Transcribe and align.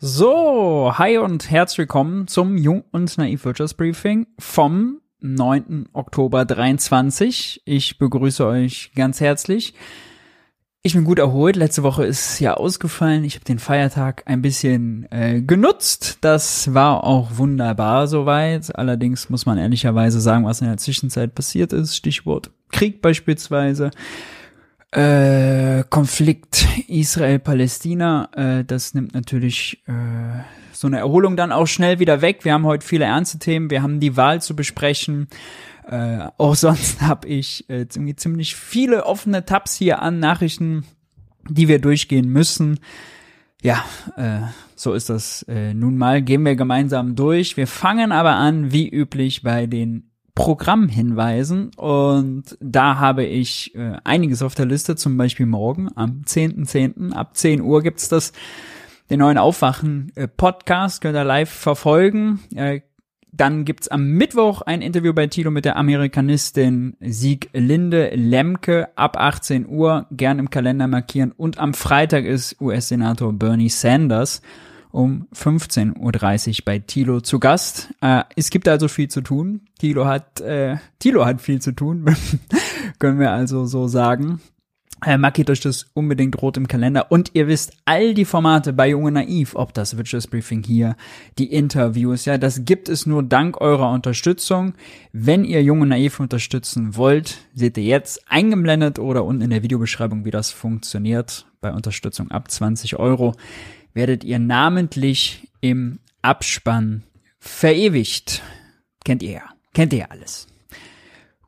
So, 0.00 0.92
hi 0.96 1.18
und 1.18 1.50
herzlich 1.50 1.78
willkommen 1.78 2.28
zum 2.28 2.56
Jung 2.56 2.84
und 2.92 3.18
Naiv 3.18 3.44
Wirtschaftsbriefing 3.44 4.28
vom 4.38 5.00
9. 5.18 5.88
Oktober 5.92 6.44
23. 6.44 7.62
Ich 7.64 7.98
begrüße 7.98 8.46
euch 8.46 8.92
ganz 8.94 9.20
herzlich. 9.20 9.74
Ich 10.82 10.94
bin 10.94 11.02
gut 11.02 11.18
erholt. 11.18 11.56
Letzte 11.56 11.82
Woche 11.82 12.04
ist 12.04 12.38
ja 12.38 12.54
ausgefallen. 12.54 13.24
Ich 13.24 13.34
habe 13.34 13.44
den 13.44 13.58
Feiertag 13.58 14.22
ein 14.26 14.40
bisschen 14.40 15.10
äh, 15.10 15.42
genutzt. 15.42 16.18
Das 16.20 16.72
war 16.72 17.02
auch 17.02 17.30
wunderbar 17.36 18.06
soweit. 18.06 18.76
Allerdings 18.78 19.30
muss 19.30 19.46
man 19.46 19.58
ehrlicherweise 19.58 20.20
sagen, 20.20 20.44
was 20.44 20.60
in 20.60 20.68
der 20.68 20.76
Zwischenzeit 20.76 21.34
passiert 21.34 21.72
ist. 21.72 21.96
Stichwort 21.96 22.52
Krieg 22.70 23.02
beispielsweise. 23.02 23.90
Äh, 24.90 25.84
Konflikt 25.90 26.66
Israel-Palästina, 26.88 28.30
äh, 28.32 28.64
das 28.64 28.94
nimmt 28.94 29.12
natürlich 29.12 29.82
äh, 29.86 29.92
so 30.72 30.86
eine 30.86 30.98
Erholung 30.98 31.36
dann 31.36 31.52
auch 31.52 31.66
schnell 31.66 31.98
wieder 31.98 32.22
weg. 32.22 32.46
Wir 32.46 32.54
haben 32.54 32.64
heute 32.64 32.86
viele 32.86 33.04
ernste 33.04 33.38
Themen, 33.38 33.68
wir 33.68 33.82
haben 33.82 34.00
die 34.00 34.16
Wahl 34.16 34.40
zu 34.40 34.56
besprechen. 34.56 35.28
Äh, 35.86 36.28
auch 36.38 36.54
sonst 36.54 37.02
habe 37.02 37.28
ich 37.28 37.68
äh, 37.68 37.86
ziemlich 37.88 38.56
viele 38.56 39.04
offene 39.04 39.44
Tabs 39.44 39.76
hier 39.76 40.00
an 40.00 40.20
Nachrichten, 40.20 40.86
die 41.50 41.68
wir 41.68 41.80
durchgehen 41.80 42.30
müssen. 42.30 42.80
Ja, 43.62 43.84
äh, 44.16 44.40
so 44.74 44.94
ist 44.94 45.10
das 45.10 45.42
äh, 45.48 45.74
nun 45.74 45.98
mal. 45.98 46.22
Gehen 46.22 46.44
wir 46.44 46.56
gemeinsam 46.56 47.14
durch. 47.14 47.56
Wir 47.58 47.66
fangen 47.66 48.10
aber 48.10 48.36
an, 48.36 48.72
wie 48.72 48.88
üblich, 48.88 49.42
bei 49.42 49.66
den 49.66 50.07
Programm 50.38 50.88
hinweisen 50.88 51.72
und 51.76 52.56
da 52.60 53.00
habe 53.00 53.24
ich 53.24 53.74
äh, 53.74 53.96
einiges 54.04 54.40
auf 54.40 54.54
der 54.54 54.66
Liste, 54.66 54.94
zum 54.94 55.16
Beispiel 55.16 55.46
morgen 55.46 55.90
am 55.96 56.22
10.10. 56.24 57.10
.10. 57.10 57.12
ab 57.12 57.36
10 57.36 57.60
Uhr 57.60 57.82
gibt's 57.82 58.08
das, 58.08 58.32
den 59.10 59.18
neuen 59.18 59.36
Aufwachen 59.36 60.12
äh, 60.14 60.28
Podcast, 60.28 61.00
könnt 61.00 61.16
ihr 61.16 61.24
live 61.24 61.50
verfolgen. 61.50 62.38
Äh, 62.54 62.82
dann 63.32 63.64
gibt's 63.64 63.88
am 63.88 64.12
Mittwoch 64.12 64.62
ein 64.62 64.80
Interview 64.80 65.12
bei 65.12 65.26
Tilo 65.26 65.50
mit 65.50 65.64
der 65.64 65.76
Amerikanistin 65.76 66.96
Sieg 67.00 67.50
Linde 67.52 68.12
Lemke 68.14 68.90
ab 68.94 69.16
18 69.16 69.68
Uhr, 69.68 70.06
gern 70.12 70.38
im 70.38 70.50
Kalender 70.50 70.86
markieren 70.86 71.32
und 71.32 71.58
am 71.58 71.74
Freitag 71.74 72.24
ist 72.24 72.60
US-Senator 72.60 73.32
Bernie 73.32 73.70
Sanders 73.70 74.40
um 74.90 75.26
15.30 75.34 76.48
Uhr 76.48 76.64
bei 76.64 76.78
Tilo 76.78 77.20
zu 77.20 77.38
Gast. 77.38 77.94
Äh, 78.00 78.22
es 78.36 78.50
gibt 78.50 78.68
also 78.68 78.88
viel 78.88 79.08
zu 79.08 79.20
tun. 79.20 79.62
Tilo 79.78 80.06
hat, 80.06 80.40
äh, 80.40 80.76
Tilo 80.98 81.24
hat 81.24 81.40
viel 81.40 81.60
zu 81.60 81.72
tun, 81.72 82.04
können 82.98 83.18
wir 83.18 83.32
also 83.32 83.66
so 83.66 83.88
sagen. 83.88 84.40
Äh, 85.04 85.16
markiert 85.16 85.48
euch 85.48 85.60
das 85.60 85.86
unbedingt 85.94 86.42
rot 86.42 86.56
im 86.56 86.66
Kalender. 86.66 87.12
Und 87.12 87.30
ihr 87.34 87.46
wisst, 87.46 87.72
all 87.84 88.14
die 88.14 88.24
Formate 88.24 88.72
bei 88.72 88.88
Junge 88.88 89.12
Naiv, 89.12 89.54
ob 89.54 89.72
das 89.72 89.96
Wirtschaftsbriefing 89.96 90.64
hier, 90.64 90.96
die 91.38 91.52
Interviews, 91.52 92.24
ja, 92.24 92.36
das 92.36 92.64
gibt 92.64 92.88
es 92.88 93.06
nur 93.06 93.22
dank 93.22 93.60
eurer 93.60 93.92
Unterstützung. 93.92 94.74
Wenn 95.12 95.44
ihr 95.44 95.62
Junge 95.62 95.86
Naiv 95.86 96.18
unterstützen 96.18 96.96
wollt, 96.96 97.38
seht 97.54 97.76
ihr 97.76 97.84
jetzt 97.84 98.28
eingeblendet 98.28 98.98
oder 98.98 99.24
unten 99.24 99.42
in 99.42 99.50
der 99.50 99.62
Videobeschreibung, 99.62 100.24
wie 100.24 100.32
das 100.32 100.50
funktioniert. 100.50 101.46
Bei 101.60 101.72
Unterstützung 101.72 102.30
ab 102.32 102.50
20 102.50 102.98
Euro 102.98 103.34
werdet 103.98 104.22
ihr 104.22 104.38
namentlich 104.38 105.48
im 105.60 105.98
Abspann 106.22 107.02
verewigt. 107.40 108.42
Kennt 109.04 109.24
ihr 109.24 109.32
ja. 109.32 109.42
Kennt 109.74 109.92
ihr 109.92 109.98
ja 109.98 110.06
alles. 110.10 110.46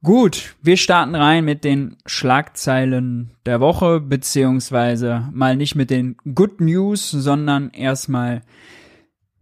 Gut, 0.02 0.56
wir 0.60 0.76
starten 0.76 1.14
rein 1.14 1.44
mit 1.44 1.62
den 1.62 1.96
Schlagzeilen 2.06 3.30
der 3.46 3.60
Woche, 3.60 4.00
beziehungsweise 4.00 5.28
mal 5.32 5.56
nicht 5.56 5.76
mit 5.76 5.90
den 5.90 6.16
Good 6.34 6.60
News, 6.60 7.08
sondern 7.12 7.70
erstmal 7.70 8.42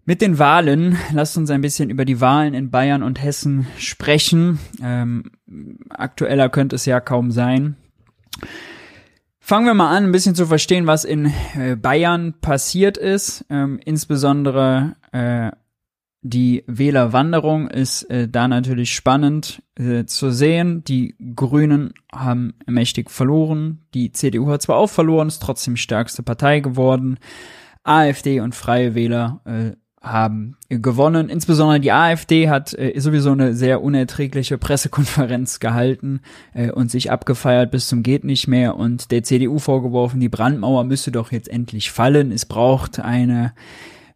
mit 0.05 0.21
den 0.21 0.39
Wahlen. 0.39 0.99
Lasst 1.11 1.39
uns 1.39 1.51
ein 1.51 1.63
bisschen 1.63 1.89
über 1.89 2.05
die 2.05 2.21
Wahlen 2.21 2.53
in 2.53 2.71
Bayern 2.71 3.03
und 3.03 3.23
Hessen 3.23 3.67
sprechen. 3.79 4.59
Ähm, 4.83 5.31
aktueller 5.89 6.51
könnte 6.51 6.77
es 6.77 6.85
ja 6.85 7.01
kaum 7.01 7.31
sein. 7.31 7.77
Fangen 9.49 9.65
wir 9.65 9.73
mal 9.73 9.97
an, 9.97 10.05
ein 10.05 10.13
bisschen 10.13 10.35
zu 10.35 10.45
verstehen, 10.45 10.87
was 10.87 11.07
in 11.07 11.33
äh, 11.57 11.75
Bayern 11.75 12.35
passiert 12.39 12.99
ist. 12.99 13.47
Ähm, 13.49 13.81
insbesondere 13.83 14.97
äh, 15.11 15.53
die 16.21 16.65
Wählerwanderung 16.67 17.67
ist 17.67 18.03
äh, 18.11 18.29
da 18.29 18.47
natürlich 18.47 18.95
spannend 18.95 19.63
äh, 19.77 20.05
zu 20.05 20.33
sehen. 20.33 20.85
Die 20.85 21.17
Grünen 21.35 21.95
haben 22.15 22.57
mächtig 22.67 23.11
verloren. 23.11 23.87
Die 23.95 24.13
CDU 24.13 24.51
hat 24.51 24.61
zwar 24.61 24.77
auch 24.77 24.91
verloren, 24.91 25.29
ist 25.29 25.43
trotzdem 25.43 25.79
stärkste 25.79 26.23
Partei 26.23 26.61
geworden. 26.61 27.19
AfD 27.85 28.41
und 28.41 28.55
Freie 28.55 28.95
Wähler 28.95 29.41
äh, 29.47 29.77
haben 30.01 30.57
gewonnen. 30.69 31.29
Insbesondere 31.29 31.81
die 31.81 31.93
AfD 31.93 32.49
hat 32.49 32.73
äh, 32.75 32.99
sowieso 32.99 33.33
eine 33.33 33.55
sehr 33.55 33.83
unerträgliche 33.83 34.59
Pressekonferenz 34.59 35.61
gehalten 35.61 36.21
äh, 36.55 36.71
und 36.71 36.91
sich 36.91 37.11
abgefeiert 37.11 37.71
bis 37.71 37.89
zum 37.89 38.03
geht 38.03 38.25
nicht 38.25 38.47
mehr 38.47 38.77
und 38.77 39.11
der 39.11 39.23
CDU 39.23 39.59
vorgeworfen, 39.59 40.21
die 40.21 40.29
Brandmauer 40.29 40.85
müsse 40.85 41.11
doch 41.11 41.33
jetzt 41.33 41.49
endlich 41.49 41.91
fallen. 41.91 42.31
Es 42.31 42.47
braucht 42.47 43.01
eine 43.01 43.53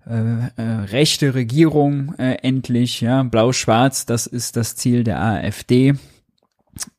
äh, 0.09 0.49
äh, 0.57 0.63
rechte 0.91 1.35
Regierung 1.35 2.15
äh, 2.19 2.35
endlich, 2.43 3.01
ja, 3.01 3.23
blau-schwarz, 3.23 4.07
das 4.07 4.27
ist 4.27 4.57
das 4.57 4.77
Ziel 4.77 5.05
der 5.05 5.21
AfD. 5.21 5.95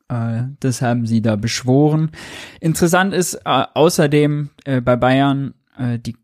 Äh, 0.09 0.44
das 0.59 0.81
haben 0.81 1.05
sie 1.05 1.21
da 1.21 1.35
beschworen. 1.35 2.11
Interessant 2.59 3.13
ist 3.13 3.33
äh, 3.33 3.39
außerdem 3.73 4.50
äh, 4.65 4.81
bei 4.81 4.95
Bayern 4.95 5.53
äh, 5.77 6.00
die 6.00 6.15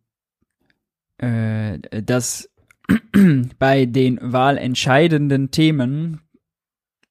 äh, 1.19 1.79
dass 2.01 2.49
bei 3.59 3.85
den 3.85 4.19
wahlentscheidenden 4.21 5.51
Themen 5.51 6.21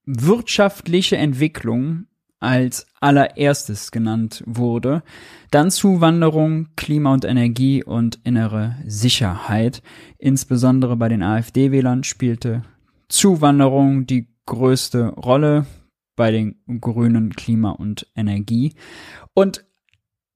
wirtschaftliche 0.04 1.16
Entwicklung 1.16 2.06
als 2.40 2.86
allererstes 3.00 3.90
genannt 3.90 4.42
wurde, 4.46 5.02
dann 5.50 5.70
Zuwanderung, 5.70 6.68
Klima 6.76 7.12
und 7.12 7.24
Energie 7.24 7.82
und 7.82 8.20
innere 8.24 8.76
Sicherheit. 8.86 9.82
Insbesondere 10.18 10.96
bei 10.96 11.08
den 11.08 11.22
AfD-Wählern 11.22 12.04
spielte 12.04 12.62
Zuwanderung 13.08 14.06
die 14.06 14.28
größte 14.46 15.08
Rolle 15.08 15.66
bei 16.16 16.30
den 16.30 16.60
Grünen 16.80 17.34
Klima 17.34 17.70
und 17.70 18.06
Energie. 18.14 18.74
Und 19.34 19.64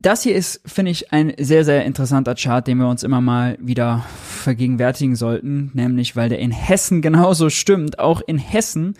das 0.03 0.23
hier 0.23 0.35
ist, 0.35 0.61
finde 0.67 0.91
ich, 0.91 1.13
ein 1.13 1.33
sehr, 1.39 1.65
sehr 1.65 1.85
interessanter 1.85 2.35
Chart, 2.35 2.67
den 2.67 2.79
wir 2.79 2.89
uns 2.89 3.03
immer 3.03 3.21
mal 3.21 3.57
wieder 3.61 4.05
vergegenwärtigen 4.23 5.17
sollten, 5.17 5.71
nämlich 5.75 6.17
weil 6.17 6.29
der 6.29 6.41
in 6.41 6.51
Hessen 6.51 7.03
genauso 7.03 7.51
stimmt. 7.51 7.99
Auch 7.99 8.21
in 8.27 8.39
Hessen 8.39 8.95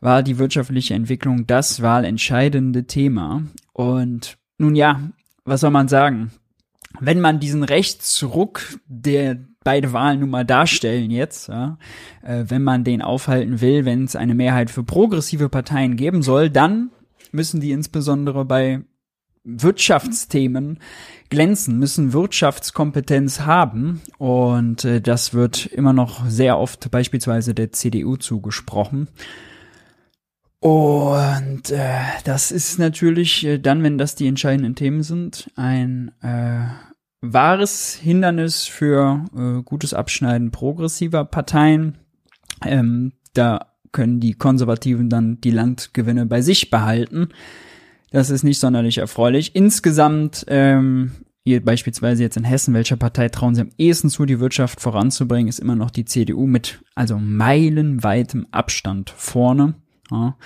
war 0.00 0.22
die 0.22 0.38
wirtschaftliche 0.38 0.94
Entwicklung 0.94 1.46
das 1.46 1.82
wahlentscheidende 1.82 2.86
Thema. 2.86 3.42
Und 3.72 4.38
nun 4.58 4.76
ja, 4.76 5.00
was 5.44 5.60
soll 5.60 5.70
man 5.70 5.88
sagen? 5.88 6.30
Wenn 7.00 7.20
man 7.20 7.40
diesen 7.40 7.64
Rechtsruck, 7.64 8.62
der 8.86 9.38
beide 9.62 9.92
Wahlen 9.92 10.20
nun 10.20 10.30
mal 10.30 10.44
darstellen 10.44 11.10
jetzt, 11.10 11.48
ja, 11.48 11.78
äh, 12.22 12.44
wenn 12.48 12.62
man 12.62 12.84
den 12.84 13.02
aufhalten 13.02 13.60
will, 13.60 13.84
wenn 13.84 14.04
es 14.04 14.16
eine 14.16 14.34
Mehrheit 14.34 14.70
für 14.70 14.84
progressive 14.84 15.48
Parteien 15.48 15.96
geben 15.96 16.22
soll, 16.22 16.50
dann 16.50 16.90
müssen 17.32 17.60
die 17.60 17.72
insbesondere 17.72 18.44
bei 18.44 18.80
Wirtschaftsthemen 19.44 20.78
glänzen, 21.30 21.78
müssen 21.78 22.12
Wirtschaftskompetenz 22.12 23.40
haben 23.40 24.00
und 24.18 24.84
äh, 24.84 25.00
das 25.00 25.32
wird 25.32 25.66
immer 25.66 25.92
noch 25.92 26.26
sehr 26.26 26.58
oft 26.58 26.90
beispielsweise 26.90 27.54
der 27.54 27.72
CDU 27.72 28.16
zugesprochen. 28.16 29.08
Und 30.60 31.70
äh, 31.70 32.00
das 32.24 32.52
ist 32.52 32.78
natürlich 32.78 33.46
äh, 33.46 33.58
dann, 33.58 33.82
wenn 33.82 33.96
das 33.96 34.14
die 34.14 34.26
entscheidenden 34.26 34.74
Themen 34.74 35.02
sind, 35.02 35.50
ein 35.56 36.12
äh, 36.20 36.66
wahres 37.22 37.94
Hindernis 37.94 38.66
für 38.66 39.24
äh, 39.34 39.62
gutes 39.62 39.94
Abschneiden 39.94 40.50
progressiver 40.50 41.24
Parteien. 41.24 41.96
Ähm, 42.64 43.12
da 43.32 43.72
können 43.92 44.20
die 44.20 44.34
Konservativen 44.34 45.08
dann 45.08 45.40
die 45.40 45.50
Landgewinne 45.50 46.26
bei 46.26 46.42
sich 46.42 46.70
behalten. 46.70 47.28
Das 48.10 48.30
ist 48.30 48.42
nicht 48.42 48.58
sonderlich 48.58 48.98
erfreulich. 48.98 49.54
Insgesamt, 49.54 50.44
ähm, 50.48 51.12
ihr 51.44 51.64
beispielsweise 51.64 52.22
jetzt 52.22 52.36
in 52.36 52.44
Hessen, 52.44 52.74
welcher 52.74 52.96
Partei 52.96 53.28
trauen 53.28 53.54
sie 53.54 53.62
am 53.62 53.70
ehesten 53.78 54.10
zu, 54.10 54.26
die 54.26 54.40
Wirtschaft 54.40 54.80
voranzubringen, 54.80 55.48
ist 55.48 55.60
immer 55.60 55.76
noch 55.76 55.90
die 55.90 56.04
CDU 56.04 56.46
mit 56.46 56.82
also 56.94 57.18
meilenweitem 57.18 58.46
Abstand 58.50 59.10
vorne. 59.10 59.74
Ja. 60.10 60.36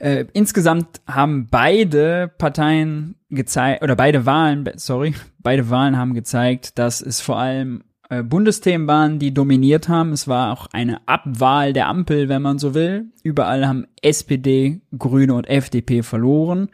Äh, 0.00 0.26
insgesamt 0.32 1.00
haben 1.06 1.48
beide 1.48 2.32
Parteien 2.36 3.14
gezeigt, 3.30 3.82
oder 3.82 3.94
beide 3.94 4.26
Wahlen, 4.26 4.68
sorry, 4.74 5.14
beide 5.38 5.70
Wahlen 5.70 5.96
haben 5.96 6.14
gezeigt, 6.14 6.78
dass 6.78 7.00
es 7.00 7.20
vor 7.20 7.38
allem 7.38 7.84
Bundesthemen 8.24 8.86
waren, 8.86 9.18
die 9.18 9.32
dominiert 9.32 9.88
haben. 9.88 10.12
Es 10.12 10.28
war 10.28 10.52
auch 10.52 10.66
eine 10.72 11.06
Abwahl 11.08 11.72
der 11.72 11.88
Ampel, 11.88 12.28
wenn 12.28 12.42
man 12.42 12.58
so 12.58 12.74
will. 12.74 13.06
Überall 13.22 13.66
haben 13.66 13.86
SPD, 14.02 14.82
Grüne 14.96 15.34
und 15.34 15.48
FDP 15.48 16.02
verloren. 16.02 16.68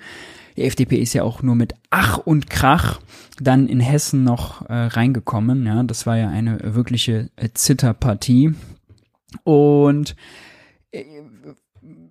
Die 0.56 0.62
FDP 0.62 0.96
ist 0.96 1.14
ja 1.14 1.22
auch 1.22 1.42
nur 1.42 1.54
mit 1.54 1.74
Ach 1.90 2.18
und 2.18 2.50
Krach 2.50 3.00
dann 3.40 3.66
in 3.66 3.80
Hessen 3.80 4.24
noch 4.24 4.68
äh, 4.68 4.74
reingekommen. 4.74 5.64
Ja, 5.64 5.82
das 5.84 6.06
war 6.06 6.18
ja 6.18 6.28
eine 6.28 6.58
wirkliche 6.74 7.30
äh, 7.36 7.48
Zitterpartie. 7.54 8.54
Und 9.44 10.16
äh, 10.90 11.04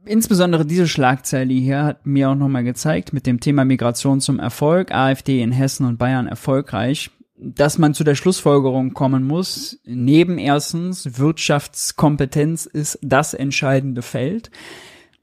insbesondere 0.06 0.66
diese 0.66 0.88
Schlagzeile 0.88 1.54
hier 1.54 1.84
hat 1.84 2.06
mir 2.06 2.30
auch 2.30 2.36
nochmal 2.36 2.64
gezeigt, 2.64 3.14
mit 3.14 3.28
dem 3.28 3.40
Thema 3.40 3.66
Migration 3.66 4.22
zum 4.22 4.40
Erfolg, 4.40 4.92
AfD 4.92 5.42
in 5.42 5.52
Hessen 5.52 5.86
und 5.86 5.98
Bayern 5.98 6.28
erfolgreich, 6.28 7.12
dass 7.42 7.78
man 7.78 7.94
zu 7.94 8.04
der 8.04 8.16
Schlussfolgerung 8.16 8.94
kommen 8.94 9.26
muss, 9.26 9.80
neben 9.86 10.38
erstens 10.38 11.18
Wirtschaftskompetenz 11.18 12.66
ist 12.66 13.00
das 13.02 13.34
entscheidende 13.34 14.02
Feld, 14.02 14.52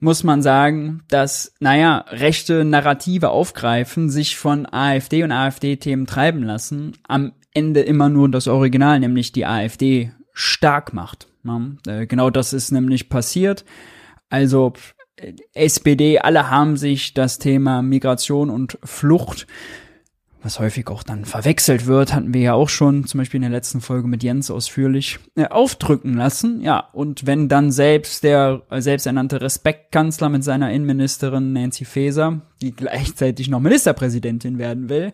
muss 0.00 0.24
man 0.24 0.42
sagen, 0.42 1.02
dass, 1.08 1.54
naja, 1.60 2.04
rechte 2.08 2.64
Narrative 2.64 3.30
aufgreifen, 3.30 4.10
sich 4.10 4.36
von 4.36 4.66
AfD 4.70 5.22
und 5.24 5.32
AfD-Themen 5.32 6.06
treiben 6.06 6.42
lassen, 6.42 6.92
am 7.06 7.32
Ende 7.52 7.80
immer 7.80 8.08
nur 8.08 8.30
das 8.30 8.48
Original, 8.48 9.00
nämlich 9.00 9.32
die 9.32 9.46
AfD, 9.46 10.12
stark 10.32 10.92
macht. 10.92 11.28
Äh, 11.86 12.06
genau 12.06 12.30
das 12.30 12.52
ist 12.52 12.72
nämlich 12.72 13.08
passiert. 13.08 13.64
Also 14.28 14.74
SPD, 15.54 16.18
alle 16.18 16.50
haben 16.50 16.76
sich 16.76 17.14
das 17.14 17.38
Thema 17.38 17.80
Migration 17.80 18.50
und 18.50 18.78
Flucht 18.84 19.46
was 20.46 20.60
häufig 20.60 20.86
auch 20.88 21.02
dann 21.02 21.24
verwechselt 21.24 21.86
wird, 21.86 22.14
hatten 22.14 22.32
wir 22.32 22.40
ja 22.40 22.54
auch 22.54 22.68
schon, 22.68 23.04
zum 23.04 23.18
Beispiel 23.18 23.38
in 23.38 23.42
der 23.42 23.50
letzten 23.50 23.80
Folge 23.80 24.06
mit 24.06 24.22
Jens 24.22 24.48
ausführlich, 24.48 25.18
äh, 25.34 25.46
aufdrücken 25.48 26.14
lassen. 26.14 26.60
Ja, 26.60 26.88
und 26.92 27.26
wenn 27.26 27.48
dann 27.48 27.72
selbst 27.72 28.22
der 28.22 28.62
äh, 28.70 28.80
selbsternannte 28.80 29.40
Respektkanzler 29.40 30.28
mit 30.28 30.44
seiner 30.44 30.72
Innenministerin 30.72 31.52
Nancy 31.52 31.84
Faeser, 31.84 32.42
die 32.62 32.76
gleichzeitig 32.76 33.48
noch 33.48 33.58
Ministerpräsidentin 33.58 34.58
werden 34.58 34.88
will, 34.88 35.10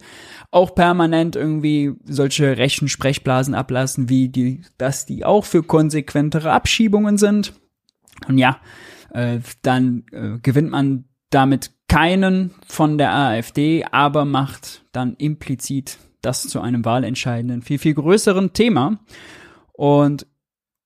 auch 0.51 0.75
permanent 0.75 1.35
irgendwie 1.35 1.95
solche 2.05 2.59
rechten 2.59 2.89
Sprechblasen 2.89 3.55
ablassen, 3.55 4.11
wie 4.11 4.29
die, 4.29 4.61
dass 4.77 5.07
die 5.07 5.25
auch 5.25 5.47
für 5.47 5.63
konsequentere 5.63 6.53
Abschiebungen 6.53 7.17
sind. 7.17 7.55
Und 8.29 8.37
ja, 8.37 8.59
äh, 9.15 9.39
dann 9.63 10.05
äh, 10.13 10.39
gewinnt 10.43 10.71
man 10.71 11.05
damit 11.35 11.71
keinen 11.89 12.53
von 12.67 12.99
der 12.99 13.13
AfD, 13.13 13.85
aber 13.91 14.25
macht 14.25 14.83
dann 14.93 15.15
implizit 15.15 15.99
das 16.23 16.43
zu 16.43 16.61
einem 16.61 16.85
wahlentscheidenden, 16.85 17.63
viel, 17.63 17.79
viel 17.79 17.95
größeren 17.95 18.53
Thema. 18.53 19.01
Und 19.73 20.27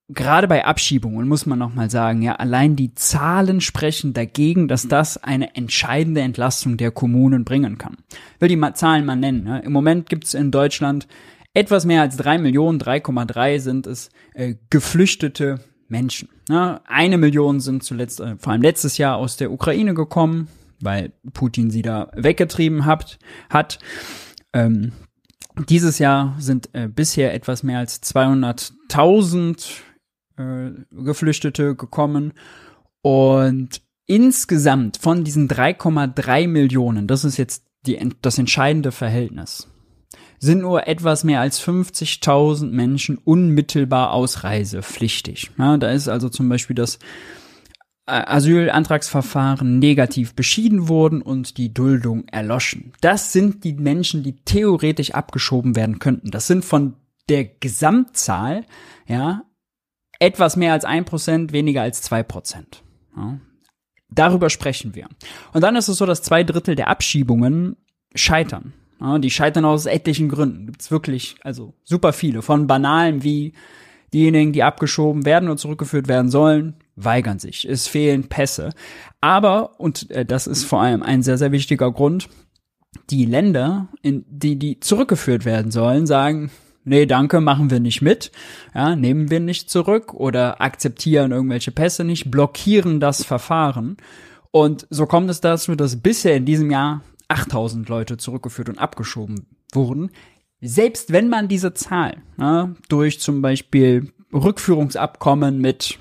gerade 0.08 0.48
bei 0.48 0.64
Abschiebungen 0.64 1.28
muss 1.28 1.46
man 1.46 1.58
nochmal 1.58 1.90
sagen, 1.90 2.22
ja, 2.22 2.36
allein 2.36 2.76
die 2.76 2.94
Zahlen 2.94 3.60
sprechen 3.60 4.14
dagegen, 4.14 4.68
dass 4.68 4.88
das 4.88 5.22
eine 5.22 5.54
entscheidende 5.54 6.22
Entlastung 6.22 6.76
der 6.76 6.90
Kommunen 6.90 7.44
bringen 7.44 7.78
kann. 7.78 7.98
Ich 8.34 8.40
will 8.40 8.48
die 8.48 8.72
Zahlen 8.74 9.04
mal 9.04 9.16
nennen. 9.16 9.46
Ja. 9.46 9.58
Im 9.58 9.72
Moment 9.72 10.08
gibt 10.08 10.24
es 10.24 10.34
in 10.34 10.50
Deutschland 10.50 11.06
etwas 11.54 11.84
mehr 11.84 12.02
als 12.02 12.16
drei 12.16 12.38
Millionen, 12.38 12.78
3,3 12.78 13.58
sind 13.60 13.86
es 13.86 14.10
äh, 14.34 14.56
geflüchtete 14.70 15.60
Menschen. 15.88 16.28
Ja. 16.48 16.80
Eine 16.86 17.18
Million 17.18 17.60
sind 17.60 17.82
zuletzt, 17.82 18.20
äh, 18.20 18.36
vor 18.38 18.52
allem 18.52 18.62
letztes 18.62 18.98
Jahr 18.98 19.16
aus 19.16 19.36
der 19.36 19.50
Ukraine 19.50 19.94
gekommen 19.94 20.48
weil 20.80 21.12
Putin 21.32 21.70
sie 21.70 21.82
da 21.82 22.10
weggetrieben 22.14 22.84
hat. 22.84 23.18
hat. 23.50 23.78
Ähm, 24.52 24.92
dieses 25.68 25.98
Jahr 25.98 26.36
sind 26.38 26.70
äh, 26.74 26.88
bisher 26.88 27.34
etwas 27.34 27.62
mehr 27.62 27.78
als 27.78 28.02
200.000 28.02 29.80
äh, 30.36 30.70
Geflüchtete 30.90 31.74
gekommen 31.74 32.34
und 33.00 33.80
insgesamt 34.06 34.98
von 34.98 35.24
diesen 35.24 35.48
3,3 35.48 36.46
Millionen, 36.46 37.06
das 37.06 37.24
ist 37.24 37.38
jetzt 37.38 37.64
die, 37.86 37.98
das 38.20 38.38
entscheidende 38.38 38.92
Verhältnis, 38.92 39.68
sind 40.38 40.60
nur 40.60 40.86
etwas 40.86 41.24
mehr 41.24 41.40
als 41.40 41.60
50.000 41.62 42.70
Menschen 42.70 43.18
unmittelbar 43.18 44.12
ausreisepflichtig. 44.12 45.50
Ja, 45.58 45.76
da 45.76 45.90
ist 45.90 46.08
also 46.08 46.28
zum 46.28 46.48
Beispiel 46.48 46.76
das 46.76 46.98
Asylantragsverfahren 48.06 49.80
negativ 49.80 50.34
beschieden 50.34 50.88
wurden 50.88 51.22
und 51.22 51.58
die 51.58 51.74
Duldung 51.74 52.28
erloschen. 52.28 52.92
Das 53.00 53.32
sind 53.32 53.64
die 53.64 53.72
Menschen, 53.72 54.22
die 54.22 54.36
theoretisch 54.36 55.10
abgeschoben 55.10 55.74
werden 55.74 55.98
könnten. 55.98 56.30
Das 56.30 56.46
sind 56.46 56.64
von 56.64 56.94
der 57.28 57.44
Gesamtzahl, 57.44 58.64
ja, 59.08 59.42
etwas 60.20 60.56
mehr 60.56 60.72
als 60.72 60.84
ein 60.84 61.04
Prozent, 61.04 61.52
weniger 61.52 61.82
als 61.82 62.00
zwei 62.00 62.22
Prozent. 62.22 62.82
Ja. 63.16 63.40
Darüber 64.08 64.50
sprechen 64.50 64.94
wir. 64.94 65.08
Und 65.52 65.62
dann 65.62 65.74
ist 65.74 65.88
es 65.88 65.98
so, 65.98 66.06
dass 66.06 66.22
zwei 66.22 66.44
Drittel 66.44 66.76
der 66.76 66.88
Abschiebungen 66.88 67.76
scheitern. 68.14 68.72
Ja, 69.00 69.18
die 69.18 69.30
scheitern 69.30 69.64
aus 69.64 69.86
etlichen 69.86 70.28
Gründen. 70.28 70.66
Gibt's 70.66 70.90
wirklich, 70.90 71.36
also 71.42 71.74
super 71.84 72.12
viele. 72.12 72.42
Von 72.42 72.66
banalen 72.66 73.22
wie 73.22 73.52
diejenigen, 74.12 74.52
die 74.52 74.62
abgeschoben 74.62 75.26
werden 75.26 75.48
und 75.48 75.58
zurückgeführt 75.58 76.08
werden 76.08 76.30
sollen, 76.30 76.74
weigern 76.94 77.38
sich. 77.38 77.68
Es 77.68 77.86
fehlen 77.86 78.28
Pässe. 78.28 78.70
Aber, 79.20 79.78
und 79.78 80.10
äh, 80.10 80.24
das 80.24 80.46
ist 80.46 80.64
vor 80.64 80.80
allem 80.80 81.02
ein 81.02 81.22
sehr, 81.22 81.38
sehr 81.38 81.52
wichtiger 81.52 81.92
Grund, 81.92 82.28
die 83.10 83.26
Länder, 83.26 83.88
in 84.02 84.24
die, 84.28 84.58
die 84.58 84.80
zurückgeführt 84.80 85.44
werden 85.44 85.70
sollen, 85.70 86.06
sagen, 86.06 86.50
nee, 86.84 87.04
danke, 87.04 87.40
machen 87.40 87.70
wir 87.70 87.80
nicht 87.80 88.00
mit, 88.00 88.32
ja, 88.74 88.96
nehmen 88.96 89.30
wir 89.30 89.40
nicht 89.40 89.68
zurück 89.68 90.14
oder 90.14 90.60
akzeptieren 90.62 91.32
irgendwelche 91.32 91.72
Pässe 91.72 92.04
nicht, 92.04 92.30
blockieren 92.30 93.00
das 93.00 93.22
Verfahren. 93.22 93.98
Und 94.50 94.86
so 94.88 95.04
kommt 95.04 95.28
es 95.28 95.42
dazu, 95.42 95.74
dass 95.74 96.00
bisher 96.00 96.36
in 96.36 96.46
diesem 96.46 96.70
Jahr 96.70 97.02
8000 97.28 97.88
Leute 97.88 98.16
zurückgeführt 98.16 98.68
und 98.68 98.78
abgeschoben 98.78 99.46
wurden. 99.72 100.10
Selbst 100.60 101.12
wenn 101.12 101.28
man 101.28 101.48
diese 101.48 101.74
Zahl 101.74 102.22
ja, 102.38 102.74
durch 102.88 103.20
zum 103.20 103.42
Beispiel 103.42 104.12
Rückführungsabkommen 104.32 105.60
mit 105.60 105.98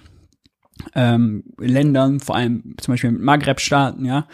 ähm, 0.93 1.43
Ländern, 1.57 2.19
vor 2.19 2.35
allem 2.35 2.75
zum 2.79 2.93
Beispiel 2.93 3.11
mit 3.11 3.21
Maghreb-Staaten, 3.21 4.05
ja, 4.05 4.27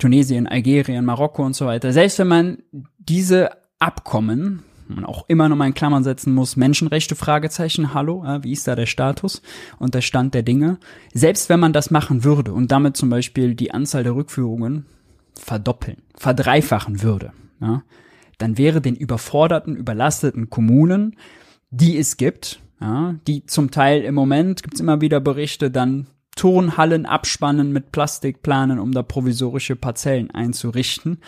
Tunesien, 0.00 0.46
Algerien, 0.46 1.04
Marokko 1.04 1.44
und 1.44 1.56
so 1.56 1.66
weiter. 1.66 1.92
Selbst 1.92 2.18
wenn 2.18 2.28
man 2.28 2.58
diese 2.98 3.50
Abkommen, 3.78 4.62
man 4.86 5.04
auch 5.04 5.24
immer 5.28 5.48
noch 5.48 5.56
mal 5.56 5.66
in 5.66 5.74
Klammern 5.74 6.04
setzen 6.04 6.34
muss, 6.34 6.56
Menschenrechte, 6.56 7.14
Fragezeichen, 7.14 7.94
hallo, 7.94 8.22
ja, 8.24 8.42
wie 8.44 8.52
ist 8.52 8.66
da 8.66 8.74
der 8.74 8.86
Status 8.86 9.42
und 9.78 9.94
der 9.94 10.00
Stand 10.00 10.34
der 10.34 10.42
Dinge? 10.42 10.78
Selbst 11.12 11.48
wenn 11.48 11.60
man 11.60 11.72
das 11.72 11.90
machen 11.90 12.24
würde 12.24 12.52
und 12.52 12.70
damit 12.70 12.96
zum 12.96 13.10
Beispiel 13.10 13.54
die 13.54 13.72
Anzahl 13.72 14.04
der 14.04 14.14
Rückführungen 14.14 14.86
verdoppeln, 15.38 16.02
verdreifachen 16.16 17.02
würde, 17.02 17.32
ja, 17.60 17.82
dann 18.38 18.58
wäre 18.58 18.80
den 18.80 18.94
überforderten, 18.94 19.76
überlasteten 19.76 20.50
Kommunen, 20.50 21.16
die 21.70 21.98
es 21.98 22.16
gibt, 22.16 22.60
ja, 22.80 23.14
die 23.26 23.44
zum 23.46 23.70
Teil 23.70 24.02
im 24.02 24.14
Moment 24.14 24.62
gibt's 24.62 24.80
immer 24.80 25.00
wieder 25.00 25.20
Berichte, 25.20 25.70
dann 25.70 26.06
Turnhallen 26.36 27.04
abspannen 27.04 27.72
mit 27.72 27.90
Plastikplanen, 27.90 28.78
um 28.78 28.92
da 28.92 29.02
provisorische 29.02 29.74
Parzellen 29.74 30.30
einzurichten 30.30 31.18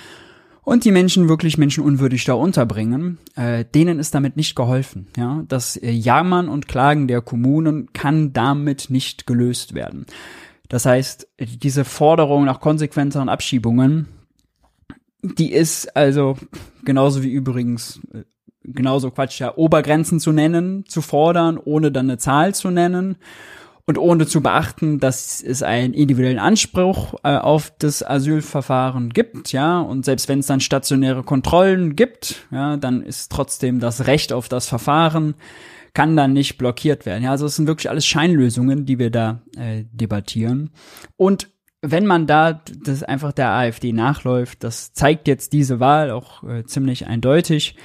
und 0.62 0.84
die 0.84 0.92
Menschen 0.92 1.28
wirklich 1.28 1.58
menschenunwürdig 1.58 2.24
da 2.24 2.34
unterbringen, 2.34 3.18
äh, 3.34 3.64
denen 3.64 3.98
ist 3.98 4.14
damit 4.14 4.36
nicht 4.36 4.54
geholfen. 4.54 5.08
Ja, 5.16 5.42
das 5.48 5.76
äh, 5.76 5.90
Jammern 5.90 6.48
und 6.48 6.68
Klagen 6.68 7.08
der 7.08 7.22
Kommunen 7.22 7.92
kann 7.92 8.32
damit 8.32 8.86
nicht 8.88 9.26
gelöst 9.26 9.74
werden. 9.74 10.06
Das 10.70 10.86
heißt, 10.86 11.28
diese 11.38 11.84
Forderung 11.84 12.44
nach 12.44 12.60
konsequenteren 12.60 13.28
Abschiebungen, 13.28 14.06
die 15.22 15.52
ist 15.52 15.94
also 15.96 16.38
genauso 16.84 17.22
wie 17.22 17.30
übrigens 17.30 18.00
äh, 18.14 18.22
genauso 18.62 19.10
Quatsch, 19.10 19.40
ja, 19.40 19.56
Obergrenzen 19.56 20.20
zu 20.20 20.32
nennen, 20.32 20.84
zu 20.86 21.02
fordern, 21.02 21.58
ohne 21.62 21.90
dann 21.90 22.08
eine 22.08 22.18
Zahl 22.18 22.54
zu 22.54 22.70
nennen 22.70 23.16
und 23.84 23.98
ohne 23.98 24.28
zu 24.28 24.42
beachten, 24.42 25.00
dass 25.00 25.42
es 25.42 25.64
einen 25.64 25.92
individuellen 25.92 26.38
Anspruch 26.38 27.14
äh, 27.24 27.36
auf 27.36 27.72
das 27.78 28.06
Asylverfahren 28.06 29.10
gibt, 29.10 29.50
ja, 29.50 29.80
und 29.80 30.04
selbst 30.04 30.28
wenn 30.28 30.38
es 30.38 30.46
dann 30.46 30.60
stationäre 30.60 31.24
Kontrollen 31.24 31.96
gibt, 31.96 32.46
ja, 32.52 32.76
dann 32.76 33.02
ist 33.02 33.32
trotzdem 33.32 33.80
das 33.80 34.06
Recht 34.06 34.32
auf 34.32 34.48
das 34.48 34.68
Verfahren 34.68 35.34
kann 35.94 36.16
dann 36.16 36.32
nicht 36.32 36.58
blockiert 36.58 37.06
werden. 37.06 37.24
Ja, 37.24 37.30
also 37.30 37.46
es 37.46 37.56
sind 37.56 37.66
wirklich 37.66 37.90
alles 37.90 38.06
Scheinlösungen, 38.06 38.86
die 38.86 38.98
wir 38.98 39.10
da 39.10 39.42
äh, 39.56 39.84
debattieren. 39.92 40.70
Und 41.16 41.48
wenn 41.82 42.06
man 42.06 42.26
da 42.26 42.62
das 42.84 43.02
einfach 43.02 43.32
der 43.32 43.50
AfD 43.50 43.92
nachläuft, 43.92 44.62
das 44.64 44.92
zeigt 44.92 45.28
jetzt 45.28 45.52
diese 45.52 45.80
Wahl 45.80 46.10
auch 46.10 46.44
äh, 46.44 46.64
ziemlich 46.64 47.06
eindeutig, 47.06 47.76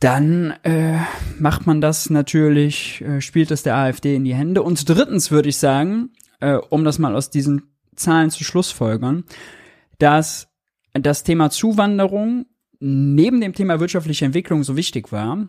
dann 0.00 0.54
äh, 0.62 0.98
macht 1.38 1.66
man 1.66 1.80
das 1.80 2.10
natürlich, 2.10 3.00
äh, 3.02 3.20
spielt 3.20 3.50
es 3.50 3.62
der 3.62 3.76
AfD 3.76 4.14
in 4.14 4.24
die 4.24 4.34
Hände. 4.34 4.62
Und 4.62 4.88
drittens 4.88 5.30
würde 5.30 5.48
ich 5.48 5.56
sagen, 5.58 6.10
äh, 6.40 6.54
um 6.54 6.84
das 6.84 6.98
mal 6.98 7.14
aus 7.14 7.30
diesen 7.30 7.74
Zahlen 7.94 8.30
zu 8.30 8.44
schlussfolgern, 8.44 9.24
dass 9.98 10.48
das 10.92 11.24
Thema 11.24 11.50
Zuwanderung 11.50 12.46
neben 12.78 13.40
dem 13.40 13.54
Thema 13.54 13.80
wirtschaftliche 13.80 14.26
Entwicklung 14.26 14.64
so 14.64 14.76
wichtig 14.76 15.12
war, 15.12 15.48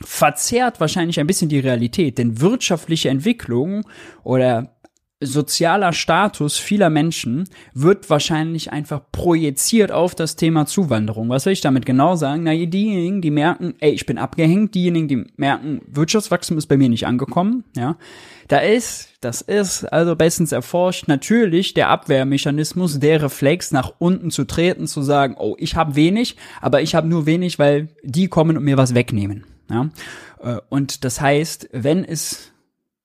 verzerrt 0.00 0.80
wahrscheinlich 0.80 1.20
ein 1.20 1.26
bisschen 1.26 1.48
die 1.48 1.58
Realität, 1.58 2.18
denn 2.18 2.40
wirtschaftliche 2.40 3.08
Entwicklung 3.08 3.86
oder 4.24 4.76
sozialer 5.20 5.94
Status 5.94 6.58
vieler 6.58 6.90
Menschen 6.90 7.48
wird 7.72 8.10
wahrscheinlich 8.10 8.70
einfach 8.72 9.00
projiziert 9.12 9.90
auf 9.90 10.14
das 10.14 10.36
Thema 10.36 10.66
Zuwanderung. 10.66 11.30
Was 11.30 11.46
will 11.46 11.54
ich 11.54 11.62
damit 11.62 11.86
genau 11.86 12.16
sagen? 12.16 12.42
Na, 12.42 12.52
diejenigen, 12.54 13.22
die 13.22 13.30
merken, 13.30 13.74
ey, 13.80 13.92
ich 13.92 14.04
bin 14.04 14.18
abgehängt, 14.18 14.74
diejenigen, 14.74 15.08
die 15.08 15.24
merken, 15.36 15.80
Wirtschaftswachstum 15.86 16.58
ist 16.58 16.66
bei 16.66 16.76
mir 16.76 16.90
nicht 16.90 17.06
angekommen, 17.06 17.64
ja. 17.74 17.96
Da 18.48 18.58
ist, 18.58 19.08
das 19.22 19.40
ist 19.40 19.84
also 19.84 20.14
bestens 20.14 20.52
erforscht, 20.52 21.08
natürlich 21.08 21.74
der 21.74 21.88
Abwehrmechanismus, 21.88 23.00
der 23.00 23.22
Reflex, 23.22 23.72
nach 23.72 23.94
unten 23.98 24.30
zu 24.30 24.44
treten, 24.44 24.86
zu 24.86 25.02
sagen, 25.02 25.34
oh, 25.38 25.56
ich 25.58 25.74
habe 25.74 25.96
wenig, 25.96 26.36
aber 26.60 26.82
ich 26.82 26.94
habe 26.94 27.08
nur 27.08 27.26
wenig, 27.26 27.58
weil 27.58 27.88
die 28.04 28.28
kommen 28.28 28.56
und 28.56 28.64
mir 28.64 28.76
was 28.76 28.94
wegnehmen. 28.94 29.44
Ja? 29.70 29.90
Äh, 30.40 30.60
und 30.68 31.04
das 31.04 31.20
heißt, 31.20 31.68
wenn 31.72 32.04
es 32.04 32.52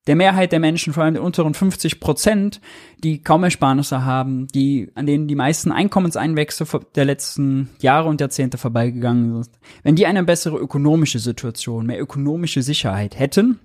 der 0.07 0.15
Mehrheit 0.15 0.51
der 0.51 0.59
Menschen, 0.59 0.93
vor 0.93 1.03
allem 1.03 1.13
der 1.13 1.23
unteren 1.23 1.53
50 1.53 1.99
Prozent, 1.99 2.59
die 3.03 3.21
kaum 3.21 3.43
Ersparnisse 3.43 4.03
haben, 4.03 4.47
die, 4.47 4.91
an 4.95 5.05
denen 5.05 5.27
die 5.27 5.35
meisten 5.35 5.71
Einkommenseinwächse 5.71 6.65
der 6.95 7.05
letzten 7.05 7.69
Jahre 7.79 8.09
und 8.09 8.19
Jahrzehnte 8.19 8.57
vorbeigegangen 8.57 9.43
sind, 9.43 9.59
wenn 9.83 9.95
die 9.95 10.07
eine 10.07 10.23
bessere 10.23 10.57
ökonomische 10.57 11.19
Situation, 11.19 11.85
mehr 11.85 12.01
ökonomische 12.01 12.63
Sicherheit 12.63 13.19
hätten, 13.19 13.59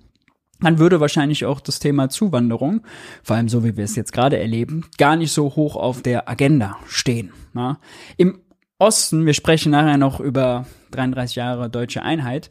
dann 0.59 0.79
würde 0.79 0.99
wahrscheinlich 0.99 1.45
auch 1.45 1.59
das 1.59 1.79
Thema 1.79 2.09
Zuwanderung, 2.09 2.81
vor 3.23 3.35
allem 3.35 3.49
so 3.49 3.63
wie 3.63 3.77
wir 3.77 3.83
es 3.83 3.95
jetzt 3.95 4.13
gerade 4.13 4.39
erleben, 4.39 4.85
gar 4.97 5.15
nicht 5.15 5.31
so 5.31 5.55
hoch 5.55 5.75
auf 5.75 6.01
der 6.01 6.29
Agenda 6.29 6.77
stehen. 6.87 7.31
Ja. 7.55 7.79
Im 8.17 8.39
Osten, 8.79 9.25
wir 9.25 9.33
sprechen 9.33 9.71
nachher 9.71 9.97
noch 9.97 10.19
über 10.19 10.67
33 10.91 11.35
Jahre 11.35 11.69
deutsche 11.69 12.03
Einheit, 12.03 12.49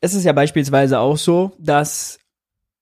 es 0.00 0.14
ist 0.14 0.24
ja 0.24 0.32
beispielsweise 0.32 0.98
auch 0.98 1.16
so, 1.16 1.52
dass 1.58 2.18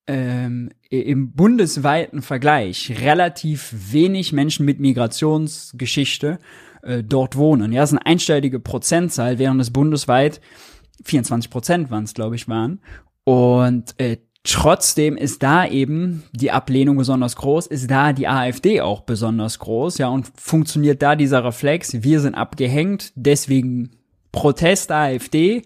ähm, 0.06 0.70
im 0.88 1.32
bundesweiten 1.32 2.22
Vergleich 2.22 2.94
relativ 3.02 3.74
wenig 3.92 4.32
Menschen 4.32 4.64
mit 4.64 4.80
Migrationsgeschichte 4.80 6.38
äh, 6.82 7.02
dort 7.02 7.36
wohnen. 7.36 7.72
Ja, 7.72 7.82
das 7.82 7.92
ist 7.92 7.98
eine 7.98 8.06
einstellige 8.06 8.60
Prozentzahl, 8.60 9.38
während 9.38 9.60
es 9.60 9.70
bundesweit 9.70 10.40
24 11.04 11.50
Prozent 11.50 11.90
waren 11.90 12.04
es, 12.04 12.14
glaube 12.14 12.36
ich, 12.36 12.48
waren. 12.48 12.80
Und 13.24 13.94
äh, 13.98 14.16
trotzdem 14.44 15.16
ist 15.16 15.42
da 15.42 15.66
eben 15.66 16.24
die 16.32 16.50
Ablehnung 16.50 16.96
besonders 16.96 17.36
groß, 17.36 17.66
ist 17.66 17.90
da 17.90 18.12
die 18.12 18.28
AfD 18.28 18.80
auch 18.80 19.02
besonders 19.02 19.58
groß, 19.58 19.98
ja, 19.98 20.08
und 20.08 20.30
funktioniert 20.36 21.02
da 21.02 21.16
dieser 21.16 21.44
Reflex, 21.44 22.02
wir 22.02 22.20
sind 22.20 22.34
abgehängt, 22.34 23.12
deswegen 23.14 23.90
Protest 24.32 24.90
AfD, 24.90 25.62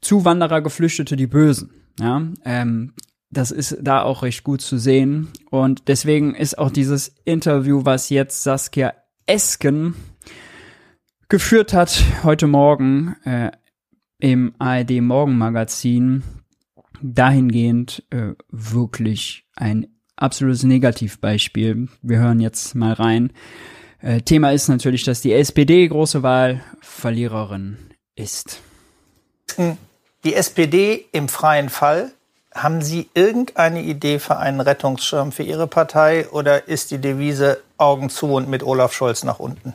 Zuwanderer, 0.00 0.60
Geflüchtete, 0.60 1.16
die 1.16 1.26
Bösen. 1.26 1.70
Ja, 1.98 2.22
ähm, 2.44 2.94
das 3.30 3.50
ist 3.50 3.78
da 3.80 4.02
auch 4.02 4.22
recht 4.22 4.44
gut 4.44 4.60
zu 4.60 4.78
sehen. 4.78 5.28
Und 5.50 5.88
deswegen 5.88 6.34
ist 6.34 6.58
auch 6.58 6.70
dieses 6.70 7.14
Interview, 7.24 7.84
was 7.84 8.08
jetzt 8.10 8.42
Saskia 8.42 8.94
Esken 9.26 9.94
geführt 11.28 11.72
hat, 11.72 12.02
heute 12.24 12.48
Morgen 12.48 13.14
äh, 13.24 13.52
im 14.18 14.54
ARD 14.58 15.00
Morgenmagazin, 15.00 16.24
dahingehend 17.02 18.04
äh, 18.10 18.32
wirklich 18.50 19.46
ein 19.54 19.86
absolutes 20.16 20.64
Negativbeispiel. 20.64 21.88
Wir 22.02 22.18
hören 22.18 22.40
jetzt 22.40 22.74
mal 22.74 22.92
rein. 22.92 23.32
Äh, 24.00 24.22
Thema 24.22 24.50
ist 24.50 24.68
natürlich, 24.68 25.04
dass 25.04 25.20
die 25.20 25.32
SPD 25.32 25.86
große 25.86 26.22
Wahlverliererin 26.22 27.76
ist. 28.16 28.60
Die 30.24 30.34
SPD 30.34 31.06
im 31.12 31.28
freien 31.28 31.70
Fall 31.70 32.10
haben 32.54 32.82
Sie 32.82 33.08
irgendeine 33.14 33.80
Idee 33.80 34.18
für 34.18 34.36
einen 34.36 34.60
Rettungsschirm 34.60 35.32
für 35.32 35.44
Ihre 35.44 35.66
Partei 35.66 36.28
oder 36.30 36.68
ist 36.68 36.90
die 36.90 36.98
Devise 36.98 37.60
Augen 37.78 38.10
zu 38.10 38.34
und 38.34 38.48
mit 38.48 38.62
Olaf 38.62 38.92
Scholz 38.92 39.24
nach 39.24 39.38
unten? 39.38 39.74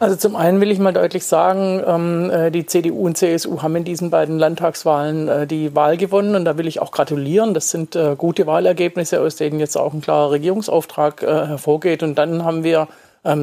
Also 0.00 0.14
zum 0.14 0.36
einen 0.36 0.60
will 0.60 0.70
ich 0.70 0.78
mal 0.78 0.92
deutlich 0.92 1.26
sagen, 1.26 1.82
ähm, 1.84 2.30
äh, 2.30 2.50
die 2.52 2.64
CDU 2.66 3.04
und 3.04 3.18
CSU 3.18 3.62
haben 3.62 3.74
in 3.74 3.84
diesen 3.84 4.10
beiden 4.10 4.38
Landtagswahlen 4.38 5.28
äh, 5.28 5.46
die 5.48 5.74
Wahl 5.74 5.96
gewonnen 5.96 6.36
und 6.36 6.44
da 6.44 6.56
will 6.56 6.68
ich 6.68 6.80
auch 6.80 6.92
gratulieren. 6.92 7.52
Das 7.52 7.70
sind 7.70 7.96
äh, 7.96 8.14
gute 8.16 8.46
Wahlergebnisse, 8.46 9.20
aus 9.20 9.34
denen 9.34 9.58
jetzt 9.58 9.76
auch 9.76 9.92
ein 9.92 10.00
klarer 10.00 10.30
Regierungsauftrag 10.30 11.22
hervorgeht. 11.22 12.04
Und 12.04 12.14
dann 12.16 12.44
haben 12.44 12.62
wir 12.62 12.86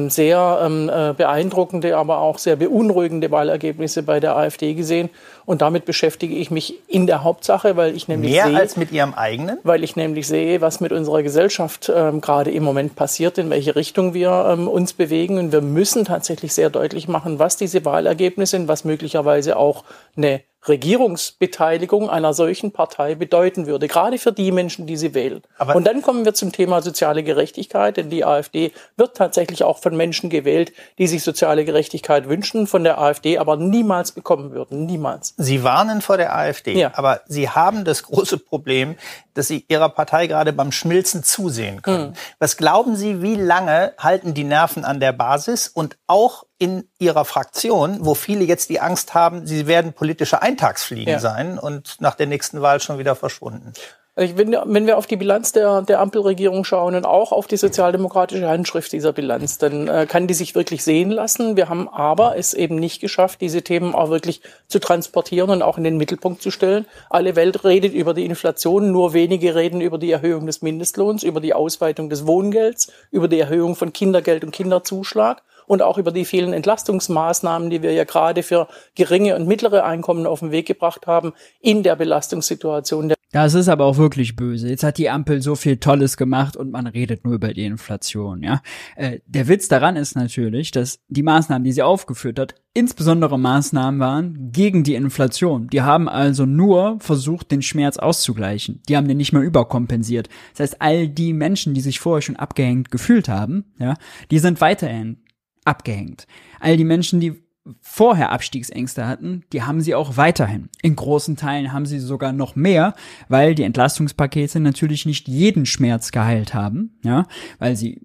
sehr 0.08 0.60
ähm, 0.62 0.88
äh, 0.88 1.12
beeindruckende, 1.12 1.96
aber 1.96 2.18
auch 2.18 2.38
sehr 2.38 2.56
beunruhigende 2.56 3.30
Wahlergebnisse 3.30 4.02
bei 4.02 4.20
der 4.20 4.36
AfD 4.36 4.74
gesehen. 4.74 5.10
Und 5.44 5.62
damit 5.62 5.84
beschäftige 5.84 6.34
ich 6.34 6.50
mich 6.50 6.74
in 6.88 7.06
der 7.06 7.22
Hauptsache, 7.22 7.76
weil 7.76 7.94
ich 7.94 8.08
nämlich 8.08 8.32
mehr 8.32 8.46
sehe, 8.46 8.56
als 8.56 8.76
mit 8.76 8.90
Ihrem 8.90 9.14
eigenen, 9.14 9.58
weil 9.62 9.84
ich 9.84 9.94
nämlich 9.94 10.26
sehe, 10.26 10.60
was 10.60 10.80
mit 10.80 10.92
unserer 10.92 11.22
Gesellschaft 11.22 11.92
ähm, 11.94 12.20
gerade 12.20 12.50
im 12.50 12.64
Moment 12.64 12.96
passiert, 12.96 13.38
in 13.38 13.50
welche 13.50 13.76
Richtung 13.76 14.12
wir 14.12 14.48
ähm, 14.50 14.66
uns 14.66 14.92
bewegen. 14.92 15.38
Und 15.38 15.52
wir 15.52 15.60
müssen 15.60 16.04
tatsächlich 16.04 16.52
sehr 16.52 16.70
deutlich 16.70 17.06
machen, 17.06 17.38
was 17.38 17.56
diese 17.56 17.84
Wahlergebnisse 17.84 18.56
sind, 18.56 18.68
was 18.68 18.84
möglicherweise 18.84 19.56
auch 19.56 19.84
eine 20.16 20.40
Regierungsbeteiligung 20.68 22.10
einer 22.10 22.34
solchen 22.34 22.72
Partei 22.72 23.14
bedeuten 23.14 23.66
würde, 23.66 23.88
gerade 23.88 24.18
für 24.18 24.32
die 24.32 24.52
Menschen, 24.52 24.86
die 24.86 24.96
sie 24.96 25.14
wählen. 25.14 25.42
Aber 25.58 25.76
und 25.76 25.86
dann 25.86 26.02
kommen 26.02 26.24
wir 26.24 26.34
zum 26.34 26.52
Thema 26.52 26.82
soziale 26.82 27.22
Gerechtigkeit, 27.22 27.96
denn 27.96 28.10
die 28.10 28.24
AfD 28.24 28.72
wird 28.96 29.16
tatsächlich 29.16 29.62
auch 29.62 29.78
von 29.78 29.96
Menschen 29.96 30.30
gewählt, 30.30 30.72
die 30.98 31.06
sich 31.06 31.22
soziale 31.22 31.64
Gerechtigkeit 31.64 32.28
wünschen, 32.28 32.66
von 32.66 32.84
der 32.84 32.98
AfD 32.98 33.38
aber 33.38 33.56
niemals 33.56 34.12
bekommen 34.12 34.52
würden, 34.52 34.86
niemals. 34.86 35.34
Sie 35.36 35.62
warnen 35.62 36.00
vor 36.00 36.16
der 36.16 36.34
AfD, 36.36 36.78
ja. 36.78 36.92
aber 36.94 37.20
Sie 37.26 37.48
haben 37.48 37.84
das 37.84 38.02
große 38.02 38.38
Problem, 38.38 38.96
dass 39.34 39.48
Sie 39.48 39.64
Ihrer 39.68 39.88
Partei 39.88 40.26
gerade 40.26 40.52
beim 40.52 40.72
Schmilzen 40.72 41.22
zusehen 41.22 41.82
können. 41.82 42.10
Mhm. 42.10 42.14
Was 42.38 42.56
glauben 42.56 42.96
Sie, 42.96 43.22
wie 43.22 43.34
lange 43.36 43.92
halten 43.98 44.34
die 44.34 44.44
Nerven 44.44 44.84
an 44.84 45.00
der 45.00 45.12
Basis 45.12 45.68
und 45.68 45.96
auch 46.06 46.44
in 46.58 46.88
Ihrer 46.98 47.24
Fraktion, 47.24 47.98
wo 48.00 48.14
viele 48.14 48.44
jetzt 48.44 48.70
die 48.70 48.80
Angst 48.80 49.14
haben, 49.14 49.46
sie 49.46 49.66
werden 49.66 49.92
politische 49.92 50.42
Eintagsfliegen 50.42 51.14
ja. 51.14 51.18
sein 51.18 51.58
und 51.58 52.00
nach 52.00 52.14
der 52.14 52.26
nächsten 52.26 52.62
Wahl 52.62 52.80
schon 52.80 52.98
wieder 52.98 53.14
verschwunden? 53.14 53.72
Also 54.18 54.38
wenn, 54.38 54.52
wenn 54.52 54.86
wir 54.86 54.96
auf 54.96 55.06
die 55.06 55.18
Bilanz 55.18 55.52
der, 55.52 55.82
der 55.82 56.00
Ampelregierung 56.00 56.64
schauen 56.64 56.94
und 56.94 57.04
auch 57.04 57.32
auf 57.32 57.46
die 57.46 57.58
sozialdemokratische 57.58 58.48
Handschrift 58.48 58.90
dieser 58.92 59.12
Bilanz, 59.12 59.58
dann 59.58 59.88
äh, 59.88 60.06
kann 60.08 60.26
die 60.26 60.32
sich 60.32 60.54
wirklich 60.54 60.82
sehen 60.82 61.10
lassen. 61.10 61.54
Wir 61.54 61.68
haben 61.68 61.86
aber 61.86 62.38
es 62.38 62.54
eben 62.54 62.76
nicht 62.76 63.02
geschafft, 63.02 63.42
diese 63.42 63.60
Themen 63.60 63.94
auch 63.94 64.08
wirklich 64.08 64.40
zu 64.68 64.78
transportieren 64.78 65.50
und 65.50 65.60
auch 65.60 65.76
in 65.76 65.84
den 65.84 65.98
Mittelpunkt 65.98 66.40
zu 66.40 66.50
stellen. 66.50 66.86
Alle 67.10 67.36
Welt 67.36 67.62
redet 67.64 67.92
über 67.92 68.14
die 68.14 68.24
Inflation, 68.24 68.90
nur 68.90 69.12
wenige 69.12 69.54
reden 69.54 69.82
über 69.82 69.98
die 69.98 70.10
Erhöhung 70.10 70.46
des 70.46 70.62
Mindestlohns, 70.62 71.22
über 71.22 71.42
die 71.42 71.52
Ausweitung 71.52 72.08
des 72.08 72.26
Wohngelds, 72.26 72.90
über 73.10 73.28
die 73.28 73.38
Erhöhung 73.38 73.76
von 73.76 73.92
Kindergeld 73.92 74.44
und 74.44 74.50
Kinderzuschlag 74.50 75.42
und 75.66 75.82
auch 75.82 75.98
über 75.98 76.12
die 76.12 76.24
vielen 76.24 76.52
Entlastungsmaßnahmen, 76.52 77.70
die 77.70 77.82
wir 77.82 77.92
ja 77.92 78.04
gerade 78.04 78.42
für 78.42 78.68
geringe 78.94 79.36
und 79.36 79.46
mittlere 79.46 79.84
Einkommen 79.84 80.26
auf 80.26 80.40
den 80.40 80.50
Weg 80.50 80.66
gebracht 80.66 81.06
haben 81.06 81.32
in 81.60 81.82
der 81.82 81.96
Belastungssituation. 81.96 83.12
Das 83.32 83.54
ist 83.54 83.68
aber 83.68 83.84
auch 83.84 83.98
wirklich 83.98 84.36
böse. 84.36 84.68
Jetzt 84.68 84.84
hat 84.84 84.98
die 84.98 85.10
Ampel 85.10 85.42
so 85.42 85.56
viel 85.56 85.76
Tolles 85.76 86.16
gemacht 86.16 86.56
und 86.56 86.70
man 86.70 86.86
redet 86.86 87.24
nur 87.24 87.34
über 87.34 87.52
die 87.52 87.64
Inflation, 87.64 88.42
ja. 88.42 88.62
Äh, 88.94 89.18
der 89.26 89.48
Witz 89.48 89.68
daran 89.68 89.96
ist 89.96 90.14
natürlich, 90.14 90.70
dass 90.70 91.00
die 91.08 91.22
Maßnahmen, 91.22 91.64
die 91.64 91.72
sie 91.72 91.82
aufgeführt 91.82 92.38
hat, 92.38 92.54
insbesondere 92.72 93.38
Maßnahmen 93.38 94.00
waren 94.00 94.52
gegen 94.52 94.84
die 94.84 94.94
Inflation. 94.94 95.68
Die 95.68 95.82
haben 95.82 96.08
also 96.08 96.46
nur 96.46 96.98
versucht, 97.00 97.50
den 97.50 97.62
Schmerz 97.62 97.96
auszugleichen. 97.96 98.80
Die 98.88 98.96
haben 98.96 99.08
den 99.08 99.16
nicht 99.16 99.32
mehr 99.32 99.42
überkompensiert. 99.42 100.28
Das 100.52 100.60
heißt, 100.60 100.82
all 100.82 101.08
die 101.08 101.32
Menschen, 101.32 101.74
die 101.74 101.80
sich 101.80 102.00
vorher 102.00 102.22
schon 102.22 102.36
abgehängt 102.36 102.90
gefühlt 102.90 103.28
haben, 103.28 103.64
ja, 103.78 103.94
die 104.30 104.38
sind 104.38 104.60
weiterhin 104.60 105.18
abgehängt. 105.66 106.26
All 106.60 106.76
die 106.76 106.84
Menschen, 106.84 107.20
die 107.20 107.42
vorher 107.80 108.30
Abstiegsängste 108.30 109.06
hatten, 109.06 109.44
die 109.52 109.62
haben 109.62 109.80
sie 109.80 109.94
auch 109.94 110.16
weiterhin. 110.16 110.68
In 110.82 110.96
großen 110.96 111.36
Teilen 111.36 111.72
haben 111.72 111.86
sie 111.86 111.98
sogar 111.98 112.32
noch 112.32 112.54
mehr, 112.54 112.94
weil 113.28 113.54
die 113.54 113.64
Entlastungspakete 113.64 114.60
natürlich 114.60 115.06
nicht 115.06 115.28
jeden 115.28 115.66
Schmerz 115.66 116.12
geheilt 116.12 116.54
haben, 116.54 116.98
ja, 117.02 117.26
weil 117.58 117.76
sie 117.76 118.00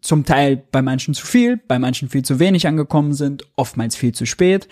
zum 0.00 0.24
Teil 0.24 0.62
bei 0.70 0.82
manchen 0.82 1.14
zu 1.14 1.26
viel, 1.26 1.56
bei 1.56 1.78
manchen 1.78 2.08
viel 2.08 2.22
zu 2.22 2.38
wenig 2.38 2.66
angekommen 2.66 3.14
sind, 3.14 3.44
oftmals 3.56 3.96
viel 3.96 4.12
zu 4.12 4.26
spät 4.26 4.68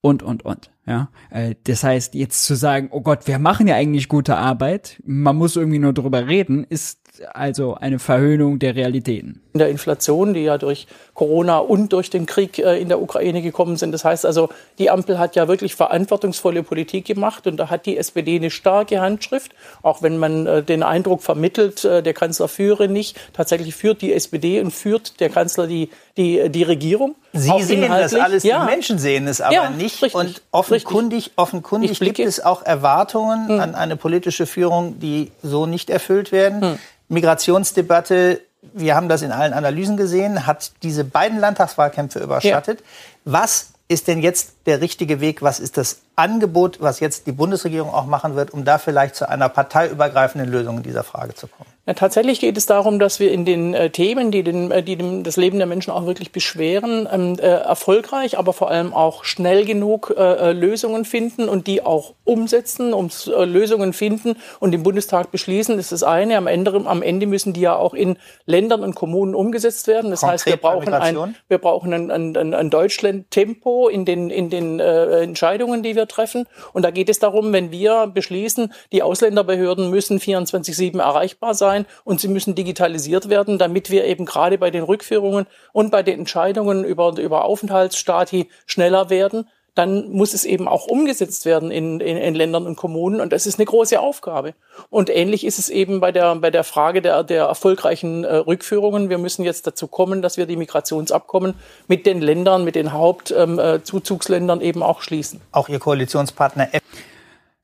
und, 0.00 0.22
und, 0.22 0.44
und. 0.44 0.70
Ja, 0.84 1.10
äh, 1.30 1.54
das 1.64 1.84
heißt, 1.84 2.14
jetzt 2.14 2.44
zu 2.44 2.56
sagen, 2.56 2.88
oh 2.90 3.02
Gott, 3.02 3.28
wir 3.28 3.38
machen 3.38 3.68
ja 3.68 3.76
eigentlich 3.76 4.08
gute 4.08 4.36
Arbeit, 4.36 5.00
man 5.06 5.36
muss 5.36 5.54
irgendwie 5.54 5.78
nur 5.78 5.92
drüber 5.92 6.26
reden, 6.26 6.64
ist 6.64 7.01
also 7.32 7.74
eine 7.74 7.98
Verhöhnung 7.98 8.58
der 8.58 8.76
Realitäten. 8.76 9.40
In 9.52 9.58
der 9.58 9.68
Inflation, 9.68 10.34
die 10.34 10.44
ja 10.44 10.58
durch 10.58 10.86
Corona 11.14 11.58
und 11.58 11.92
durch 11.92 12.10
den 12.10 12.26
Krieg 12.26 12.58
äh, 12.58 12.80
in 12.80 12.88
der 12.88 13.00
Ukraine 13.00 13.42
gekommen 13.42 13.76
sind. 13.76 13.92
Das 13.92 14.04
heißt 14.04 14.24
also, 14.24 14.48
die 14.78 14.90
Ampel 14.90 15.18
hat 15.18 15.36
ja 15.36 15.48
wirklich 15.48 15.74
verantwortungsvolle 15.74 16.62
Politik 16.62 17.04
gemacht 17.04 17.46
und 17.46 17.56
da 17.58 17.68
hat 17.68 17.86
die 17.86 17.96
SPD 17.96 18.36
eine 18.36 18.50
starke 18.50 19.00
Handschrift, 19.00 19.52
auch 19.82 20.02
wenn 20.02 20.16
man 20.18 20.46
äh, 20.46 20.62
den 20.62 20.82
Eindruck 20.82 21.22
vermittelt, 21.22 21.84
äh, 21.84 22.02
der 22.02 22.14
Kanzler 22.14 22.48
führe 22.48 22.88
nicht. 22.88 23.18
Tatsächlich 23.32 23.74
führt 23.74 24.00
die 24.02 24.12
SPD 24.12 24.60
und 24.60 24.70
führt 24.70 25.20
der 25.20 25.28
Kanzler 25.28 25.66
die, 25.66 25.90
die, 26.16 26.48
die 26.50 26.62
Regierung. 26.62 27.14
Sie 27.32 27.62
sehen 27.62 27.88
das 27.88 28.14
alles, 28.14 28.42
ja. 28.42 28.60
die 28.60 28.66
Menschen 28.66 28.98
sehen 28.98 29.26
es 29.26 29.40
aber 29.40 29.54
ja, 29.54 29.70
nicht. 29.70 30.02
Richtig, 30.02 30.14
und 30.14 30.42
offenkundig, 30.50 31.16
richtig. 31.16 31.38
offenkundig 31.38 31.98
gibt 31.98 32.18
es 32.18 32.44
auch 32.44 32.62
Erwartungen 32.62 33.48
hm. 33.48 33.60
an 33.60 33.74
eine 33.74 33.96
politische 33.96 34.46
Führung, 34.46 34.98
die 35.00 35.32
so 35.42 35.66
nicht 35.66 35.88
erfüllt 35.88 36.32
werden. 36.32 36.60
Hm. 36.60 36.78
Migrationsdebatte, 37.08 38.40
wir 38.74 38.94
haben 38.94 39.08
das 39.08 39.22
in 39.22 39.32
allen 39.32 39.52
Analysen 39.52 39.96
gesehen, 39.96 40.46
hat 40.46 40.72
diese 40.82 41.04
beiden 41.04 41.38
Landtagswahlkämpfe 41.38 42.18
überschattet. 42.18 42.80
Ja. 42.80 42.86
Was 43.24 43.72
ist 43.88 44.08
denn 44.08 44.20
jetzt 44.20 44.52
der 44.66 44.80
richtige 44.80 45.20
Weg? 45.20 45.42
Was 45.42 45.60
ist 45.60 45.76
das 45.76 46.00
Angebot, 46.16 46.80
was 46.80 47.00
jetzt 47.00 47.26
die 47.26 47.32
Bundesregierung 47.32 47.92
auch 47.92 48.06
machen 48.06 48.36
wird, 48.36 48.50
um 48.50 48.64
da 48.64 48.78
vielleicht 48.78 49.14
zu 49.14 49.28
einer 49.28 49.48
parteiübergreifenden 49.48 50.50
Lösung 50.50 50.78
in 50.78 50.82
dieser 50.82 51.04
Frage 51.04 51.34
zu 51.34 51.46
kommen? 51.46 51.71
Ja, 51.84 51.94
tatsächlich 51.94 52.38
geht 52.38 52.56
es 52.56 52.66
darum, 52.66 53.00
dass 53.00 53.18
wir 53.18 53.32
in 53.32 53.44
den 53.44 53.74
äh, 53.74 53.90
Themen, 53.90 54.30
die, 54.30 54.44
den, 54.44 54.70
äh, 54.70 54.84
die 54.84 54.94
dem, 54.94 55.24
das 55.24 55.36
Leben 55.36 55.58
der 55.58 55.66
Menschen 55.66 55.90
auch 55.90 56.06
wirklich 56.06 56.30
beschweren, 56.30 57.08
ähm, 57.10 57.36
äh, 57.40 57.42
erfolgreich, 57.42 58.38
aber 58.38 58.52
vor 58.52 58.70
allem 58.70 58.94
auch 58.94 59.24
schnell 59.24 59.64
genug 59.64 60.14
äh, 60.16 60.50
äh 60.50 60.52
Lösungen 60.52 61.04
finden 61.04 61.48
und 61.48 61.66
die 61.66 61.84
auch 61.84 62.14
umsetzen, 62.22 62.92
um 62.92 63.10
äh, 63.26 63.44
Lösungen 63.44 63.94
finden 63.94 64.36
und 64.60 64.72
im 64.72 64.84
Bundestag 64.84 65.32
beschließen. 65.32 65.76
Das 65.76 65.86
ist 65.86 65.90
das 65.90 66.02
eine. 66.04 66.36
Am 66.36 66.46
Ende, 66.46 66.72
am 66.86 67.02
Ende 67.02 67.26
müssen 67.26 67.52
die 67.52 67.62
ja 67.62 67.74
auch 67.74 67.94
in 67.94 68.16
Ländern 68.46 68.84
und 68.84 68.94
Kommunen 68.94 69.34
umgesetzt 69.34 69.88
werden. 69.88 70.12
Das 70.12 70.20
Konkret 70.20 70.34
heißt, 70.34 70.46
wir 70.46 70.56
brauchen 70.58 70.94
ein, 70.94 71.34
wir 71.48 71.58
brauchen 71.58 71.92
ein, 71.92 72.36
ein, 72.36 72.54
ein 72.54 72.70
Deutschland-Tempo 72.70 73.88
in 73.88 74.04
den, 74.04 74.30
in 74.30 74.50
den 74.50 74.78
Entscheidungen, 74.78 75.82
die 75.82 75.96
wir 75.96 76.06
treffen. 76.06 76.46
Und 76.72 76.84
da 76.84 76.92
geht 76.92 77.08
es 77.08 77.18
darum, 77.18 77.52
wenn 77.52 77.72
wir 77.72 78.06
beschließen, 78.06 78.72
die 78.92 79.02
Ausländerbehörden 79.02 79.90
müssen 79.90 80.18
24-7 80.18 81.00
erreichbar 81.00 81.54
sein, 81.54 81.71
sein 81.72 81.86
und 82.04 82.20
sie 82.20 82.28
müssen 82.28 82.54
digitalisiert 82.54 83.28
werden, 83.28 83.58
damit 83.58 83.90
wir 83.90 84.04
eben 84.04 84.24
gerade 84.24 84.58
bei 84.58 84.70
den 84.70 84.84
Rückführungen 84.84 85.46
und 85.72 85.90
bei 85.90 86.02
den 86.02 86.20
Entscheidungen 86.20 86.84
über, 86.84 87.16
über 87.18 87.44
Aufenthaltsstati 87.44 88.48
schneller 88.66 89.10
werden 89.10 89.46
dann 89.74 90.10
muss 90.10 90.34
es 90.34 90.44
eben 90.44 90.68
auch 90.68 90.86
umgesetzt 90.86 91.46
werden 91.46 91.70
in, 91.70 91.98
in, 92.00 92.18
in 92.18 92.34
Ländern 92.34 92.66
und 92.66 92.76
Kommunen. 92.76 93.22
Und 93.22 93.32
das 93.32 93.46
ist 93.46 93.58
eine 93.58 93.64
große 93.64 93.98
Aufgabe. 93.98 94.52
Und 94.90 95.08
ähnlich 95.08 95.46
ist 95.46 95.58
es 95.58 95.70
eben 95.70 96.00
bei 96.00 96.12
der, 96.12 96.34
bei 96.36 96.50
der 96.50 96.62
Frage 96.62 97.00
der, 97.00 97.24
der 97.24 97.44
erfolgreichen 97.44 98.24
äh, 98.24 98.36
Rückführungen. 98.36 99.08
Wir 99.08 99.16
müssen 99.16 99.44
jetzt 99.44 99.66
dazu 99.66 99.86
kommen, 99.86 100.20
dass 100.20 100.36
wir 100.36 100.44
die 100.44 100.56
Migrationsabkommen 100.56 101.54
mit 101.88 102.04
den 102.04 102.20
Ländern, 102.20 102.64
mit 102.64 102.74
den 102.74 102.92
Hauptzuzugsländern 102.92 104.58
ähm, 104.58 104.64
äh, 104.64 104.68
eben 104.68 104.82
auch 104.82 105.00
schließen. 105.00 105.40
Auch 105.52 105.70
Ihr 105.70 105.78
Koalitionspartner 105.78 106.68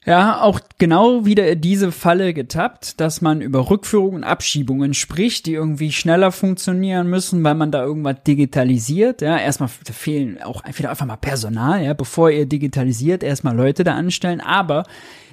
ja, 0.09 0.41
auch 0.41 0.61
genau 0.79 1.27
wieder 1.27 1.55
diese 1.55 1.93
Falle 1.93 2.33
getappt, 2.33 2.99
dass 2.99 3.21
man 3.21 3.43
über 3.43 3.69
Rückführungen 3.69 4.17
und 4.17 4.25
Abschiebungen 4.25 4.95
spricht, 4.95 5.45
die 5.45 5.53
irgendwie 5.53 5.93
schneller 5.93 6.33
funktionieren 6.33 7.11
müssen, 7.11 7.45
weil 7.45 7.55
man 7.55 7.71
da 7.71 7.85
irgendwas 7.85 8.17
digitalisiert. 8.27 9.21
Ja, 9.21 9.37
erstmal 9.37 9.69
fehlen 9.69 10.43
auch 10.43 10.63
wieder 10.73 10.89
einfach 10.89 11.05
mal 11.05 11.17
Personal, 11.17 11.85
ja, 11.85 11.93
bevor 11.93 12.31
ihr 12.31 12.47
digitalisiert, 12.47 13.23
erstmal 13.23 13.55
Leute 13.55 13.85
da 13.85 13.97
anstellen. 13.97 14.41
Aber 14.41 14.85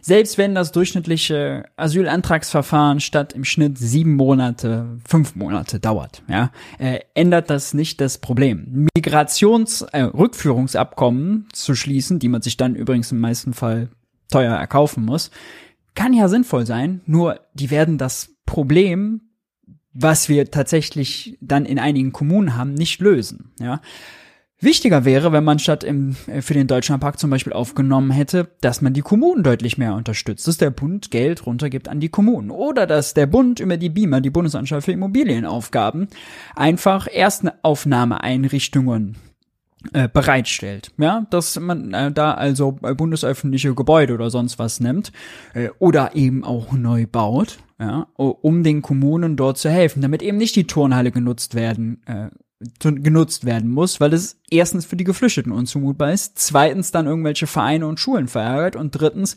selbst 0.01 0.38
wenn 0.38 0.53
das 0.53 0.74
durchschnittliche 0.74 1.63
Asylantragsverfahren 1.77 3.00
statt 3.00 3.32
im 3.32 3.46
Schnitt 3.46 3.77
sieben 3.77 4.15
Monate, 4.15 5.00
fünf 5.08 5.38
Monate 5.38 5.79
dauert, 5.79 6.22
ja, 6.27 6.51
äh, 6.79 7.00
ändert 7.13 7.50
das 7.50 7.74
nicht 7.74 8.01
das 8.01 8.17
Problem. 8.17 8.89
Migrations-, 8.94 9.88
äh, 9.94 10.01
Rückführungsabkommen 10.01 11.48
zu 11.53 11.75
schließen, 11.75 12.20
die 12.20 12.27
man 12.27 12.41
sich 12.41 12.58
dann 12.58 12.75
übrigens 12.75 13.13
im 13.13 13.22
meisten 13.22 13.53
Fall 13.53 13.88
teuer 14.29 14.55
erkaufen 14.55 15.05
muss. 15.05 15.32
Kann 15.94 16.13
ja 16.13 16.27
sinnvoll 16.27 16.65
sein, 16.65 17.01
nur 17.05 17.39
die 17.53 17.72
werden 17.72 17.98
das 17.98 18.36
Problem, 18.46 19.22
was 19.94 20.29
wir 20.29 20.51
tatsächlich 20.51 21.38
dann 21.41 21.65
in 21.65 21.79
einigen 21.79 22.12
Kommunen 22.12 22.55
haben, 22.55 22.74
nicht 22.74 23.00
lösen. 23.00 23.53
Ja. 23.60 23.82
Wichtiger 24.60 25.05
wäre, 25.05 25.32
wenn 25.32 25.44
man 25.44 25.60
statt 25.60 25.84
im, 25.84 26.15
äh, 26.27 26.41
für 26.41 26.53
den 26.53 26.67
Deutschlandpakt 26.67 27.20
zum 27.20 27.29
Beispiel 27.29 27.53
aufgenommen 27.53 28.12
hätte, 28.12 28.50
dass 28.62 28.82
man 28.82 28.94
die 28.94 29.01
Kommunen 29.01 29.44
deutlich 29.44 29.77
mehr 29.77 29.96
unterstützt, 29.96 30.48
dass 30.48 30.58
der 30.58 30.70
Bund 30.70 31.12
Geld 31.12 31.46
runtergibt 31.46 31.89
an 31.89 32.00
die 32.00 32.10
Kommunen 32.10 32.51
oder 32.51 32.88
dass 32.88 33.13
der 33.13 33.27
Bund 33.27 33.60
über 33.60 33.77
die 33.77 33.89
BIMA, 33.89 34.22
die 34.22 34.29
Bundesanstalt 34.29 34.86
für 34.86 34.94
Immobilienaufgaben, 34.94 36.08
einfach 36.55 37.08
Erstaufnahmeeinrichtungen 37.08 39.17
äh, 39.94 40.08
bereitstellt. 40.08 40.92
Ja, 40.98 41.25
dass 41.30 41.60
man 41.60 41.94
äh, 41.94 42.12
da 42.12 42.34
also 42.34 42.74
bundesöffentliche 42.74 43.74
Gebäude 43.74 44.13
oder 44.13 44.30
sonst 44.30 44.60
was 44.60 44.80
nimmt 44.80 45.12
äh, 45.54 45.70
oder 45.80 46.15
eben 46.15 46.44
auch 46.44 46.74
neu 46.74 47.06
baut, 47.08 47.60
ja, 47.80 48.08
um 48.15 48.63
den 48.63 48.82
Kommunen 48.82 49.36
dort 49.36 49.58
zu 49.58 49.69
helfen, 49.69 50.02
damit 50.02 50.21
eben 50.21 50.38
nicht 50.38 50.56
die 50.56 50.67
Turnhalle 50.67 51.12
genutzt 51.12 51.56
werden 51.56 52.02
äh, 52.06 52.30
genutzt 52.80 53.45
werden 53.45 53.69
muss, 53.69 54.00
weil 54.00 54.13
es 54.13 54.39
erstens 54.50 54.86
für 54.86 54.95
die 54.95 55.04
Geflüchteten 55.04 55.52
unzumutbar 55.52 56.13
ist, 56.13 56.39
zweitens 56.39 56.91
dann 56.91 57.06
irgendwelche 57.06 57.48
Vereine 57.48 57.86
und 57.86 58.00
Schulen 58.00 58.28
verärgert 58.28 58.76
und 58.76 58.91
drittens 58.91 59.36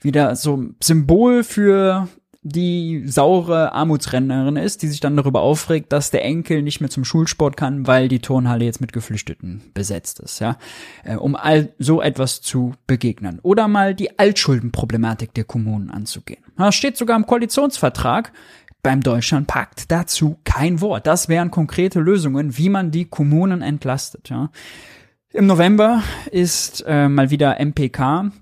wieder 0.00 0.34
so 0.34 0.64
Symbol 0.82 1.44
für 1.44 2.08
die 2.42 3.02
saure 3.06 3.72
Armutsrennerin 3.72 4.56
ist, 4.56 4.82
die 4.82 4.88
sich 4.88 5.00
dann 5.00 5.16
darüber 5.16 5.42
aufregt, 5.42 5.92
dass 5.92 6.10
der 6.10 6.24
Enkel 6.24 6.62
nicht 6.62 6.80
mehr 6.80 6.88
zum 6.88 7.04
Schulsport 7.04 7.56
kann, 7.56 7.86
weil 7.86 8.08
die 8.08 8.20
Turnhalle 8.20 8.64
jetzt 8.64 8.80
mit 8.80 8.94
Geflüchteten 8.94 9.62
besetzt 9.74 10.20
ist, 10.20 10.40
ja, 10.40 10.56
äh, 11.04 11.16
um 11.16 11.36
all 11.36 11.74
so 11.78 12.00
etwas 12.00 12.40
zu 12.40 12.72
begegnen. 12.86 13.40
Oder 13.42 13.68
mal 13.68 13.94
die 13.94 14.18
Altschuldenproblematik 14.18 15.34
der 15.34 15.44
Kommunen 15.44 15.90
anzugehen. 15.90 16.42
Das 16.56 16.74
steht 16.74 16.96
sogar 16.96 17.16
im 17.16 17.26
Koalitionsvertrag 17.26 18.32
beim 18.82 19.02
Deutschlandpakt 19.02 19.90
dazu 19.90 20.38
kein 20.44 20.80
Wort. 20.80 21.06
Das 21.06 21.28
wären 21.28 21.50
konkrete 21.50 22.00
Lösungen, 22.00 22.56
wie 22.56 22.70
man 22.70 22.90
die 22.90 23.04
Kommunen 23.04 23.60
entlastet, 23.60 24.30
ja. 24.30 24.50
Im 25.32 25.46
November 25.46 26.02
ist 26.32 26.84
äh, 26.88 27.08
mal 27.08 27.30
wieder 27.30 27.60
MPK, 27.60 28.32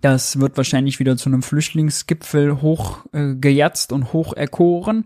das 0.00 0.38
wird 0.38 0.56
wahrscheinlich 0.56 0.98
wieder 1.00 1.16
zu 1.16 1.28
einem 1.28 1.42
Flüchtlingsgipfel 1.42 2.60
hochgejatzt 2.60 3.90
äh, 3.90 3.94
und 3.94 4.12
hoch 4.12 4.32
erkoren. 4.32 5.04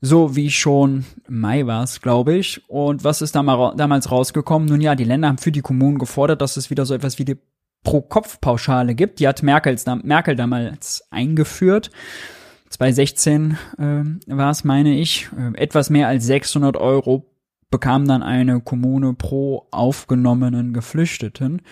So 0.00 0.36
wie 0.36 0.50
schon 0.50 1.04
Mai 1.28 1.66
war 1.66 1.82
es, 1.82 2.00
glaube 2.00 2.34
ich. 2.34 2.62
Und 2.68 3.02
was 3.02 3.20
ist 3.20 3.34
damals 3.34 4.10
rausgekommen? 4.10 4.68
Nun 4.68 4.80
ja, 4.80 4.94
die 4.94 5.04
Länder 5.04 5.28
haben 5.28 5.38
für 5.38 5.50
die 5.50 5.60
Kommunen 5.60 5.98
gefordert, 5.98 6.40
dass 6.40 6.56
es 6.56 6.70
wieder 6.70 6.86
so 6.86 6.94
etwas 6.94 7.18
wie 7.18 7.24
die 7.24 7.38
Pro-Kopf-Pauschale 7.82 8.94
gibt. 8.94 9.18
Die 9.18 9.26
hat 9.26 9.42
Merkels, 9.42 9.86
Merkel 9.86 10.36
damals 10.36 11.02
eingeführt. 11.10 11.90
2016 12.70 13.58
äh, 13.78 13.82
war 14.26 14.50
es, 14.50 14.62
meine 14.62 14.94
ich. 14.94 15.28
Äh, 15.36 15.56
etwas 15.56 15.90
mehr 15.90 16.06
als 16.06 16.26
600 16.26 16.76
Euro 16.76 17.27
bekam 17.70 18.06
dann 18.06 18.22
eine 18.22 18.60
Kommune 18.60 19.14
pro 19.14 19.66
aufgenommenen 19.70 20.72
Geflüchteten. 20.72 21.62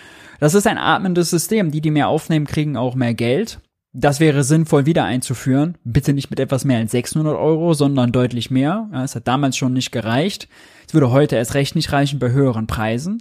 Das 0.40 0.54
ist 0.54 0.66
ein 0.66 0.78
atmendes 0.78 1.30
System. 1.30 1.70
Die, 1.70 1.80
die 1.80 1.90
mehr 1.90 2.08
aufnehmen, 2.08 2.46
kriegen 2.46 2.76
auch 2.76 2.94
mehr 2.94 3.14
Geld. 3.14 3.60
Das 3.92 4.20
wäre 4.20 4.44
sinnvoll 4.44 4.84
wieder 4.84 5.04
einzuführen. 5.04 5.78
Bitte 5.84 6.12
nicht 6.12 6.28
mit 6.28 6.38
etwas 6.38 6.66
mehr 6.66 6.78
als 6.78 6.90
600 6.90 7.34
Euro, 7.34 7.72
sondern 7.72 8.12
deutlich 8.12 8.50
mehr. 8.50 8.90
Es 8.92 9.14
hat 9.16 9.26
damals 9.26 9.56
schon 9.56 9.72
nicht 9.72 9.90
gereicht. 9.90 10.48
Es 10.86 10.92
würde 10.92 11.10
heute 11.10 11.36
erst 11.36 11.54
recht 11.54 11.74
nicht 11.74 11.92
reichen 11.92 12.18
bei 12.18 12.30
höheren 12.30 12.66
Preisen. 12.66 13.20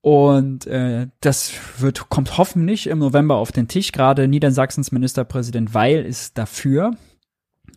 Und 0.00 0.66
äh, 0.66 1.08
das 1.20 1.52
wird, 1.78 2.08
kommt 2.08 2.38
hoffentlich 2.38 2.88
im 2.88 2.98
November 2.98 3.36
auf 3.36 3.52
den 3.52 3.68
Tisch. 3.68 3.92
Gerade 3.92 4.26
Niedersachsens 4.26 4.90
Ministerpräsident 4.90 5.74
Weil 5.74 6.04
ist 6.04 6.36
dafür. 6.38 6.96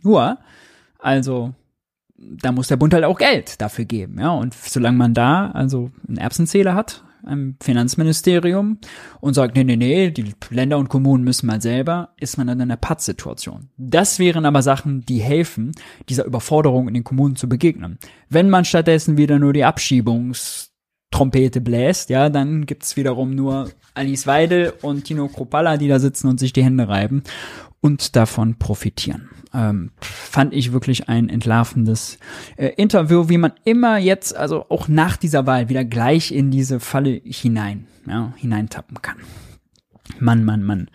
Nur, 0.01 0.39
also 0.97 1.53
da 2.19 2.51
muss 2.51 2.67
der 2.67 2.77
Bund 2.77 2.93
halt 2.93 3.05
auch 3.05 3.17
Geld 3.17 3.61
dafür 3.61 3.85
geben, 3.85 4.19
ja. 4.19 4.31
Und 4.31 4.53
solange 4.53 4.97
man 4.97 5.13
da 5.13 5.51
also 5.51 5.91
einen 6.07 6.17
Erbsenzähler 6.17 6.75
hat, 6.75 7.03
im 7.27 7.55
Finanzministerium 7.61 8.77
und 9.19 9.33
sagt, 9.33 9.55
nee, 9.55 9.63
nee, 9.63 9.75
nee, 9.75 10.11
die 10.11 10.33
Länder 10.49 10.77
und 10.77 10.89
Kommunen 10.89 11.23
müssen 11.23 11.47
mal 11.47 11.61
selber, 11.61 12.09
ist 12.19 12.37
man 12.37 12.47
dann 12.47 12.59
in 12.59 12.63
einer 12.63 12.77
Pattsituation. 12.77 13.69
Das 13.77 14.19
wären 14.19 14.45
aber 14.45 14.61
Sachen, 14.61 15.01
die 15.05 15.19
helfen, 15.19 15.71
dieser 16.07 16.25
Überforderung 16.25 16.87
in 16.87 16.93
den 16.93 17.03
Kommunen 17.03 17.35
zu 17.35 17.49
begegnen. 17.49 17.97
Wenn 18.29 18.49
man 18.49 18.65
stattdessen 18.65 19.17
wieder 19.17 19.39
nur 19.39 19.53
die 19.53 19.65
Abschiebungstrompete 19.65 21.61
bläst, 21.61 22.09
ja, 22.09 22.29
dann 22.29 22.65
gibt's 22.65 22.95
wiederum 22.95 23.35
nur 23.35 23.69
Alice 23.93 24.27
Weidel 24.27 24.73
und 24.81 25.05
Tino 25.05 25.27
Kropalla, 25.27 25.77
die 25.77 25.87
da 25.87 25.99
sitzen 25.99 26.27
und 26.27 26.39
sich 26.39 26.53
die 26.53 26.63
Hände 26.63 26.87
reiben 26.87 27.23
und 27.81 28.15
davon 28.15 28.55
profitieren. 28.55 29.29
Ähm, 29.53 29.91
fand 30.01 30.53
ich 30.53 30.73
wirklich 30.73 31.09
ein 31.09 31.29
entlarvendes 31.29 32.19
äh, 32.57 32.67
Interview, 32.75 33.29
wie 33.29 33.37
man 33.37 33.53
immer 33.63 33.97
jetzt, 33.97 34.35
also 34.35 34.65
auch 34.69 34.87
nach 34.87 35.17
dieser 35.17 35.45
Wahl, 35.45 35.69
wieder 35.69 35.85
gleich 35.85 36.31
in 36.31 36.51
diese 36.51 36.79
Falle 36.79 37.21
hinein, 37.23 37.87
ja, 38.07 38.33
hineintappen 38.37 39.01
kann. 39.01 39.17
Mann, 40.19 40.43
Mann, 40.43 40.63
Mann. 40.63 40.89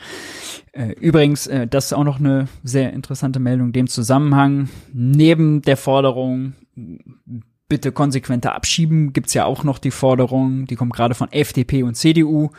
Äh, 0.72 0.92
übrigens, 1.00 1.46
äh, 1.46 1.66
das 1.66 1.86
ist 1.86 1.92
auch 1.92 2.04
noch 2.04 2.18
eine 2.18 2.48
sehr 2.62 2.92
interessante 2.92 3.40
Meldung 3.40 3.72
dem 3.72 3.86
Zusammenhang. 3.86 4.68
Neben 4.92 5.62
der 5.62 5.76
Forderung, 5.76 6.54
bitte 7.68 7.92
konsequenter 7.92 8.54
abschieben, 8.54 9.12
gibt's 9.12 9.34
ja 9.34 9.44
auch 9.44 9.64
noch 9.64 9.78
die 9.78 9.90
Forderung, 9.90 10.66
die 10.66 10.76
kommt 10.76 10.92
gerade 10.92 11.14
von 11.14 11.32
FDP 11.32 11.82
und 11.82 11.94
CDU, 11.96 12.50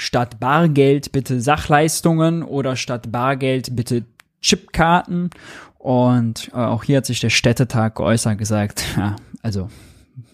statt 0.00 0.40
Bargeld 0.40 1.12
bitte 1.12 1.42
Sachleistungen 1.42 2.42
oder 2.42 2.74
statt 2.74 3.12
Bargeld 3.12 3.76
bitte 3.76 4.06
Chipkarten. 4.40 5.28
Und 5.76 6.50
äh, 6.54 6.56
auch 6.56 6.84
hier 6.84 6.98
hat 6.98 7.06
sich 7.06 7.20
der 7.20 7.28
Städtetag 7.28 7.96
geäußert 7.96 8.38
gesagt, 8.38 8.82
ja, 8.96 9.16
also 9.42 9.68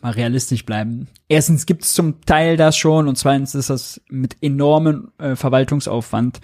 mal 0.02 0.12
realistisch 0.12 0.64
bleiben. 0.64 1.09
Erstens 1.29 1.66
gibt 1.66 1.83
es 1.83 1.94
zum 1.94 2.20
Teil 2.20 2.57
das 2.57 2.76
schon 2.76 3.09
und 3.09 3.18
zweitens 3.18 3.57
ist 3.57 3.68
das 3.68 4.00
mit 4.09 4.37
enormem 4.40 5.11
äh, 5.18 5.35
Verwaltungsaufwand 5.35 6.40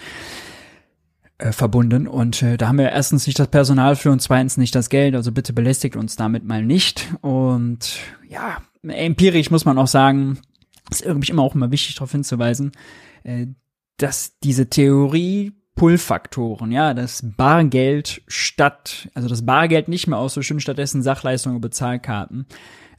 äh, 1.39 1.53
verbunden 1.53 2.09
und 2.09 2.43
äh, 2.43 2.57
da 2.57 2.67
haben 2.67 2.79
wir 2.79 2.91
erstens 2.91 3.29
nicht 3.29 3.39
das 3.39 3.49
Personal 3.49 3.95
für 3.95 4.11
und 4.11 4.21
zweitens 4.21 4.57
nicht 4.57 4.75
das 4.75 4.89
Geld, 4.89 5.15
also 5.15 5.31
bitte 5.31 5.53
belästigt 5.53 5.95
uns 5.95 6.17
damit 6.17 6.45
mal 6.45 6.65
nicht 6.65 7.15
und 7.21 7.99
ja, 8.29 8.59
empirisch 8.83 9.51
muss 9.53 9.65
man 9.65 9.79
auch 9.79 9.87
sagen, 9.87 10.39
ist 10.91 11.03
irgendwie 11.03 11.31
immer 11.31 11.43
auch 11.43 11.55
immer 11.55 11.71
wichtig 11.71 11.95
darauf 11.95 12.13
hinzuweisen, 12.13 12.73
dass 13.97 14.39
diese 14.41 14.69
Theorie 14.69 15.53
Pull-Faktoren, 15.75 16.71
ja, 16.71 16.93
das 16.93 17.23
Bargeld 17.37 18.23
statt, 18.27 19.09
also 19.15 19.29
das 19.29 19.47
Bargeld 19.47 19.89
nicht 19.89 20.07
mehr 20.07 20.19
auszuschicken, 20.19 20.61
stattdessen 20.61 21.03
Sachleistungen 21.03 21.57
und 21.57 21.63
Bezahlkarten, 21.63 22.47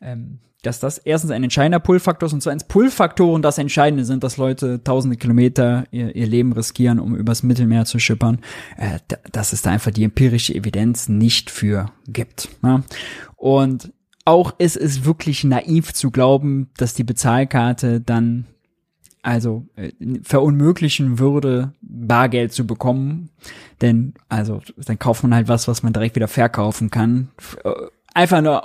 ähm, 0.01 0.39
dass 0.63 0.79
das 0.79 0.97
erstens 0.97 1.31
ein 1.31 1.43
entscheidender 1.43 1.79
Pull-Faktor 1.79 2.27
ist 2.27 2.33
und 2.33 2.41
zweitens 2.41 2.63
Pull-Faktoren 2.63 3.41
das 3.41 3.57
Entscheidende 3.57 4.05
sind, 4.05 4.23
dass 4.23 4.37
Leute 4.37 4.83
tausende 4.83 5.17
Kilometer 5.17 5.83
ihr, 5.91 6.15
ihr 6.15 6.25
Leben 6.25 6.53
riskieren, 6.53 6.99
um 6.99 7.15
übers 7.15 7.43
Mittelmeer 7.43 7.85
zu 7.85 7.99
schippern, 7.99 8.39
äh, 8.77 8.99
dass 9.31 9.53
es 9.53 9.61
da 9.61 9.71
einfach 9.71 9.91
die 9.91 10.05
empirische 10.05 10.55
Evidenz 10.55 11.09
nicht 11.09 11.51
für 11.51 11.91
gibt. 12.07 12.49
Ja? 12.63 12.81
Und 13.35 13.91
auch 14.25 14.57
ist 14.57 14.77
es 14.77 15.03
wirklich 15.03 15.43
naiv 15.43 15.93
zu 15.93 16.09
glauben, 16.09 16.71
dass 16.77 16.93
die 16.93 17.03
Bezahlkarte 17.03 17.99
dann 17.99 18.47
also 19.23 19.65
äh, 19.75 19.91
verunmöglichen 20.21 21.17
würde, 21.17 21.73
Bargeld 21.81 22.53
zu 22.53 22.67
bekommen. 22.67 23.29
Denn, 23.81 24.13
also, 24.29 24.61
dann 24.77 24.99
kauft 24.99 25.23
man 25.23 25.33
halt 25.33 25.47
was, 25.47 25.67
was 25.67 25.81
man 25.81 25.93
direkt 25.93 26.15
wieder 26.15 26.27
verkaufen 26.27 26.91
kann. 26.91 27.29
Äh, 27.63 27.71
einfach 28.13 28.41
nur 28.41 28.63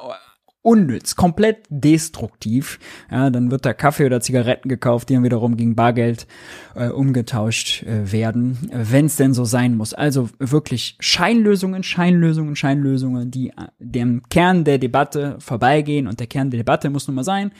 unnütz, 0.63 1.15
komplett 1.17 1.59
destruktiv. 1.71 2.79
Ja, 3.11 3.31
dann 3.31 3.51
wird 3.51 3.65
da 3.65 3.73
Kaffee 3.73 4.05
oder 4.05 4.21
Zigaretten 4.21 4.69
gekauft, 4.69 5.09
die 5.09 5.15
dann 5.15 5.23
wiederum 5.23 5.57
gegen 5.57 5.77
Bargeld 5.77 6.27
äh, 6.75 6.89
umgetauscht 6.89 7.85
äh, 7.85 8.11
werden, 8.13 8.59
wenn 8.73 9.07
es 9.07 9.17
denn 9.17 9.33
so 9.33 9.45
sein 9.45 9.77
muss. 9.77 9.95
Also 9.95 10.29
wirklich 10.39 10.97
Scheinlösungen, 11.01 11.85
Scheinlösungen, 11.85 12.57
Scheinlösungen, 12.57 13.31
die 13.31 13.51
äh, 13.51 13.69
dem 13.79 14.23
Kern 14.29 14.65
der 14.65 14.79
Debatte 14.79 15.37
vorbeigehen. 15.39 16.09
Und 16.09 16.19
der 16.19 16.27
Kern 16.27 16.51
der 16.51 16.59
Debatte 16.59 16.91
muss 16.91 17.07
nun 17.07 17.15
mal 17.15 17.25
sein, 17.25 17.53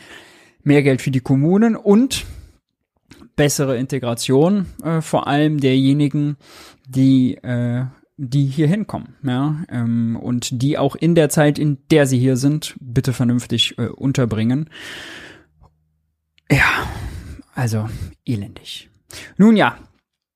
mehr 0.65 0.83
Geld 0.83 1.01
für 1.01 1.13
die 1.13 1.21
Kommunen 1.21 1.77
und 1.77 2.27
bessere 3.39 3.79
Integration, 3.79 4.67
äh, 4.85 5.01
vor 5.01 5.27
allem 5.29 5.61
derjenigen, 5.61 6.37
die 6.87 7.37
äh, 7.37 7.87
die 8.21 8.47
hier 8.47 8.67
hinkommen, 8.67 9.15
ja, 9.23 9.63
ähm, 9.71 10.19
und 10.21 10.61
die 10.61 10.77
auch 10.77 10.97
in 10.97 11.15
der 11.15 11.29
Zeit, 11.29 11.57
in 11.57 11.79
der 11.93 12.05
sie 12.07 12.19
hier 12.19 12.37
sind, 12.37 12.75
bitte 12.81 13.13
vernünftig 13.13 13.79
äh, 13.79 13.87
unterbringen. 13.87 14.69
Ja, 16.51 16.89
also 17.55 17.89
elendig. 18.27 18.91
Nun 19.37 19.57
ja, 19.57 19.79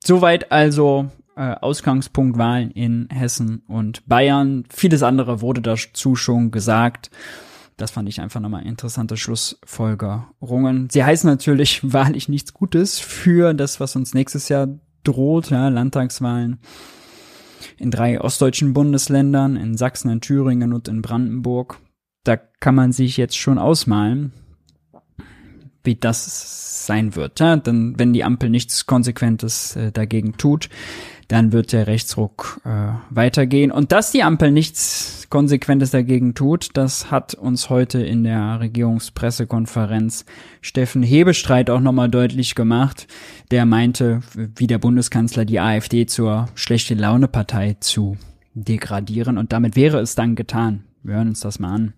soweit 0.05 0.53
also 0.53 1.11
äh, 1.37 1.55
Ausgangspunkt 1.61 2.39
Wahlen 2.39 2.71
in 2.71 3.09
Hessen 3.11 3.63
und 3.67 4.07
Bayern. 4.07 4.65
Vieles 4.71 5.03
andere 5.03 5.41
wurde 5.41 5.61
dazu 5.61 6.15
schon 6.15 6.53
gesagt. 6.53 7.11
Das 7.77 7.91
fand 7.91 8.09
ich 8.09 8.21
einfach 8.21 8.41
nochmal 8.41 8.67
interessante 8.67 9.17
Schlussfolgerungen. 9.17 10.89
Sie 10.91 11.05
heißen 11.05 11.29
natürlich 11.29 11.81
wahrlich 11.93 12.29
nichts 12.29 12.53
Gutes 12.53 12.99
für 12.99 13.55
das, 13.55 13.81
was 13.81 13.97
uns 13.97 14.15
nächstes 14.15 14.49
Jahr 14.49 14.69
droht, 15.05 15.51
ja, 15.51 15.69
Landtagswahlen 15.69 16.61
in 17.79 17.91
drei 17.91 18.21
ostdeutschen 18.21 18.73
Bundesländern, 18.73 19.57
in 19.57 19.77
Sachsen, 19.77 20.11
in 20.11 20.21
Thüringen 20.21 20.73
und 20.73 20.89
in 20.89 21.03
Brandenburg. 21.03 21.79
Da 22.25 22.37
kann 22.37 22.75
man 22.75 22.93
sich 22.93 23.17
jetzt 23.17 23.37
schon 23.37 23.59
ausmalen, 23.59 24.33
wie 25.85 25.95
das 25.95 26.87
sein 26.87 27.17
wird. 27.17 27.41
Ja? 27.41 27.57
Denn 27.57 27.99
wenn 27.99 28.13
die 28.13 28.25
Ampel 28.25 28.51
nichts 28.51 28.87
Konsequentes 28.87 29.77
äh, 29.77 29.93
dagegen 29.93 30.37
tut, 30.37 30.69
dann 31.29 31.53
wird 31.53 31.73
der 31.73 31.87
Rechtsruck 31.87 32.61
äh, 32.65 32.93
weitergehen. 33.11 33.71
Und 33.71 33.93
dass 33.93 34.13
die 34.13 34.23
Ampel 34.23 34.51
nichts 34.51 35.27
Konsequentes 35.31 35.91
dagegen 35.91 36.35
tut, 36.35 36.71
das 36.75 37.11
hat 37.11 37.35
uns 37.35 37.71
heute 37.71 38.03
in 38.03 38.25
der 38.25 38.61
Regierungspressekonferenz 38.61 40.27
Steffen 40.61 41.03
Hebestreit 41.03 41.71
auch 41.71 41.81
nochmal 41.81 42.11
deutlich 42.11 42.55
gemacht. 42.55 43.07
Der 43.51 43.65
meinte, 43.65 44.21
wie 44.35 44.67
der 44.67 44.79
Bundeskanzler 44.79 45.45
die 45.45 45.61
AfD 45.61 46.07
zur 46.07 46.49
schlechte 46.55 46.95
Laune-Partei 46.95 47.77
zu 47.81 48.19
degradieren. 48.55 49.39
Und 49.39 49.53
damit 49.53 49.77
wäre 49.77 50.01
es 50.01 50.15
dann 50.15 50.35
getan. 50.35 50.85
Wir 51.03 51.15
hören 51.15 51.29
uns 51.29 51.41
das 51.41 51.59
mal 51.59 51.73
an. 51.73 51.95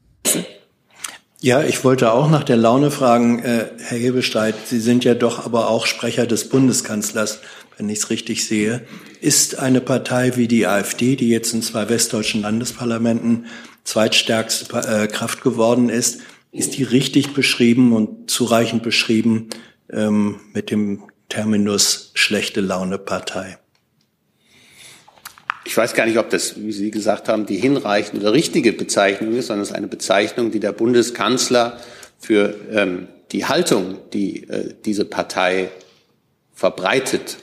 Ja, 1.44 1.62
ich 1.62 1.84
wollte 1.84 2.10
auch 2.10 2.30
nach 2.30 2.42
der 2.42 2.56
Laune 2.56 2.90
fragen, 2.90 3.40
äh, 3.40 3.66
Herr 3.76 3.98
Hebestreit. 3.98 4.54
Sie 4.64 4.80
sind 4.80 5.04
ja 5.04 5.12
doch 5.12 5.44
aber 5.44 5.68
auch 5.68 5.84
Sprecher 5.84 6.26
des 6.26 6.48
Bundeskanzlers 6.48 7.40
wenn 7.76 7.88
ich 7.88 7.98
es 7.98 8.10
richtig 8.10 8.46
sehe, 8.46 8.86
ist 9.20 9.58
eine 9.58 9.82
Partei 9.82 10.36
wie 10.36 10.48
die 10.48 10.66
AfD, 10.66 11.16
die 11.16 11.28
jetzt 11.28 11.52
in 11.52 11.60
zwei 11.60 11.88
westdeutschen 11.90 12.40
Landesparlamenten 12.40 13.46
zweitstärkste 13.84 14.74
äh, 14.76 15.06
Kraft 15.08 15.42
geworden 15.42 15.88
ist, 15.90 16.20
ist 16.50 16.78
die 16.78 16.84
richtig 16.84 17.34
beschrieben 17.34 17.92
und 17.92 18.30
zureichend 18.30 18.82
beschrieben 18.82 19.50
ähm, 19.92 20.40
mit 20.54 20.70
dem 20.70 21.02
Terminus 21.28 22.12
schlechte 22.14 22.62
Laune 22.62 22.96
Partei? 22.96 23.58
Ich 25.66 25.76
weiß 25.76 25.94
gar 25.94 26.06
nicht, 26.06 26.18
ob 26.18 26.30
das, 26.30 26.60
wie 26.60 26.72
Sie 26.72 26.90
gesagt 26.90 27.28
haben, 27.28 27.46
die 27.46 27.56
hinreichende 27.56 28.20
oder 28.20 28.34
richtige 28.34 28.72
Bezeichnung 28.72 29.34
ist, 29.34 29.46
sondern 29.46 29.62
es 29.62 29.70
ist 29.70 29.76
eine 29.76 29.88
Bezeichnung, 29.88 30.50
die 30.50 30.60
der 30.60 30.72
Bundeskanzler 30.72 31.80
für 32.18 32.54
ähm, 32.70 33.08
die 33.32 33.46
Haltung, 33.46 33.98
die 34.12 34.48
äh, 34.48 34.74
diese 34.84 35.04
Partei 35.04 35.70
verbreitet, 36.54 37.38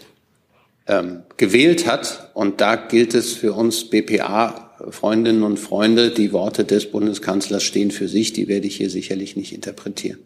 ähm, 0.88 1.24
gewählt 1.38 1.88
hat. 1.88 2.32
Und 2.34 2.62
da 2.62 2.76
gilt 2.76 3.14
es 3.16 3.34
für 3.34 3.54
uns 3.54 3.90
BPA-Freundinnen 3.90 5.44
und 5.44 5.58
Freunde, 5.58 6.12
die 6.12 6.32
Worte 6.32 6.64
des 6.64 6.92
Bundeskanzlers 6.92 7.64
stehen 7.64 7.92
für 7.92 8.08
sich, 8.08 8.34
die 8.34 8.48
werde 8.48 8.68
ich 8.68 8.78
hier 8.78 8.90
sicherlich 8.90 9.36
nicht 9.36 9.54
interpretieren. 9.54 10.20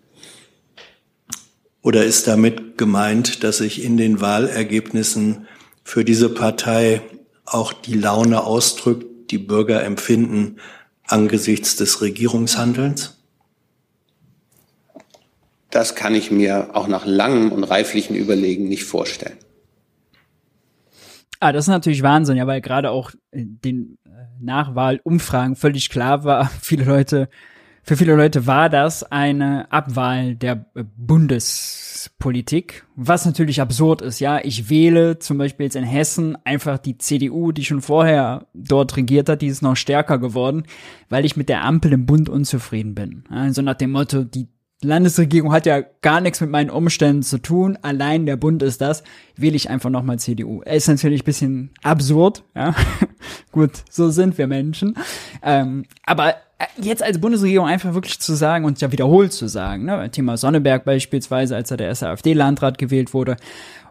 Oder 1.81 2.03
ist 2.03 2.27
damit 2.27 2.77
gemeint, 2.77 3.43
dass 3.43 3.59
sich 3.59 3.83
in 3.83 3.95
den 3.95 4.19
Wahlergebnissen 4.19 5.47
für 5.83 6.03
diese 6.03 6.29
Partei 6.29 7.01
auch 7.45 7.73
die 7.73 7.95
Laune 7.95 8.43
ausdrückt, 8.43 9.31
die 9.31 9.37
Bürger 9.37 9.83
empfinden 9.83 10.57
angesichts 11.07 11.75
des 11.75 12.01
Regierungshandelns? 12.01 13.15
Das 15.69 15.95
kann 15.95 16.15
ich 16.15 16.31
mir 16.31 16.69
auch 16.73 16.87
nach 16.87 17.05
langem 17.05 17.51
und 17.51 17.63
reiflichen 17.63 18.15
Überlegen 18.15 18.69
nicht 18.69 18.85
vorstellen. 18.85 19.37
Ah, 21.39 21.51
das 21.51 21.65
ist 21.65 21.69
natürlich 21.69 22.01
Wahnsinn, 22.01 22.37
ja, 22.37 22.47
weil 22.47 22.61
gerade 22.61 22.91
auch 22.91 23.11
den 23.33 23.97
äh, 24.05 24.09
Nachwahlumfragen 24.39 25.55
völlig 25.55 25.89
klar 25.89 26.23
war, 26.23 26.49
viele 26.61 26.85
Leute, 26.85 27.29
für 27.83 27.97
viele 27.97 28.15
Leute 28.15 28.47
war 28.47 28.69
das 28.69 29.03
eine 29.03 29.71
Abwahl 29.71 30.35
der 30.35 30.65
äh, 30.75 30.83
Bundespolitik, 32.09 32.85
was 32.95 33.25
natürlich 33.25 33.61
absurd 33.61 34.01
ist, 34.01 34.19
ja. 34.19 34.39
Ich 34.43 34.69
wähle 34.69 35.19
zum 35.19 35.37
Beispiel 35.37 35.65
jetzt 35.65 35.75
in 35.75 35.83
Hessen 35.83 36.37
einfach 36.43 36.77
die 36.77 36.97
CDU, 36.97 37.51
die 37.51 37.65
schon 37.65 37.81
vorher 37.81 38.47
dort 38.53 38.95
regiert 38.97 39.29
hat, 39.29 39.41
die 39.41 39.47
ist 39.47 39.61
noch 39.61 39.75
stärker 39.75 40.19
geworden, 40.19 40.63
weil 41.09 41.25
ich 41.25 41.35
mit 41.35 41.49
der 41.49 41.63
Ampel 41.63 41.93
im 41.93 42.05
Bund 42.05 42.29
unzufrieden 42.29 42.95
bin. 42.95 43.23
Also 43.29 43.61
nach 43.61 43.75
dem 43.75 43.91
Motto, 43.91 44.23
die 44.23 44.47
Landesregierung 44.81 45.51
hat 45.51 45.65
ja 45.65 45.81
gar 46.01 46.21
nichts 46.21 46.41
mit 46.41 46.49
meinen 46.49 46.69
Umständen 46.69 47.23
zu 47.23 47.39
tun. 47.39 47.77
Allein 47.81 48.25
der 48.25 48.35
Bund 48.35 48.61
ist 48.61 48.81
das. 48.81 49.03
Wähle 49.35 49.55
ich 49.55 49.69
einfach 49.69 49.89
nochmal 49.89 50.19
CDU. 50.19 50.61
Ist 50.61 50.87
natürlich 50.87 51.21
ein 51.21 51.25
bisschen 51.25 51.71
absurd, 51.81 52.43
ja. 52.55 52.75
Gut, 53.51 53.71
so 53.89 54.09
sind 54.09 54.37
wir 54.37 54.47
Menschen. 54.47 54.95
Ähm, 55.41 55.85
aber 56.05 56.35
jetzt 56.77 57.03
als 57.03 57.19
Bundesregierung 57.19 57.67
einfach 57.67 57.93
wirklich 57.93 58.19
zu 58.19 58.33
sagen 58.35 58.65
und 58.65 58.79
ja 58.81 58.91
wiederholt 58.91 59.33
zu 59.33 59.47
sagen, 59.47 59.85
ne, 59.85 60.09
Thema 60.11 60.37
Sonneberg 60.37 60.85
beispielsweise, 60.85 61.55
als 61.55 61.71
er 61.71 61.77
der 61.77 61.87
erste 61.87 62.09
AfD-Landrat 62.09 62.77
gewählt 62.77 63.13
wurde, 63.13 63.37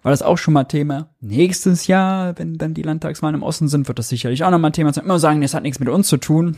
war 0.03 0.11
das 0.11 0.22
auch 0.22 0.38
schon 0.38 0.55
mal 0.55 0.64
Thema. 0.64 1.09
Nächstes 1.20 1.87
Jahr, 1.87 2.38
wenn 2.38 2.59
dann 2.59 2.74
die 2.74 2.83
Landtagswahlen 2.83 3.37
im 3.37 3.42
Osten 3.42 3.68
sind, 3.68 3.88
wird 3.88 3.98
das 3.98 4.09
sicherlich 4.09 4.44
auch 4.44 4.50
nochmal 4.50 4.72
Thema 4.72 4.92
sein. 4.92 5.05
Immer 5.05 5.18
sagen, 5.18 5.40
das 5.40 5.55
hat 5.55 5.62
nichts 5.62 5.81
mit 5.81 5.88
uns 5.88 6.09
zu 6.09 6.16
tun. 6.16 6.57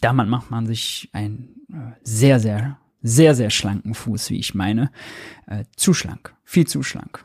Damit 0.00 0.28
macht 0.28 0.50
man 0.50 0.66
sich 0.66 1.08
ein 1.12 1.48
äh, 1.72 1.92
sehr, 2.02 2.40
sehr 2.40 2.78
sehr, 3.02 3.34
sehr 3.34 3.50
schlanken 3.50 3.94
Fuß, 3.94 4.30
wie 4.30 4.38
ich 4.38 4.54
meine. 4.54 4.90
Äh, 5.46 5.64
zu 5.76 5.94
schlank. 5.94 6.34
Viel 6.44 6.66
zu 6.66 6.82
schlank. 6.82 7.24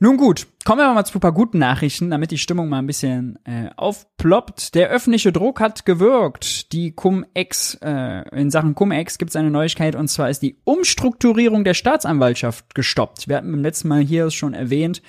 Nun 0.00 0.16
gut, 0.16 0.48
kommen 0.64 0.80
wir 0.80 0.92
mal 0.92 1.04
zu 1.04 1.18
ein 1.18 1.20
paar 1.20 1.32
guten 1.32 1.58
Nachrichten, 1.58 2.10
damit 2.10 2.30
die 2.30 2.38
Stimmung 2.38 2.68
mal 2.68 2.78
ein 2.78 2.86
bisschen 2.86 3.38
äh, 3.44 3.70
aufploppt. 3.76 4.74
Der 4.74 4.88
öffentliche 4.88 5.30
Druck 5.30 5.60
hat 5.60 5.86
gewirkt. 5.86 6.72
Die 6.72 6.92
Cum-Ex, 6.92 7.78
äh, 7.80 8.28
in 8.36 8.50
Sachen 8.50 8.74
Cum-Ex 8.74 9.18
gibt 9.18 9.30
es 9.30 9.36
eine 9.36 9.50
Neuigkeit 9.50 9.94
und 9.94 10.08
zwar 10.08 10.30
ist 10.30 10.42
die 10.42 10.56
Umstrukturierung 10.64 11.64
der 11.64 11.74
Staatsanwaltschaft 11.74 12.74
gestoppt. 12.74 13.28
Wir 13.28 13.36
hatten 13.36 13.52
beim 13.52 13.62
letzten 13.62 13.88
Mal 13.88 14.00
hier 14.00 14.30
schon 14.30 14.52
erwähnt, 14.52 15.00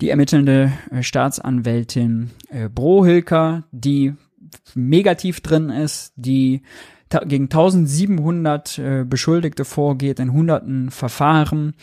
die 0.00 0.08
ermittelnde 0.08 0.72
äh, 0.90 1.02
Staatsanwältin 1.02 2.30
äh, 2.48 2.68
Brohilker, 2.68 3.64
die 3.72 4.14
negativ 4.74 5.40
drin 5.40 5.68
ist, 5.68 6.12
die 6.16 6.62
gegen 7.26 7.44
1700 7.44 8.78
äh, 8.78 9.04
Beschuldigte 9.04 9.64
vorgeht 9.64 10.18
in 10.18 10.32
hunderten 10.32 10.90
Verfahren. 10.90 11.74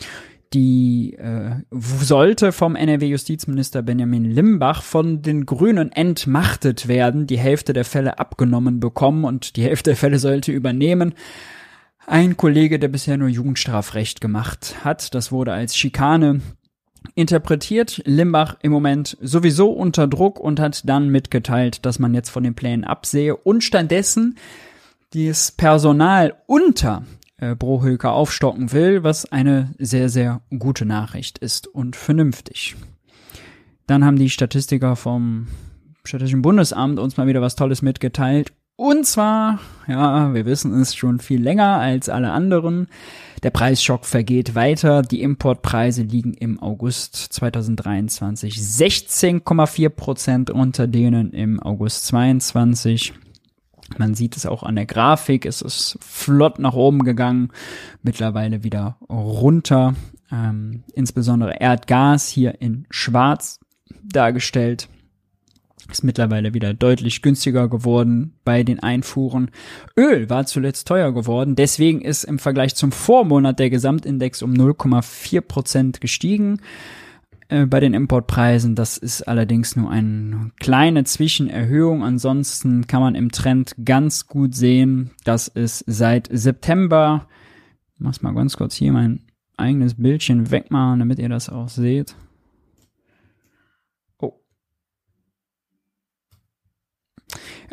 Die 0.52 1.14
äh, 1.14 1.52
sollte 1.70 2.52
vom 2.52 2.76
NRW-Justizminister 2.76 3.82
Benjamin 3.82 4.24
Limbach 4.24 4.82
von 4.82 5.22
den 5.22 5.46
Grünen 5.46 5.92
entmachtet 5.92 6.88
werden, 6.88 7.26
die 7.26 7.38
Hälfte 7.38 7.72
der 7.72 7.86
Fälle 7.86 8.18
abgenommen 8.18 8.78
bekommen 8.78 9.24
und 9.24 9.56
die 9.56 9.62
Hälfte 9.62 9.90
der 9.90 9.96
Fälle 9.96 10.18
sollte 10.18 10.52
übernehmen. 10.52 11.14
Ein 12.06 12.36
Kollege, 12.36 12.78
der 12.78 12.88
bisher 12.88 13.16
nur 13.16 13.28
Jugendstrafrecht 13.28 14.20
gemacht 14.20 14.84
hat, 14.84 15.14
das 15.14 15.32
wurde 15.32 15.52
als 15.52 15.76
Schikane 15.76 16.40
interpretiert 17.14 18.02
Limbach 18.04 18.56
im 18.62 18.72
Moment 18.72 19.16
sowieso 19.20 19.70
unter 19.70 20.06
Druck 20.06 20.38
und 20.38 20.60
hat 20.60 20.88
dann 20.88 21.08
mitgeteilt, 21.08 21.84
dass 21.84 21.98
man 21.98 22.14
jetzt 22.14 22.30
von 22.30 22.42
den 22.42 22.54
Plänen 22.54 22.84
absehe 22.84 23.36
und 23.36 23.64
stattdessen 23.64 24.36
das 25.14 25.52
Personal 25.52 26.34
unter 26.46 27.04
äh, 27.42 27.56
Brohülker 27.56 28.12
aufstocken 28.12 28.72
will, 28.72 29.02
was 29.02 29.30
eine 29.32 29.74
sehr, 29.78 30.08
sehr 30.08 30.42
gute 30.56 30.86
Nachricht 30.86 31.38
ist 31.38 31.66
und 31.66 31.96
vernünftig. 31.96 32.76
Dann 33.88 34.04
haben 34.04 34.16
die 34.16 34.30
Statistiker 34.30 34.94
vom 34.94 35.48
Statistischen 36.04 36.42
Bundesamt 36.42 37.00
uns 37.00 37.16
mal 37.16 37.26
wieder 37.26 37.42
was 37.42 37.56
Tolles 37.56 37.82
mitgeteilt. 37.82 38.52
Und 38.76 39.06
zwar, 39.06 39.58
ja, 39.88 40.32
wir 40.32 40.46
wissen 40.46 40.72
es 40.80 40.94
schon 40.94 41.18
viel 41.18 41.42
länger 41.42 41.78
als 41.78 42.08
alle 42.08 42.30
anderen. 42.30 42.86
Der 43.42 43.50
Preisschock 43.50 44.06
vergeht 44.06 44.54
weiter. 44.54 45.02
Die 45.02 45.20
Importpreise 45.20 46.02
liegen 46.02 46.34
im 46.34 46.60
August 46.60 47.16
2023 47.16 48.54
16,4 48.54 49.88
Prozent 49.88 50.50
unter 50.50 50.86
denen 50.86 51.32
im 51.32 51.60
August 51.60 52.06
22. 52.06 53.12
Man 53.98 54.14
sieht 54.14 54.36
es 54.36 54.46
auch 54.46 54.62
an 54.62 54.76
der 54.76 54.86
Grafik. 54.86 55.46
Es 55.46 55.62
ist 55.62 55.98
flott 56.00 56.58
nach 56.58 56.74
oben 56.74 57.04
gegangen, 57.04 57.50
mittlerweile 58.02 58.64
wieder 58.64 58.96
runter. 59.08 59.94
Ähm, 60.30 60.84
insbesondere 60.94 61.60
Erdgas 61.60 62.28
hier 62.28 62.60
in 62.60 62.86
Schwarz 62.90 63.60
dargestellt 64.02 64.88
ist 65.90 66.04
mittlerweile 66.04 66.54
wieder 66.54 66.74
deutlich 66.74 67.22
günstiger 67.22 67.68
geworden 67.68 68.34
bei 68.44 68.62
den 68.62 68.80
Einfuhren. 68.80 69.50
Öl 69.96 70.30
war 70.30 70.46
zuletzt 70.46 70.88
teuer 70.88 71.12
geworden, 71.12 71.56
deswegen 71.56 72.00
ist 72.00 72.24
im 72.24 72.38
Vergleich 72.38 72.74
zum 72.74 72.92
Vormonat 72.92 73.58
der 73.58 73.70
Gesamtindex 73.70 74.42
um 74.42 74.52
0,4 74.52 75.40
Prozent 75.40 76.00
gestiegen 76.00 76.60
äh, 77.52 77.66
bei 77.66 77.80
den 77.80 77.94
Importpreisen. 77.94 78.74
Das 78.74 78.96
ist 78.96 79.22
allerdings 79.22 79.76
nur 79.76 79.90
eine 79.90 80.50
kleine 80.58 81.04
Zwischenerhöhung. 81.04 82.02
Ansonsten 82.02 82.86
kann 82.86 83.02
man 83.02 83.14
im 83.14 83.30
Trend 83.30 83.74
ganz 83.84 84.26
gut 84.26 84.54
sehen, 84.54 85.10
dass 85.24 85.48
es 85.48 85.84
seit 85.86 86.28
September, 86.32 87.28
ich 87.94 88.00
mach's 88.00 88.22
mal 88.22 88.34
ganz 88.34 88.56
kurz 88.56 88.74
hier 88.74 88.92
mein 88.92 89.26
eigenes 89.56 89.94
Bildchen 89.94 90.50
wegmachen, 90.50 91.00
damit 91.00 91.18
ihr 91.18 91.28
das 91.28 91.48
auch 91.48 91.68
seht. 91.68 92.16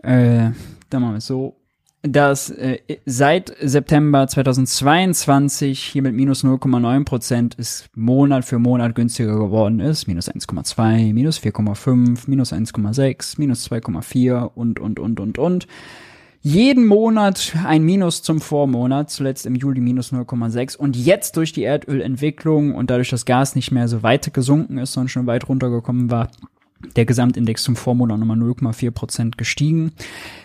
äh, 0.03 0.51
dann 0.89 1.01
machen 1.01 1.13
wir 1.13 1.17
es 1.17 1.27
so, 1.27 1.58
dass 2.01 2.49
äh, 2.49 2.79
seit 3.05 3.53
September 3.61 4.25
2022 4.27 5.79
hier 5.79 6.01
mit 6.01 6.13
minus 6.13 6.45
0,9 6.45 7.03
Prozent 7.03 7.55
es 7.57 7.89
Monat 7.93 8.45
für 8.45 8.57
Monat 8.57 8.95
günstiger 8.95 9.37
geworden 9.37 9.81
ist. 9.81 10.07
Minus 10.07 10.31
1,2, 10.31 11.13
minus 11.13 11.39
4,5, 11.39 12.23
minus 12.27 12.53
1,6, 12.53 13.35
minus 13.37 13.69
2,4 13.69 14.43
und, 14.55 14.79
und, 14.79 14.99
und, 14.99 15.19
und, 15.19 15.37
und. 15.37 15.67
Jeden 16.41 16.85
Monat 16.85 17.53
ein 17.65 17.83
Minus 17.83 18.23
zum 18.23 18.39
Vormonat, 18.39 19.09
zuletzt 19.09 19.45
im 19.45 19.55
Juli 19.55 19.81
minus 19.81 20.13
0,6 20.13 20.77
und 20.77 20.95
jetzt 20.95 21.35
durch 21.35 21.51
die 21.51 21.63
Erdölentwicklung 21.63 22.73
und 22.73 22.89
dadurch, 22.89 23.09
dass 23.09 23.25
Gas 23.25 23.55
nicht 23.55 23.71
mehr 23.71 23.89
so 23.89 24.03
weit 24.03 24.33
gesunken 24.33 24.77
ist, 24.77 24.93
sondern 24.93 25.09
schon 25.09 25.27
weit 25.27 25.49
runtergekommen 25.49 26.09
war, 26.09 26.29
der 26.95 27.05
Gesamtindex 27.05 27.63
zum 27.63 27.75
Vormonat 27.75 28.19
nochmal 28.19 28.37
0,4 28.37 28.91
Prozent 28.91 29.37
gestiegen. 29.37 29.91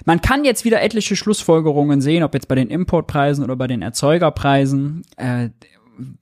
Man 0.04 0.20
kann 0.20 0.44
jetzt 0.44 0.64
wieder 0.64 0.82
etliche 0.82 1.16
Schlussfolgerungen 1.16 2.00
sehen, 2.00 2.22
ob 2.22 2.34
jetzt 2.34 2.48
bei 2.48 2.54
den 2.54 2.68
Importpreisen 2.68 3.44
oder 3.44 3.56
bei 3.56 3.66
den 3.66 3.82
Erzeugerpreisen. 3.82 5.02
Äh, 5.16 5.50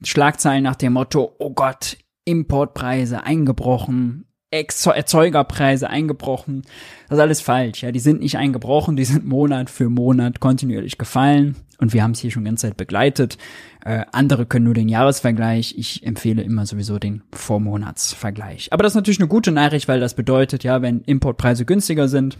Schlagzeilen 0.03 0.63
nach 0.63 0.75
dem 0.75 0.93
Motto, 0.93 1.35
oh 1.39 1.51
Gott, 1.51 1.97
Importpreise 2.25 3.23
eingebrochen, 3.23 4.25
Erzeugerpreise 4.53 5.89
eingebrochen. 5.89 6.63
Das 7.09 7.17
ist 7.17 7.21
alles 7.21 7.41
falsch. 7.41 7.83
Ja, 7.83 7.91
die 7.91 7.99
sind 7.99 8.21
nicht 8.21 8.37
eingebrochen, 8.37 8.95
die 8.95 9.05
sind 9.05 9.25
Monat 9.25 9.69
für 9.69 9.89
Monat 9.89 10.39
kontinuierlich 10.39 10.97
gefallen. 10.97 11.55
Und 11.79 11.93
wir 11.93 12.03
haben 12.03 12.11
es 12.11 12.19
hier 12.19 12.31
schon 12.31 12.45
ganze 12.45 12.67
Zeit 12.67 12.77
begleitet. 12.77 13.37
Äh, 13.83 14.05
andere 14.11 14.45
können 14.45 14.65
nur 14.65 14.73
den 14.73 14.87
Jahresvergleich. 14.87 15.75
Ich 15.77 16.05
empfehle 16.05 16.41
immer 16.41 16.65
sowieso 16.65 16.99
den 16.99 17.23
Vormonatsvergleich. 17.33 18.71
Aber 18.71 18.83
das 18.83 18.93
ist 18.93 18.95
natürlich 18.95 19.19
eine 19.19 19.27
gute 19.27 19.51
Nachricht, 19.51 19.87
weil 19.87 19.99
das 19.99 20.13
bedeutet, 20.13 20.63
ja, 20.63 20.81
wenn 20.81 21.01
Importpreise 21.01 21.65
günstiger 21.65 22.07
sind, 22.07 22.37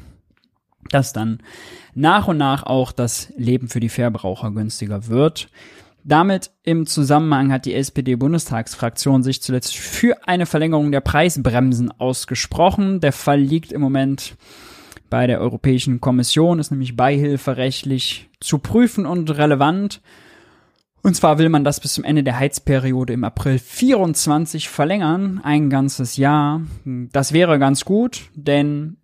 dass 0.90 1.14
dann 1.14 1.40
nach 1.94 2.28
und 2.28 2.38
nach 2.38 2.64
auch 2.64 2.92
das 2.92 3.34
Leben 3.36 3.68
für 3.68 3.80
die 3.80 3.90
Verbraucher 3.90 4.52
günstiger 4.52 5.08
wird. 5.08 5.50
Damit 6.06 6.52
im 6.64 6.86
Zusammenhang 6.86 7.52
hat 7.52 7.66
die 7.66 7.74
SPD-Bundestagsfraktion 7.74 9.24
sich 9.24 9.42
zuletzt 9.42 9.78
für 9.78 10.28
eine 10.28 10.46
Verlängerung 10.46 10.92
der 10.92 11.02
Preisbremsen 11.02 11.92
ausgesprochen. 11.92 13.00
Der 13.00 13.14
Fall 13.14 13.40
liegt 13.40 13.72
im 13.72 13.82
Moment 13.82 14.36
bei 15.10 15.28
der 15.28 15.40
Europäischen 15.40 16.02
Kommission, 16.02 16.60
ist 16.60 16.72
nämlich 16.72 16.98
beihilferechtlich 16.98 18.30
zu 18.42 18.58
prüfen 18.58 19.06
und 19.06 19.30
relevant. 19.38 20.02
Und 21.04 21.16
zwar 21.16 21.38
will 21.38 21.50
man 21.50 21.64
das 21.64 21.80
bis 21.80 21.94
zum 21.94 22.04
Ende 22.04 22.24
der 22.24 22.40
Heizperiode 22.40 23.14
im 23.14 23.24
April 23.24 23.60
24 23.60 24.70
verlängern, 24.70 25.40
ein 25.44 25.70
ganzes 25.70 26.18
Jahr. 26.18 26.62
Das 26.86 27.32
wäre 27.32 27.60
ganz 27.60 27.86
gut, 27.86 28.24
denn 28.36 28.98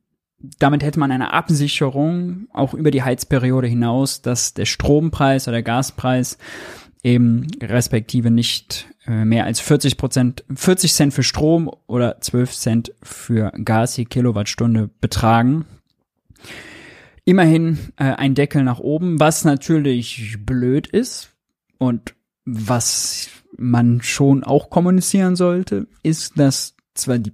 damit 0.57 0.83
hätte 0.83 0.99
man 0.99 1.12
eine 1.12 1.33
Absicherung 1.33 2.47
auch 2.53 2.73
über 2.73 2.91
die 2.91 3.03
Heizperiode 3.03 3.67
hinaus, 3.67 4.21
dass 4.21 4.53
der 4.53 4.65
Strompreis 4.65 5.47
oder 5.47 5.57
der 5.57 5.63
Gaspreis 5.63 6.38
eben 7.03 7.47
respektive 7.62 8.31
nicht 8.31 8.88
äh, 9.05 9.25
mehr 9.25 9.45
als 9.45 9.59
40 9.59 9.97
Prozent, 9.97 10.43
40 10.53 10.93
Cent 10.93 11.13
für 11.13 11.23
Strom 11.23 11.71
oder 11.88 12.19
12 12.19 12.55
Cent 12.55 12.93
für 13.01 13.51
Gas 13.63 13.97
je 13.97 14.05
Kilowattstunde 14.05 14.89
betragen. 14.99 15.65
Immerhin 17.25 17.77
äh, 17.97 18.05
ein 18.05 18.35
Deckel 18.35 18.63
nach 18.63 18.79
oben, 18.79 19.19
was 19.19 19.45
natürlich 19.45 20.38
blöd 20.45 20.88
ist 20.88 21.29
und 21.77 22.15
was 22.45 23.29
man 23.57 24.01
schon 24.01 24.43
auch 24.43 24.69
kommunizieren 24.69 25.35
sollte, 25.35 25.88
ist, 26.01 26.39
dass 26.39 26.75
zwar 26.93 27.19
die 27.19 27.33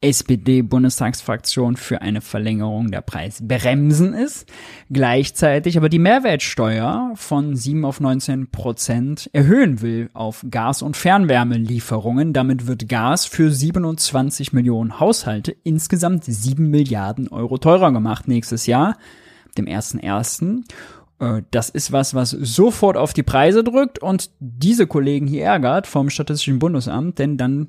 SPD-Bundestagsfraktion 0.00 1.76
für 1.76 2.02
eine 2.02 2.20
Verlängerung 2.20 2.92
der 2.92 3.00
Preisbremsen 3.00 4.14
ist, 4.14 4.48
gleichzeitig 4.90 5.76
aber 5.76 5.88
die 5.88 5.98
Mehrwertsteuer 5.98 7.12
von 7.16 7.56
7 7.56 7.84
auf 7.84 7.98
19 7.98 8.48
Prozent 8.52 9.28
erhöhen 9.32 9.82
will 9.82 10.08
auf 10.14 10.46
Gas- 10.48 10.82
und 10.82 10.96
Fernwärmelieferungen. 10.96 12.32
Damit 12.32 12.68
wird 12.68 12.88
Gas 12.88 13.24
für 13.24 13.50
27 13.50 14.52
Millionen 14.52 15.00
Haushalte 15.00 15.56
insgesamt 15.64 16.24
7 16.24 16.70
Milliarden 16.70 17.26
Euro 17.28 17.58
teurer 17.58 17.90
gemacht 17.90 18.28
nächstes 18.28 18.66
Jahr, 18.66 18.96
dem 19.56 19.66
1.1. 19.66 20.62
Äh, 21.18 21.42
das 21.50 21.70
ist 21.70 21.90
was, 21.90 22.14
was 22.14 22.30
sofort 22.30 22.96
auf 22.96 23.14
die 23.14 23.24
Preise 23.24 23.64
drückt 23.64 23.98
und 23.98 24.30
diese 24.38 24.86
Kollegen 24.86 25.26
hier 25.26 25.46
ärgert 25.46 25.88
vom 25.88 26.08
Statistischen 26.08 26.60
Bundesamt, 26.60 27.18
denn 27.18 27.36
dann 27.36 27.68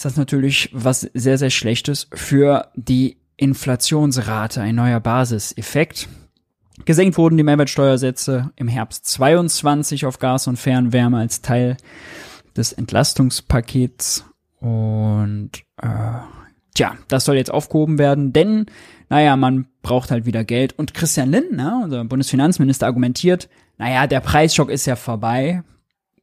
ist 0.00 0.06
das 0.06 0.16
natürlich 0.16 0.70
was 0.72 1.02
sehr, 1.12 1.36
sehr 1.36 1.50
Schlechtes 1.50 2.08
für 2.14 2.68
die 2.74 3.18
Inflationsrate, 3.36 4.62
ein 4.62 4.76
neuer 4.76 4.98
Basiseffekt. 4.98 6.08
Gesenkt 6.86 7.18
wurden 7.18 7.36
die 7.36 7.42
Mehrwertsteuersätze 7.42 8.50
im 8.56 8.66
Herbst 8.66 9.04
22 9.04 10.06
auf 10.06 10.18
Gas 10.18 10.46
und 10.46 10.56
Fernwärme 10.56 11.18
als 11.18 11.42
Teil 11.42 11.76
des 12.56 12.72
Entlastungspakets. 12.72 14.24
Und 14.58 15.50
äh, 15.82 15.88
tja, 16.74 16.94
das 17.08 17.26
soll 17.26 17.36
jetzt 17.36 17.52
aufgehoben 17.52 17.98
werden, 17.98 18.32
denn, 18.32 18.64
naja, 19.10 19.36
man 19.36 19.66
braucht 19.82 20.10
halt 20.10 20.24
wieder 20.24 20.44
Geld. 20.44 20.78
Und 20.78 20.94
Christian 20.94 21.30
Lindner, 21.30 21.82
unser 21.84 22.02
Bundesfinanzminister, 22.06 22.86
argumentiert, 22.86 23.50
naja, 23.76 24.06
der 24.06 24.20
Preisschock 24.20 24.70
ist 24.70 24.86
ja 24.86 24.96
vorbei. 24.96 25.62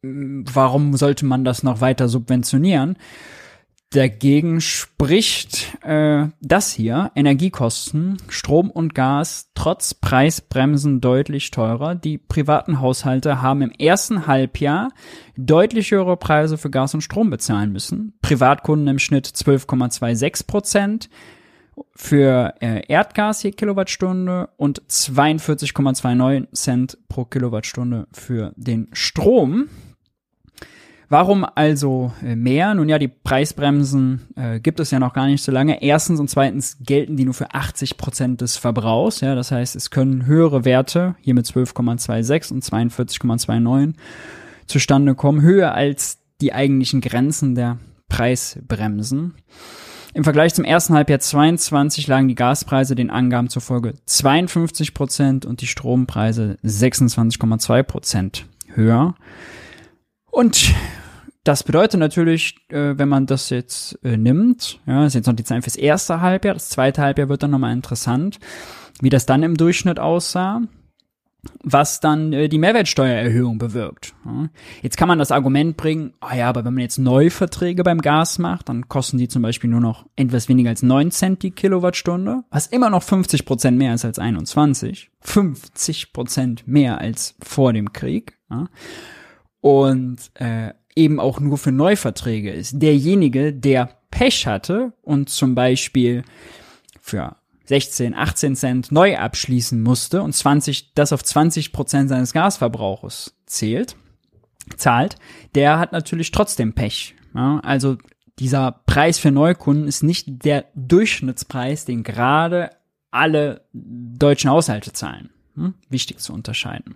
Warum 0.02 0.98
sollte 0.98 1.28
man 1.28 1.46
das 1.46 1.62
noch 1.62 1.80
weiter 1.80 2.10
subventionieren? 2.10 2.98
Dagegen 3.92 4.60
spricht 4.60 5.78
äh, 5.82 6.28
das 6.42 6.74
hier, 6.74 7.12
Energiekosten, 7.16 8.18
Strom 8.28 8.70
und 8.70 8.94
Gas, 8.94 9.52
trotz 9.56 9.94
Preisbremsen 9.94 11.00
deutlich 11.00 11.52
teurer. 11.52 11.96
Die 11.96 12.18
privaten 12.18 12.82
Haushalte 12.82 13.42
haben 13.42 13.62
im 13.62 13.72
ersten 13.72 14.28
Halbjahr 14.28 14.90
deutlich 15.38 15.92
höhere 15.92 16.18
Preise 16.18 16.58
für 16.58 16.70
Gas 16.70 16.96
und 16.96 17.02
Strom 17.02 17.30
bezahlen 17.30 17.72
müssen. 17.72 18.18
Privatkunden 18.22 18.90
im 18.90 19.00
Schnitt 19.00 19.26
12,26 19.26 20.48
Prozent 20.48 21.10
für 21.96 22.56
äh, 22.60 22.82
Erdgas 22.88 23.44
je 23.44 23.52
Kilowattstunde 23.52 24.50
und 24.58 24.82
42,29 24.84 26.52
Cent 26.54 26.98
pro 27.08 27.24
Kilowattstunde 27.24 28.08
für 28.12 28.52
den 28.58 28.90
Strom. 28.92 29.70
Warum 31.10 31.46
also 31.56 32.12
äh, 32.22 32.36
mehr? 32.36 32.74
Nun 32.74 32.90
ja, 32.90 33.00
die 33.00 33.08
Preisbremsen 33.08 34.28
äh, 34.36 34.60
gibt 34.60 34.80
es 34.80 34.92
ja 34.92 35.00
noch 35.00 35.14
gar 35.14 35.28
nicht 35.28 35.42
so 35.42 35.52
lange. 35.52 35.82
Erstens 35.82 36.20
und 36.20 36.30
zweitens 36.30 36.78
gelten 36.82 37.16
die 37.16 37.24
nur 37.24 37.34
für 37.34 37.54
80 37.54 37.98
Prozent 37.98 38.42
des 38.42 38.58
Verbrauchs. 38.58 39.22
Ja, 39.22 39.34
das 39.34 39.52
heißt, 39.52 39.76
es 39.76 39.90
können 39.90 40.26
höhere 40.26 40.66
Werte, 40.66 41.16
hier 41.22 41.34
mit 41.34 41.46
12,26 41.46 42.52
und 42.52 42.64
42,29 42.64 43.94
zustande 44.66 45.16
kommen, 45.16 45.42
höher 45.42 45.74
als 45.74 46.20
die 46.42 46.54
eigentlichen 46.54 47.00
Grenzen 47.00 47.56
der 47.56 47.78
Preisbremsen. 48.10 49.36
Im 50.14 50.24
Vergleich 50.24 50.54
zum 50.54 50.66
ersten 50.66 50.94
Halbjahr 50.94 51.20
22 51.20 52.08
lagen 52.08 52.28
die 52.28 52.36
Gaspreise 52.36 52.96
den 52.96 53.10
Angaben 53.10 53.50
zufolge 53.50 53.94
52 54.06 54.94
Prozent 54.94 55.46
und 55.46 55.62
die 55.62 55.68
Strompreise 55.68 56.58
26,2 56.66 57.84
Prozent 57.84 58.46
höher. 58.74 59.16
Und 60.32 60.74
das 61.44 61.64
bedeutet 61.64 62.00
natürlich, 62.00 62.56
äh, 62.70 62.98
wenn 62.98 63.10
man 63.10 63.26
das 63.26 63.50
jetzt 63.50 63.98
äh, 64.04 64.18
nimmt, 64.18 64.80
ja, 64.86 65.06
ist 65.06 65.16
jetzt 65.16 65.28
noch 65.28 65.36
die 65.36 65.44
Zeit 65.44 65.64
fürs 65.64 65.76
erste 65.76 66.22
Halbjahr, 66.22 66.54
das 66.54 66.70
zweite 66.70 67.02
Halbjahr 67.02 67.30
wird 67.30 67.44
dann 67.44 67.52
nochmal 67.52 67.74
interessant, 67.74 68.40
wie 69.02 69.10
das 69.10 69.26
dann 69.26 69.44
im 69.44 69.56
Durchschnitt 69.56 70.00
aussah 70.00 70.62
was 71.64 72.00
dann 72.00 72.34
äh, 72.34 72.50
die 72.50 72.58
Mehrwertsteuererhöhung 72.58 73.58
bewirkt. 73.58 74.14
Ja. 74.26 74.50
Jetzt 74.82 74.98
kann 74.98 75.08
man 75.08 75.20
das 75.20 75.32
Argument 75.32 75.78
bringen, 75.78 76.14
oh 76.22 76.36
ja, 76.36 76.50
aber 76.50 76.66
wenn 76.66 76.74
man 76.74 76.82
jetzt 76.82 76.98
Neuverträge 76.98 77.84
beim 77.84 78.02
Gas 78.02 78.40
macht, 78.40 78.70
dann 78.70 78.88
kosten 78.88 79.18
die 79.18 79.28
zum 79.28 79.42
Beispiel 79.42 79.70
nur 79.70 79.82
noch 79.82 80.06
etwas 80.16 80.50
weniger 80.50 80.70
als 80.70 80.84
9 80.84 81.12
Cent 81.12 81.44
die 81.44 81.52
Kilowattstunde, 81.52 82.44
was 82.50 82.68
immer 82.68 82.90
noch 82.90 83.04
50 83.04 83.46
Prozent 83.46 83.78
mehr 83.78 83.94
ist 83.94 84.06
als 84.06 84.20
21. 84.20 85.10
50 85.22 86.14
Prozent 86.14 86.68
mehr 86.68 87.00
als 87.00 87.36
vor 87.42 87.74
dem 87.74 87.94
Krieg. 87.94 88.38
Ja. 88.50 88.68
Und 89.68 90.32
äh, 90.36 90.72
eben 90.96 91.20
auch 91.20 91.42
nur 91.42 91.58
für 91.58 91.74
Neuverträge 91.74 92.52
ist. 92.52 92.82
Derjenige, 92.82 93.52
der 93.52 93.90
Pech 94.12 94.48
hatte 94.48 94.94
und 95.02 95.30
zum 95.30 95.56
Beispiel 95.56 96.24
für 97.02 97.36
16, 97.66 98.16
18 98.16 98.56
Cent 98.56 98.92
neu 98.94 99.18
abschließen 99.18 99.84
musste 99.84 100.22
und 100.22 100.32
20, 100.34 100.94
das 100.94 101.12
auf 101.12 101.22
20 101.22 101.74
Prozent 101.74 102.08
seines 102.08 102.32
Gasverbrauches 102.32 103.36
zählt, 103.46 103.98
zahlt, 104.78 105.18
der 105.54 105.80
hat 105.80 105.92
natürlich 105.92 106.32
trotzdem 106.32 106.72
Pech. 106.72 107.16
Ja, 107.36 107.60
also 107.60 107.98
dieser 108.40 108.72
Preis 108.86 109.20
für 109.20 109.32
Neukunden 109.32 109.86
ist 109.86 110.02
nicht 110.02 110.46
der 110.46 110.64
Durchschnittspreis, 110.76 111.84
den 111.84 112.04
gerade 112.04 112.70
alle 113.12 113.66
deutschen 113.74 114.50
Haushalte 114.50 114.94
zahlen. 114.94 115.30
Hm? 115.56 115.74
Wichtig 115.90 116.20
zu 116.20 116.32
unterscheiden. 116.32 116.96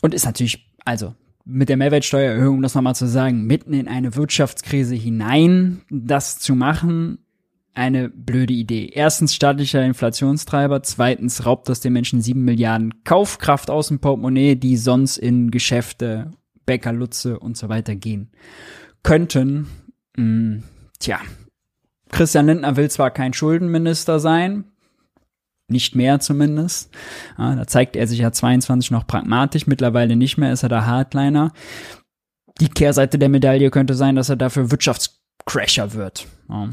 Und 0.00 0.14
ist 0.14 0.24
natürlich, 0.24 0.69
also 0.84 1.14
mit 1.44 1.68
der 1.68 1.76
Mehrwertsteuererhöhung, 1.76 2.56
um 2.56 2.62
das 2.62 2.74
nochmal 2.74 2.94
zu 2.94 3.06
sagen, 3.06 3.44
mitten 3.44 3.72
in 3.72 3.88
eine 3.88 4.14
Wirtschaftskrise 4.14 4.94
hinein 4.94 5.82
das 5.90 6.38
zu 6.38 6.54
machen, 6.54 7.18
eine 7.74 8.08
blöde 8.08 8.52
Idee. 8.52 8.90
Erstens 8.92 9.34
staatlicher 9.34 9.84
Inflationstreiber, 9.84 10.82
zweitens 10.82 11.46
raubt 11.46 11.68
das 11.68 11.80
den 11.80 11.92
Menschen 11.92 12.20
sieben 12.20 12.44
Milliarden 12.44 13.04
Kaufkraft 13.04 13.70
aus 13.70 13.88
dem 13.88 14.00
Portemonnaie, 14.00 14.56
die 14.56 14.76
sonst 14.76 15.16
in 15.16 15.50
Geschäfte, 15.50 16.30
Bäcker, 16.66 16.92
Lutze 16.92 17.38
und 17.38 17.56
so 17.56 17.68
weiter 17.68 17.96
gehen 17.96 18.30
könnten. 19.02 19.66
Hm, 20.16 20.64
tja, 20.98 21.20
Christian 22.10 22.46
Lindner 22.46 22.76
will 22.76 22.90
zwar 22.90 23.10
kein 23.10 23.32
Schuldenminister 23.32 24.20
sein, 24.20 24.64
nicht 25.70 25.94
mehr 25.94 26.20
zumindest. 26.20 26.90
Ja, 27.38 27.54
da 27.54 27.66
zeigt 27.66 27.96
er 27.96 28.06
sich 28.06 28.18
ja 28.18 28.32
22 28.32 28.90
noch 28.90 29.06
pragmatisch, 29.06 29.66
mittlerweile 29.66 30.16
nicht 30.16 30.38
mehr, 30.38 30.52
ist 30.52 30.62
er 30.62 30.68
der 30.68 30.86
Hardliner. 30.86 31.52
Die 32.60 32.68
Kehrseite 32.68 33.18
der 33.18 33.28
Medaille 33.28 33.70
könnte 33.70 33.94
sein, 33.94 34.16
dass 34.16 34.28
er 34.28 34.36
dafür 34.36 34.70
Wirtschaftscrasher 34.70 35.94
wird. 35.94 36.26
Ja. 36.48 36.68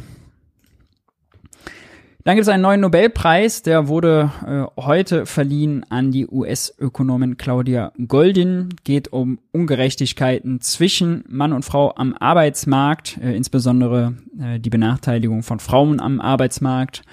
Dann 2.28 2.36
gibt 2.36 2.44
es 2.44 2.50
einen 2.50 2.64
neuen 2.64 2.82
Nobelpreis, 2.82 3.62
der 3.62 3.88
wurde 3.88 4.34
äh, 4.46 4.82
heute 4.82 5.26
verliehen 5.26 5.86
an 5.88 6.12
die 6.12 6.28
US-Ökonomin 6.28 7.38
Claudia 7.38 7.94
Goldin. 8.06 8.68
Geht 8.84 9.14
um 9.14 9.40
Ungerechtigkeiten 9.54 10.60
zwischen 10.60 11.24
Mann 11.30 11.54
und 11.54 11.64
Frau 11.64 11.96
am 11.96 12.14
Arbeitsmarkt, 12.20 13.18
äh, 13.24 13.34
insbesondere 13.34 14.18
äh, 14.38 14.60
die 14.60 14.70
Benachteiligung 14.70 15.42
von 15.42 15.60
Frauen 15.60 16.02
am 16.02 16.20
Arbeitsmarkt 16.20 17.04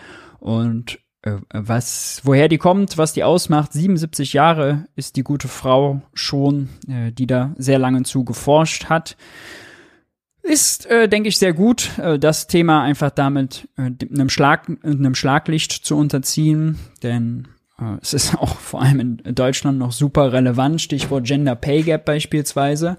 und 0.41 0.99
was, 1.53 2.21
woher 2.25 2.49
die 2.49 2.59
kommt, 2.59 2.99
was 2.99 3.13
die 3.13 3.25
ausmacht. 3.25 3.73
77 3.73 4.33
Jahre 4.33 4.87
ist 4.97 5.17
die 5.17 5.23
gute 5.23 5.49
Frau 5.49 6.03
schon, 6.13 6.69
äh, 6.89 7.13
die 7.13 7.27
da 7.27 7.55
sehr 7.57 7.79
lange 7.79 8.03
zu 8.03 8.25
geforscht 8.25 8.87
hat. 8.87 9.17
Ist, 10.43 10.87
äh, 10.87 11.09
denke 11.09 11.31
ich, 11.31 11.39
sehr 11.39 11.55
gut, 11.55 11.99
äh, 11.99 12.19
das 12.19 12.47
Thema 12.47 12.83
einfach 12.83 13.11
damit 13.11 13.69
äh, 13.79 13.91
einem, 14.13 14.29
Schlag, 14.29 14.71
einem 14.83 15.15
Schlaglicht 15.15 15.73
zu 15.73 15.97
unterziehen, 15.97 16.79
denn 17.03 17.49
äh, 17.81 17.97
es 18.03 18.13
ist 18.13 18.35
auch 18.39 18.57
vor 18.57 18.83
allem 18.83 19.21
in 19.25 19.35
Deutschland 19.35 19.79
noch 19.79 19.93
super 19.93 20.33
relevant, 20.33 20.83
Stichwort 20.83 21.25
Gender 21.25 21.57
Pay 21.57 21.83
Gap 21.83 22.05
beispielsweise. 22.05 22.99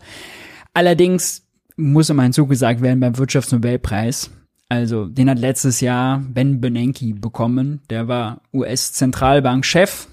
Allerdings 0.74 1.44
muss 1.78 2.10
immer 2.10 2.24
hinzugesagt 2.24 2.82
werden 2.82 3.00
beim 3.00 3.18
Wirtschaftsnobelpreis. 3.18 4.32
Also, 4.68 5.06
den 5.06 5.30
hat 5.30 5.40
letztes 5.40 5.80
Jahr 5.80 6.20
Ben 6.20 6.60
Bernanke 6.60 7.14
bekommen. 7.14 7.82
Der 7.90 8.08
war 8.08 8.42
US-Zentralbank-Chef 8.54 10.08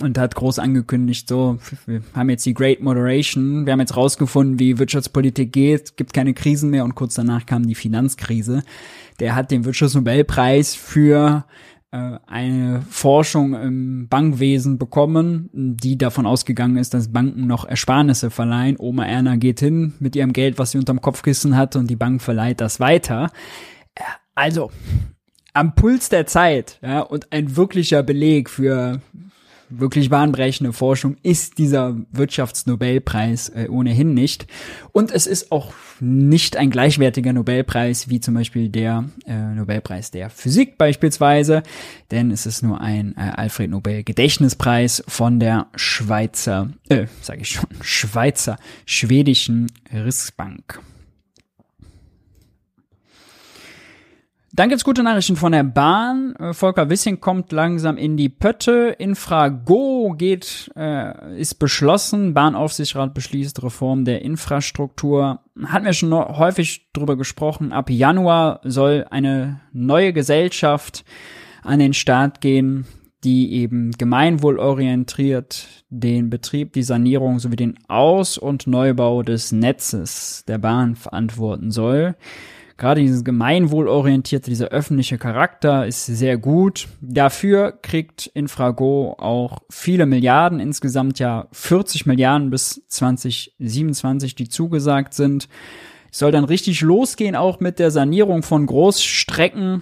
und 0.00 0.18
hat 0.18 0.34
groß 0.34 0.58
angekündigt, 0.58 1.28
so, 1.28 1.58
wir 1.86 2.02
haben 2.14 2.30
jetzt 2.30 2.44
die 2.46 2.54
Great 2.54 2.80
Moderation, 2.80 3.66
wir 3.66 3.72
haben 3.72 3.80
jetzt 3.80 3.96
rausgefunden, 3.96 4.58
wie 4.58 4.78
Wirtschaftspolitik 4.78 5.52
geht, 5.52 5.96
gibt 5.96 6.12
keine 6.12 6.34
Krisen 6.34 6.70
mehr 6.70 6.84
und 6.84 6.94
kurz 6.94 7.14
danach 7.14 7.46
kam 7.46 7.66
die 7.66 7.74
Finanzkrise. 7.74 8.62
Der 9.20 9.34
hat 9.34 9.50
den 9.50 9.64
Wirtschaftsnobelpreis 9.64 10.74
für 10.74 11.44
eine 12.26 12.82
Forschung 12.88 13.54
im 13.54 14.08
Bankwesen 14.08 14.78
bekommen, 14.78 15.50
die 15.52 15.98
davon 15.98 16.26
ausgegangen 16.26 16.76
ist, 16.76 16.94
dass 16.94 17.12
Banken 17.12 17.46
noch 17.46 17.64
Ersparnisse 17.64 18.30
verleihen. 18.30 18.76
Oma 18.78 19.06
Erna 19.06 19.36
geht 19.36 19.60
hin 19.60 19.94
mit 19.98 20.16
ihrem 20.16 20.32
Geld, 20.32 20.58
was 20.58 20.72
sie 20.72 20.78
unterm 20.78 21.00
Kopfkissen 21.00 21.56
hat 21.56 21.76
und 21.76 21.88
die 21.88 21.96
Bank 21.96 22.22
verleiht 22.22 22.60
das 22.60 22.80
weiter. 22.80 23.30
Äh, 23.94 24.02
also, 24.34 24.70
am 25.52 25.74
Puls 25.74 26.10
der 26.10 26.26
Zeit, 26.26 26.78
ja, 26.82 27.00
und 27.00 27.32
ein 27.32 27.56
wirklicher 27.56 28.02
Beleg 28.02 28.50
für, 28.50 29.00
wirklich 29.68 30.10
bahnbrechende 30.10 30.72
Forschung 30.72 31.16
ist 31.22 31.58
dieser 31.58 31.96
Wirtschaftsnobelpreis 32.12 33.48
äh, 33.50 33.68
ohnehin 33.68 34.14
nicht. 34.14 34.46
Und 34.92 35.10
es 35.10 35.26
ist 35.26 35.52
auch 35.52 35.72
nicht 36.00 36.56
ein 36.56 36.70
gleichwertiger 36.70 37.32
Nobelpreis 37.32 38.08
wie 38.08 38.20
zum 38.20 38.34
Beispiel 38.34 38.68
der 38.68 39.04
äh, 39.26 39.34
Nobelpreis 39.54 40.10
der 40.10 40.30
Physik 40.30 40.78
beispielsweise, 40.78 41.62
denn 42.10 42.30
es 42.30 42.46
ist 42.46 42.62
nur 42.62 42.80
ein 42.80 43.14
äh, 43.16 43.32
Alfred 43.34 43.70
Nobel 43.70 44.04
Gedächtnispreis 44.04 45.02
von 45.08 45.40
der 45.40 45.66
Schweizer, 45.74 46.70
äh, 46.88 47.06
sage 47.22 47.42
ich 47.42 47.50
schon, 47.50 47.66
Schweizer 47.80 48.56
schwedischen 48.84 49.72
Rissbank. 49.92 50.80
Dann 54.56 54.70
gibt's 54.70 54.84
gute 54.84 55.02
Nachrichten 55.02 55.36
von 55.36 55.52
der 55.52 55.64
Bahn. 55.64 56.34
Äh, 56.36 56.54
Volker 56.54 56.88
Wissing 56.88 57.20
kommt 57.20 57.52
langsam 57.52 57.98
in 57.98 58.16
die 58.16 58.30
Pötte. 58.30 58.96
Infrago 58.98 60.14
geht, 60.16 60.72
äh, 60.74 61.38
ist 61.38 61.56
beschlossen. 61.56 62.32
Bahnaufsichtsrat 62.32 63.12
beschließt 63.12 63.62
Reform 63.62 64.06
der 64.06 64.22
Infrastruktur. 64.22 65.40
Hatten 65.66 65.84
wir 65.84 65.92
schon 65.92 66.14
häufig 66.14 66.90
drüber 66.94 67.16
gesprochen. 67.16 67.70
Ab 67.70 67.90
Januar 67.90 68.60
soll 68.64 69.06
eine 69.10 69.60
neue 69.74 70.14
Gesellschaft 70.14 71.04
an 71.62 71.78
den 71.78 71.92
Start 71.92 72.40
gehen, 72.40 72.86
die 73.24 73.52
eben 73.52 73.90
gemeinwohlorientiert 73.90 75.84
den 75.90 76.30
Betrieb, 76.30 76.72
die 76.72 76.82
Sanierung 76.82 77.40
sowie 77.40 77.56
den 77.56 77.74
Aus- 77.88 78.38
und 78.38 78.66
Neubau 78.66 79.22
des 79.22 79.52
Netzes 79.52 80.44
der 80.48 80.56
Bahn 80.56 80.96
verantworten 80.96 81.70
soll. 81.70 82.16
Gerade 82.78 83.00
dieses 83.00 83.24
gemeinwohlorientierte, 83.24 84.50
dieser 84.50 84.68
öffentliche 84.68 85.16
Charakter 85.16 85.86
ist 85.86 86.04
sehr 86.04 86.36
gut. 86.36 86.88
Dafür 87.00 87.72
kriegt 87.72 88.26
Infrago 88.26 89.14
auch 89.18 89.60
viele 89.70 90.04
Milliarden, 90.04 90.60
insgesamt 90.60 91.18
ja 91.18 91.48
40 91.52 92.04
Milliarden 92.04 92.50
bis 92.50 92.82
2027, 92.88 94.34
die 94.34 94.48
zugesagt 94.50 95.14
sind. 95.14 95.48
Es 96.12 96.18
soll 96.18 96.32
dann 96.32 96.44
richtig 96.44 96.82
losgehen, 96.82 97.34
auch 97.34 97.60
mit 97.60 97.78
der 97.78 97.90
Sanierung 97.90 98.42
von 98.42 98.66
Großstrecken. 98.66 99.80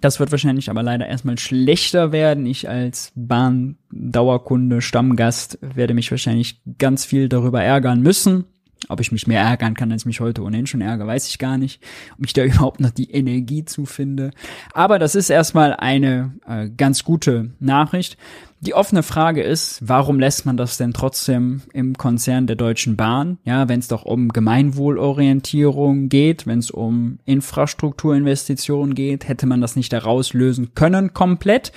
Das 0.00 0.18
wird 0.18 0.30
wahrscheinlich 0.30 0.70
aber 0.70 0.82
leider 0.82 1.06
erstmal 1.06 1.38
schlechter 1.38 2.12
werden. 2.12 2.46
Ich 2.46 2.68
als 2.68 3.12
Bahndauerkunde, 3.14 4.80
Stammgast 4.80 5.58
werde 5.60 5.94
mich 5.94 6.10
wahrscheinlich 6.10 6.62
ganz 6.78 7.04
viel 7.04 7.28
darüber 7.28 7.62
ärgern 7.62 8.00
müssen. 8.00 8.44
Ob 8.88 9.00
ich 9.00 9.10
mich 9.10 9.26
mehr 9.26 9.42
ärgern 9.42 9.74
kann, 9.74 9.90
als 9.90 10.02
ich 10.02 10.06
mich 10.06 10.20
heute 10.20 10.42
ohnehin 10.42 10.66
schon 10.66 10.80
ärgere, 10.80 11.06
weiß 11.06 11.28
ich 11.28 11.38
gar 11.38 11.58
nicht. 11.58 11.82
Ob 12.18 12.26
ich 12.26 12.32
da 12.32 12.44
überhaupt 12.44 12.80
noch 12.80 12.90
die 12.90 13.10
Energie 13.10 13.64
zu 13.64 13.86
finde. 13.86 14.30
Aber 14.72 14.98
das 14.98 15.14
ist 15.14 15.30
erstmal 15.30 15.74
eine 15.74 16.34
äh, 16.46 16.68
ganz 16.68 17.04
gute 17.04 17.50
Nachricht. 17.58 18.16
Die 18.60 18.74
offene 18.74 19.02
Frage 19.02 19.42
ist, 19.42 19.80
warum 19.86 20.18
lässt 20.18 20.46
man 20.46 20.56
das 20.56 20.78
denn 20.78 20.92
trotzdem 20.92 21.62
im 21.72 21.96
Konzern 21.98 22.46
der 22.46 22.56
Deutschen 22.56 22.96
Bahn? 22.96 23.38
Ja, 23.44 23.68
wenn 23.68 23.80
es 23.80 23.88
doch 23.88 24.04
um 24.04 24.30
Gemeinwohlorientierung 24.30 26.08
geht, 26.08 26.46
wenn 26.46 26.60
es 26.60 26.70
um 26.70 27.18
Infrastrukturinvestitionen 27.26 28.94
geht, 28.94 29.28
hätte 29.28 29.46
man 29.46 29.60
das 29.60 29.76
nicht 29.76 29.92
daraus 29.92 30.32
lösen 30.32 30.74
können 30.74 31.12
komplett. 31.12 31.72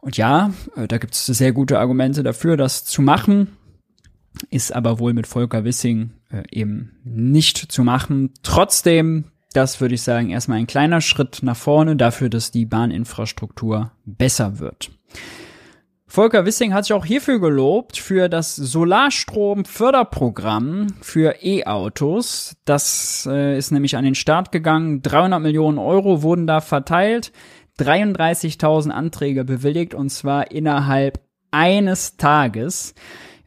Und 0.00 0.16
ja, 0.16 0.52
äh, 0.76 0.86
da 0.86 0.98
gibt 0.98 1.14
es 1.14 1.26
sehr 1.26 1.52
gute 1.52 1.78
Argumente 1.78 2.22
dafür, 2.22 2.56
das 2.56 2.84
zu 2.84 3.02
machen 3.02 3.48
ist 4.50 4.74
aber 4.74 4.98
wohl 4.98 5.12
mit 5.12 5.26
Volker 5.26 5.64
Wissing 5.64 6.10
äh, 6.30 6.42
eben 6.50 6.98
nicht 7.04 7.58
zu 7.58 7.84
machen. 7.84 8.32
Trotzdem, 8.42 9.26
das 9.52 9.80
würde 9.80 9.94
ich 9.94 10.02
sagen, 10.02 10.30
erstmal 10.30 10.58
ein 10.58 10.66
kleiner 10.66 11.00
Schritt 11.00 11.40
nach 11.42 11.56
vorne 11.56 11.96
dafür, 11.96 12.28
dass 12.28 12.50
die 12.50 12.66
Bahninfrastruktur 12.66 13.92
besser 14.04 14.58
wird. 14.58 14.90
Volker 16.14 16.46
Wissing 16.46 16.72
hat 16.72 16.84
sich 16.84 16.92
auch 16.92 17.06
hierfür 17.06 17.40
gelobt, 17.40 17.98
für 17.98 18.28
das 18.28 18.54
Solarstrom-Förderprogramm 18.54 20.86
für 21.00 21.42
E-Autos. 21.42 22.54
Das 22.64 23.28
äh, 23.28 23.58
ist 23.58 23.72
nämlich 23.72 23.96
an 23.96 24.04
den 24.04 24.14
Start 24.14 24.52
gegangen. 24.52 25.02
300 25.02 25.42
Millionen 25.42 25.78
Euro 25.78 26.22
wurden 26.22 26.46
da 26.46 26.60
verteilt. 26.60 27.32
33.000 27.80 28.90
Anträge 28.90 29.44
bewilligt 29.44 29.92
und 29.92 30.10
zwar 30.10 30.52
innerhalb 30.52 31.18
eines 31.50 32.16
Tages. 32.16 32.94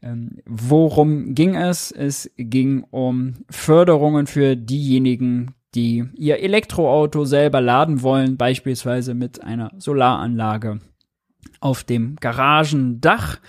Ähm, 0.01 0.39
worum 0.45 1.33
ging 1.33 1.55
es? 1.55 1.91
Es 1.91 2.31
ging 2.37 2.83
um 2.91 3.33
Förderungen 3.49 4.27
für 4.27 4.55
diejenigen, 4.55 5.55
die 5.75 6.05
ihr 6.15 6.39
Elektroauto 6.39 7.25
selber 7.25 7.61
laden 7.61 8.01
wollen, 8.01 8.37
beispielsweise 8.37 9.13
mit 9.13 9.43
einer 9.43 9.71
Solaranlage 9.77 10.79
auf 11.59 11.83
dem 11.83 12.15
Garagendach. 12.17 13.39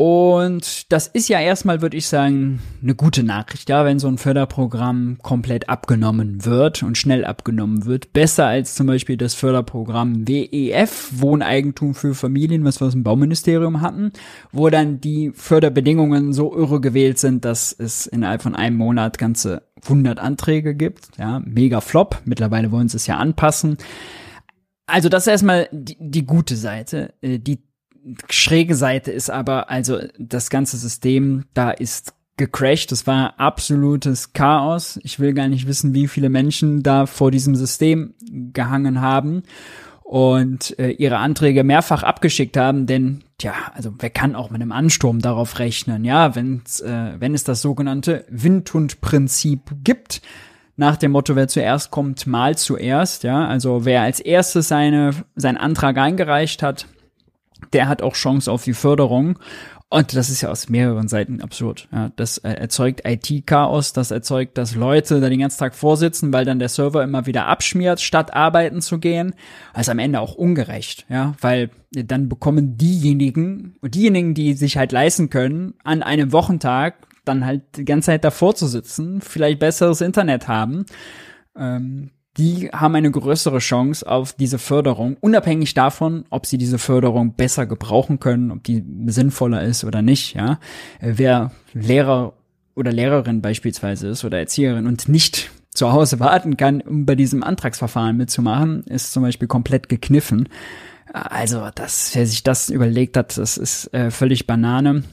Und 0.00 0.90
das 0.90 1.08
ist 1.08 1.28
ja 1.28 1.40
erstmal, 1.40 1.82
würde 1.82 1.98
ich 1.98 2.08
sagen, 2.08 2.62
eine 2.82 2.94
gute 2.94 3.22
Nachricht, 3.22 3.68
ja, 3.68 3.84
wenn 3.84 3.98
so 3.98 4.08
ein 4.08 4.16
Förderprogramm 4.16 5.18
komplett 5.20 5.68
abgenommen 5.68 6.46
wird 6.46 6.82
und 6.82 6.96
schnell 6.96 7.26
abgenommen 7.26 7.84
wird. 7.84 8.14
Besser 8.14 8.46
als 8.46 8.74
zum 8.74 8.86
Beispiel 8.86 9.18
das 9.18 9.34
Förderprogramm 9.34 10.26
WEF, 10.26 11.10
Wohneigentum 11.16 11.92
für 11.92 12.14
Familien, 12.14 12.64
was 12.64 12.80
wir 12.80 12.86
aus 12.86 12.94
dem 12.94 13.02
Bauministerium 13.02 13.82
hatten, 13.82 14.12
wo 14.52 14.70
dann 14.70 15.02
die 15.02 15.32
Förderbedingungen 15.34 16.32
so 16.32 16.56
irre 16.56 16.80
gewählt 16.80 17.18
sind, 17.18 17.44
dass 17.44 17.70
es 17.70 18.06
innerhalb 18.06 18.40
von 18.40 18.56
einem 18.56 18.78
Monat 18.78 19.18
ganze 19.18 19.64
100 19.82 20.18
Anträge 20.18 20.74
gibt. 20.74 21.18
Ja, 21.18 21.42
mega 21.44 21.82
Flop. 21.82 22.22
Mittlerweile 22.24 22.72
wollen 22.72 22.88
sie 22.88 22.96
es 22.96 23.06
ja 23.06 23.18
anpassen. 23.18 23.76
Also 24.86 25.10
das 25.10 25.24
ist 25.24 25.30
erstmal 25.30 25.68
die, 25.72 25.98
die 26.00 26.24
gute 26.24 26.56
Seite. 26.56 27.12
Äh, 27.20 27.38
die 27.38 27.58
schräge 28.28 28.74
Seite 28.74 29.10
ist 29.10 29.30
aber, 29.30 29.70
also 29.70 29.98
das 30.18 30.50
ganze 30.50 30.76
System 30.76 31.44
da 31.54 31.70
ist 31.70 32.14
gecrashed. 32.36 32.90
Das 32.90 33.06
war 33.06 33.38
absolutes 33.38 34.32
Chaos. 34.32 34.98
Ich 35.02 35.20
will 35.20 35.34
gar 35.34 35.48
nicht 35.48 35.66
wissen, 35.66 35.94
wie 35.94 36.08
viele 36.08 36.30
Menschen 36.30 36.82
da 36.82 37.06
vor 37.06 37.30
diesem 37.30 37.54
System 37.54 38.14
gehangen 38.52 39.00
haben 39.00 39.42
und 40.10 40.76
äh, 40.80 40.90
ihre 40.90 41.18
Anträge 41.18 41.62
mehrfach 41.62 42.02
abgeschickt 42.02 42.56
haben, 42.56 42.86
denn 42.86 43.22
tja, 43.38 43.52
also 43.74 43.94
wer 43.96 44.10
kann 44.10 44.34
auch 44.34 44.50
mit 44.50 44.60
einem 44.60 44.72
Ansturm 44.72 45.20
darauf 45.20 45.60
rechnen, 45.60 46.04
ja, 46.04 46.34
wenn's, 46.34 46.80
äh, 46.80 47.12
wenn 47.20 47.32
es 47.32 47.44
das 47.44 47.62
sogenannte 47.62 48.24
Windhund-Prinzip 48.28 49.76
gibt, 49.84 50.20
nach 50.76 50.96
dem 50.96 51.12
Motto, 51.12 51.36
wer 51.36 51.46
zuerst 51.46 51.92
kommt, 51.92 52.26
mal 52.26 52.58
zuerst, 52.58 53.22
ja, 53.22 53.46
also 53.46 53.84
wer 53.84 54.02
als 54.02 54.18
erstes 54.18 54.66
seine, 54.66 55.12
seinen 55.36 55.58
Antrag 55.58 55.96
eingereicht 55.96 56.62
hat, 56.62 56.88
der 57.72 57.88
hat 57.88 58.02
auch 58.02 58.14
Chance 58.14 58.50
auf 58.50 58.64
die 58.64 58.74
Förderung. 58.74 59.38
Und 59.92 60.14
das 60.14 60.30
ist 60.30 60.40
ja 60.40 60.50
aus 60.50 60.68
mehreren 60.68 61.08
Seiten 61.08 61.40
absurd. 61.40 61.88
Ja, 61.90 62.12
das 62.14 62.38
äh, 62.38 62.52
erzeugt 62.52 63.02
IT-Chaos, 63.04 63.92
das 63.92 64.12
erzeugt, 64.12 64.56
dass 64.56 64.76
Leute 64.76 65.20
da 65.20 65.28
den 65.28 65.40
ganzen 65.40 65.58
Tag 65.58 65.74
vorsitzen, 65.74 66.32
weil 66.32 66.44
dann 66.44 66.60
der 66.60 66.68
Server 66.68 67.02
immer 67.02 67.26
wieder 67.26 67.46
abschmiert, 67.46 68.00
statt 68.00 68.32
arbeiten 68.32 68.82
zu 68.82 69.00
gehen. 69.00 69.34
Ist 69.76 69.88
am 69.88 69.98
Ende 69.98 70.20
auch 70.20 70.36
ungerecht, 70.36 71.06
ja, 71.08 71.34
weil 71.40 71.70
dann 71.90 72.28
bekommen 72.28 72.76
diejenigen, 72.76 73.76
diejenigen, 73.82 74.34
die 74.34 74.54
sich 74.54 74.76
halt 74.76 74.92
leisten 74.92 75.28
können, 75.28 75.74
an 75.82 76.04
einem 76.04 76.30
Wochentag 76.30 76.94
dann 77.24 77.44
halt 77.44 77.62
die 77.76 77.84
ganze 77.84 78.06
Zeit 78.06 78.22
davor 78.22 78.54
zu 78.54 78.68
sitzen, 78.68 79.20
vielleicht 79.20 79.58
besseres 79.58 80.00
Internet 80.02 80.46
haben. 80.46 80.86
Ähm, 81.56 82.10
die 82.40 82.70
haben 82.72 82.94
eine 82.94 83.10
größere 83.10 83.58
Chance 83.58 84.06
auf 84.08 84.32
diese 84.32 84.58
Förderung, 84.58 85.18
unabhängig 85.20 85.74
davon, 85.74 86.24
ob 86.30 86.46
sie 86.46 86.56
diese 86.56 86.78
Förderung 86.78 87.34
besser 87.34 87.66
gebrauchen 87.66 88.18
können, 88.18 88.50
ob 88.50 88.64
die 88.64 88.82
sinnvoller 89.06 89.62
ist 89.62 89.84
oder 89.84 90.00
nicht, 90.00 90.34
ja. 90.34 90.58
Äh, 91.00 91.12
wer 91.16 91.52
Lehrer 91.74 92.32
oder 92.74 92.92
Lehrerin 92.92 93.42
beispielsweise 93.42 94.08
ist 94.08 94.24
oder 94.24 94.38
Erzieherin 94.38 94.86
und 94.86 95.06
nicht 95.06 95.50
zu 95.68 95.92
Hause 95.92 96.18
warten 96.18 96.56
kann, 96.56 96.80
um 96.80 97.04
bei 97.04 97.14
diesem 97.14 97.42
Antragsverfahren 97.42 98.16
mitzumachen, 98.16 98.84
ist 98.84 99.12
zum 99.12 99.22
Beispiel 99.22 99.46
komplett 99.46 99.90
gekniffen. 99.90 100.48
Also, 101.12 101.68
das, 101.74 102.12
wer 102.14 102.26
sich 102.26 102.42
das 102.42 102.70
überlegt 102.70 103.18
hat, 103.18 103.36
das 103.36 103.58
ist 103.58 103.92
äh, 103.92 104.10
völlig 104.10 104.46
Banane. 104.46 105.04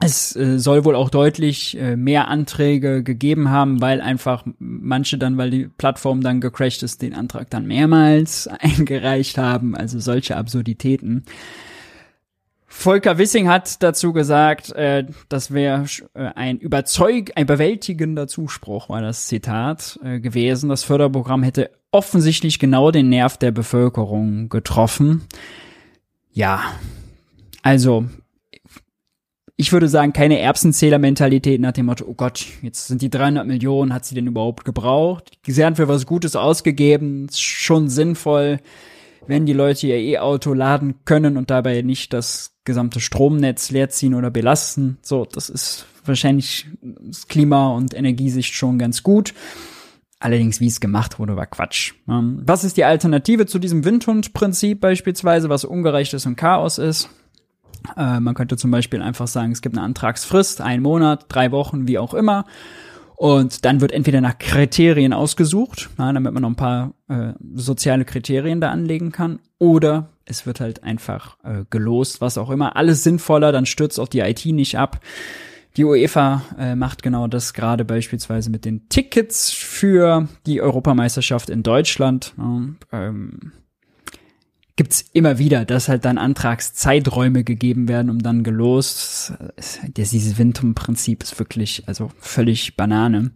Es 0.00 0.36
äh, 0.36 0.58
soll 0.58 0.84
wohl 0.84 0.94
auch 0.94 1.10
deutlich 1.10 1.76
äh, 1.76 1.96
mehr 1.96 2.28
Anträge 2.28 3.02
gegeben 3.02 3.50
haben, 3.50 3.80
weil 3.80 4.00
einfach 4.00 4.44
manche 4.58 5.18
dann, 5.18 5.36
weil 5.38 5.50
die 5.50 5.66
Plattform 5.66 6.20
dann 6.20 6.40
gecrashed 6.40 6.82
ist, 6.82 7.02
den 7.02 7.14
Antrag 7.14 7.50
dann 7.50 7.66
mehrmals 7.66 8.46
eingereicht 8.60 9.38
haben. 9.38 9.76
Also 9.76 9.98
solche 9.98 10.36
Absurditäten. 10.36 11.24
Volker 12.70 13.18
Wissing 13.18 13.48
hat 13.48 13.82
dazu 13.82 14.12
gesagt, 14.12 14.70
äh, 14.72 15.04
das 15.28 15.52
wäre 15.52 15.86
äh, 16.14 16.30
ein 16.36 16.58
überzeug, 16.58 17.32
ein 17.34 17.46
bewältigender 17.46 18.28
Zuspruch, 18.28 18.88
war 18.88 19.00
das 19.00 19.26
Zitat 19.26 19.98
äh, 20.04 20.20
gewesen. 20.20 20.68
Das 20.68 20.84
Förderprogramm 20.84 21.42
hätte 21.42 21.70
offensichtlich 21.90 22.60
genau 22.60 22.92
den 22.92 23.08
Nerv 23.08 23.36
der 23.36 23.50
Bevölkerung 23.50 24.48
getroffen. 24.48 25.22
Ja, 26.32 26.60
also 27.62 28.04
ich 29.60 29.72
würde 29.72 29.88
sagen, 29.88 30.12
keine 30.12 30.38
Erbsenzähler-Mentalität 30.38 31.60
nach 31.60 31.72
dem 31.72 31.86
Motto, 31.86 32.04
oh 32.06 32.14
Gott, 32.14 32.46
jetzt 32.62 32.86
sind 32.86 33.02
die 33.02 33.10
300 33.10 33.44
Millionen, 33.44 33.92
hat 33.92 34.04
sie 34.04 34.14
denn 34.14 34.28
überhaupt 34.28 34.64
gebraucht? 34.64 35.36
Sie 35.44 35.64
haben 35.64 35.74
für 35.74 35.88
was 35.88 36.06
Gutes 36.06 36.36
ausgegeben, 36.36 37.26
schon 37.34 37.88
sinnvoll, 37.88 38.60
wenn 39.26 39.46
die 39.46 39.52
Leute 39.52 39.88
ihr 39.88 39.96
E-Auto 39.96 40.54
laden 40.54 40.94
können 41.04 41.36
und 41.36 41.50
dabei 41.50 41.82
nicht 41.82 42.12
das 42.12 42.52
gesamte 42.64 43.00
Stromnetz 43.00 43.72
leerziehen 43.72 44.14
oder 44.14 44.30
belasten. 44.30 44.98
So, 45.02 45.24
das 45.24 45.50
ist 45.50 45.86
wahrscheinlich 46.04 46.66
das 46.80 47.26
Klima- 47.26 47.72
und 47.72 47.94
Energiesicht 47.94 48.54
schon 48.54 48.78
ganz 48.78 49.02
gut. 49.02 49.34
Allerdings, 50.20 50.60
wie 50.60 50.68
es 50.68 50.78
gemacht 50.78 51.18
wurde, 51.18 51.34
war 51.34 51.46
Quatsch. 51.46 51.94
Ähm, 52.08 52.42
was 52.44 52.62
ist 52.62 52.76
die 52.76 52.84
Alternative 52.84 53.46
zu 53.46 53.58
diesem 53.58 53.84
Windhund-Prinzip 53.84 54.80
beispielsweise, 54.80 55.48
was 55.48 55.64
ungerecht 55.64 56.14
ist 56.14 56.26
und 56.26 56.36
Chaos 56.36 56.78
ist? 56.78 57.08
Äh, 57.96 58.20
man 58.20 58.34
könnte 58.34 58.56
zum 58.56 58.70
Beispiel 58.70 59.02
einfach 59.02 59.26
sagen, 59.26 59.52
es 59.52 59.62
gibt 59.62 59.76
eine 59.76 59.84
Antragsfrist, 59.84 60.60
ein 60.60 60.82
Monat, 60.82 61.26
drei 61.28 61.50
Wochen, 61.52 61.88
wie 61.88 61.98
auch 61.98 62.14
immer. 62.14 62.44
Und 63.16 63.64
dann 63.64 63.80
wird 63.80 63.90
entweder 63.90 64.20
nach 64.20 64.38
Kriterien 64.38 65.12
ausgesucht, 65.12 65.90
na, 65.96 66.12
damit 66.12 66.32
man 66.32 66.42
noch 66.42 66.50
ein 66.50 66.56
paar 66.56 66.94
äh, 67.08 67.32
soziale 67.54 68.04
Kriterien 68.04 68.60
da 68.60 68.70
anlegen 68.70 69.10
kann, 69.10 69.40
oder 69.58 70.10
es 70.24 70.46
wird 70.46 70.60
halt 70.60 70.84
einfach 70.84 71.36
äh, 71.42 71.64
gelost, 71.68 72.20
was 72.20 72.38
auch 72.38 72.48
immer. 72.50 72.76
Alles 72.76 73.02
sinnvoller, 73.02 73.50
dann 73.50 73.66
stürzt 73.66 73.98
auch 73.98 74.06
die 74.06 74.20
IT 74.20 74.46
nicht 74.46 74.78
ab. 74.78 75.00
Die 75.76 75.84
UEFA 75.84 76.42
äh, 76.58 76.74
macht 76.76 77.02
genau 77.02 77.26
das 77.26 77.54
gerade 77.54 77.84
beispielsweise 77.84 78.50
mit 78.50 78.64
den 78.64 78.88
Tickets 78.88 79.50
für 79.50 80.28
die 80.46 80.60
Europameisterschaft 80.60 81.50
in 81.50 81.64
Deutschland. 81.64 82.34
Ähm, 82.92 83.52
gibt's 84.78 85.04
immer 85.12 85.38
wieder, 85.38 85.64
dass 85.64 85.88
halt 85.88 86.04
dann 86.04 86.18
Antragszeiträume 86.18 87.42
gegeben 87.42 87.88
werden, 87.88 88.10
um 88.10 88.20
dann 88.20 88.44
gelost. 88.44 89.34
Dieses 89.96 90.38
Vintum-Prinzip 90.38 91.24
ist 91.24 91.36
wirklich, 91.40 91.82
also 91.88 92.12
völlig 92.20 92.76
Banane. 92.76 93.32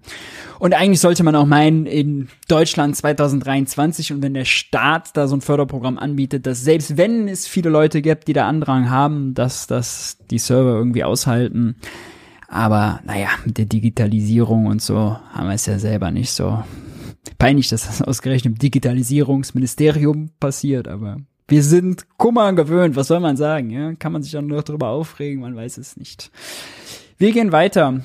Und 0.60 0.72
eigentlich 0.72 1.00
sollte 1.00 1.24
man 1.24 1.34
auch 1.34 1.44
meinen, 1.44 1.86
in 1.86 2.28
Deutschland 2.46 2.94
2023 2.94 4.12
und 4.12 4.22
wenn 4.22 4.34
der 4.34 4.44
Staat 4.44 5.16
da 5.16 5.26
so 5.26 5.34
ein 5.34 5.40
Förderprogramm 5.40 5.98
anbietet, 5.98 6.46
dass 6.46 6.62
selbst 6.62 6.96
wenn 6.96 7.26
es 7.26 7.48
viele 7.48 7.70
Leute 7.70 8.02
gibt, 8.02 8.28
die 8.28 8.34
da 8.34 8.46
Andrang 8.46 8.88
haben, 8.88 9.34
dass 9.34 9.66
das 9.66 10.18
die 10.30 10.38
Server 10.38 10.76
irgendwie 10.76 11.02
aushalten. 11.02 11.74
Aber 12.46 13.00
naja, 13.04 13.30
mit 13.44 13.58
der 13.58 13.66
Digitalisierung 13.66 14.66
und 14.66 14.80
so 14.80 15.18
haben 15.32 15.48
wir 15.48 15.54
es 15.54 15.66
ja 15.66 15.80
selber 15.80 16.12
nicht 16.12 16.30
so. 16.30 16.62
Peinlich, 17.38 17.68
dass 17.68 17.86
das 17.86 18.00
ausgerechnet 18.00 18.54
im 18.54 18.58
Digitalisierungsministerium 18.60 20.30
passiert, 20.38 20.86
aber 20.86 21.16
wir 21.52 21.62
sind 21.62 22.06
Kummer 22.16 22.54
gewöhnt, 22.54 22.96
was 22.96 23.08
soll 23.08 23.20
man 23.20 23.36
sagen? 23.36 23.68
Ja? 23.68 23.92
Kann 23.94 24.12
man 24.12 24.22
sich 24.22 24.32
dann 24.32 24.46
nur 24.46 24.62
darüber 24.62 24.88
aufregen, 24.88 25.42
man 25.42 25.54
weiß 25.54 25.76
es 25.76 25.98
nicht. 25.98 26.30
Wir 27.18 27.32
gehen 27.32 27.52
weiter. 27.52 28.00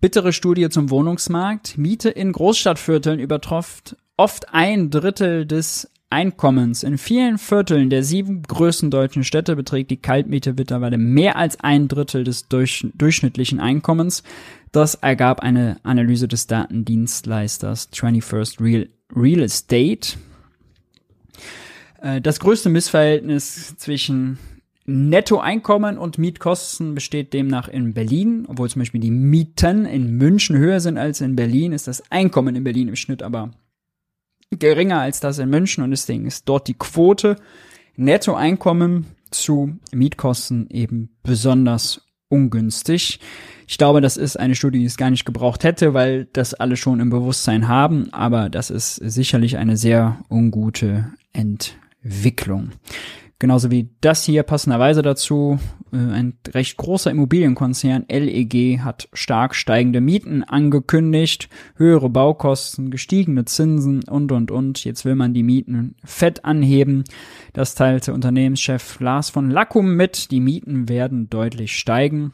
Bittere 0.00 0.32
Studie 0.32 0.68
zum 0.70 0.88
Wohnungsmarkt. 0.88 1.76
Miete 1.76 2.10
in 2.10 2.30
Großstadtvierteln 2.30 3.18
übertroffen 3.18 3.96
oft 4.16 4.54
ein 4.54 4.90
Drittel 4.90 5.46
des 5.46 5.90
Einkommens. 6.10 6.84
In 6.84 6.96
vielen 6.96 7.38
Vierteln 7.38 7.90
der 7.90 8.04
sieben 8.04 8.42
größten 8.42 8.90
deutschen 8.90 9.24
Städte 9.24 9.56
beträgt 9.56 9.90
die 9.90 10.00
Kaltmiete 10.00 10.52
mittlerweile 10.52 10.96
mehr 10.96 11.36
als 11.36 11.58
ein 11.58 11.88
Drittel 11.88 12.22
des 12.22 12.46
durch, 12.46 12.86
durchschnittlichen 12.94 13.58
Einkommens. 13.58 14.22
Das 14.70 14.94
ergab 14.94 15.40
eine 15.40 15.78
Analyse 15.82 16.28
des 16.28 16.46
Datendienstleisters 16.46 17.90
21st 17.92 18.60
Real, 18.60 18.88
Real 19.12 19.40
Estate. 19.40 20.18
Äh, 22.00 22.20
das 22.20 22.40
größte 22.40 22.68
Missverhältnis 22.68 23.76
zwischen 23.76 24.38
Nettoeinkommen 24.86 25.98
und 25.98 26.18
Mietkosten 26.18 26.94
besteht 26.94 27.32
demnach 27.32 27.68
in 27.68 27.94
Berlin, 27.94 28.46
obwohl 28.48 28.68
zum 28.68 28.80
Beispiel 28.80 29.00
die 29.00 29.10
Mieten 29.10 29.84
in 29.84 30.16
München 30.16 30.56
höher 30.56 30.80
sind 30.80 30.98
als 30.98 31.20
in 31.20 31.36
Berlin, 31.36 31.72
ist 31.72 31.86
das 31.86 32.10
Einkommen 32.10 32.56
in 32.56 32.64
Berlin 32.64 32.88
im 32.88 32.96
Schnitt 32.96 33.22
aber 33.22 33.52
geringer 34.58 35.00
als 35.00 35.20
das 35.20 35.38
in 35.38 35.48
München 35.48 35.84
und 35.84 35.90
deswegen 35.90 36.26
ist 36.26 36.48
dort 36.48 36.66
die 36.66 36.74
Quote 36.74 37.36
Nettoeinkommen 37.94 39.06
zu 39.30 39.78
Mietkosten 39.92 40.68
eben 40.70 41.10
besonders 41.22 42.02
ungünstig. 42.28 43.20
Ich 43.68 43.78
glaube, 43.78 44.00
das 44.00 44.16
ist 44.16 44.40
eine 44.40 44.56
Studie, 44.56 44.80
die 44.80 44.86
es 44.86 44.96
gar 44.96 45.10
nicht 45.10 45.24
gebraucht 45.24 45.62
hätte, 45.62 45.94
weil 45.94 46.24
das 46.32 46.54
alle 46.54 46.76
schon 46.76 46.98
im 46.98 47.10
Bewusstsein 47.10 47.68
haben, 47.68 48.12
aber 48.12 48.48
das 48.48 48.70
ist 48.70 48.96
sicherlich 48.96 49.56
eine 49.56 49.76
sehr 49.76 50.18
ungute 50.28 51.12
Entwicklung. 51.32 51.89
Genauso 53.40 53.70
wie 53.70 53.88
das 54.02 54.24
hier 54.24 54.42
passenderweise 54.42 55.00
dazu. 55.00 55.58
Äh, 55.92 55.96
ein 55.96 56.34
recht 56.48 56.76
großer 56.76 57.10
Immobilienkonzern 57.10 58.04
LEG 58.08 58.80
hat 58.80 59.08
stark 59.14 59.54
steigende 59.54 60.02
Mieten 60.02 60.44
angekündigt, 60.44 61.48
höhere 61.76 62.10
Baukosten, 62.10 62.90
gestiegene 62.90 63.46
Zinsen 63.46 64.04
und, 64.04 64.30
und, 64.30 64.50
und. 64.50 64.84
Jetzt 64.84 65.06
will 65.06 65.14
man 65.14 65.32
die 65.32 65.42
Mieten 65.42 65.96
fett 66.04 66.44
anheben. 66.44 67.04
Das 67.54 67.74
teilte 67.74 68.12
Unternehmenschef 68.12 69.00
Lars 69.00 69.30
von 69.30 69.50
Lackum 69.50 69.96
mit. 69.96 70.30
Die 70.30 70.40
Mieten 70.40 70.90
werden 70.90 71.30
deutlich 71.30 71.76
steigen. 71.76 72.32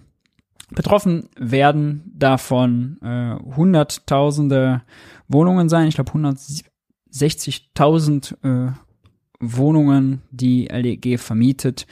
Betroffen 0.71 1.29
werden 1.39 2.11
davon 2.17 2.99
äh, 3.01 3.37
hunderttausende 3.55 4.83
Wohnungen 5.29 5.69
sein. 5.69 5.87
Ich 5.87 5.95
glaube 5.95 6.11
160.000 6.11 8.35
äh, 8.43 8.73
Wohnungen, 9.41 10.23
die 10.31 10.67
LEG 10.67 11.19
vermietet. 11.19 11.87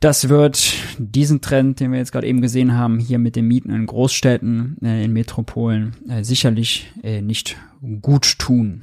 Das 0.00 0.28
wird 0.28 0.74
diesen 0.98 1.40
Trend, 1.40 1.80
den 1.80 1.90
wir 1.90 1.98
jetzt 1.98 2.12
gerade 2.12 2.26
eben 2.26 2.42
gesehen 2.42 2.74
haben, 2.74 2.98
hier 2.98 3.18
mit 3.18 3.34
den 3.34 3.48
Mieten 3.48 3.70
in 3.70 3.86
Großstädten, 3.86 4.76
äh, 4.82 5.04
in 5.04 5.12
Metropolen, 5.12 5.96
äh, 6.08 6.22
sicherlich 6.22 6.92
äh, 7.02 7.22
nicht 7.22 7.56
gut 8.02 8.38
tun. 8.38 8.82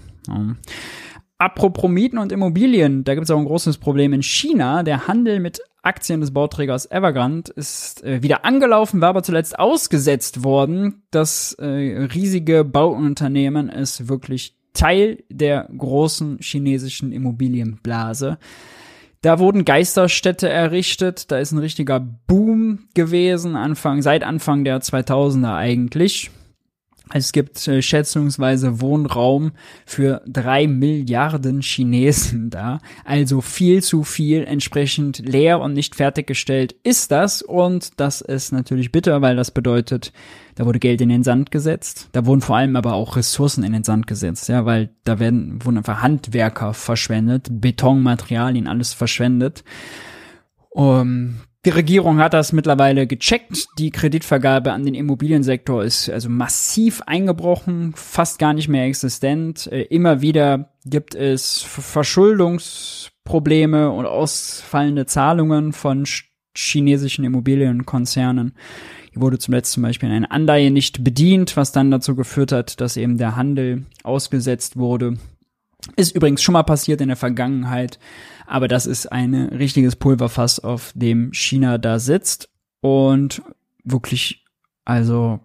Apropos 1.37 1.89
Mieten 1.89 2.17
und 2.17 2.31
Immobilien, 2.31 3.03
da 3.03 3.15
gibt 3.15 3.25
es 3.25 3.31
auch 3.31 3.37
ein 3.37 3.45
großes 3.45 3.77
Problem 3.77 4.13
in 4.13 4.23
China. 4.23 4.83
Der 4.83 5.07
Handel 5.07 5.39
mit 5.39 5.61
Aktien 5.81 6.21
des 6.21 6.31
Bauträgers 6.31 6.89
Evergrande 6.89 7.51
ist 7.51 8.03
äh, 8.03 8.23
wieder 8.23 8.45
angelaufen, 8.45 9.01
war 9.01 9.09
aber 9.09 9.23
zuletzt 9.23 9.59
ausgesetzt 9.59 10.43
worden. 10.43 11.03
Das 11.11 11.53
äh, 11.59 11.65
riesige 11.65 12.63
Bauunternehmen 12.63 13.67
ist 13.67 14.07
wirklich 14.07 14.55
Teil 14.73 15.23
der 15.29 15.69
großen 15.77 16.39
chinesischen 16.41 17.11
Immobilienblase. 17.11 18.37
Da 19.21 19.39
wurden 19.39 19.63
Geisterstädte 19.63 20.49
errichtet, 20.49 21.31
da 21.31 21.37
ist 21.37 21.53
ein 21.53 21.59
richtiger 21.59 21.99
Boom 21.99 22.89
gewesen, 22.93 23.55
Anfang, 23.55 24.01
seit 24.01 24.23
Anfang 24.23 24.65
der 24.65 24.81
2000er 24.81 25.55
eigentlich. 25.55 26.29
Es 27.11 27.33
gibt 27.33 27.67
äh, 27.67 27.81
schätzungsweise 27.81 28.79
Wohnraum 28.79 29.51
für 29.85 30.21
drei 30.25 30.67
Milliarden 30.67 31.61
Chinesen 31.61 32.49
da. 32.49 32.79
Also 33.03 33.41
viel 33.41 33.83
zu 33.83 34.03
viel, 34.03 34.43
entsprechend 34.45 35.19
leer 35.19 35.59
und 35.59 35.73
nicht 35.73 35.95
fertiggestellt 35.95 36.75
ist 36.83 37.11
das. 37.11 37.41
Und 37.41 37.99
das 37.99 38.21
ist 38.21 38.51
natürlich 38.51 38.91
bitter, 38.91 39.21
weil 39.21 39.35
das 39.35 39.51
bedeutet, 39.51 40.13
da 40.55 40.65
wurde 40.65 40.79
Geld 40.79 41.01
in 41.01 41.09
den 41.09 41.23
Sand 41.23 41.51
gesetzt. 41.51 42.09
Da 42.13 42.25
wurden 42.25 42.41
vor 42.41 42.57
allem 42.57 42.75
aber 42.75 42.93
auch 42.93 43.17
Ressourcen 43.17 43.63
in 43.63 43.73
den 43.73 43.83
Sand 43.83 44.07
gesetzt, 44.07 44.47
ja, 44.47 44.65
weil 44.65 44.89
da 45.03 45.19
werden, 45.19 45.63
wurden 45.63 45.77
einfach 45.77 46.01
Handwerker 46.01 46.73
verschwendet, 46.73 47.47
Betonmaterialien, 47.49 48.67
alles 48.67 48.93
verschwendet. 48.93 49.63
Um, 50.69 51.41
die 51.65 51.69
Regierung 51.69 52.17
hat 52.17 52.33
das 52.33 52.51
mittlerweile 52.51 53.07
gecheckt. 53.07 53.67
Die 53.77 53.89
Kreditvergabe 53.89 54.73
an 54.73 54.83
den 54.83 54.95
Immobiliensektor 54.95 55.81
ist 55.83 56.09
also 56.09 56.27
massiv 56.29 57.01
eingebrochen, 57.03 57.93
fast 57.95 58.37
gar 58.37 58.51
nicht 58.53 58.67
mehr 58.67 58.83
existent. 58.85 59.67
Äh, 59.67 59.83
immer 59.83 60.21
wieder 60.21 60.73
gibt 60.85 61.15
es 61.15 61.61
Verschuldungsprobleme 61.61 63.91
und 63.91 64.05
ausfallende 64.05 65.05
Zahlungen 65.05 65.71
von 65.71 66.05
chinesischen 66.55 67.23
Immobilienkonzernen. 67.23 68.55
Hier 69.11 69.21
wurde 69.21 69.39
zuletzt 69.39 69.71
zum 69.73 69.83
Beispiel 69.83 70.09
eine 70.09 70.31
Anleihe 70.31 70.71
nicht 70.71 71.03
bedient, 71.03 71.55
was 71.55 71.71
dann 71.71 71.91
dazu 71.91 72.15
geführt 72.15 72.51
hat, 72.51 72.81
dass 72.81 72.97
eben 72.97 73.17
der 73.17 73.35
Handel 73.35 73.85
ausgesetzt 74.03 74.75
wurde. 74.75 75.17
Ist 75.95 76.15
übrigens 76.15 76.41
schon 76.41 76.53
mal 76.53 76.63
passiert 76.63 77.01
in 77.01 77.09
der 77.09 77.17
Vergangenheit. 77.17 77.99
Aber 78.45 78.67
das 78.67 78.85
ist 78.85 79.11
ein 79.11 79.33
richtiges 79.35 79.95
Pulverfass, 79.95 80.59
auf 80.59 80.91
dem 80.95 81.33
China 81.33 81.77
da 81.77 81.99
sitzt 81.99 82.49
und 82.81 83.41
wirklich, 83.83 84.45
also 84.85 85.39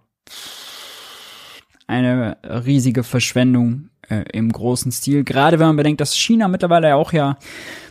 eine 1.86 2.36
riesige 2.44 3.02
Verschwendung 3.02 3.90
äh, 4.08 4.24
im 4.32 4.52
großen 4.52 4.92
Stil. 4.92 5.24
Gerade 5.24 5.58
wenn 5.58 5.68
man 5.68 5.76
bedenkt, 5.76 6.00
dass 6.00 6.16
China 6.16 6.48
mittlerweile 6.48 6.94
auch 6.96 7.12
ja 7.12 7.38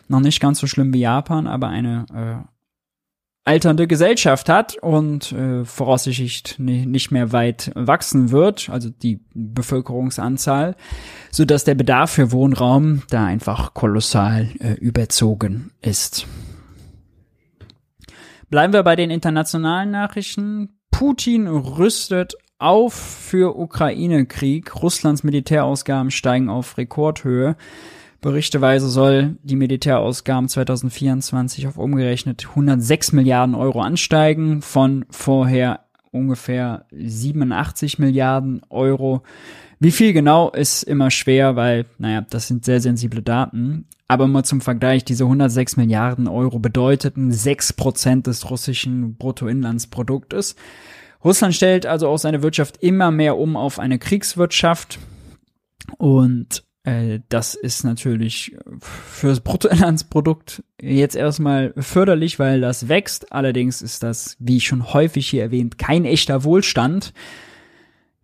noch 0.07 0.19
nicht 0.19 0.39
ganz 0.39 0.59
so 0.59 0.67
schlimm 0.67 0.93
wie 0.93 0.99
Japan, 0.99 1.47
aber 1.47 1.67
eine 1.69 2.05
äh, 2.13 2.47
alternde 3.47 3.87
Gesellschaft 3.87 4.49
hat 4.49 4.77
und 4.77 5.31
äh, 5.31 5.63
voraussichtlich 5.63 6.59
nicht 6.59 7.11
mehr 7.11 7.31
weit 7.31 7.71
wachsen 7.75 8.31
wird, 8.31 8.69
also 8.69 8.89
die 8.89 9.21
Bevölkerungsanzahl, 9.33 10.75
so 11.31 11.45
dass 11.45 11.63
der 11.63 11.75
Bedarf 11.75 12.11
für 12.11 12.31
Wohnraum 12.31 13.03
da 13.09 13.25
einfach 13.25 13.73
kolossal 13.73 14.49
äh, 14.59 14.73
überzogen 14.73 15.71
ist. 15.81 16.27
Bleiben 18.49 18.73
wir 18.73 18.83
bei 18.83 18.95
den 18.95 19.09
internationalen 19.09 19.91
Nachrichten. 19.91 20.79
Putin 20.91 21.47
rüstet 21.47 22.35
auf 22.59 22.93
für 22.93 23.57
Ukraine-Krieg. 23.57 24.81
Russlands 24.81 25.23
Militärausgaben 25.23 26.11
steigen 26.11 26.49
auf 26.49 26.77
Rekordhöhe. 26.77 27.55
Berichteweise 28.21 28.89
soll 28.89 29.37
die 29.43 29.55
Militärausgaben 29.55 30.49
2024 30.49 31.67
auf 31.67 31.77
umgerechnet 31.77 32.47
106 32.49 33.11
Milliarden 33.11 33.55
Euro 33.55 33.81
ansteigen, 33.81 34.61
von 34.61 35.05
vorher 35.09 35.81
ungefähr 36.11 36.85
87 36.91 37.99
Milliarden 37.99 38.61
Euro. 38.69 39.21
Wie 39.79 39.91
viel 39.91 40.13
genau 40.13 40.49
ist 40.49 40.83
immer 40.83 41.11
schwer, 41.11 41.55
weil, 41.55 41.85
naja, 41.99 42.25
das 42.27 42.47
sind 42.47 42.65
sehr 42.65 42.81
sensible 42.81 43.21
Daten. 43.21 43.85
Aber 44.07 44.27
mal 44.27 44.43
zum 44.43 44.61
Vergleich, 44.61 45.05
diese 45.05 45.25
106 45.25 45.77
Milliarden 45.77 46.27
Euro 46.27 46.59
bedeuteten 46.59 47.31
6 47.31 47.73
Prozent 47.73 48.25
des 48.25 48.49
russischen 48.49 49.15
Bruttoinlandsproduktes. 49.17 50.55
Russland 51.23 51.53
stellt 51.53 51.85
also 51.85 52.07
auch 52.07 52.17
seine 52.17 52.41
Wirtschaft 52.41 52.77
immer 52.81 53.11
mehr 53.11 53.37
um 53.37 53.57
auf 53.57 53.79
eine 53.79 53.99
Kriegswirtschaft. 53.99 54.97
Und 55.97 56.63
das 57.27 57.55
ist 57.55 57.83
natürlich 57.83 58.55
fürs 58.79 59.41
Bruttoinlandsprodukt 59.41 60.63
jetzt 60.81 61.17
erstmal 61.17 61.73
förderlich, 61.75 62.39
weil 62.39 62.61
das 62.61 62.87
wächst. 62.87 63.33
Allerdings 63.33 63.81
ist 63.81 64.03
das, 64.03 64.37
wie 64.39 64.61
schon 64.61 64.93
häufig 64.93 65.27
hier 65.27 65.43
erwähnt, 65.43 65.77
kein 65.77 66.05
echter 66.05 66.45
Wohlstand. 66.45 67.13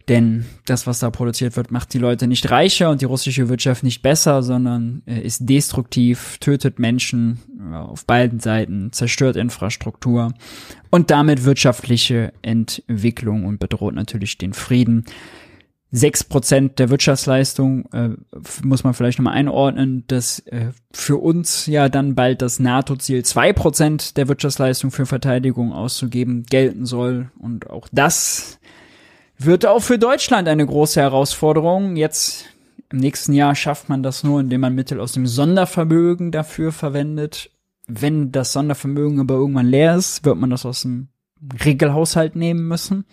Denn 0.07 0.45
das, 0.65 0.87
was 0.87 0.99
da 0.99 1.09
produziert 1.09 1.55
wird, 1.55 1.71
macht 1.71 1.93
die 1.93 1.97
Leute 1.97 2.27
nicht 2.27 2.51
reicher 2.51 2.89
und 2.89 3.01
die 3.01 3.05
russische 3.05 3.47
Wirtschaft 3.49 3.83
nicht 3.83 4.01
besser, 4.01 4.43
sondern 4.43 5.01
äh, 5.05 5.19
ist 5.19 5.47
destruktiv, 5.49 6.37
tötet 6.39 6.77
Menschen 6.79 7.39
auf 7.73 8.05
beiden 8.05 8.39
Seiten, 8.41 8.91
zerstört 8.91 9.37
Infrastruktur 9.37 10.33
und 10.89 11.09
damit 11.09 11.45
wirtschaftliche 11.45 12.33
Entwicklung 12.41 13.45
und 13.45 13.59
bedroht 13.59 13.95
natürlich 13.95 14.37
den 14.37 14.53
Frieden 14.53 15.05
sechs 15.95 16.23
Prozent 16.23 16.79
der 16.79 16.89
Wirtschaftsleistung 16.89 17.85
äh, 17.93 18.09
muss 18.63 18.83
man 18.83 18.95
vielleicht 18.95 19.19
nochmal 19.19 19.35
einordnen, 19.35 20.03
dass 20.07 20.39
äh, 20.39 20.71
für 20.91 21.17
uns 21.17 21.67
ja 21.67 21.87
dann 21.87 22.15
bald 22.15 22.41
das 22.41 22.59
NATO-Ziel 22.59 23.23
zwei 23.23 23.53
Prozent 23.53 24.17
der 24.17 24.27
Wirtschaftsleistung 24.27 24.89
für 24.89 25.05
Verteidigung 25.05 25.71
auszugeben 25.71 26.45
gelten 26.49 26.87
soll. 26.87 27.31
Und 27.37 27.69
auch 27.69 27.87
das 27.91 28.59
wird 29.37 29.67
auch 29.67 29.83
für 29.83 29.99
Deutschland 29.99 30.47
eine 30.47 30.65
große 30.65 30.99
Herausforderung. 30.99 31.95
Jetzt 31.95 32.45
im 32.89 32.97
nächsten 32.97 33.33
Jahr 33.33 33.53
schafft 33.53 33.87
man 33.87 34.01
das 34.01 34.23
nur, 34.23 34.39
indem 34.39 34.61
man 34.61 34.73
Mittel 34.73 34.99
aus 34.99 35.11
dem 35.11 35.27
Sondervermögen 35.27 36.31
dafür 36.31 36.71
verwendet. 36.71 37.51
Wenn 37.85 38.31
das 38.31 38.51
Sondervermögen 38.51 39.19
aber 39.19 39.35
irgendwann 39.35 39.67
leer 39.67 39.95
ist, 39.95 40.25
wird 40.25 40.37
man 40.37 40.49
das 40.49 40.65
aus 40.65 40.81
dem 40.81 41.09
Regelhaushalt 41.63 42.35
nehmen 42.35 42.67
müssen. 42.67 43.05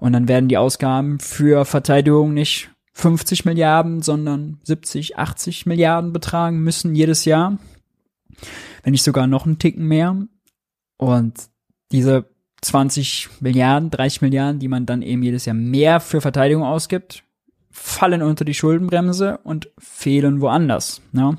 Und 0.00 0.12
dann 0.12 0.28
werden 0.28 0.48
die 0.48 0.58
Ausgaben 0.58 1.18
für 1.18 1.64
Verteidigung 1.64 2.34
nicht 2.34 2.70
50 2.92 3.44
Milliarden, 3.44 4.02
sondern 4.02 4.58
70, 4.64 5.18
80 5.18 5.66
Milliarden 5.66 6.12
betragen 6.12 6.60
müssen 6.60 6.94
jedes 6.94 7.24
Jahr. 7.24 7.58
Wenn 8.82 8.92
nicht 8.92 9.04
sogar 9.04 9.26
noch 9.26 9.46
einen 9.46 9.58
Ticken 9.58 9.86
mehr. 9.86 10.16
Und 10.96 11.34
diese 11.92 12.28
20 12.62 13.28
Milliarden, 13.40 13.90
30 13.90 14.22
Milliarden, 14.22 14.58
die 14.58 14.68
man 14.68 14.86
dann 14.86 15.02
eben 15.02 15.22
jedes 15.22 15.44
Jahr 15.44 15.54
mehr 15.54 16.00
für 16.00 16.20
Verteidigung 16.20 16.64
ausgibt, 16.64 17.22
fallen 17.70 18.22
unter 18.22 18.44
die 18.44 18.54
Schuldenbremse 18.54 19.38
und 19.44 19.70
fehlen 19.78 20.40
woanders. 20.40 21.00
Ja. 21.12 21.36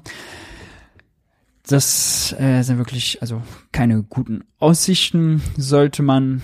Das 1.67 2.33
äh, 2.39 2.63
sind 2.63 2.77
wirklich 2.77 3.21
also 3.21 3.43
keine 3.71 4.01
guten 4.03 4.43
Aussichten. 4.57 5.41
Sollte 5.57 6.01
man 6.01 6.41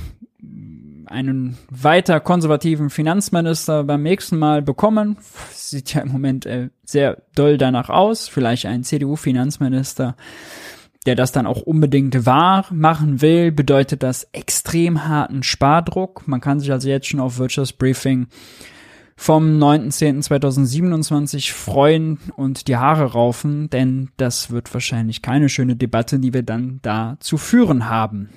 einen 1.16 1.57
weiter 1.70 2.20
konservativen 2.20 2.89
Finanzminister 2.89 3.84
beim 3.84 4.03
nächsten 4.03 4.38
Mal 4.38 4.61
bekommen, 4.61 5.18
sieht 5.51 5.93
ja 5.93 6.01
im 6.01 6.11
Moment 6.11 6.45
äh, 6.45 6.70
sehr 6.84 7.18
doll 7.34 7.57
danach 7.57 7.89
aus, 7.89 8.28
vielleicht 8.28 8.66
ein 8.66 8.84
CDU-Finanzminister, 8.84 10.16
der 11.05 11.16
das 11.16 11.32
dann 11.32 11.47
auch 11.47 11.61
unbedingt 11.61 12.26
wahr 12.26 12.66
machen 12.70 13.22
will, 13.22 13.51
bedeutet 13.51 14.03
das 14.03 14.28
extrem 14.34 15.07
harten 15.07 15.43
Spardruck. 15.43 16.28
Man 16.28 16.41
kann 16.41 16.59
sich 16.59 16.72
also 16.72 16.89
jetzt 16.89 17.07
schon 17.07 17.20
auf 17.20 17.38
Wirtschaftsbriefing 17.38 18.28
vom 19.16 19.57
9.10.2027 19.57 21.53
freuen 21.53 22.20
und 22.36 22.68
die 22.68 22.76
Haare 22.76 23.13
raufen, 23.13 23.70
denn 23.70 24.09
das 24.18 24.51
wird 24.51 24.74
wahrscheinlich 24.74 25.22
keine 25.22 25.47
schöne 25.47 25.78
Debatte, 25.78 26.20
die 26.20 26.34
wir 26.34 26.43
dann 26.43 26.80
da 26.82 27.16
zu 27.20 27.38
führen 27.38 27.89
haben. 27.89 28.30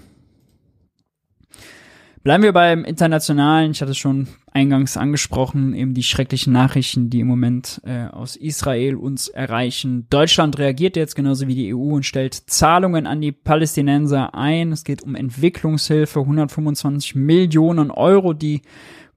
Bleiben 2.28 2.42
wir 2.42 2.52
beim 2.52 2.84
Internationalen. 2.84 3.70
Ich 3.70 3.80
hatte 3.80 3.92
es 3.92 3.96
schon 3.96 4.28
eingangs 4.52 4.98
angesprochen, 4.98 5.72
eben 5.72 5.94
die 5.94 6.02
schrecklichen 6.02 6.52
Nachrichten, 6.52 7.08
die 7.08 7.20
im 7.20 7.26
Moment 7.26 7.80
äh, 7.86 8.04
aus 8.08 8.36
Israel 8.36 8.96
uns 8.96 9.28
erreichen. 9.28 10.06
Deutschland 10.10 10.58
reagiert 10.58 10.96
jetzt 10.96 11.16
genauso 11.16 11.48
wie 11.48 11.54
die 11.54 11.74
EU 11.74 11.94
und 11.94 12.04
stellt 12.04 12.34
Zahlungen 12.34 13.06
an 13.06 13.22
die 13.22 13.32
Palästinenser 13.32 14.34
ein. 14.34 14.72
Es 14.72 14.84
geht 14.84 15.02
um 15.02 15.14
Entwicklungshilfe, 15.14 16.20
125 16.20 17.14
Millionen 17.14 17.90
Euro, 17.90 18.34
die 18.34 18.60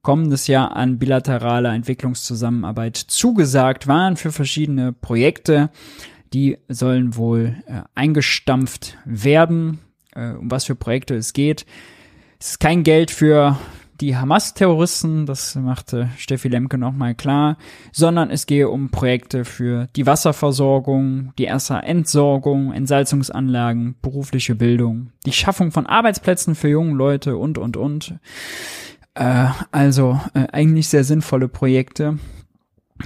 kommendes 0.01 0.47
Jahr 0.47 0.73
an 0.77 0.97
bilateraler 0.97 1.73
Entwicklungszusammenarbeit 1.73 2.95
zugesagt 2.95 3.89
waren 3.89 4.15
für 4.15 4.31
verschiedene 4.31 4.93
Projekte. 4.93 5.69
Die 6.31 6.59
sollen 6.69 7.17
wohl 7.17 7.57
äh, 7.65 7.81
eingestampft 7.93 8.97
werden. 9.03 9.79
Äh, 10.15 10.31
um 10.31 10.49
was 10.49 10.63
für 10.63 10.75
Projekte 10.75 11.15
es 11.15 11.33
geht 11.33 11.65
es 12.41 12.53
ist 12.53 12.59
kein 12.59 12.81
Geld 12.81 13.11
für 13.11 13.59
die 13.99 14.17
Hamas-Terroristen, 14.17 15.27
das 15.27 15.53
machte 15.53 16.09
Steffi 16.17 16.47
Lemke 16.47 16.79
nochmal 16.79 17.13
klar, 17.13 17.55
sondern 17.91 18.31
es 18.31 18.47
gehe 18.47 18.67
um 18.67 18.89
Projekte 18.89 19.45
für 19.45 19.89
die 19.95 20.07
Wasserversorgung, 20.07 21.33
die 21.37 21.45
Entsorgung, 21.45 22.73
Entsalzungsanlagen, 22.73 23.93
berufliche 24.01 24.55
Bildung, 24.55 25.11
die 25.27 25.33
Schaffung 25.33 25.71
von 25.71 25.85
Arbeitsplätzen 25.85 26.55
für 26.55 26.69
junge 26.69 26.95
Leute 26.95 27.37
und, 27.37 27.59
und, 27.59 27.77
und. 27.77 28.15
Äh, 29.13 29.49
also 29.71 30.19
äh, 30.33 30.47
eigentlich 30.51 30.87
sehr 30.87 31.03
sinnvolle 31.03 31.47
Projekte, 31.47 32.17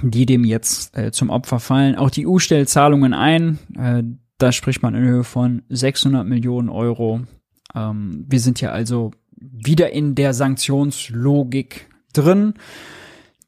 die 0.00 0.24
dem 0.24 0.44
jetzt 0.44 0.96
äh, 0.96 1.12
zum 1.12 1.28
Opfer 1.28 1.60
fallen. 1.60 1.96
Auch 1.96 2.08
die 2.08 2.26
EU 2.26 2.38
stellt 2.38 2.70
Zahlungen 2.70 3.12
ein. 3.12 3.58
Äh, 3.78 4.02
da 4.38 4.50
spricht 4.50 4.82
man 4.82 4.94
in 4.94 5.04
Höhe 5.04 5.24
von 5.24 5.60
600 5.68 6.26
Millionen 6.26 6.70
Euro. 6.70 7.20
Ähm, 7.74 8.24
wir 8.26 8.40
sind 8.40 8.62
ja 8.62 8.70
also 8.70 9.12
wieder 9.36 9.90
in 9.92 10.14
der 10.14 10.34
Sanktionslogik 10.34 11.88
drin, 12.12 12.54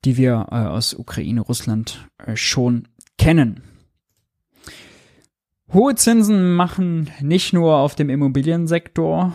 die 0.05 0.16
wir 0.16 0.47
äh, 0.51 0.55
aus 0.55 0.95
Ukraine, 0.95 1.41
Russland 1.41 2.07
äh, 2.18 2.36
schon 2.36 2.89
kennen. 3.18 3.62
Hohe 5.72 5.95
Zinsen 5.97 6.53
machen 6.55 7.11
nicht 7.20 7.53
nur 7.53 7.76
auf 7.76 7.95
dem 7.95 8.09
Immobiliensektor, 8.09 9.34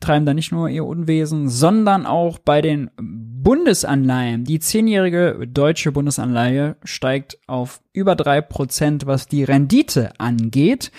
treiben 0.00 0.26
da 0.26 0.34
nicht 0.34 0.52
nur 0.52 0.68
ihr 0.68 0.84
Unwesen, 0.84 1.48
sondern 1.48 2.06
auch 2.06 2.38
bei 2.38 2.60
den 2.60 2.90
Bundesanleihen. 2.96 4.44
Die 4.44 4.60
zehnjährige 4.60 5.48
deutsche 5.48 5.90
Bundesanleihe 5.90 6.76
steigt 6.84 7.38
auf 7.48 7.80
über 7.92 8.14
drei 8.14 8.40
Prozent, 8.40 9.06
was 9.06 9.26
die 9.26 9.42
Rendite 9.42 10.12
angeht. 10.18 10.92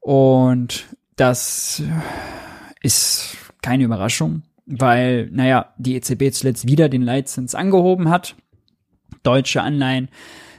Und 0.00 0.86
das 1.16 1.82
ist 2.82 3.36
keine 3.64 3.84
Überraschung, 3.84 4.42
weil, 4.66 5.30
naja, 5.32 5.72
die 5.78 5.94
EZB 5.94 6.32
zuletzt 6.32 6.68
wieder 6.68 6.90
den 6.90 7.00
Leitzins 7.00 7.54
angehoben 7.54 8.10
hat. 8.10 8.36
Deutsche 9.22 9.62
Anleihen 9.62 10.10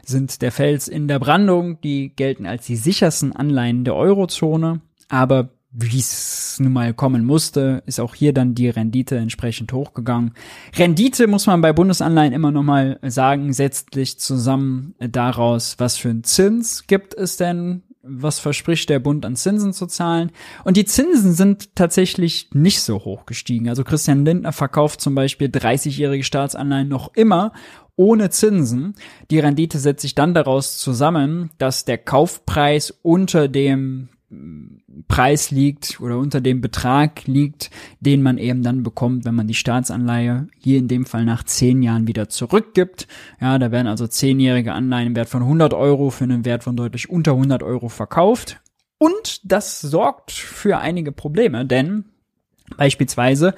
sind 0.03 0.41
der 0.41 0.51
Fels 0.51 0.87
in 0.87 1.07
der 1.07 1.19
Brandung, 1.19 1.79
die 1.81 2.15
gelten 2.15 2.47
als 2.47 2.65
die 2.65 2.75
sichersten 2.75 3.31
Anleihen 3.35 3.83
der 3.83 3.95
Eurozone, 3.95 4.81
aber 5.07 5.49
wie 5.77 5.99
es 5.99 6.57
nun 6.59 6.73
mal 6.73 6.93
kommen 6.93 7.25
musste, 7.25 7.83
ist 7.85 7.99
auch 7.99 8.15
hier 8.15 8.33
dann 8.33 8.55
die 8.55 8.69
Rendite 8.69 9.17
entsprechend 9.17 9.71
hochgegangen. 9.73 10.31
Rendite 10.75 11.27
muss 11.27 11.47
man 11.47 11.61
bei 11.61 11.73
Bundesanleihen 11.73 12.33
immer 12.33 12.51
noch 12.51 12.63
mal 12.63 12.97
sagen, 13.03 13.53
setzt 13.53 13.93
sich 13.93 14.17
zusammen 14.17 14.95
daraus, 14.99 15.75
was 15.77 15.97
für 15.97 16.09
einen 16.09 16.23
Zins 16.23 16.87
gibt 16.87 17.13
es 17.13 17.37
denn 17.37 17.83
was 18.07 18.39
verspricht 18.39 18.89
der 18.89 18.99
Bund 18.99 19.25
an 19.25 19.35
Zinsen 19.35 19.73
zu 19.73 19.87
zahlen. 19.87 20.31
Und 20.63 20.77
die 20.77 20.85
Zinsen 20.85 21.33
sind 21.33 21.75
tatsächlich 21.75 22.49
nicht 22.53 22.81
so 22.81 23.03
hoch 23.03 23.25
gestiegen. 23.25 23.67
Also 23.67 23.83
Christian 23.83 24.25
Lindner 24.25 24.53
verkauft 24.53 25.01
zum 25.01 25.15
Beispiel 25.15 25.47
30-jährige 25.47 26.23
Staatsanleihen 26.23 26.87
noch 26.87 27.13
immer 27.15 27.51
ohne 27.95 28.29
Zinsen. 28.29 28.95
Die 29.31 29.39
Rendite 29.39 29.79
setzt 29.79 30.01
sich 30.01 30.15
dann 30.15 30.33
daraus 30.33 30.77
zusammen, 30.77 31.49
dass 31.57 31.85
der 31.85 31.97
Kaufpreis 31.97 32.91
unter 33.01 33.47
dem 33.47 34.09
Preis 35.07 35.51
liegt 35.51 36.01
oder 36.01 36.17
unter 36.17 36.41
dem 36.41 36.59
Betrag 36.59 37.27
liegt, 37.27 37.69
den 37.99 38.23
man 38.23 38.37
eben 38.37 38.63
dann 38.63 38.81
bekommt, 38.83 39.23
wenn 39.25 39.35
man 39.35 39.47
die 39.47 39.53
Staatsanleihe 39.53 40.47
hier 40.57 40.79
in 40.79 40.87
dem 40.87 41.05
Fall 41.05 41.25
nach 41.25 41.43
zehn 41.43 41.83
Jahren 41.83 42.07
wieder 42.07 42.27
zurückgibt. 42.27 43.07
Ja, 43.39 43.59
da 43.59 43.71
werden 43.71 43.87
also 43.87 44.07
zehnjährige 44.07 44.73
Anleihen 44.73 45.07
im 45.07 45.15
Wert 45.15 45.29
von 45.29 45.43
100 45.43 45.73
Euro 45.73 46.09
für 46.09 46.23
einen 46.23 46.43
Wert 46.43 46.63
von 46.63 46.75
deutlich 46.75 47.09
unter 47.09 47.33
100 47.33 47.61
Euro 47.61 47.89
verkauft. 47.89 48.61
Und 48.97 49.41
das 49.43 49.81
sorgt 49.81 50.31
für 50.31 50.79
einige 50.79 51.11
Probleme, 51.11 51.65
denn 51.65 52.05
beispielsweise 52.77 53.53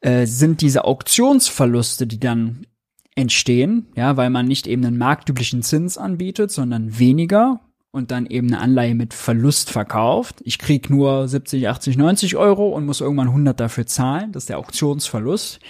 äh, 0.00 0.26
sind 0.26 0.60
diese 0.60 0.84
Auktionsverluste, 0.84 2.06
die 2.06 2.20
dann 2.20 2.66
entstehen, 3.14 3.86
ja, 3.96 4.16
weil 4.16 4.30
man 4.30 4.46
nicht 4.46 4.66
eben 4.66 4.84
einen 4.84 4.98
marktüblichen 4.98 5.62
Zins 5.62 5.98
anbietet, 5.98 6.50
sondern 6.50 6.98
weniger, 6.98 7.60
und 7.92 8.10
dann 8.10 8.26
eben 8.26 8.48
eine 8.48 8.60
Anleihe 8.60 8.94
mit 8.94 9.14
Verlust 9.14 9.70
verkauft. 9.70 10.40
Ich 10.44 10.58
krieg 10.58 10.90
nur 10.90 11.26
70, 11.26 11.68
80, 11.68 11.96
90 11.96 12.36
Euro 12.36 12.68
und 12.68 12.86
muss 12.86 13.00
irgendwann 13.00 13.28
100 13.28 13.58
dafür 13.58 13.86
zahlen. 13.86 14.32
Das 14.32 14.44
ist 14.44 14.48
der 14.48 14.58
Auktionsverlust. 14.58 15.60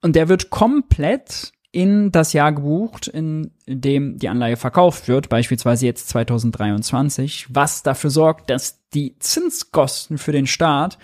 Und 0.00 0.16
der 0.16 0.28
wird 0.28 0.50
komplett 0.50 1.52
in 1.70 2.12
das 2.12 2.34
Jahr 2.34 2.52
gebucht, 2.52 3.06
in 3.06 3.52
dem 3.66 4.18
die 4.18 4.28
Anleihe 4.28 4.56
verkauft 4.56 5.08
wird, 5.08 5.30
beispielsweise 5.30 5.86
jetzt 5.86 6.10
2023, 6.10 7.46
was 7.50 7.82
dafür 7.82 8.10
sorgt, 8.10 8.50
dass 8.50 8.80
die 8.92 9.18
Zinskosten 9.18 10.18
für 10.18 10.32
den 10.32 10.46
Staat 10.46 10.98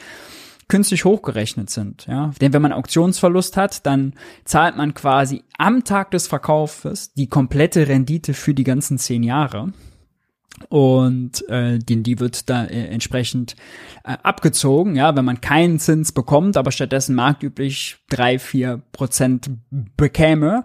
künstlich 0.68 1.06
hochgerechnet 1.06 1.70
sind. 1.70 2.06
Ja? 2.06 2.32
Denn 2.42 2.52
wenn 2.52 2.60
man 2.60 2.74
Auktionsverlust 2.74 3.56
hat, 3.56 3.86
dann 3.86 4.12
zahlt 4.44 4.76
man 4.76 4.92
quasi 4.92 5.42
am 5.56 5.84
Tag 5.84 6.10
des 6.10 6.26
Verkaufes 6.26 7.14
die 7.14 7.28
komplette 7.28 7.88
Rendite 7.88 8.34
für 8.34 8.52
die 8.52 8.64
ganzen 8.64 8.98
zehn 8.98 9.22
Jahre 9.22 9.72
und 10.68 11.48
äh, 11.48 11.78
die, 11.78 12.02
die 12.02 12.20
wird 12.20 12.48
da 12.50 12.64
äh, 12.64 12.86
entsprechend 12.86 13.56
äh, 14.04 14.16
abgezogen, 14.22 14.96
ja, 14.96 15.16
wenn 15.16 15.24
man 15.24 15.40
keinen 15.40 15.78
Zins 15.78 16.12
bekommt, 16.12 16.56
aber 16.56 16.72
stattdessen 16.72 17.14
marktüblich 17.14 17.96
drei, 18.08 18.38
vier 18.38 18.82
Prozent 18.92 19.50
bekäme, 19.96 20.64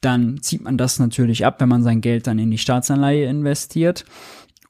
dann 0.00 0.42
zieht 0.42 0.62
man 0.62 0.78
das 0.78 0.98
natürlich 0.98 1.46
ab, 1.46 1.60
wenn 1.60 1.68
man 1.68 1.82
sein 1.82 2.00
Geld 2.00 2.26
dann 2.26 2.38
in 2.38 2.50
die 2.50 2.58
Staatsanleihe 2.58 3.26
investiert. 3.26 4.04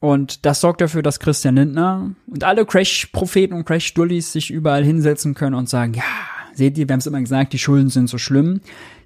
Und 0.00 0.44
das 0.46 0.60
sorgt 0.60 0.80
dafür, 0.80 1.02
dass 1.02 1.20
Christian 1.20 1.54
Lindner 1.54 2.10
und 2.26 2.42
alle 2.42 2.66
Crash-Propheten 2.66 3.54
und 3.54 3.64
Crash-Dullis 3.64 4.32
sich 4.32 4.50
überall 4.50 4.84
hinsetzen 4.84 5.34
können 5.34 5.54
und 5.54 5.68
sagen, 5.68 5.94
ja, 5.94 6.02
seht 6.54 6.76
ihr, 6.76 6.88
wir 6.88 6.94
haben 6.94 6.98
es 7.00 7.06
immer 7.06 7.20
gesagt, 7.20 7.52
die 7.52 7.58
Schulden 7.58 7.88
sind 7.88 8.08
so 8.08 8.18
schlimm. 8.18 8.60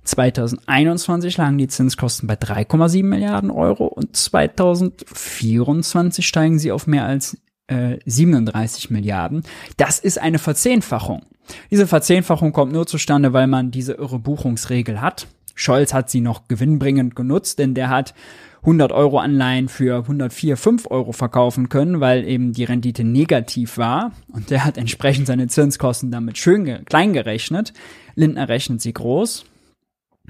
2021 0.07 1.36
lagen 1.36 1.59
die 1.59 1.68
Zinskosten 1.68 2.26
bei 2.26 2.34
3,7 2.34 3.04
Milliarden 3.04 3.50
Euro 3.50 3.86
und 3.86 4.16
2024 4.16 6.26
steigen 6.26 6.59
sie 6.59 6.72
auf 6.72 6.86
mehr 6.86 7.04
als 7.04 7.36
äh, 7.66 7.98
37 8.07 8.90
Milliarden. 8.90 9.42
Das 9.76 9.98
ist 9.98 10.20
eine 10.20 10.38
Verzehnfachung. 10.38 11.22
Diese 11.70 11.86
Verzehnfachung 11.86 12.52
kommt 12.52 12.72
nur 12.72 12.86
zustande, 12.86 13.32
weil 13.32 13.46
man 13.46 13.70
diese 13.70 13.94
irre 13.94 14.18
Buchungsregel 14.18 15.00
hat. 15.00 15.26
Scholz 15.54 15.94
hat 15.94 16.11
sie 16.11 16.20
noch 16.20 16.48
gewinnbringend 16.48 17.16
genutzt, 17.16 17.59
denn 17.59 17.74
der 17.74 17.88
hat 17.88 18.14
100 18.61 18.92
Euro 18.92 19.18
Anleihen 19.18 19.68
für 19.68 19.98
104, 19.98 20.57
5 20.57 20.90
Euro 20.90 21.12
verkaufen 21.12 21.68
können, 21.68 22.00
weil 22.00 22.28
eben 22.28 22.52
die 22.52 22.64
Rendite 22.64 23.04
negativ 23.04 23.78
war. 23.78 24.12
Und 24.32 24.50
der 24.50 24.64
hat 24.64 24.76
entsprechend 24.76 25.28
seine 25.28 25.46
Zinskosten 25.46 26.11
damit 26.11 26.36
schön 26.36 26.84
klein 26.84 27.12
gerechnet. 27.12 27.72
Lindner 28.16 28.48
rechnet 28.48 28.82
sie 28.82 28.92
groß. 28.92 29.46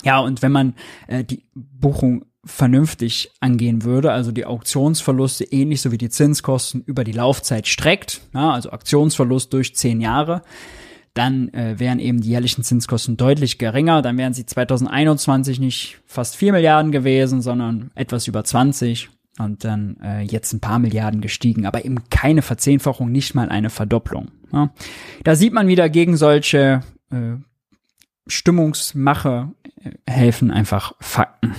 Ja, 0.04 0.20
und 0.20 0.42
wenn 0.42 0.52
man 0.52 0.74
äh, 1.06 1.24
die 1.24 1.44
Buchung 1.54 2.26
vernünftig 2.44 3.32
angehen 3.40 3.82
würde, 3.82 4.12
also 4.12 4.30
die 4.30 4.46
Auktionsverluste 4.46 5.44
ähnlich 5.44 5.80
so 5.80 5.90
wie 5.90 5.98
die 5.98 6.10
Zinskosten 6.10 6.82
über 6.84 7.02
die 7.02 7.12
Laufzeit 7.12 7.66
streckt, 7.66 8.20
ja, 8.34 8.52
also 8.52 8.70
Auktionsverlust 8.70 9.52
durch 9.52 9.74
zehn 9.74 10.00
Jahre, 10.00 10.42
dann 11.16 11.48
äh, 11.54 11.78
wären 11.78 11.98
eben 11.98 12.20
die 12.20 12.28
jährlichen 12.28 12.62
Zinskosten 12.62 13.16
deutlich 13.16 13.58
geringer. 13.58 14.02
Dann 14.02 14.18
wären 14.18 14.34
sie 14.34 14.44
2021 14.44 15.58
nicht 15.58 15.98
fast 16.04 16.36
vier 16.36 16.52
Milliarden 16.52 16.92
gewesen, 16.92 17.40
sondern 17.40 17.90
etwas 17.94 18.26
über 18.26 18.44
20 18.44 19.08
und 19.38 19.64
dann 19.64 19.96
äh, 20.02 20.22
jetzt 20.22 20.52
ein 20.52 20.60
paar 20.60 20.78
Milliarden 20.78 21.20
gestiegen, 21.20 21.66
aber 21.66 21.84
eben 21.84 22.08
keine 22.10 22.42
Verzehnfachung, 22.42 23.10
nicht 23.10 23.34
mal 23.34 23.48
eine 23.48 23.70
Verdopplung. 23.70 24.28
Ja. 24.52 24.70
Da 25.24 25.36
sieht 25.36 25.52
man 25.52 25.68
wieder 25.68 25.88
gegen 25.88 26.16
solche 26.16 26.82
äh, 27.10 27.36
Stimmungsmache 28.26 29.52
helfen 30.08 30.50
einfach 30.50 30.94
Fakten. 31.00 31.54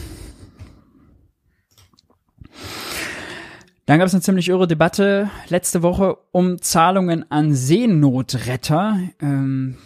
Dann 3.85 3.99
gab 3.99 4.07
es 4.07 4.13
eine 4.13 4.21
ziemlich 4.21 4.49
irre 4.49 4.67
Debatte 4.67 5.29
letzte 5.47 5.81
Woche 5.81 6.17
um 6.31 6.61
Zahlungen 6.61 7.29
an 7.31 7.53
Seenotretter. 7.55 8.99
Ähm, 9.21 9.77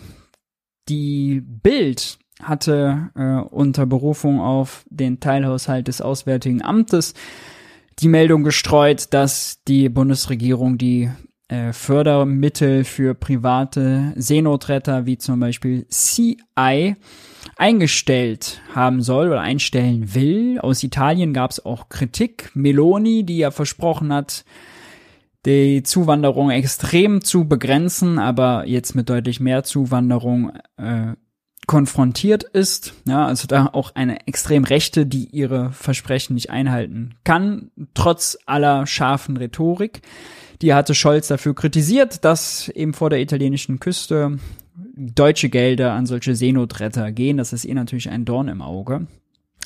die 0.90 1.42
Bild 1.42 2.18
hatte 2.42 3.12
äh, 3.16 3.48
unter 3.54 3.86
Berufung 3.86 4.40
auf 4.40 4.86
den 4.90 5.20
Teilhaushalt 5.20 5.88
des 5.88 6.02
Auswärtigen 6.02 6.64
Amtes 6.64 7.14
die 8.00 8.08
Meldung 8.08 8.44
gestreut, 8.44 9.14
dass 9.14 9.64
die 9.68 9.88
Bundesregierung 9.90 10.80
die 10.80 11.12
äh, 11.50 11.72
Fördermittel 11.72 12.84
für 12.84 13.14
private 13.14 14.14
Seenotretter 14.16 15.06
wie 15.06 15.20
zum 15.20 15.40
Beispiel 15.40 15.86
CI 15.90 16.96
eingestellt 17.58 18.62
haben 18.74 19.02
soll 19.02 19.28
oder 19.28 19.42
einstellen 19.42 20.14
will. 20.14 20.60
Aus 20.60 20.84
Italien 20.84 21.34
gab 21.34 21.52
es 21.52 21.64
auch 21.66 21.90
Kritik. 21.90 22.52
Meloni, 22.54 23.24
die 23.24 23.38
ja 23.38 23.52
versprochen 23.52 24.14
hat, 24.14 24.46
die 25.46 25.84
Zuwanderung 25.84 26.52
extrem 26.52 27.24
zu 27.24 27.48
begrenzen, 27.48 28.20
aber 28.20 28.68
jetzt 28.68 28.96
mit 28.96 29.10
deutlich 29.10 29.40
mehr 29.40 29.64
Zuwanderung 29.64 30.52
äh, 30.78 31.14
konfrontiert 31.68 32.44
ist. 32.44 32.94
Ja, 33.06 33.26
also 33.26 33.48
da 33.48 33.70
auch 33.74 33.96
eine 33.96 34.28
extrem 34.28 34.64
Rechte, 34.64 35.06
die 35.06 35.26
ihre 35.26 35.72
Versprechen 35.72 36.34
nicht 36.34 36.50
einhalten 36.50 37.16
kann, 37.24 37.72
trotz 37.94 38.38
aller 38.46 38.86
scharfen 38.86 39.38
Rhetorik. 39.38 40.02
Die 40.62 40.74
hatte 40.74 40.94
Scholz 40.94 41.28
dafür 41.28 41.56
kritisiert, 41.56 42.24
dass 42.24 42.70
eben 42.70 42.94
vor 42.94 43.10
der 43.10 43.20
italienischen 43.20 43.80
Küste 43.80 44.38
deutsche 44.94 45.50
Gelder 45.50 45.94
an 45.94 46.06
solche 46.06 46.36
Seenotretter 46.36 47.12
gehen. 47.12 47.38
Das 47.38 47.54
ist 47.54 47.66
ihr 47.66 47.76
natürlich 47.76 48.10
ein 48.10 48.26
Dorn 48.26 48.48
im 48.48 48.62
Auge. 48.62 49.08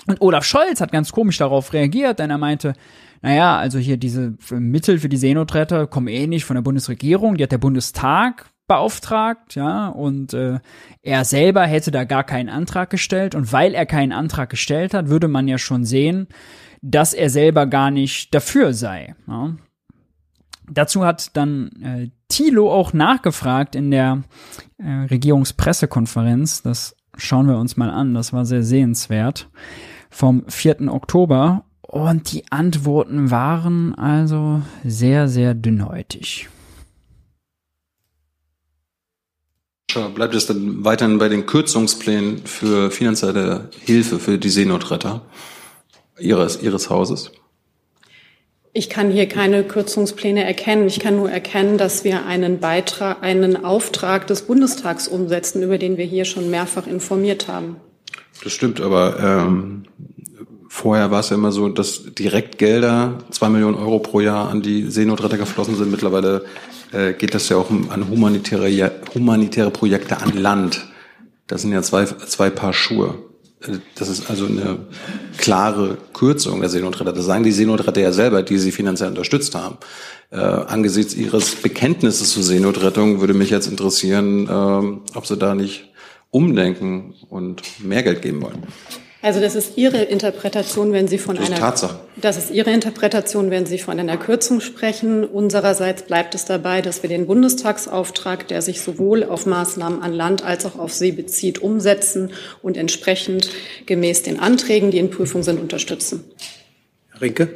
Und 0.07 0.21
Olaf 0.21 0.45
Scholz 0.45 0.82
hat 0.82 0.91
ganz 0.91 1.11
komisch 1.11 1.38
darauf 1.38 1.73
reagiert, 1.73 2.19
denn 2.19 2.30
er 2.30 2.38
meinte, 2.38 2.73
naja, 3.21 3.57
also 3.57 3.80
hier 3.80 3.97
diese 3.97 4.36
Mittel 4.51 4.99
für 4.99 5.09
die 5.09 5.17
Seenotretter 5.17 5.88
kommen 5.88 6.07
eh 6.07 6.28
nicht 6.28 6.45
von 6.45 6.55
der 6.55 6.61
Bundesregierung, 6.61 7.38
die 7.38 7.43
hat 7.43 7.51
der 7.51 7.57
Bundestag 7.57 8.51
beauftragt, 8.67 9.55
ja, 9.55 9.89
und 9.89 10.34
äh, 10.34 10.59
er 11.01 11.26
selber 11.26 11.65
hätte 11.65 11.91
da 11.91 12.03
gar 12.03 12.23
keinen 12.23 12.49
Antrag 12.49 12.89
gestellt. 12.89 13.36
Und 13.36 13.51
weil 13.53 13.73
er 13.73 13.86
keinen 13.86 14.11
Antrag 14.11 14.49
gestellt 14.49 14.93
hat, 14.93 15.09
würde 15.09 15.28
man 15.28 15.47
ja 15.47 15.57
schon 15.57 15.86
sehen, 15.86 16.28
dass 16.82 17.13
er 17.13 17.30
selber 17.30 17.67
gar 17.67 17.91
nicht 17.91 18.34
dafür 18.34 18.73
sei. 18.73 19.15
Ja. 19.28 19.55
Dazu 20.69 21.05
hat 21.05 21.36
dann 21.38 21.69
äh, 21.82 22.09
Thilo 22.28 22.71
auch 22.71 22.93
nachgefragt 22.93 23.76
in 23.76 23.91
der 23.91 24.23
äh, 24.78 24.89
Regierungspressekonferenz. 25.09 26.61
Das 26.61 26.95
schauen 27.17 27.47
wir 27.47 27.57
uns 27.57 27.78
mal 27.78 27.89
an. 27.89 28.13
Das 28.13 28.34
war 28.34 28.45
sehr 28.45 28.63
sehenswert. 28.63 29.49
Vom 30.09 30.43
4. 30.47 30.91
Oktober. 30.93 31.65
Und 31.82 32.32
die 32.34 32.43
Antworten 32.51 33.32
waren 33.32 33.95
also 33.95 34.61
sehr, 34.84 35.28
sehr 35.28 35.53
dünnhäutig. 35.53 36.49
Bleibt 40.13 40.36
es 40.36 40.45
dann 40.45 40.84
weiterhin 40.84 41.19
bei 41.19 41.30
den 41.30 41.45
Kürzungsplänen 41.45 42.39
für 42.45 42.91
finanzielle 42.91 43.69
Hilfe 43.80 44.19
für 44.19 44.38
die 44.38 44.49
Seenotretter 44.49 45.21
Ihres, 46.19 46.61
Ihres 46.61 46.89
Hauses? 46.89 47.32
Ich 48.78 48.89
kann 48.89 49.09
hier 49.09 49.26
keine 49.30 49.63
Kürzungspläne 49.63 50.43
erkennen. 50.43 50.86
Ich 50.88 50.99
kann 50.99 51.15
nur 51.15 51.32
erkennen, 51.32 51.78
dass 51.78 52.03
wir 52.03 52.26
einen 52.26 52.59
Beitrag, 52.59 53.23
einen 53.23 53.63
Auftrag 53.63 54.28
des 54.28 54.41
Bundestags 54.41 55.07
umsetzen, 55.07 55.63
über 55.63 55.78
den 55.78 55.95
wir 55.95 56.03
hier 56.03 56.26
schon 56.26 56.49
mehrfach 56.49 56.86
informiert 56.86 57.47
haben. 57.47 57.78
Das 58.43 58.51
stimmt, 58.51 58.82
aber 58.82 59.17
ähm, 59.17 59.84
vorher 60.67 61.09
war 61.09 61.21
es 61.21 61.30
ja 61.30 61.38
immer 61.38 61.53
so, 61.53 61.69
dass 61.69 62.03
Direktgelder, 62.15 63.19
zwei 63.32 63.47
Millionen 63.47 63.78
Euro 63.78 63.99
pro 63.99 64.19
Jahr 64.19 64.49
an 64.49 64.61
die 64.61 64.91
Seenotretter 64.91 65.38
geflossen 65.38 65.78
sind. 65.78 65.89
Mittlerweile 65.89 66.43
äh, 66.91 67.13
geht 67.13 67.34
das 67.34 67.47
ja 67.47 67.55
auch 67.55 67.69
an 67.71 68.09
humanitäre, 68.09 68.91
humanitäre 69.13 69.71
Projekte 69.71 70.17
an 70.17 70.34
Land. 70.34 70.86
Das 71.47 71.61
sind 71.61 71.71
ja 71.71 71.82
zwei, 71.82 72.03
zwei 72.03 72.49
Paar 72.49 72.73
Schuhe. 72.73 73.15
Das 73.95 74.10
ist 74.10 74.30
also 74.30 74.45
eine 74.45 74.80
klare 75.38 75.97
Kürzung 76.14 76.60
der 76.60 76.70
Seenotretter. 76.70 77.14
Das 77.14 77.26
sagen 77.26 77.43
die 77.43 77.51
Seenotretter 77.51 78.01
ja 78.01 78.12
selber, 78.12 78.43
die 78.43 78.58
sie 78.58 78.72
finanziell 78.72 79.10
unterstützt 79.10 79.56
haben. 79.56 79.78
Äh, 80.32 80.38
angesichts 80.38 81.14
ihres 81.16 81.56
Bekenntnisses 81.56 82.32
zur 82.32 82.43
Seenotrettung 82.43 83.22
würde 83.22 83.34
mich 83.34 83.49
jetzt 83.49 83.68
interessieren, 83.68 84.47
äh, 84.47 85.18
ob 85.18 85.26
sie 85.26 85.38
da 85.38 85.56
nicht 85.56 85.89
umdenken 86.32 87.16
und 87.30 87.64
mehr 87.84 88.03
Geld 88.03 88.22
geben 88.22 88.41
wollen. 88.41 88.64
Also 89.26 89.41
das 89.41 89.55
ist 89.55 89.76
Ihre 89.76 90.03
Interpretation, 90.03 90.93
wenn 90.93 91.07
Sie 91.07 91.17
von 91.17 91.36
das 91.36 91.47
einer 91.47 91.55
Tatsache. 91.55 91.99
Das 92.15 92.38
ist 92.38 92.51
Ihre 92.51 92.69
Interpretation, 92.69 93.49
wenn 93.49 93.65
Sie 93.65 93.80
von 93.80 93.99
einer 93.99 94.17
Kürzung 94.17 94.61
sprechen. 94.61 95.23
Unsererseits 95.23 96.03
bleibt 96.03 96.36
es 96.36 96.45
dabei, 96.45 96.84
dass 96.84 97.01
wir 97.01 97.09
den 97.09 97.26
Bundestagsauftrag, 97.26 98.47
der 98.47 98.61
sich 98.61 98.82
sowohl 98.82 99.23
auf 99.23 99.47
Maßnahmen 99.47 100.03
an 100.03 100.13
Land 100.13 100.43
als 100.43 100.67
auch 100.67 100.78
auf 100.78 100.93
See 100.93 101.11
bezieht, 101.11 101.57
umsetzen 101.57 102.34
und 102.61 102.78
entsprechend 102.78 103.49
gemäß 103.88 104.21
den 104.21 104.39
Anträgen, 104.39 104.91
die 104.91 104.99
in 104.99 105.09
Prüfung 105.09 105.41
sind, 105.41 105.59
unterstützen. 105.59 106.23
Herr 107.09 107.21
Rinke, 107.21 107.49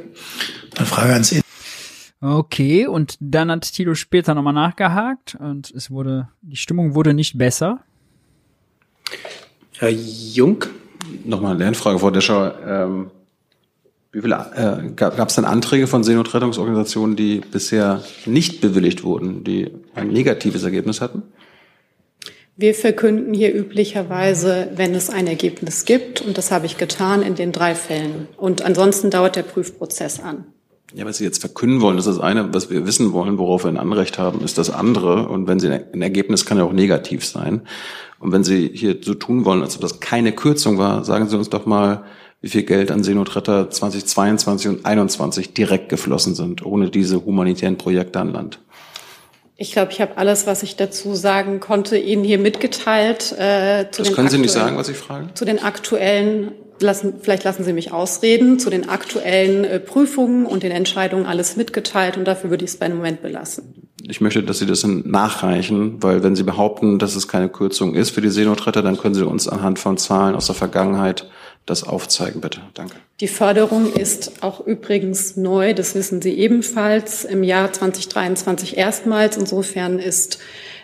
eine 0.75 0.87
Frage 0.87 1.13
an 1.13 1.23
Sie. 1.23 1.41
Okay, 2.19 2.87
und 2.87 3.15
dann 3.19 3.51
hat 3.51 3.71
Tilo 3.71 3.93
später 3.93 4.33
nochmal 4.33 4.53
nachgehakt 4.53 5.37
und 5.39 5.69
es 5.69 5.91
wurde, 5.91 6.29
die 6.41 6.57
Stimmung 6.57 6.95
wurde 6.95 7.13
nicht 7.13 7.37
besser. 7.37 7.83
Herr 9.77 9.89
Jung 9.89 10.65
nochmal 11.25 11.51
eine 11.51 11.63
Lernfrage, 11.63 11.99
Frau 11.99 12.11
Descher. 12.11 12.55
Ähm, 12.65 13.11
wie 14.11 14.21
viele, 14.21 14.35
äh, 14.55 14.91
gab 14.95 15.29
es 15.29 15.35
denn 15.35 15.45
Anträge 15.45 15.85
von 15.85 16.03
Seenotrettungsorganisationen, 16.03 17.15
die 17.15 17.41
bisher 17.41 18.03
nicht 18.25 18.59
bewilligt 18.59 19.03
wurden, 19.03 19.43
die 19.43 19.69
ein 19.93 20.07
negatives 20.07 20.63
Ergebnis 20.63 20.99
hatten? 20.99 21.21
Wir 22.55 22.73
verkünden 22.73 23.33
hier 23.33 23.55
üblicherweise, 23.55 24.71
wenn 24.75 24.93
es 24.93 25.09
ein 25.09 25.27
Ergebnis 25.27 25.85
gibt, 25.85 26.21
und 26.21 26.37
das 26.37 26.51
habe 26.51 26.65
ich 26.65 26.77
getan 26.77 27.21
in 27.21 27.35
den 27.35 27.51
drei 27.51 27.73
Fällen. 27.73 28.27
Und 28.35 28.63
ansonsten 28.63 29.09
dauert 29.09 29.35
der 29.35 29.43
Prüfprozess 29.43 30.19
an. 30.19 30.45
Ja, 30.95 31.05
was 31.05 31.17
Sie 31.17 31.23
jetzt 31.23 31.39
verkünden 31.39 31.81
wollen, 31.81 31.97
das 31.97 32.07
ist 32.07 32.17
das 32.17 32.23
eine. 32.23 32.53
Was 32.53 32.69
wir 32.69 32.85
wissen 32.87 33.13
wollen, 33.13 33.37
worauf 33.37 33.63
wir 33.63 33.69
ein 33.69 33.77
Anrecht 33.77 34.17
haben, 34.17 34.41
ist 34.41 34.57
das 34.57 34.71
andere. 34.71 35.27
Und 35.27 35.47
wenn 35.47 35.59
Sie 35.59 35.69
ein 35.69 36.01
Ergebnis 36.01 36.45
kann 36.45 36.57
ja 36.57 36.63
auch 36.63 36.73
negativ 36.73 37.25
sein. 37.25 37.61
Und 38.19 38.31
wenn 38.31 38.43
Sie 38.43 38.71
hier 38.73 38.97
so 39.01 39.13
tun 39.13 39.45
wollen, 39.45 39.61
als 39.61 39.75
ob 39.75 39.81
das 39.81 39.99
keine 39.99 40.31
Kürzung 40.31 40.77
war, 40.77 41.05
sagen 41.05 41.29
Sie 41.29 41.37
uns 41.37 41.49
doch 41.49 41.65
mal, 41.65 42.03
wie 42.41 42.49
viel 42.49 42.63
Geld 42.63 42.89
an 42.89 43.03
Seenotretter 43.03 43.69
2022 43.69 44.69
und 44.69 44.75
2021 44.81 45.53
direkt 45.53 45.89
geflossen 45.89 46.35
sind, 46.35 46.65
ohne 46.65 46.89
diese 46.89 47.23
humanitären 47.25 47.77
Projekte 47.77 48.19
an 48.19 48.31
Land. 48.31 48.59
Ich 49.61 49.73
glaube, 49.73 49.91
ich 49.91 49.99
habe 49.99 50.17
alles, 50.17 50.47
was 50.47 50.63
ich 50.63 50.77
dazu 50.77 51.15
sagen 51.15 51.59
konnte, 51.59 51.97
Ihnen 51.97 52.23
hier 52.23 52.39
mitgeteilt. 52.39 53.33
Äh, 53.37 53.91
zu 53.91 54.03
das 54.03 54.13
können 54.13 54.29
Sie 54.29 54.37
nicht 54.37 54.53
sagen, 54.53 54.77
was 54.77 54.87
ich 54.87 54.95
frage? 54.95 55.33
Zu 55.33 55.43
den 55.43 55.61
aktuellen, 55.61 56.53
lassen, 56.81 57.15
vielleicht 57.21 57.43
lassen 57.43 57.63
Sie 57.63 57.73
mich 57.73 57.91
ausreden, 57.91 58.59
zu 58.59 58.69
den 58.69 58.89
aktuellen 58.89 59.63
äh, 59.63 59.79
Prüfungen 59.79 60.45
und 60.45 60.63
den 60.63 60.71
Entscheidungen 60.71 61.25
alles 61.25 61.55
mitgeteilt 61.55 62.17
und 62.17 62.25
dafür 62.25 62.49
würde 62.49 62.65
ich 62.65 62.71
es 62.71 62.77
bei 62.77 62.85
einem 62.85 62.97
Moment 62.97 63.21
belassen. 63.21 63.89
Ich 64.03 64.21
möchte, 64.21 64.41
dass 64.43 64.59
Sie 64.59 64.65
das 64.65 64.83
nachreichen, 64.85 66.01
weil 66.01 66.23
wenn 66.23 66.35
Sie 66.35 66.43
behaupten, 66.43 66.99
dass 66.99 67.15
es 67.15 67.27
keine 67.27 67.49
Kürzung 67.49 67.95
ist 67.95 68.11
für 68.11 68.21
die 68.21 68.29
Seenotretter, 68.29 68.81
dann 68.81 68.97
können 68.97 69.13
Sie 69.13 69.25
uns 69.25 69.47
anhand 69.47 69.79
von 69.79 69.97
Zahlen 69.97 70.35
aus 70.35 70.47
der 70.47 70.55
Vergangenheit 70.55 71.29
das 71.65 71.83
aufzeigen, 71.83 72.41
bitte. 72.41 72.61
Danke. 72.73 72.95
Die 73.19 73.27
Förderung 73.27 73.93
ist 73.93 74.41
auch 74.41 74.65
übrigens 74.65 75.35
neu, 75.35 75.73
das 75.73 75.93
wissen 75.93 76.21
Sie 76.21 76.33
ebenfalls, 76.33 77.25
im 77.25 77.43
Jahr 77.43 77.71
2023 77.71 78.77
erstmals. 78.77 79.37
Insofern 79.37 79.99
ist 79.99 80.39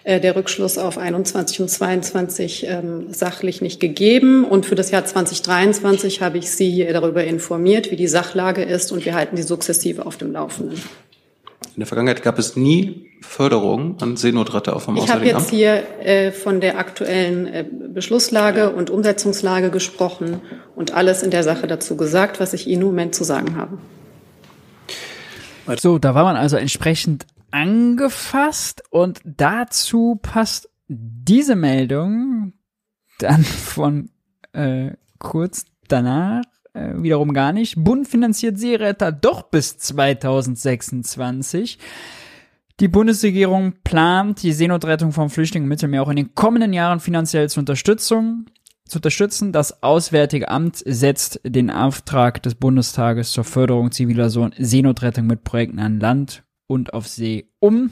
der 0.05 0.35
Rückschluss 0.35 0.77
auf 0.77 0.97
21 0.97 1.61
und 1.61 1.69
22 1.69 2.67
ähm, 2.67 3.11
sachlich 3.11 3.61
nicht 3.61 3.79
gegeben. 3.79 4.45
Und 4.45 4.65
für 4.65 4.75
das 4.75 4.91
Jahr 4.91 5.03
2023 5.03 6.21
habe 6.21 6.37
ich 6.37 6.51
Sie 6.51 6.85
darüber 6.85 7.23
informiert, 7.23 7.89
wie 7.89 7.95
die 7.95 8.07
Sachlage 8.07 8.63
ist 8.63 8.91
und 8.91 9.03
wir 9.05 9.15
halten 9.15 9.35
die 9.35 9.41
sukzessive 9.41 10.05
auf 10.05 10.17
dem 10.17 10.31
Laufenden. 10.31 10.79
In 11.75 11.81
der 11.81 11.87
Vergangenheit 11.87 12.23
gab 12.23 12.39
es 12.39 12.55
nie 12.55 13.11
Förderung 13.21 13.97
an 13.99 14.15
Seenotretter 14.15 14.75
auf 14.75 14.85
dem 14.85 14.95
Ich 14.97 15.09
habe 15.09 15.25
jetzt 15.25 15.49
hier 15.49 15.83
äh, 15.99 16.31
von 16.31 16.61
der 16.61 16.77
aktuellen 16.77 17.47
äh, 17.47 17.65
Beschlusslage 17.93 18.69
und 18.69 18.89
Umsetzungslage 18.89 19.71
gesprochen 19.71 20.41
und 20.75 20.93
alles 20.93 21.21
in 21.21 21.31
der 21.31 21.43
Sache 21.43 21.67
dazu 21.67 21.97
gesagt, 21.97 22.39
was 22.39 22.53
ich 22.53 22.67
Ihnen 22.67 22.83
im 22.83 22.87
Moment 22.89 23.15
zu 23.15 23.23
sagen 23.23 23.57
habe. 23.57 23.77
So, 25.79 25.97
da 25.97 26.13
war 26.13 26.23
man 26.23 26.35
also 26.37 26.57
entsprechend 26.57 27.25
angefasst 27.51 28.83
und 28.89 29.21
dazu 29.23 30.19
passt 30.21 30.69
diese 30.87 31.55
Meldung 31.55 32.53
dann 33.19 33.43
von 33.43 34.09
äh, 34.53 34.91
kurz 35.19 35.65
danach 35.87 36.43
äh, 36.73 36.93
wiederum 36.95 37.33
gar 37.33 37.53
nicht. 37.53 37.75
Bund 37.77 38.07
finanziert 38.07 38.57
Seeretter 38.59 39.11
doch 39.11 39.43
bis 39.43 39.77
2026. 39.77 41.77
Die 42.81 42.89
Bundesregierung 42.89 43.75
plant, 43.83 44.43
die 44.43 44.51
Seenotrettung 44.51 45.13
von 45.13 45.29
Flüchtlingen 45.29 45.65
im 45.65 45.69
Mittelmeer 45.69 46.03
auch 46.03 46.09
in 46.09 46.17
den 46.17 46.35
kommenden 46.35 46.73
Jahren 46.73 46.99
finanziell 46.99 47.49
zu 47.49 47.61
unterstützen. 47.61 48.49
Zu 48.85 48.99
unterstützen. 48.99 49.51
Das 49.51 49.81
Auswärtige 49.81 50.49
Amt 50.49 50.83
setzt 50.85 51.39
den 51.43 51.71
Auftrag 51.71 52.43
des 52.43 52.53
Bundestages 52.55 53.31
zur 53.31 53.45
Förderung 53.45 53.91
ziviler 53.91 54.29
Seenotrettung 54.29 55.25
mit 55.25 55.43
Projekten 55.43 55.79
an 55.79 55.99
Land 55.99 56.44
und 56.67 56.93
auf 56.93 57.07
See 57.07 57.49
um 57.59 57.91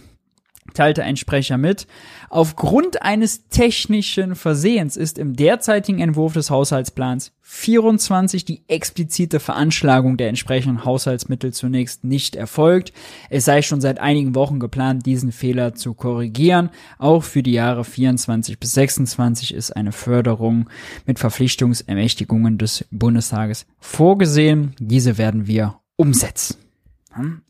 teilte 0.74 1.04
ein 1.04 1.18
Sprecher 1.18 1.58
mit. 1.58 1.88
Aufgrund 2.30 3.02
eines 3.02 3.48
technischen 3.50 4.36
Versehens 4.36 4.98
ist 4.98 5.18
im 5.18 5.36
derzeitigen 5.36 6.00
Entwurf 6.00 6.34
des 6.34 6.50
Haushaltsplans 6.50 7.34
24 7.42 8.46
die 8.46 8.64
explizite 8.68 9.40
Veranschlagung 9.40 10.18
der 10.18 10.30
entsprechenden 10.30 10.86
Haushaltsmittel 10.86 11.54
zunächst 11.54 12.04
nicht 12.04 12.36
erfolgt. 12.36 12.94
Es 13.30 13.46
sei 13.46 13.62
schon 13.62 13.82
seit 13.82 14.00
einigen 14.00 14.34
Wochen 14.34 14.60
geplant, 14.60 15.06
diesen 15.06 15.32
Fehler 15.32 15.76
zu 15.76 15.94
korrigieren. 15.94 16.70
Auch 16.98 17.24
für 17.24 17.44
die 17.44 17.52
Jahre 17.52 17.84
24 17.84 18.60
bis 18.60 18.74
26 18.74 19.54
ist 19.54 19.76
eine 19.76 19.92
Förderung 19.92 20.70
mit 21.06 21.20
Verpflichtungsermächtigungen 21.20 22.58
des 22.58 22.86
Bundestages 22.90 23.66
vorgesehen. 23.80 24.74
Diese 24.80 25.18
werden 25.18 25.46
wir 25.46 25.80
umsetzen. 25.96 26.63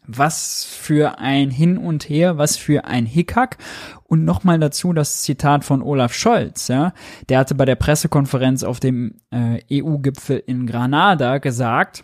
Was 0.05 0.65
für 0.65 1.19
ein 1.19 1.49
Hin 1.49 1.77
und 1.77 2.09
Her, 2.09 2.37
was 2.37 2.57
für 2.57 2.85
ein 2.85 3.05
Hickhack. 3.05 3.57
Und 4.03 4.25
nochmal 4.25 4.59
dazu 4.59 4.93
das 4.93 5.21
Zitat 5.21 5.63
von 5.63 5.81
Olaf 5.81 6.13
Scholz, 6.13 6.67
ja. 6.67 6.93
Der 7.29 7.39
hatte 7.39 7.55
bei 7.55 7.65
der 7.65 7.75
Pressekonferenz 7.75 8.63
auf 8.63 8.79
dem 8.79 9.15
äh, 9.31 9.61
EU-Gipfel 9.71 10.43
in 10.45 10.67
Granada 10.67 11.37
gesagt, 11.37 12.03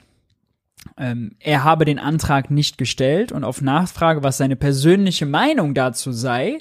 ähm, 0.97 1.35
er 1.39 1.63
habe 1.63 1.85
den 1.85 1.99
Antrag 1.99 2.49
nicht 2.51 2.77
gestellt 2.77 3.31
und 3.31 3.43
auf 3.43 3.61
Nachfrage, 3.61 4.23
was 4.23 4.37
seine 4.37 4.55
persönliche 4.55 5.25
Meinung 5.25 5.73
dazu 5.73 6.11
sei, 6.11 6.59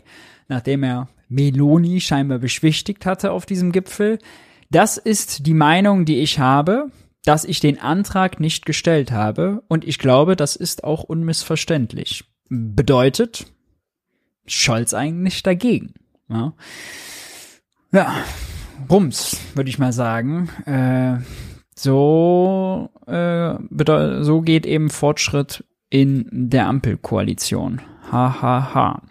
nachdem 0.49 0.82
er 0.82 1.09
Meloni 1.28 2.01
scheinbar 2.01 2.38
beschwichtigt 2.38 3.07
hatte 3.07 3.32
auf 3.32 3.46
diesem 3.46 3.72
Gipfel, 3.72 4.18
das 4.70 4.96
ist 4.96 5.46
die 5.46 5.55
Meinung, 5.55 6.05
die 6.05 6.18
ich 6.18 6.38
habe 6.38 6.90
dass 7.28 7.44
ich 7.44 7.60
den 7.60 7.78
Antrag 7.78 8.40
nicht 8.40 8.64
gestellt 8.64 9.12
habe 9.12 9.62
und 9.68 9.86
ich 9.86 9.98
glaube, 9.98 10.34
das 10.34 10.56
ist 10.56 10.82
auch 10.82 11.02
unmissverständlich. 11.02 12.24
Bedeutet, 12.48 13.44
Scholz 14.46 14.94
eigentlich 14.94 15.42
dagegen. 15.42 15.92
Ja, 16.30 16.54
ja 17.92 18.14
Bums, 18.86 19.38
würde 19.54 19.68
ich 19.68 19.78
mal 19.78 19.92
sagen. 19.92 20.48
Äh, 20.64 21.18
so, 21.74 22.88
äh, 23.06 23.56
so 24.22 24.40
geht 24.40 24.64
eben 24.64 24.88
Fortschritt 24.88 25.64
in 25.90 26.30
der 26.32 26.66
Ampelkoalition. 26.66 27.82
Ha, 28.10 28.40
ha, 28.40 28.74
ha. 28.74 29.02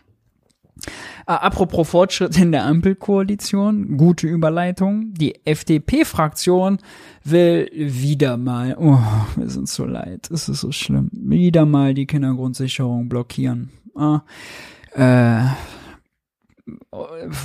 Äh, 1.28 1.34
apropos 1.34 1.90
Fortschritt 1.90 2.38
in 2.38 2.54
der 2.54 2.66
Ampelkoalition, 2.66 3.98
gute 3.98 4.28
Überleitung. 4.28 5.14
Die 5.14 5.46
FDP-Fraktion 5.46 6.80
will 7.26 7.70
wieder 7.74 8.38
mal, 8.38 8.78
oh, 8.80 9.00
wir 9.36 9.50
sind 9.50 9.68
so 9.68 9.86
leid, 9.86 10.32
es 10.32 10.48
ist 10.48 10.62
so 10.62 10.72
schlimm, 10.72 11.10
wieder 11.12 11.66
mal 11.66 11.94
die 11.94 12.08
Kindergrundsicherung 12.08 13.10
blockieren. 13.10 13.72
Ah, 13.94 14.22
äh, 14.94 15.44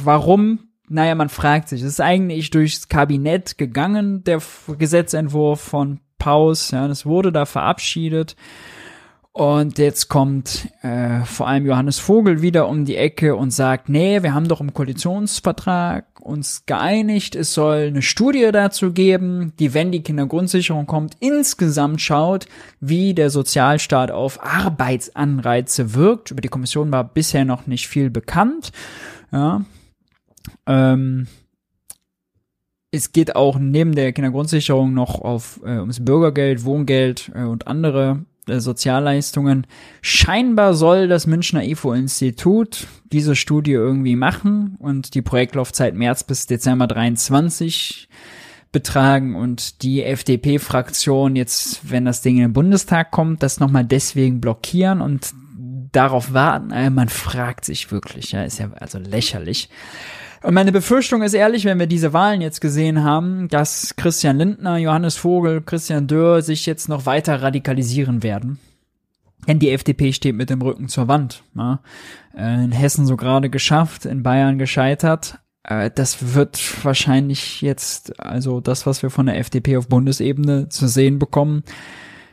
warum? 0.04 0.60
Naja, 0.88 1.14
man 1.14 1.30
fragt 1.30 1.68
sich. 1.68 1.80
Es 1.80 1.88
ist 1.88 2.00
eigentlich 2.00 2.50
durchs 2.50 2.88
Kabinett 2.88 3.56
gegangen, 3.58 4.22
der 4.24 4.40
Gesetzentwurf 4.78 5.60
von 5.60 6.00
Paus. 6.18 6.70
Ja, 6.70 6.86
das 6.86 7.06
wurde 7.06 7.32
da 7.32 7.46
verabschiedet. 7.46 8.36
Und 9.34 9.78
jetzt 9.78 10.08
kommt 10.08 10.68
äh, 10.82 11.24
vor 11.24 11.48
allem 11.48 11.64
Johannes 11.64 11.98
Vogel 11.98 12.42
wieder 12.42 12.68
um 12.68 12.84
die 12.84 12.96
Ecke 12.96 13.34
und 13.34 13.50
sagt, 13.50 13.88
nee, 13.88 14.22
wir 14.22 14.34
haben 14.34 14.46
doch 14.46 14.60
im 14.60 14.74
Koalitionsvertrag 14.74 16.04
uns 16.20 16.66
geeinigt, 16.66 17.34
es 17.34 17.54
soll 17.54 17.86
eine 17.88 18.02
Studie 18.02 18.50
dazu 18.52 18.92
geben, 18.92 19.54
die, 19.58 19.72
wenn 19.72 19.90
die 19.90 20.02
Kindergrundsicherung 20.02 20.86
kommt, 20.86 21.16
insgesamt 21.20 22.02
schaut, 22.02 22.46
wie 22.78 23.14
der 23.14 23.30
Sozialstaat 23.30 24.10
auf 24.10 24.44
Arbeitsanreize 24.44 25.94
wirkt. 25.94 26.30
Über 26.30 26.42
die 26.42 26.48
Kommission 26.48 26.92
war 26.92 27.02
bisher 27.02 27.46
noch 27.46 27.66
nicht 27.66 27.88
viel 27.88 28.10
bekannt. 28.10 28.70
Ja. 29.32 29.64
Ähm, 30.66 31.26
es 32.90 33.12
geht 33.12 33.34
auch 33.34 33.58
neben 33.58 33.94
der 33.94 34.12
Kindergrundsicherung 34.12 34.92
noch 34.92 35.22
auf 35.22 35.60
äh, 35.64 35.78
ums 35.78 36.04
Bürgergeld, 36.04 36.64
Wohngeld 36.64 37.32
äh, 37.34 37.44
und 37.44 37.66
andere 37.66 38.26
Sozialleistungen. 38.46 39.66
Scheinbar 40.00 40.74
soll 40.74 41.08
das 41.08 41.26
Münchner 41.26 41.64
IFO-Institut 41.64 42.86
diese 43.12 43.36
Studie 43.36 43.72
irgendwie 43.72 44.16
machen 44.16 44.76
und 44.78 45.14
die 45.14 45.22
Projektlaufzeit 45.22 45.94
März 45.94 46.24
bis 46.24 46.46
Dezember 46.46 46.86
23 46.86 48.08
betragen 48.72 49.36
und 49.36 49.82
die 49.82 50.02
FDP-Fraktion 50.02 51.36
jetzt, 51.36 51.90
wenn 51.90 52.06
das 52.06 52.22
Ding 52.22 52.36
in 52.36 52.42
den 52.42 52.52
Bundestag 52.54 53.10
kommt, 53.10 53.42
das 53.42 53.60
nochmal 53.60 53.84
deswegen 53.84 54.40
blockieren 54.40 55.02
und 55.02 55.34
darauf 55.92 56.32
warten. 56.32 56.70
Äh, 56.70 56.90
man 56.90 57.10
fragt 57.10 57.66
sich 57.66 57.92
wirklich, 57.92 58.32
ja, 58.32 58.44
ist 58.44 58.58
ja 58.58 58.70
also 58.72 58.98
lächerlich. 58.98 59.68
Und 60.42 60.54
meine 60.54 60.72
Befürchtung 60.72 61.22
ist 61.22 61.34
ehrlich, 61.34 61.64
wenn 61.64 61.78
wir 61.78 61.86
diese 61.86 62.12
Wahlen 62.12 62.40
jetzt 62.40 62.60
gesehen 62.60 63.04
haben, 63.04 63.48
dass 63.48 63.94
Christian 63.96 64.38
Lindner, 64.38 64.76
Johannes 64.76 65.16
Vogel, 65.16 65.62
Christian 65.62 66.08
Dörr 66.08 66.42
sich 66.42 66.66
jetzt 66.66 66.88
noch 66.88 67.06
weiter 67.06 67.42
radikalisieren 67.42 68.22
werden. 68.22 68.58
Denn 69.46 69.58
die 69.58 69.70
FDP 69.70 70.12
steht 70.12 70.34
mit 70.36 70.50
dem 70.50 70.62
Rücken 70.62 70.88
zur 70.88 71.08
Wand. 71.08 71.42
Ja. 71.54 71.80
Äh, 72.36 72.64
in 72.64 72.72
Hessen 72.72 73.06
so 73.06 73.16
gerade 73.16 73.50
geschafft, 73.50 74.04
in 74.04 74.22
Bayern 74.22 74.58
gescheitert. 74.58 75.38
Äh, 75.64 75.90
das 75.94 76.34
wird 76.34 76.84
wahrscheinlich 76.84 77.60
jetzt, 77.60 78.18
also 78.20 78.60
das, 78.60 78.86
was 78.86 79.02
wir 79.02 79.10
von 79.10 79.26
der 79.26 79.38
FDP 79.38 79.76
auf 79.76 79.88
Bundesebene 79.88 80.68
zu 80.68 80.86
sehen 80.88 81.18
bekommen, 81.18 81.64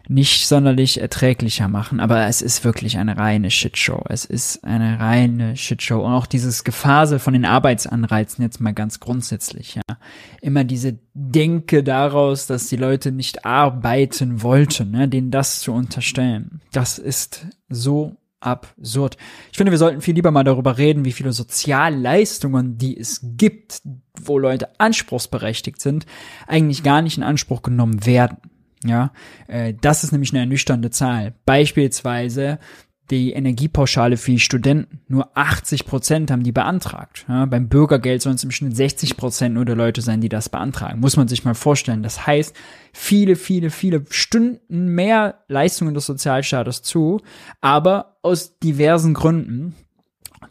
nicht 0.09 0.47
sonderlich 0.47 0.99
erträglicher 0.99 1.67
machen, 1.67 1.99
aber 1.99 2.25
es 2.25 2.41
ist 2.41 2.65
wirklich 2.65 2.97
eine 2.97 3.17
reine 3.17 3.51
Shitshow. 3.51 4.03
Es 4.09 4.25
ist 4.25 4.63
eine 4.63 4.99
reine 4.99 5.55
Shitshow. 5.55 6.03
Und 6.03 6.13
auch 6.13 6.25
dieses 6.25 6.63
Gefasel 6.63 7.19
von 7.19 7.33
den 7.33 7.45
Arbeitsanreizen 7.45 8.43
jetzt 8.43 8.59
mal 8.59 8.73
ganz 8.73 8.99
grundsätzlich, 8.99 9.75
ja. 9.75 9.97
Immer 10.41 10.63
diese 10.63 10.97
Denke 11.13 11.83
daraus, 11.83 12.47
dass 12.47 12.69
die 12.69 12.75
Leute 12.75 13.11
nicht 13.11 13.45
arbeiten 13.45 14.41
wollten, 14.41 14.89
ne, 14.89 15.07
denen 15.07 15.29
das 15.29 15.59
zu 15.59 15.73
unterstellen. 15.73 16.61
Das 16.71 16.97
ist 16.97 17.45
so 17.69 18.15
absurd. 18.39 19.15
Ich 19.51 19.57
finde, 19.57 19.71
wir 19.71 19.77
sollten 19.77 20.01
viel 20.01 20.15
lieber 20.15 20.31
mal 20.31 20.43
darüber 20.43 20.79
reden, 20.79 21.05
wie 21.05 21.11
viele 21.11 21.33
Sozialleistungen, 21.33 22.79
die 22.79 22.97
es 22.97 23.19
gibt, 23.21 23.83
wo 24.19 24.39
Leute 24.39 24.69
anspruchsberechtigt 24.79 25.79
sind, 25.79 26.07
eigentlich 26.47 26.81
gar 26.81 27.03
nicht 27.03 27.17
in 27.17 27.23
Anspruch 27.23 27.61
genommen 27.61 28.07
werden. 28.07 28.37
Ja, 28.83 29.11
äh, 29.47 29.73
das 29.79 30.03
ist 30.03 30.11
nämlich 30.11 30.31
eine 30.31 30.39
ernüchternde 30.39 30.89
Zahl. 30.89 31.33
Beispielsweise 31.45 32.59
die 33.09 33.31
Energiepauschale 33.33 34.17
für 34.17 34.31
die 34.31 34.39
Studenten. 34.39 35.01
Nur 35.07 35.35
80 35.35 35.85
Prozent 35.85 36.31
haben 36.31 36.43
die 36.43 36.51
beantragt. 36.51 37.25
Ja, 37.27 37.45
beim 37.45 37.67
Bürgergeld 37.67 38.21
sollen 38.21 38.35
es 38.35 38.43
im 38.43 38.51
Schnitt 38.51 38.75
60 38.75 39.17
Prozent 39.17 39.55
nur 39.55 39.65
der 39.65 39.75
Leute 39.75 40.01
sein, 40.01 40.21
die 40.21 40.29
das 40.29 40.49
beantragen. 40.49 40.99
Muss 40.99 41.17
man 41.17 41.27
sich 41.27 41.43
mal 41.43 41.55
vorstellen. 41.55 42.03
Das 42.03 42.27
heißt, 42.27 42.55
viele, 42.93 43.35
viele, 43.35 43.69
viele 43.71 44.05
Stunden 44.09 44.89
mehr 44.89 45.43
Leistungen 45.47 45.93
des 45.93 46.05
Sozialstaates 46.05 46.83
zu, 46.83 47.21
aber 47.61 48.17
aus 48.21 48.59
diversen 48.59 49.13
Gründen 49.13 49.75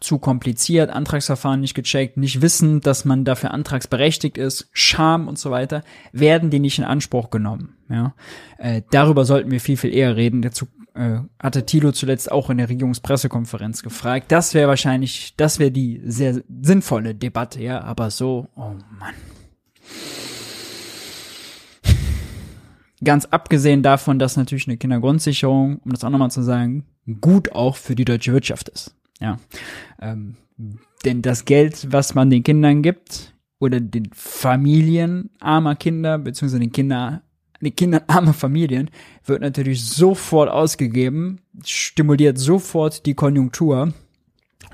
zu 0.00 0.18
kompliziert, 0.18 0.90
Antragsverfahren 0.90 1.60
nicht 1.60 1.74
gecheckt, 1.74 2.16
nicht 2.16 2.42
wissen, 2.42 2.80
dass 2.80 3.04
man 3.04 3.24
dafür 3.24 3.52
antragsberechtigt 3.52 4.38
ist, 4.38 4.68
Scham 4.72 5.28
und 5.28 5.38
so 5.38 5.50
weiter, 5.50 5.82
werden 6.12 6.50
die 6.50 6.60
nicht 6.60 6.78
in 6.78 6.84
Anspruch 6.84 7.30
genommen. 7.30 7.76
Ja, 7.88 8.14
äh, 8.58 8.82
darüber 8.90 9.24
sollten 9.24 9.50
wir 9.50 9.60
viel 9.60 9.76
viel 9.76 9.94
eher 9.94 10.16
reden. 10.16 10.42
Dazu 10.42 10.66
äh, 10.94 11.20
hatte 11.38 11.64
Thilo 11.64 11.92
zuletzt 11.92 12.30
auch 12.30 12.50
in 12.50 12.58
der 12.58 12.68
Regierungspressekonferenz 12.68 13.82
gefragt. 13.82 14.30
Das 14.30 14.54
wäre 14.54 14.68
wahrscheinlich, 14.68 15.34
das 15.36 15.58
wäre 15.58 15.70
die 15.70 16.00
sehr 16.04 16.42
sinnvolle 16.60 17.14
Debatte, 17.14 17.62
ja, 17.62 17.80
aber 17.80 18.10
so, 18.10 18.48
oh 18.56 18.74
Mann. 18.98 19.14
Ganz 23.02 23.26
abgesehen 23.26 23.84
davon, 23.84 24.18
dass 24.18 24.36
natürlich 24.36 24.66
eine 24.66 24.76
Kindergrundsicherung, 24.76 25.78
um 25.84 25.92
das 25.92 26.02
auch 26.02 26.10
nochmal 26.10 26.32
zu 26.32 26.42
sagen, 26.42 26.84
gut 27.20 27.52
auch 27.52 27.76
für 27.76 27.94
die 27.94 28.04
deutsche 28.04 28.32
Wirtschaft 28.32 28.68
ist. 28.68 28.97
Ja. 29.20 29.38
Ähm, 30.00 30.36
denn 31.04 31.22
das 31.22 31.44
Geld, 31.44 31.88
was 31.92 32.14
man 32.14 32.30
den 32.30 32.42
Kindern 32.42 32.82
gibt, 32.82 33.34
oder 33.58 33.80
den 33.80 34.10
Familien 34.12 35.30
armer 35.40 35.74
Kinder, 35.74 36.18
beziehungsweise 36.18 36.60
den 36.60 36.72
Kinder, 36.72 37.22
den 37.60 37.74
Kindern 37.74 38.02
armer 38.06 38.34
Familien, 38.34 38.90
wird 39.24 39.42
natürlich 39.42 39.84
sofort 39.84 40.48
ausgegeben, 40.48 41.40
stimuliert 41.64 42.38
sofort 42.38 43.06
die 43.06 43.14
Konjunktur 43.14 43.92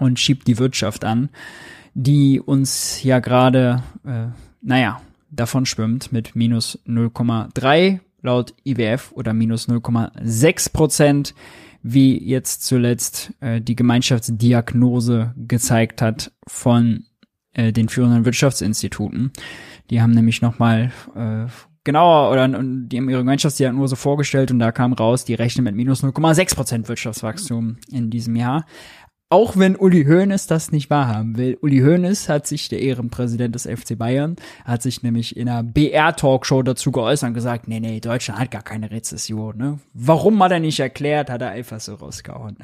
und 0.01 0.21
schiebt 0.21 0.47
die 0.47 0.59
Wirtschaft 0.59 1.05
an, 1.05 1.31
die 1.95 2.41
uns 2.41 3.03
ja 3.03 3.21
gerade, 3.21 3.83
äh, 4.05 4.27
naja, 4.61 5.01
davon 5.31 5.67
schwimmt 5.67 6.13
mit 6.13 6.37
minus 6.37 6.79
0,3 6.87 8.01
laut 8.23 8.55
IWF 8.65 9.13
oder 9.13 9.33
minus 9.35 9.69
0,6 9.69 10.73
Prozent, 10.73 11.35
wie 11.85 12.19
jetzt 12.27 12.65
zuletzt 12.65 13.35
äh, 13.41 13.61
die 13.61 13.77
Gemeinschaftsdiagnose 13.77 15.35
gezeigt 15.37 16.01
hat 16.01 16.33
von 16.47 17.05
äh, 17.53 17.73
den 17.73 17.91
führenden 17.91 18.25
Wirtschaftsinstituten. 18.25 19.33
Die 19.91 20.01
haben 20.01 20.13
nämlich 20.13 20.41
nochmal 20.41 20.93
äh, 21.15 21.45
genauer 21.85 22.33
oder 22.33 22.49
die 22.49 22.97
haben 22.97 23.11
ihre 23.11 23.21
Gemeinschaftsdiagnose 23.21 23.97
vorgestellt 23.97 24.51
und 24.51 24.61
da 24.61 24.73
kam 24.73 24.95
raus, 24.95 25.27
die 25.27 25.35
rechnen 25.35 25.65
mit 25.65 25.75
minus 25.75 26.03
0,6 26.03 26.55
Prozent 26.55 26.89
Wirtschaftswachstum 26.89 27.77
in 27.91 28.09
diesem 28.09 28.35
Jahr. 28.35 28.65
Auch 29.35 29.57
wenn 29.57 29.75
Uli 29.75 30.05
Hoeneß 30.05 30.47
das 30.47 30.71
nicht 30.71 30.91
wahrhaben 30.91 31.37
will. 31.37 31.59
Uli 31.61 31.81
Hoeneß 31.81 32.29
hat 32.29 32.47
sich, 32.47 32.69
der 32.69 32.81
Ehrenpräsident 32.81 33.53
des 33.53 33.67
FC 33.67 33.99
Bayern, 33.99 34.37
hat 34.65 34.81
sich 34.81 35.03
nämlich 35.03 35.37
in 35.37 35.49
einer 35.49 35.65
BR-Talkshow 35.65 36.63
dazu 36.63 36.93
geäußert 36.93 37.31
und 37.31 37.35
gesagt, 37.35 37.67
nee, 37.67 37.81
nee, 37.81 37.99
Deutschland 37.99 38.39
hat 38.39 38.53
gar 38.53 38.63
keine 38.63 38.93
Rezession. 38.93 39.57
Ne? 39.57 39.81
Warum 39.93 40.41
hat 40.41 40.53
er 40.53 40.61
nicht 40.61 40.79
erklärt, 40.79 41.31
hat 41.31 41.43
er 41.43 41.51
einfach 41.51 41.81
so 41.81 41.97
rausgehauen. 41.97 42.59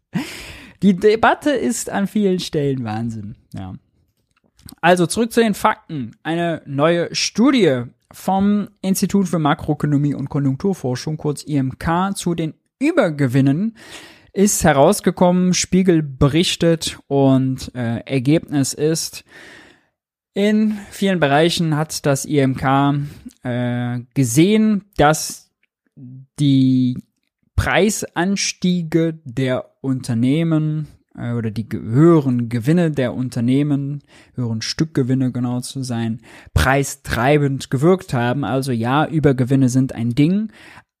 Die 0.82 0.96
Debatte 0.96 1.50
ist 1.50 1.90
an 1.90 2.06
vielen 2.06 2.40
Stellen 2.40 2.82
Wahnsinn. 2.82 3.36
Ja. 3.52 3.74
Also 4.80 5.06
zurück 5.06 5.32
zu 5.32 5.42
den 5.42 5.52
Fakten. 5.52 6.12
Eine 6.22 6.62
neue 6.64 7.14
Studie 7.14 7.82
vom 8.10 8.68
Institut 8.80 9.28
für 9.28 9.38
Makroökonomie 9.38 10.14
und 10.14 10.30
Konjunkturforschung, 10.30 11.18
kurz 11.18 11.42
IMK, 11.42 12.16
zu 12.16 12.34
den 12.34 12.54
Übergewinnen 12.78 13.76
ist 14.32 14.64
herausgekommen, 14.64 15.54
Spiegel 15.54 16.02
berichtet 16.02 16.98
und 17.08 17.74
äh, 17.74 18.00
Ergebnis 18.06 18.72
ist, 18.72 19.24
in 20.32 20.78
vielen 20.90 21.18
Bereichen 21.18 21.76
hat 21.76 22.06
das 22.06 22.24
IMK 22.24 22.94
äh, 23.42 24.00
gesehen, 24.14 24.84
dass 24.96 25.50
die 26.38 27.02
Preisanstiege 27.56 29.20
der 29.24 29.70
Unternehmen 29.80 30.86
äh, 31.16 31.32
oder 31.32 31.50
die 31.50 31.66
höheren 31.72 32.48
Gewinne 32.48 32.90
der 32.90 33.14
Unternehmen, 33.14 34.02
höheren 34.34 34.62
Stückgewinne 34.62 35.32
genau 35.32 35.60
zu 35.60 35.82
sein, 35.82 36.20
preistreibend 36.54 37.70
gewirkt 37.70 38.14
haben. 38.14 38.44
Also 38.44 38.72
ja, 38.72 39.06
Übergewinne 39.06 39.68
sind 39.68 39.92
ein 39.94 40.14
Ding, 40.14 40.52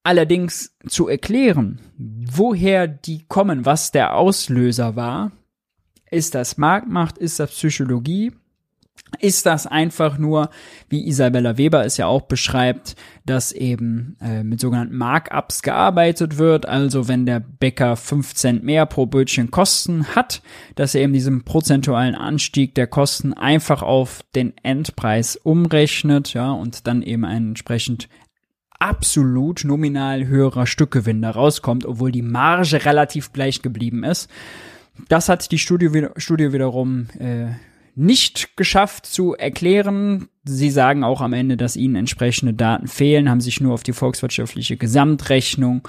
Allerdings 0.02 0.76
zu 0.88 1.08
erklären, 1.08 1.80
woher 1.98 2.88
die 2.88 3.24
kommen, 3.28 3.66
was 3.66 3.92
der 3.92 4.16
Auslöser 4.16 4.96
war, 4.96 5.32
ist 6.10 6.34
das 6.34 6.56
Marktmacht, 6.56 7.18
ist 7.18 7.38
das 7.38 7.50
Psychologie, 7.50 8.32
ist 9.18 9.44
das 9.44 9.66
einfach 9.66 10.18
nur, 10.18 10.50
wie 10.88 11.06
Isabella 11.06 11.58
Weber 11.58 11.84
es 11.84 11.96
ja 11.96 12.06
auch 12.06 12.22
beschreibt, 12.22 12.96
dass 13.26 13.52
eben 13.52 14.16
äh, 14.20 14.42
mit 14.42 14.60
sogenannten 14.60 14.96
Markups 14.96 15.62
gearbeitet 15.62 16.38
wird, 16.38 16.66
also 16.66 17.08
wenn 17.08 17.26
der 17.26 17.40
Bäcker 17.40 17.96
5 17.96 18.34
Cent 18.34 18.64
mehr 18.64 18.86
pro 18.86 19.06
Brötchen 19.06 19.50
Kosten 19.50 20.06
hat, 20.14 20.42
dass 20.76 20.94
er 20.94 21.02
eben 21.02 21.12
diesen 21.12 21.44
prozentualen 21.44 22.14
Anstieg 22.14 22.74
der 22.74 22.86
Kosten 22.86 23.34
einfach 23.34 23.82
auf 23.82 24.20
den 24.34 24.54
Endpreis 24.62 25.36
umrechnet, 25.36 26.32
ja, 26.32 26.52
und 26.52 26.86
dann 26.86 27.02
eben 27.02 27.24
einen 27.24 27.48
entsprechend 27.48 28.08
absolut 28.80 29.64
nominal 29.64 30.26
höherer 30.26 30.66
Stückgewinn 30.66 31.22
da 31.22 31.30
rauskommt, 31.30 31.86
obwohl 31.86 32.10
die 32.10 32.22
Marge 32.22 32.84
relativ 32.84 33.32
gleich 33.32 33.62
geblieben 33.62 34.02
ist. 34.02 34.28
Das 35.08 35.28
hat 35.28 35.52
die 35.52 35.58
Studie, 35.58 36.08
Studie 36.16 36.52
wiederum 36.52 37.06
äh, 37.18 37.52
nicht 37.94 38.56
geschafft 38.56 39.06
zu 39.06 39.34
erklären. 39.34 40.28
Sie 40.44 40.70
sagen 40.70 41.04
auch 41.04 41.20
am 41.20 41.32
Ende, 41.32 41.56
dass 41.56 41.76
ihnen 41.76 41.96
entsprechende 41.96 42.54
Daten 42.54 42.88
fehlen, 42.88 43.28
haben 43.28 43.40
sich 43.40 43.60
nur 43.60 43.74
auf 43.74 43.82
die 43.82 43.92
volkswirtschaftliche 43.92 44.76
Gesamtrechnung 44.76 45.86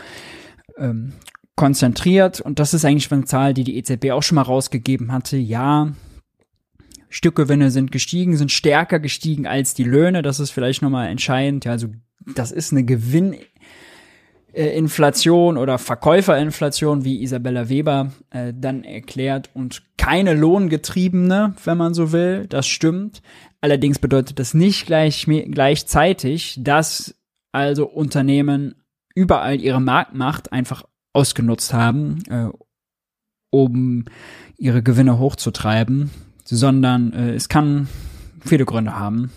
ähm, 0.78 1.14
konzentriert. 1.56 2.42
Und 2.42 2.60
das 2.60 2.74
ist 2.74 2.86
eigentlich 2.86 3.12
eine 3.12 3.26
Zahl, 3.26 3.54
die 3.54 3.64
die 3.64 3.78
EZB 3.78 4.12
auch 4.12 4.24
schon 4.24 4.36
mal 4.36 4.42
rausgegeben 4.42 5.12
hatte. 5.12 5.38
Ja, 5.38 5.94
Stückgewinne 7.10 7.72
sind 7.72 7.92
gestiegen, 7.92 8.38
sind 8.38 8.52
stärker 8.52 9.00
gestiegen 9.00 9.46
als 9.48 9.74
die 9.74 9.84
Löhne. 9.84 10.22
Das 10.22 10.40
ist 10.40 10.52
vielleicht 10.52 10.82
nochmal 10.82 11.10
entscheidend. 11.10 11.66
Ja, 11.66 11.72
also 11.72 11.88
das 12.26 12.52
ist 12.52 12.72
eine 12.72 12.84
Gewinninflation 12.84 15.58
oder 15.58 15.78
Verkäuferinflation, 15.78 17.04
wie 17.04 17.22
Isabella 17.22 17.70
Weber 17.70 18.12
äh, 18.32 18.54
dann 18.56 18.84
erklärt, 18.84 19.50
und 19.54 19.84
keine 19.98 20.34
lohngetriebene, 20.34 21.56
wenn 21.64 21.78
man 21.78 21.94
so 21.94 22.12
will. 22.12 22.48
Das 22.48 22.68
stimmt. 22.68 23.22
Allerdings 23.62 24.00
bedeutet 24.00 24.40
das 24.40 24.54
nicht 24.54 24.88
gleich, 24.88 25.26
gleichzeitig, 25.26 26.60
dass 26.62 27.16
also 27.52 27.88
Unternehmen 27.88 28.76
überall 29.14 29.60
ihre 29.60 29.82
Marktmacht 29.82 30.52
einfach 30.52 30.84
ausgenutzt 31.14 31.74
haben, 31.74 32.24
äh, 32.30 32.50
um 33.50 34.06
ihre 34.58 34.82
Gewinne 34.82 35.20
hochzutreiben, 35.20 36.10
sondern 36.46 37.14
äh, 37.14 37.34
es 37.34 37.50
kann 37.50 37.90
viele 38.46 38.66
Gründe 38.66 38.98
haben. 38.98 39.32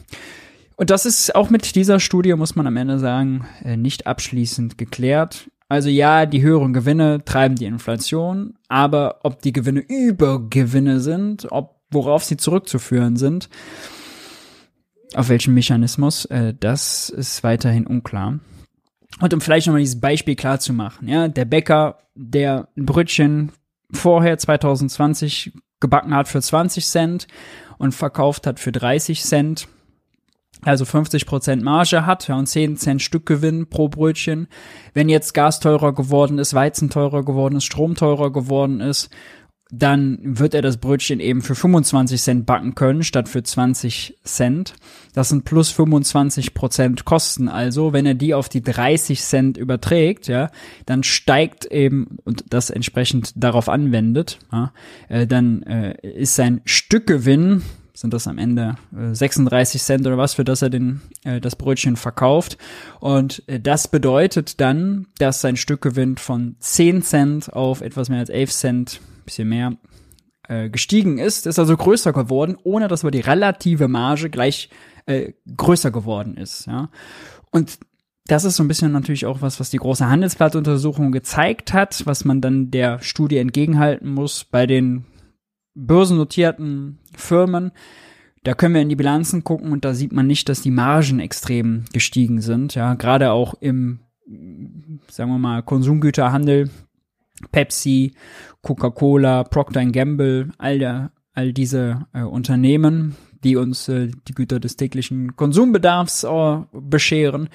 Und 0.77 0.91
das 0.91 1.07
ist 1.07 1.35
auch 1.35 1.51
mit 1.51 1.75
dieser 1.77 2.01
Studie, 2.01 2.35
muss 2.35 2.57
man 2.57 2.67
am 2.67 2.77
Ende 2.77 2.99
sagen, 2.99 3.47
äh, 3.65 3.77
nicht 3.77 4.07
abschließend 4.07 4.77
geklärt. 4.77 5.51
Also 5.69 5.89
ja, 5.89 6.27
die 6.27 6.43
höheren 6.43 6.73
Gewinne 6.73 7.25
treiben 7.25 7.57
die 7.57 7.65
Inflation, 7.65 8.55
aber 8.69 9.21
ob 9.23 9.41
die 9.41 9.53
Gewinne 9.53 9.81
Übergewinne 9.81 11.01
sind, 11.01 11.51
ob 11.51 11.75
worauf 11.91 12.25
sie 12.25 12.37
zurückzuführen 12.37 13.17
sind, 13.17 13.49
auf 15.15 15.29
welchen 15.29 15.55
Mechanismus, 15.55 16.25
äh, 16.27 16.55
das 16.59 17.09
ist 17.09 17.45
weiterhin 17.45 17.87
unklar. 17.87 18.41
Und 19.21 19.33
um 19.33 19.41
vielleicht 19.41 19.69
nochmal 19.69 19.81
dieses 19.81 20.01
Beispiel 20.01 20.35
klar 20.35 20.59
zu 20.59 20.73
machen, 20.73 21.09
ja, 21.09 21.29
der 21.29 21.45
Bäcker, 21.45 21.99
der 22.15 22.69
ein 22.77 22.85
Brötchen 22.85 23.53
vorher 23.93 24.37
2020 24.37 25.53
gebacken 25.79 26.15
hat 26.15 26.27
für 26.27 26.43
20 26.43 26.85
Cent 26.85 27.27
und 27.79 27.95
verkauft 27.95 28.47
hat 28.47 28.59
für 28.59 28.73
30 28.73 29.23
Cent, 29.23 29.69
also 30.63 30.85
50% 30.85 31.63
Marge 31.63 32.07
hat 32.07 32.29
ja, 32.29 32.37
und 32.37 32.47
10 32.47 32.77
Cent 32.77 33.03
Stückgewinn 33.03 33.69
pro 33.69 33.89
Brötchen. 33.89 34.49
Wenn 34.95 35.09
jetzt 35.09 35.35
Gas 35.35 35.61
teurer 35.61 35.95
geworden 35.95 36.39
ist, 36.39 36.55
Weizen 36.55 36.91
teurer 36.91 37.25
geworden 37.25 37.57
ist, 37.57 37.65
Strom 37.65 37.95
teurer 37.95 38.33
geworden 38.33 38.81
ist, 38.81 39.11
dann 39.71 40.19
wird 40.23 40.55
er 40.55 40.63
das 40.63 40.77
Brötchen 40.77 41.21
eben 41.21 41.43
für 41.43 41.55
25 41.55 42.21
Cent 42.21 42.47
backen 42.47 42.75
können, 42.75 43.03
statt 43.03 43.29
für 43.29 43.43
20 43.43 44.19
Cent. 44.23 44.75
Das 45.15 45.31
sind 45.31 45.45
plus 45.45 45.71
25 45.71 46.55
Prozent 46.55 47.05
Kosten. 47.05 47.49
Also, 47.49 47.93
wenn 47.93 48.07
er 48.07 48.15
die 48.15 48.35
auf 48.35 48.49
die 48.49 48.63
30 48.63 49.21
Cent 49.21 49.57
überträgt, 49.57 50.29
ja, 50.29 50.51
dann 50.87 51.03
steigt 51.03 51.67
eben 51.67 52.19
und 52.25 52.45
das 52.51 52.71
entsprechend 52.71 53.33
darauf 53.37 53.69
anwendet, 53.69 54.39
ja, 54.53 54.73
äh, 55.09 55.27
dann 55.27 55.63
äh, 55.63 55.97
ist 56.03 56.35
sein 56.35 56.61
Stückgewinn 56.65 57.63
sind 57.95 58.13
das 58.13 58.27
am 58.27 58.39
Ende 58.39 58.75
äh, 58.95 59.15
36 59.15 59.81
Cent 59.83 60.07
oder 60.07 60.19
was, 60.19 60.35
für 60.35 60.45
das 60.45 60.63
er 60.63 60.71
den, 60.71 61.01
äh, 61.23 61.41
das 61.41 61.57
Brötchen 61.57 61.97
verkauft. 61.97 62.59
Und 63.01 63.43
äh, 63.49 63.61
das 63.61 63.89
bedeutet 63.89 64.61
dann, 64.61 65.07
dass 65.19 65.41
sein 65.41 65.57
Stückgewinn 65.57 66.17
von 66.17 66.57
10 66.59 67.03
Cent 67.03 67.53
auf 67.53 67.81
etwas 67.81 68.09
mehr 68.09 68.19
als 68.19 68.31
11 68.31 68.53
Cent, 68.53 69.01
bisschen 69.25 69.49
mehr, 69.49 69.77
äh, 70.49 70.69
gestiegen 70.69 71.19
ist, 71.19 71.47
ist 71.47 71.59
also 71.59 71.77
größer 71.77 72.13
geworden, 72.13 72.57
ohne 72.65 72.89
dass 72.89 73.03
aber 73.05 73.13
die 73.13 73.21
relative 73.21 73.89
Marge 73.89 74.29
gleich 74.29 74.71
äh, 75.07 75.33
größer 75.57 75.91
geworden 75.91 76.37
ist. 76.37 76.67
Ja? 76.67 76.91
Und 77.51 77.79
das 78.27 78.45
ist 78.45 78.57
so 78.57 78.65
ein 78.65 78.69
bisschen 78.69 78.91
natürlich 78.93 79.27
auch 79.27 79.41
was, 79.41 79.61
was 79.61 79.71
die 79.71 79.79
große 79.79 80.09
Handelsblattuntersuchung 80.09 81.13
gezeigt 81.13 81.73
hat, 81.73 82.07
was 82.07 82.25
man 82.25 82.41
dann 82.41 82.71
der 82.71 83.01
Studie 83.01 83.37
entgegenhalten 83.37 84.13
muss 84.13 84.45
bei 84.45 84.67
den 84.67 85.05
börsennotierten 85.75 86.99
Firmen, 87.17 87.73
da 88.43 88.55
können 88.55 88.75
wir 88.75 88.83
in 88.83 88.91
die 88.91 88.97
Bilanzen 88.97 89.43
gucken 89.43 89.73
und 89.73 89.85
da 89.85 89.95
sieht 89.95 90.13
man 90.13 90.27
nicht, 90.27 90.49
dass 90.49 90.61
die 90.61 90.71
Margen 90.71 91.19
extrem 91.19 91.85
gestiegen 91.93 92.41
sind. 92.41 92.75
Ja, 92.75 92.95
gerade 92.95 93.33
auch 93.33 93.55
im 93.55 94.01
sagen 95.09 95.31
wir 95.31 95.39
mal, 95.39 95.63
Konsumgüterhandel, 95.63 96.71
Pepsi, 97.53 98.15
Coca-Cola, 98.63 99.45
Procter 99.45 99.85
Gamble, 99.87 100.51
all, 100.59 100.79
der, 100.79 101.13
all 101.33 101.53
diese 101.53 102.07
äh, 102.13 102.23
Unternehmen, 102.23 103.17
die 103.43 103.57
uns 103.57 103.89
äh, 103.89 104.11
die 104.29 104.35
Güter 104.35 104.61
des 104.61 104.77
täglichen 104.77 105.37
Konsumbedarfs 105.37 106.25
äh, 106.25 106.59
bescheren, 106.73 107.49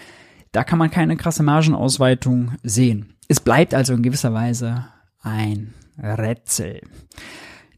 da 0.51 0.63
kann 0.63 0.79
man 0.79 0.91
keine 0.91 1.17
krasse 1.17 1.43
Margenausweitung 1.43 2.53
sehen. 2.63 3.13
Es 3.27 3.39
bleibt 3.39 3.73
also 3.73 3.93
in 3.93 4.03
gewisser 4.03 4.33
Weise 4.33 4.87
ein 5.21 5.73
Rätsel. 5.97 6.81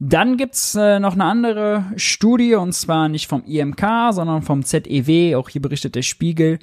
Dann 0.04 0.36
gibt's 0.36 0.74
äh, 0.74 1.00
noch 1.00 1.14
eine 1.14 1.26
andere 1.26 1.86
Studie, 1.96 2.56
und 2.56 2.74
zwar 2.74 3.08
nicht 3.08 3.28
vom 3.28 3.44
IMK, 3.46 3.86
sondern 4.10 4.42
vom 4.42 4.66
ZEW, 4.66 5.36
auch 5.36 5.48
hier 5.48 5.62
berichtet 5.62 5.94
der 5.94 6.02
Spiegel. 6.02 6.58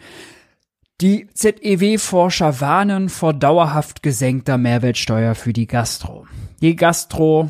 Die 1.01 1.29
ZEW-Forscher 1.33 2.61
warnen 2.61 3.09
vor 3.09 3.33
dauerhaft 3.33 4.03
gesenkter 4.03 4.59
Mehrwertsteuer 4.59 5.37
für 5.37 5.53
die 5.53 5.69
Gastro. 5.69 6.27
Die 6.63 6.75
Gastro 6.75 7.49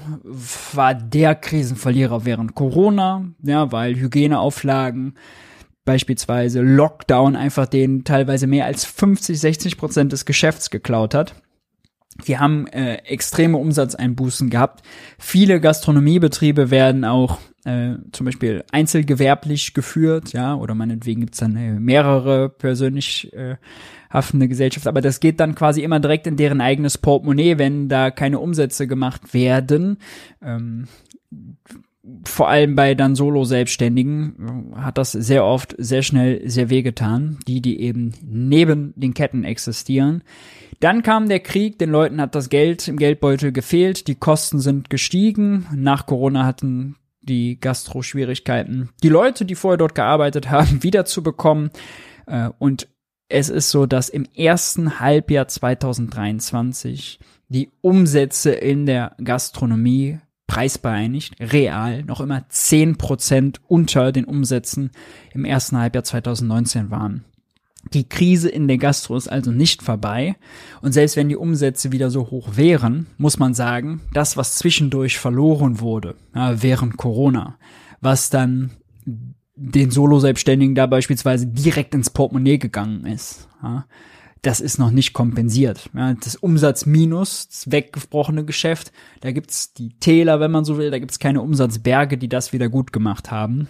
war 0.75 0.93
der 0.95 1.35
Krisenverlierer 1.35 2.27
während 2.27 2.55
Corona, 2.55 3.25
ja, 3.43 3.73
weil 3.73 3.95
Hygieneauflagen, 3.95 5.15
beispielsweise 5.87 6.61
Lockdown 6.61 7.35
einfach 7.35 7.65
den 7.65 8.05
teilweise 8.05 8.47
mehr 8.47 8.67
als 8.67 8.85
50, 8.85 9.41
60 9.41 9.79
Prozent 9.79 10.13
des 10.13 10.27
Geschäfts 10.27 10.69
geklaut 10.69 11.15
hat. 11.15 11.35
Die 12.27 12.39
haben 12.39 12.67
äh, 12.67 12.97
extreme 12.97 13.59
Umsatzeinbußen 13.59 14.51
gehabt. 14.51 14.83
Viele 15.19 15.61
Gastronomiebetriebe 15.61 16.71
werden 16.71 17.05
auch 17.05 17.39
äh, 17.65 17.95
zum 18.13 18.27
Beispiel 18.27 18.65
einzelgewerblich 18.73 19.75
geführt, 19.75 20.33
ja, 20.33 20.55
oder 20.55 20.75
meinetwegen 20.75 21.21
gibt's 21.21 21.39
dann 21.39 21.57
äh, 21.57 21.79
mehrere 21.79 22.49
persönlich 22.49 23.33
äh, 23.35 23.57
haftende 24.11 24.49
Gesellschaften, 24.49 24.89
aber 24.89 25.01
das 25.01 25.21
geht 25.21 25.39
dann 25.39 25.55
quasi 25.55 25.83
immer 25.83 26.01
direkt 26.01 26.27
in 26.27 26.37
deren 26.37 26.61
eigenes 26.61 26.99
Portemonnaie, 26.99 27.59
wenn 27.59 27.89
da 27.89 28.11
keine 28.11 28.39
Umsätze 28.39 28.87
gemacht 28.87 29.35
werden. 29.35 29.99
Ähm, 30.43 30.87
vor 32.25 32.49
allem 32.49 32.75
bei 32.75 32.95
dann 32.95 33.15
Solo-Selbstständigen 33.15 34.73
äh, 34.75 34.81
hat 34.81 34.99
das 34.99 35.13
sehr 35.13 35.45
oft 35.45 35.75
sehr 35.79 36.03
schnell 36.03 36.49
sehr 36.49 36.71
wehgetan, 36.71 37.39
die, 37.47 37.61
die 37.61 37.81
eben 37.81 38.15
neben 38.23 38.95
den 38.97 39.15
Ketten 39.15 39.45
existieren. 39.45 40.23
Dann 40.81 41.03
kam 41.03 41.29
der 41.29 41.41
Krieg, 41.41 41.79
den 41.79 41.91
Leuten 41.91 42.21
hat 42.21 42.35
das 42.35 42.49
Geld 42.49 42.89
im 42.89 42.97
Geldbeutel 42.97 43.53
gefehlt, 43.53 44.07
die 44.07 44.15
Kosten 44.15 44.61
sind 44.61 44.91
gestiegen. 44.91 45.67
Nach 45.75 46.07
Corona 46.07 46.45
hatten 46.45 46.97
die 47.21 47.61
Gastro-Schwierigkeiten, 47.61 48.91
die 49.03 49.09
Leute, 49.09 49.45
die 49.45 49.55
vorher 49.55 49.77
dort 49.77 49.95
gearbeitet 49.95 50.51
haben, 50.51 50.83
wiederzubekommen. 50.83 51.71
Äh, 52.27 52.51
und 52.59 52.89
es 53.29 53.51
ist 53.51 53.71
so, 53.71 53.87
dass 53.87 54.09
im 54.09 54.27
ersten 54.35 55.01
Halbjahr 55.01 55.49
2023 55.49 57.19
die 57.49 57.71
Umsätze 57.81 58.53
in 58.53 58.87
der 58.87 59.15
Gastronomie 59.23 60.19
preisbereinigt, 60.47 61.35
real, 61.41 62.03
noch 62.05 62.21
immer 62.21 62.45
10% 62.51 63.59
unter 63.69 64.13
den 64.13 64.25
Umsätzen 64.25 64.91
im 65.35 65.45
ersten 65.45 65.79
Halbjahr 65.79 66.05
2019 66.05 66.91
waren. 66.91 67.25
Die 67.93 68.09
Krise 68.09 68.49
in 68.49 68.69
der 68.69 68.79
Gastro 68.79 69.17
ist 69.17 69.29
also 69.29 69.51
nicht 69.51 69.83
vorbei. 69.83 70.37
Und 70.83 70.93
selbst 70.93 71.17
wenn 71.17 71.29
die 71.29 71.37
Umsätze 71.37 71.93
wieder 71.93 72.11
so 72.11 72.31
hoch 72.31 72.57
wären, 72.57 73.07
muss 73.17 73.39
man 73.39 73.55
sagen, 73.55 74.01
das, 74.13 74.37
was 74.37 74.57
zwischendurch 74.57 75.19
verloren 75.19 75.81
wurde, 75.81 76.15
ja, 76.35 76.63
während 76.63 76.97
Corona, 76.97 77.59
was 78.01 78.31
dann 78.31 78.71
den 79.57 79.91
Solo-Selbstständigen 79.91 80.75
da 80.75 80.87
beispielsweise 80.87 81.47
direkt 81.47 81.95
ins 81.95 82.11
Portemonnaie 82.11 82.59
gegangen 82.59 83.07
ist, 83.07 83.49
ja, 83.63 83.87
das 84.43 84.61
ist 84.61 84.79
noch 84.79 84.91
nicht 84.91 85.15
kompensiert. 85.15 85.91
Ja, 85.95 86.15
das 86.15 86.37
Umsatzminus, 86.37 87.49
das 87.49 87.71
weggebrochene 87.71 88.45
Geschäft, 88.45 88.93
da 89.21 89.33
gibt's 89.33 89.73
die 89.73 89.91
Täler, 89.99 90.41
wenn 90.41 90.51
man 90.51 90.65
so 90.65 90.79
will, 90.79 90.91
da 90.91 90.99
gibt's 90.99 91.19
keine 91.19 91.43
Umsatzberge, 91.43 92.19
die 92.19 92.29
das 92.29 92.53
wieder 92.53 92.69
gut 92.69 92.93
gemacht 92.93 93.31
haben. 93.31 93.69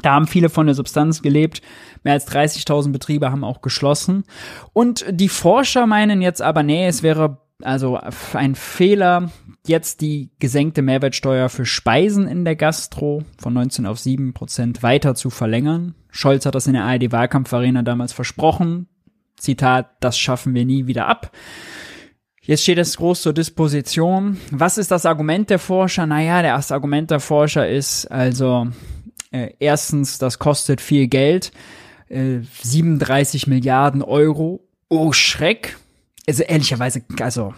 Da 0.00 0.12
haben 0.12 0.26
viele 0.26 0.48
von 0.48 0.66
der 0.66 0.74
Substanz 0.74 1.22
gelebt. 1.22 1.60
Mehr 2.02 2.14
als 2.14 2.26
30.000 2.28 2.92
Betriebe 2.92 3.30
haben 3.30 3.44
auch 3.44 3.60
geschlossen. 3.60 4.24
Und 4.72 5.04
die 5.10 5.28
Forscher 5.28 5.86
meinen 5.86 6.22
jetzt 6.22 6.42
aber, 6.42 6.62
nee, 6.62 6.86
es 6.86 7.02
wäre 7.02 7.38
also 7.62 8.00
ein 8.32 8.54
Fehler, 8.54 9.30
jetzt 9.66 10.00
die 10.00 10.30
gesenkte 10.40 10.82
Mehrwertsteuer 10.82 11.48
für 11.48 11.64
Speisen 11.64 12.26
in 12.26 12.44
der 12.44 12.56
Gastro 12.56 13.22
von 13.38 13.52
19 13.54 13.86
auf 13.86 14.00
7 14.00 14.32
Prozent 14.32 14.82
weiter 14.82 15.14
zu 15.14 15.30
verlängern. 15.30 15.94
Scholz 16.10 16.46
hat 16.46 16.54
das 16.54 16.66
in 16.66 16.72
der 16.72 16.84
ARD-Wahlkampfarena 16.84 17.82
damals 17.82 18.12
versprochen. 18.12 18.88
Zitat, 19.36 19.90
das 20.00 20.18
schaffen 20.18 20.54
wir 20.54 20.64
nie 20.64 20.86
wieder 20.86 21.06
ab. 21.06 21.30
Jetzt 22.44 22.64
steht 22.64 22.78
es 22.78 22.96
groß 22.96 23.22
zur 23.22 23.32
Disposition. 23.32 24.36
Was 24.50 24.76
ist 24.76 24.90
das 24.90 25.06
Argument 25.06 25.48
der 25.48 25.60
Forscher? 25.60 26.06
Naja, 26.06 26.42
das 26.42 26.72
Argument 26.72 27.10
der 27.10 27.20
Forscher 27.20 27.68
ist 27.68 28.06
also, 28.06 28.66
äh, 29.32 29.54
erstens, 29.58 30.18
das 30.18 30.38
kostet 30.38 30.80
viel 30.80 31.08
Geld, 31.08 31.52
äh, 32.08 32.40
37 32.62 33.46
Milliarden 33.46 34.02
Euro. 34.02 34.68
Oh 34.88 35.12
Schreck. 35.12 35.76
Also 36.28 36.44
ehrlicherweise, 36.44 37.02
also 37.20 37.54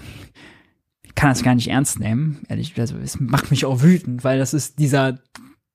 ich 1.03 1.15
kann 1.15 1.31
das 1.31 1.43
gar 1.43 1.55
nicht 1.55 1.69
ernst 1.69 2.01
nehmen. 2.01 2.43
Ehrlich, 2.49 2.79
also 2.79 2.97
es 2.97 3.21
macht 3.21 3.51
mich 3.51 3.67
auch 3.67 3.83
wütend, 3.83 4.25
weil 4.25 4.39
das 4.39 4.55
ist 4.55 4.79
dieser 4.79 5.19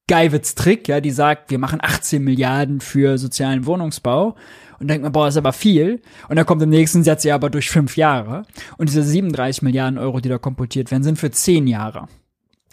Geiwitz-Trick, 0.07 0.87
ja, 0.87 1.01
die 1.01 1.11
sagt, 1.11 1.51
wir 1.51 1.59
machen 1.59 1.79
18 1.81 2.23
Milliarden 2.23 2.81
für 2.81 3.17
sozialen 3.17 3.65
Wohnungsbau. 3.67 4.35
Und 4.79 4.87
denkt 4.87 5.03
man, 5.03 5.11
boah, 5.11 5.27
ist 5.27 5.37
aber 5.37 5.53
viel. 5.53 6.01
Und 6.29 6.37
dann 6.37 6.45
kommt 6.45 6.61
im 6.61 6.69
nächsten 6.69 7.03
Satz 7.03 7.25
ja 7.25 7.35
aber 7.35 7.49
durch 7.49 7.69
fünf 7.69 7.97
Jahre. 7.97 8.43
Und 8.77 8.89
diese 8.89 9.03
37 9.03 9.61
Milliarden 9.61 9.99
Euro, 9.99 10.19
die 10.19 10.29
da 10.29 10.37
komputiert 10.37 10.89
werden, 10.89 11.03
sind 11.03 11.19
für 11.19 11.31
zehn 11.31 11.67
Jahre. 11.67 12.07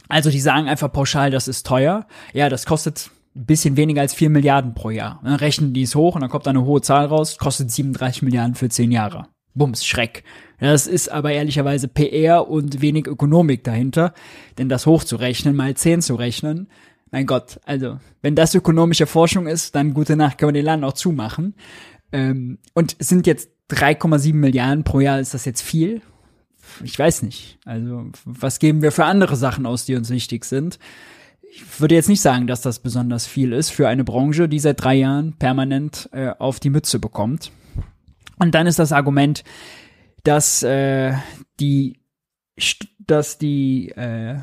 Also 0.09 0.31
die 0.31 0.41
sagen 0.41 0.69
einfach 0.69 0.93
pauschal, 0.93 1.31
das 1.31 1.49
ist 1.49 1.67
teuer. 1.67 2.07
Ja, 2.33 2.49
das 2.49 2.65
kostet 2.65 3.11
bisschen 3.45 3.77
weniger 3.77 4.01
als 4.01 4.15
4 4.15 4.31
Milliarden 4.31 4.75
pro 4.75 4.91
Jahr. 4.91 5.21
Dann 5.23 5.35
rechnen 5.35 5.75
die 5.75 5.83
es 5.83 5.95
hoch 5.95 6.15
und 6.15 6.23
dann 6.23 6.31
kommt 6.31 6.49
eine 6.49 6.65
hohe 6.65 6.81
Zahl 6.81 7.07
raus, 7.07 7.37
kostet 7.39 7.71
37 7.71 8.23
Milliarden 8.23 8.55
für 8.55 8.69
10 8.69 8.93
Jahre. 8.93 9.27
Bums, 9.55 9.85
Schreck. 9.85 10.25
Das 10.59 10.87
ist 10.87 11.11
aber 11.11 11.33
ehrlicherweise 11.33 11.89
PR 11.89 12.49
und 12.49 12.81
wenig 12.81 13.07
Ökonomik 13.07 13.65
dahinter, 13.65 14.15
denn 14.59 14.69
das 14.69 14.87
hochzurechnen, 14.87 15.55
mal 15.55 15.75
10 15.75 16.03
zu 16.03 16.15
rechnen, 16.15 16.69
mein 17.11 17.27
Gott, 17.27 17.61
also, 17.65 17.99
wenn 18.21 18.35
das 18.35 18.55
ökonomische 18.55 19.07
Forschung 19.07 19.47
ist, 19.47 19.75
dann 19.75 19.95
gute 19.95 20.17
Nacht, 20.17 20.39
können 20.39 20.55
wir 20.55 20.61
den 20.61 20.67
Laden 20.67 20.85
auch 20.85 20.93
zumachen. 20.93 21.55
Ähm, 22.13 22.59
und 22.75 22.97
sind 22.99 23.27
jetzt 23.27 23.51
3,7 23.71 24.35
Milliarden 24.35 24.85
pro 24.85 25.01
Jahr, 25.01 25.21
ist 25.21 25.35
das 25.35 25.45
jetzt 25.45 25.63
viel? 25.63 26.03
Ich 26.83 26.99
weiß 26.99 27.23
nicht. 27.23 27.59
Also, 27.65 28.11
was 28.25 28.59
geben 28.59 28.83
wir 28.83 28.93
für 28.93 29.05
andere 29.05 29.37
Sachen 29.37 29.67
aus, 29.67 29.85
die 29.85 29.95
uns 29.95 30.11
wichtig 30.11 30.45
sind? 30.45 30.79
Ich 31.57 31.81
würde 31.81 31.95
jetzt 31.95 32.09
nicht 32.09 32.21
sagen, 32.21 32.47
dass 32.47 32.61
das 32.61 32.81
besonders 32.81 33.27
viel 33.27 33.53
ist 33.53 33.71
für 33.71 33.89
eine 33.89 34.05
Branche, 34.05 34.49
die 34.49 34.59
seit 34.59 34.83
drei 34.83 34.95
Jahren 34.95 35.33
permanent 35.33 36.09
äh, 36.13 36.29
auf 36.39 36.61
die 36.61 36.71
Mütze 36.71 36.99
bekommt. 36.99 37.51
Und 38.39 38.55
dann 38.55 38.67
ist 38.67 38.79
das 38.79 38.93
Argument, 38.93 39.43
dass 40.23 40.63
äh, 40.63 41.15
die 41.61 41.99
dass 43.07 43.39
die 43.39 43.91
äh, 43.91 44.37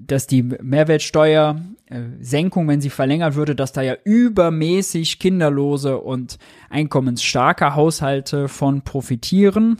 dass 0.00 0.26
die 0.26 0.42
Mehrwertsteuer 0.42 1.60
äh, 1.86 2.00
Senkung, 2.20 2.68
wenn 2.68 2.80
sie 2.80 2.90
verlängert 2.90 3.34
würde, 3.34 3.54
dass 3.54 3.72
da 3.72 3.82
ja 3.82 3.96
übermäßig 4.04 5.18
kinderlose 5.18 5.98
und 5.98 6.38
einkommensstarke 6.70 7.74
Haushalte 7.74 8.48
von 8.48 8.82
profitieren. 8.82 9.78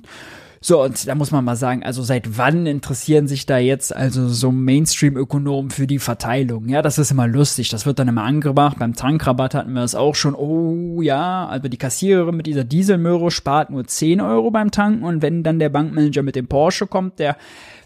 So, 0.67 0.83
und 0.83 1.07
da 1.07 1.15
muss 1.15 1.31
man 1.31 1.45
mal 1.45 1.57
sagen, 1.57 1.83
also 1.83 2.03
seit 2.03 2.39
wann 2.39 2.65
interessieren 2.65 3.29
sich 3.29 3.45
da 3.45 3.59
jetzt 3.59 3.95
also 3.95 4.31
so 4.31 4.51
Mainstream-Ökonomen 4.51 5.71
für 5.71 5.87
die 5.87 5.99
Verteilung? 5.99 6.71
Ja, 6.71 6.81
das 6.81 6.97
ist 6.97 7.11
immer 7.11 7.29
lustig. 7.29 7.69
Das 7.69 7.85
wird 7.85 7.99
dann 7.99 8.09
immer 8.09 8.23
angebracht. 8.23 8.79
Beim 8.79 8.95
Tankrabatt 8.95 9.55
hatten 9.55 9.75
wir 9.75 9.83
das 9.83 9.95
auch 9.95 10.15
schon. 10.15 10.35
Oh 10.35 11.03
ja, 11.03 11.47
also 11.47 11.69
die 11.69 11.77
Kassiererin 11.77 12.35
mit 12.35 12.47
dieser 12.47 12.65
Dieselmöhre 12.65 13.31
spart 13.31 13.69
nur 13.69 13.87
10 13.87 14.23
Euro 14.23 14.51
beim 14.51 14.71
Tanken 14.71 15.05
und 15.05 15.21
wenn 15.21 15.43
dann 15.43 15.59
der 15.59 15.69
Bankmanager 15.69 16.23
mit 16.23 16.35
dem 16.35 16.47
Porsche 16.47 16.87
kommt, 16.87 17.19
der 17.19 17.37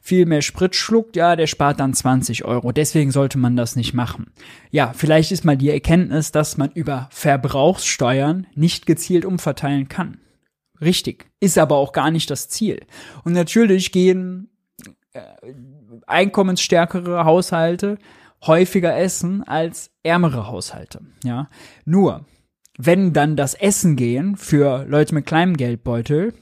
viel 0.00 0.24
mehr 0.26 0.42
Sprit 0.42 0.76
schluckt, 0.76 1.16
ja, 1.16 1.34
der 1.34 1.48
spart 1.48 1.80
dann 1.80 1.94
20 1.94 2.44
Euro. 2.44 2.70
Deswegen 2.70 3.10
sollte 3.10 3.38
man 3.38 3.56
das 3.56 3.74
nicht 3.74 3.92
machen. 3.92 4.26
Ja, 4.70 4.92
vielleicht 4.94 5.32
ist 5.32 5.44
mal 5.44 5.56
die 5.56 5.70
Erkenntnis, 5.70 6.30
dass 6.30 6.56
man 6.56 6.70
über 6.74 7.08
Verbrauchssteuern 7.10 8.46
nicht 8.54 8.86
gezielt 8.86 9.24
umverteilen 9.24 9.88
kann. 9.88 10.18
Richtig. 10.80 11.30
Ist 11.40 11.58
aber 11.58 11.76
auch 11.76 11.92
gar 11.92 12.10
nicht 12.10 12.30
das 12.30 12.48
Ziel. 12.48 12.86
Und 13.24 13.32
natürlich 13.32 13.92
gehen 13.92 14.50
äh, 15.12 15.20
einkommensstärkere 16.06 17.24
Haushalte 17.24 17.98
häufiger 18.46 18.96
essen 18.96 19.42
als 19.42 19.90
ärmere 20.02 20.46
Haushalte. 20.46 21.00
Ja. 21.24 21.48
Nur, 21.84 22.26
wenn 22.76 23.12
dann 23.12 23.36
das 23.36 23.54
Essen 23.54 23.96
gehen 23.96 24.36
für 24.36 24.84
Leute 24.86 25.14
mit 25.14 25.26
kleinem 25.26 25.56
Geldbeutel 25.56 26.34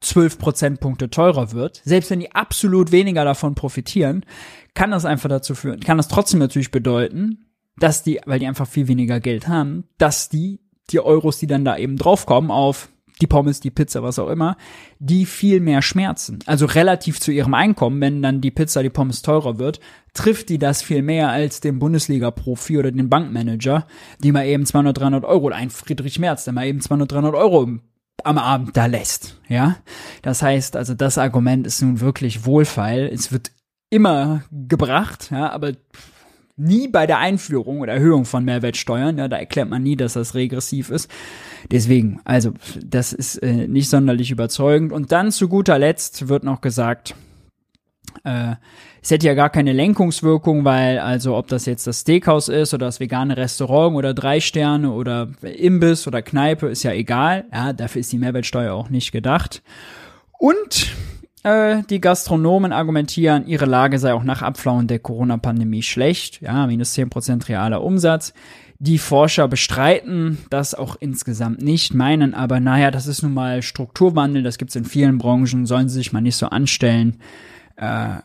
12 0.00 0.38
Prozentpunkte 0.38 1.10
teurer 1.10 1.52
wird, 1.52 1.82
selbst 1.84 2.10
wenn 2.10 2.20
die 2.20 2.32
absolut 2.32 2.92
weniger 2.92 3.24
davon 3.24 3.56
profitieren, 3.56 4.24
kann 4.74 4.92
das 4.92 5.04
einfach 5.04 5.28
dazu 5.28 5.56
führen, 5.56 5.80
kann 5.80 5.96
das 5.96 6.06
trotzdem 6.06 6.38
natürlich 6.38 6.70
bedeuten, 6.70 7.46
dass 7.76 8.04
die, 8.04 8.20
weil 8.24 8.38
die 8.38 8.46
einfach 8.46 8.68
viel 8.68 8.86
weniger 8.86 9.18
Geld 9.18 9.48
haben, 9.48 9.84
dass 9.98 10.28
die, 10.28 10.60
die 10.90 11.00
Euros, 11.00 11.38
die 11.38 11.48
dann 11.48 11.64
da 11.64 11.76
eben 11.76 11.96
draufkommen 11.96 12.52
auf 12.52 12.88
die 13.20 13.26
Pommes, 13.26 13.60
die 13.60 13.70
Pizza, 13.70 14.02
was 14.02 14.18
auch 14.18 14.28
immer, 14.28 14.56
die 14.98 15.26
viel 15.26 15.60
mehr 15.60 15.82
schmerzen. 15.82 16.38
Also 16.46 16.66
relativ 16.66 17.20
zu 17.20 17.32
ihrem 17.32 17.54
Einkommen, 17.54 18.00
wenn 18.00 18.22
dann 18.22 18.40
die 18.40 18.50
Pizza, 18.50 18.82
die 18.82 18.90
Pommes 18.90 19.22
teurer 19.22 19.58
wird, 19.58 19.80
trifft 20.14 20.48
die 20.48 20.58
das 20.58 20.82
viel 20.82 21.02
mehr 21.02 21.28
als 21.30 21.60
den 21.60 21.78
Bundesliga-Profi 21.78 22.78
oder 22.78 22.90
den 22.90 23.08
Bankmanager, 23.08 23.86
die 24.22 24.32
mal 24.32 24.46
eben 24.46 24.66
200, 24.66 24.98
300 24.98 25.24
Euro, 25.24 25.48
ein 25.48 25.70
Friedrich 25.70 26.18
Merz, 26.18 26.44
der 26.44 26.52
mal 26.52 26.66
eben 26.66 26.80
200, 26.80 27.12
300 27.12 27.34
Euro 27.34 27.68
am 28.24 28.38
Abend 28.38 28.76
da 28.76 28.86
lässt, 28.86 29.40
ja. 29.48 29.76
Das 30.22 30.42
heißt, 30.42 30.76
also 30.76 30.94
das 30.94 31.18
Argument 31.18 31.66
ist 31.66 31.82
nun 31.82 32.00
wirklich 32.00 32.44
wohlfeil. 32.44 33.08
Es 33.12 33.30
wird 33.30 33.52
immer 33.90 34.42
gebracht, 34.50 35.30
ja, 35.30 35.50
aber 35.50 35.72
nie 36.56 36.88
bei 36.88 37.06
der 37.06 37.18
Einführung 37.18 37.80
oder 37.80 37.94
Erhöhung 37.94 38.24
von 38.24 38.44
Mehrwertsteuern. 38.44 39.16
Ja, 39.18 39.28
da 39.28 39.36
erklärt 39.36 39.70
man 39.70 39.82
nie, 39.82 39.96
dass 39.96 40.14
das 40.14 40.34
regressiv 40.34 40.90
ist. 40.90 41.10
Deswegen, 41.70 42.20
also 42.24 42.52
das 42.84 43.12
ist 43.12 43.36
äh, 43.38 43.66
nicht 43.66 43.90
sonderlich 43.90 44.30
überzeugend. 44.30 44.92
Und 44.92 45.12
dann 45.12 45.32
zu 45.32 45.48
guter 45.48 45.78
Letzt 45.78 46.28
wird 46.28 46.44
noch 46.44 46.60
gesagt, 46.60 47.14
äh, 48.24 48.54
es 49.00 49.10
hätte 49.10 49.26
ja 49.26 49.34
gar 49.34 49.50
keine 49.50 49.72
Lenkungswirkung, 49.72 50.64
weil 50.64 50.98
also 50.98 51.36
ob 51.36 51.48
das 51.48 51.66
jetzt 51.66 51.86
das 51.86 52.00
Steakhouse 52.00 52.48
ist 52.48 52.74
oder 52.74 52.86
das 52.86 53.00
vegane 53.00 53.36
Restaurant 53.36 53.96
oder 53.96 54.12
drei 54.12 54.40
Sterne 54.40 54.90
oder 54.90 55.28
Imbiss 55.42 56.06
oder 56.06 56.20
Kneipe 56.20 56.68
ist 56.68 56.82
ja 56.82 56.92
egal. 56.92 57.44
Ja, 57.52 57.72
dafür 57.72 58.00
ist 58.00 58.12
die 58.12 58.18
Mehrwertsteuer 58.18 58.74
auch 58.74 58.90
nicht 58.90 59.12
gedacht. 59.12 59.62
Und 60.38 60.92
äh, 61.44 61.82
die 61.88 62.00
Gastronomen 62.00 62.72
argumentieren, 62.72 63.46
ihre 63.46 63.66
Lage 63.66 63.98
sei 63.98 64.12
auch 64.12 64.24
nach 64.24 64.42
Abflauen 64.42 64.88
der 64.88 64.98
Corona-Pandemie 64.98 65.82
schlecht. 65.82 66.40
Ja, 66.40 66.66
minus 66.66 66.94
10% 66.94 67.48
realer 67.48 67.82
Umsatz. 67.82 68.34
Die 68.80 68.98
Forscher 68.98 69.48
bestreiten 69.48 70.38
das 70.50 70.74
auch 70.74 70.96
insgesamt 71.00 71.60
nicht, 71.60 71.94
meinen 71.94 72.32
aber, 72.32 72.60
naja, 72.60 72.92
das 72.92 73.08
ist 73.08 73.22
nun 73.22 73.34
mal 73.34 73.62
Strukturwandel, 73.62 74.44
das 74.44 74.56
gibt's 74.56 74.76
in 74.76 74.84
vielen 74.84 75.18
Branchen, 75.18 75.66
sollen 75.66 75.88
sie 75.88 75.96
sich 75.96 76.12
mal 76.12 76.20
nicht 76.20 76.36
so 76.36 76.46
anstellen. 76.46 77.18
Äh, 77.76 78.18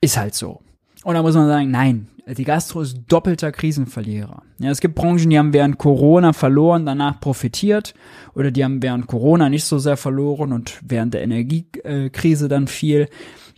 ist 0.00 0.16
halt 0.16 0.34
so. 0.34 0.62
Und 1.04 1.14
da 1.14 1.22
muss 1.22 1.34
man 1.34 1.48
sagen, 1.48 1.70
nein, 1.70 2.08
die 2.26 2.44
Gastro 2.44 2.80
ist 2.80 2.98
doppelter 3.08 3.52
Krisenverlierer. 3.52 4.42
Ja, 4.58 4.70
es 4.70 4.80
gibt 4.80 4.94
Branchen, 4.94 5.28
die 5.28 5.38
haben 5.38 5.52
während 5.52 5.78
Corona 5.78 6.32
verloren, 6.32 6.86
danach 6.86 7.20
profitiert, 7.20 7.94
oder 8.34 8.50
die 8.50 8.64
haben 8.64 8.82
während 8.82 9.06
Corona 9.06 9.48
nicht 9.48 9.64
so 9.64 9.78
sehr 9.78 9.96
verloren 9.96 10.52
und 10.52 10.80
während 10.82 11.14
der 11.14 11.22
Energiekrise 11.22 12.48
dann 12.48 12.68
viel. 12.68 13.08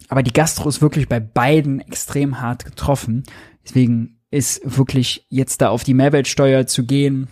Aber 0.09 0.23
die 0.23 0.33
Gastro 0.33 0.69
ist 0.69 0.83
wirklich 0.83 1.09
bei 1.09 1.21
beiden 1.21 1.81
extrem 1.81 2.41
hart 2.41 2.65
getroffen. 2.65 3.25
Deswegen 3.65 4.19
ist 4.35 4.61
wirklich 4.65 5.27
jetzt 5.29 5.61
da 5.61 5.69
auf 5.69 5.85
die 5.85 5.95
Mehrwertsteuer 5.95 6.67
zu 6.67 6.85
gehen, 6.85 7.29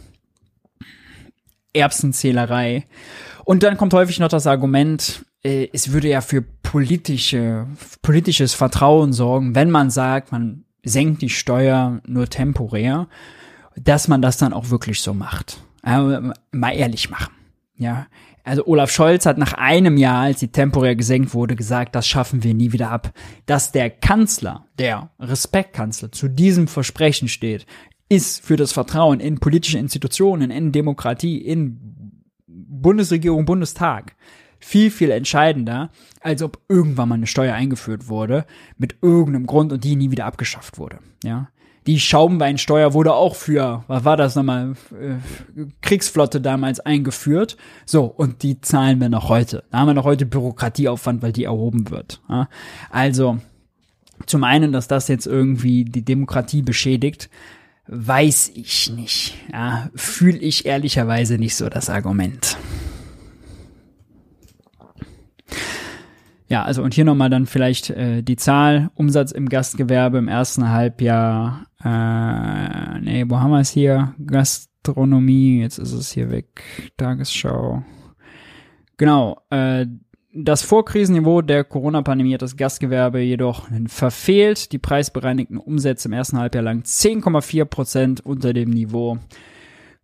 Erbsenzählerei. 1.73 2.87
Und 3.45 3.65
dann 3.65 3.77
kommt 3.77 3.93
häufig 3.93 4.21
noch 4.21 4.29
das 4.29 4.47
Argument, 4.47 5.25
äh, 5.43 5.69
es 5.73 5.93
würde 5.93 6.09
ja 6.09 6.21
für 6.21 6.43
politische, 6.43 7.67
politisches 8.03 8.55
Vertrauen 8.55 9.13
sorgen, 9.13 9.55
wenn 9.57 9.71
man 9.71 9.91
sagt, 9.91 10.31
man 10.31 10.65
senkt 10.85 11.23
die 11.23 11.29
Steuer 11.29 12.01
nur 12.07 12.29
temporär, 12.29 13.09
dass 13.75 14.07
man 14.07 14.23
das 14.23 14.37
dann 14.37 14.53
auch 14.53 14.71
wirklich 14.71 15.01
so 15.01 15.13
macht. 15.13 15.61
Äh, 15.85 16.21
mal 16.53 16.73
ehrlich 16.73 17.11
machen. 17.11 17.33
Ja. 17.77 18.07
Also 18.45 18.67
Olaf 18.67 18.91
Scholz 18.91 19.27
hat 19.27 19.39
nach 19.39 19.53
einem 19.53 19.97
Jahr, 19.97 20.23
als 20.23 20.41
sie 20.41 20.49
temporär 20.49 20.97
gesenkt 20.97 21.33
wurde, 21.33 21.55
gesagt, 21.55 21.95
das 21.95 22.07
schaffen 22.07 22.43
wir 22.43 22.55
nie 22.55 22.73
wieder 22.73 22.91
ab. 22.91 23.13
Dass 23.47 23.73
der 23.73 23.91
Kanzler, 23.91 24.67
der 24.79 25.11
Respektkanzler, 25.21 26.11
zu 26.11 26.29
diesem 26.29 26.67
Versprechen 26.67 27.29
steht, 27.29 27.67
ist 28.09 28.45
für 28.45 28.57
das 28.57 28.73
Vertrauen 28.73 29.21
in 29.21 29.39
politische 29.39 29.79
Institutionen, 29.79 30.51
in 30.51 30.73
Demokratie, 30.73 31.39
in 31.39 32.23
Bundesregierung, 32.47 33.45
Bundestag 33.45 34.17
viel, 34.59 34.91
viel 34.91 35.11
entscheidender, 35.11 35.91
als 36.21 36.43
ob 36.43 36.61
irgendwann 36.69 37.09
mal 37.09 37.15
eine 37.17 37.27
Steuer 37.27 37.55
eingeführt 37.55 38.09
wurde, 38.09 38.45
mit 38.77 38.97
irgendeinem 39.03 39.47
Grund 39.47 39.73
und 39.73 39.83
die 39.85 39.97
nie 39.97 40.11
wieder 40.11 40.27
abgeschafft 40.27 40.79
wurde, 40.79 40.99
ja. 41.25 41.49
Die 41.87 41.99
Schaumweinsteuer 41.99 42.95
wurde 42.95 43.13
auch 43.15 43.35
für, 43.35 43.83
was 43.89 44.05
war 44.05 44.17
das 44.17 44.37
nochmal, 44.37 44.75
äh, 44.93 45.63
Kriegsflotte 45.81 46.41
damals 46.41 46.79
eingeführt. 46.81 47.57
So, 47.87 48.05
und 48.05 48.43
die 48.45 48.61
zahlen 48.61 49.01
wir 49.01 49.09
noch 49.09 49.29
heute. 49.29 49.65
Da 49.71 49.79
haben 49.79 49.89
wir 49.89 49.95
noch 49.95 50.05
heute 50.05 50.27
Bürokratieaufwand, 50.27 51.23
weil 51.23 51.33
die 51.33 51.45
erhoben 51.45 51.91
wird. 51.91 52.21
Also, 52.91 53.39
zum 54.27 54.45
einen, 54.45 54.71
dass 54.71 54.87
das 54.87 55.09
jetzt 55.09 55.27
irgendwie 55.27 55.85
die 55.85 56.05
Demokratie 56.05 56.63
beschädigt, 56.63 57.29
weiß 57.89 58.53
ich 58.55 58.91
nicht. 58.91 59.35
Ja, 59.53 59.91
Fühle 59.95 60.39
ich 60.39 60.67
ehrlicherweise 60.67 61.37
nicht 61.39 61.57
so 61.57 61.69
das 61.69 61.91
Argument. 61.91 62.57
Ja, 66.53 66.65
also 66.65 66.83
und 66.83 66.93
hier 66.93 67.07
nochmal 67.07 67.31
dann 67.31 67.47
vielleicht 67.47 67.89
äh, 67.89 68.21
die 68.21 68.37
Zahl, 68.37 68.91
Umsatz 68.95 69.33
im 69.33 69.49
Gastgewerbe 69.49 70.19
im 70.19 70.29
ersten 70.29 70.69
Halbjahr, 70.69 71.67
äh, 71.83 73.01
nee, 73.01 73.25
wo 73.27 73.41
haben 73.41 73.53
wir 73.53 73.61
es 73.61 73.71
hier? 73.71 74.15
Gastronomie, 74.27 75.63
jetzt 75.63 75.79
ist 75.79 75.93
es 75.93 76.13
hier 76.13 76.31
weg, 76.31 76.93
Tagesschau. 76.99 77.83
Genau, 78.99 79.41
äh, 79.49 79.87
das 80.35 80.61
Vorkrisenniveau 80.61 81.41
der 81.41 81.65
Corona-Pandemie 81.65 82.35
hat 82.35 82.43
das 82.43 82.59
Gastgewerbe 82.59 83.21
jedoch 83.21 83.69
verfehlt. 83.87 84.73
Die 84.73 84.79
preisbereinigten 84.79 85.57
Umsätze 85.57 86.09
im 86.09 86.13
ersten 86.13 86.37
Halbjahr 86.37 86.65
lang 86.65 86.83
10,4 86.83 87.65
Prozent 87.65 88.21
unter 88.27 88.53
dem 88.53 88.69
Niveau 88.69 89.17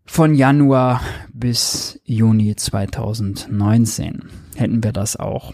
von 0.06 0.34
Januar 0.34 1.02
bis 1.30 2.00
Juni 2.04 2.56
2019. 2.56 4.30
Hätten 4.56 4.82
wir 4.82 4.92
das 4.92 5.16
auch. 5.16 5.52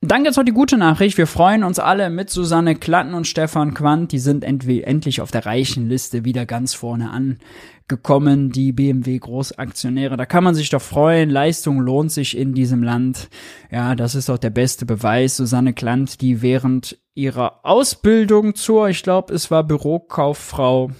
Dann 0.00 0.22
gibt's 0.22 0.36
noch 0.36 0.44
die 0.44 0.52
gute 0.52 0.78
Nachricht. 0.78 1.18
Wir 1.18 1.26
freuen 1.26 1.64
uns 1.64 1.80
alle 1.80 2.08
mit 2.08 2.30
Susanne 2.30 2.76
Klatten 2.76 3.14
und 3.14 3.26
Stefan 3.26 3.74
Quandt. 3.74 4.12
Die 4.12 4.20
sind 4.20 4.44
endlich 4.44 5.20
auf 5.20 5.32
der 5.32 5.44
reichen 5.44 5.88
Liste 5.88 6.24
wieder 6.24 6.46
ganz 6.46 6.72
vorne 6.72 7.10
angekommen. 7.10 8.52
Die 8.52 8.70
BMW 8.70 9.18
Großaktionäre. 9.18 10.16
Da 10.16 10.24
kann 10.24 10.44
man 10.44 10.54
sich 10.54 10.70
doch 10.70 10.80
freuen. 10.80 11.30
Leistung 11.30 11.80
lohnt 11.80 12.12
sich 12.12 12.36
in 12.36 12.54
diesem 12.54 12.84
Land. 12.84 13.28
Ja, 13.72 13.96
das 13.96 14.14
ist 14.14 14.28
doch 14.28 14.38
der 14.38 14.50
beste 14.50 14.86
Beweis. 14.86 15.36
Susanne 15.36 15.72
Klatt, 15.72 16.20
die 16.20 16.42
während 16.42 16.96
ihrer 17.14 17.64
Ausbildung 17.64 18.54
zur, 18.54 18.90
ich 18.90 19.02
glaube, 19.02 19.34
es 19.34 19.50
war 19.50 19.64
Bürokauffrau, 19.64 20.92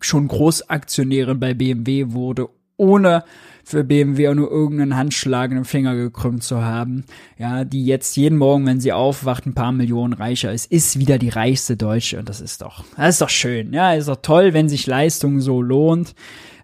schon 0.00 0.28
Großaktionärin 0.28 1.38
bei 1.38 1.52
BMW 1.52 2.12
wurde, 2.12 2.48
ohne 2.78 3.24
für 3.68 3.84
BMW 3.84 4.28
auch 4.28 4.34
nur 4.34 4.50
irgendeinen 4.50 4.96
Handschlag 4.96 5.50
im 5.50 5.66
Finger 5.66 5.94
gekrümmt 5.94 6.42
zu 6.42 6.64
haben, 6.64 7.04
ja, 7.36 7.64
die 7.64 7.84
jetzt 7.84 8.16
jeden 8.16 8.38
Morgen, 8.38 8.64
wenn 8.64 8.80
sie 8.80 8.94
aufwacht, 8.94 9.44
ein 9.44 9.54
paar 9.54 9.72
Millionen 9.72 10.14
reicher 10.14 10.52
ist, 10.52 10.72
ist 10.72 10.98
wieder 10.98 11.18
die 11.18 11.28
reichste 11.28 11.76
Deutsche. 11.76 12.18
Und 12.18 12.30
das 12.30 12.40
ist 12.40 12.62
doch, 12.62 12.82
das 12.96 13.16
ist 13.16 13.20
doch 13.20 13.28
schön, 13.28 13.74
ja, 13.74 13.92
ist 13.92 14.08
doch 14.08 14.22
toll, 14.22 14.54
wenn 14.54 14.70
sich 14.70 14.86
Leistung 14.86 15.40
so 15.40 15.60
lohnt, 15.60 16.14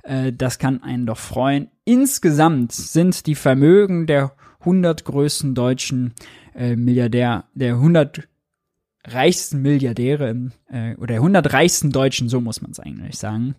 äh, 0.03 0.33
das 0.33 0.59
kann 0.59 0.83
einen 0.83 1.05
doch 1.05 1.19
freuen. 1.19 1.69
Insgesamt 1.85 2.73
sind 2.73 3.27
die 3.27 3.35
Vermögen 3.35 4.07
der 4.07 4.33
100 4.61 5.05
größten 5.05 5.55
deutschen 5.55 6.15
äh, 6.55 6.75
Milliardär, 6.75 7.45
der 7.53 7.75
100 7.75 8.23
reichsten 9.07 9.61
Milliardäre 9.63 10.31
im, 10.31 10.53
äh, 10.69 10.95
oder 10.97 11.17
100 11.17 11.53
reichsten 11.53 11.91
Deutschen, 11.91 12.29
so 12.29 12.41
muss 12.41 12.63
man 12.63 12.71
es 12.71 12.81
eigentlich 12.81 13.19
sagen, 13.19 13.55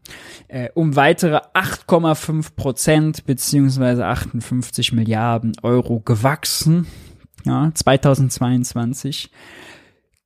äh, 0.48 0.70
um 0.74 0.96
weitere 0.96 1.40
8,5 1.54 2.56
Prozent 2.56 3.26
beziehungsweise 3.26 4.06
58 4.06 4.94
Milliarden 4.94 5.54
Euro 5.62 6.00
gewachsen. 6.00 6.88
Ja, 7.46 7.72
2022. 7.74 9.30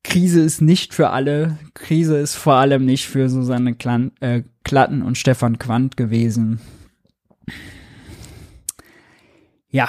Krise 0.04 0.40
ist 0.42 0.62
nicht 0.62 0.94
für 0.94 1.10
alle. 1.10 1.58
Krise 1.74 2.18
ist 2.18 2.36
vor 2.36 2.56
allem 2.56 2.86
nicht 2.86 3.08
für 3.08 3.30
Susanne 3.30 3.76
Klan 3.76 4.12
äh, 4.22 4.44
Klatten 4.64 5.02
und 5.02 5.18
Stefan 5.18 5.60
Quandt 5.60 5.98
gewesen. 5.98 6.62
Ja, 9.70 9.88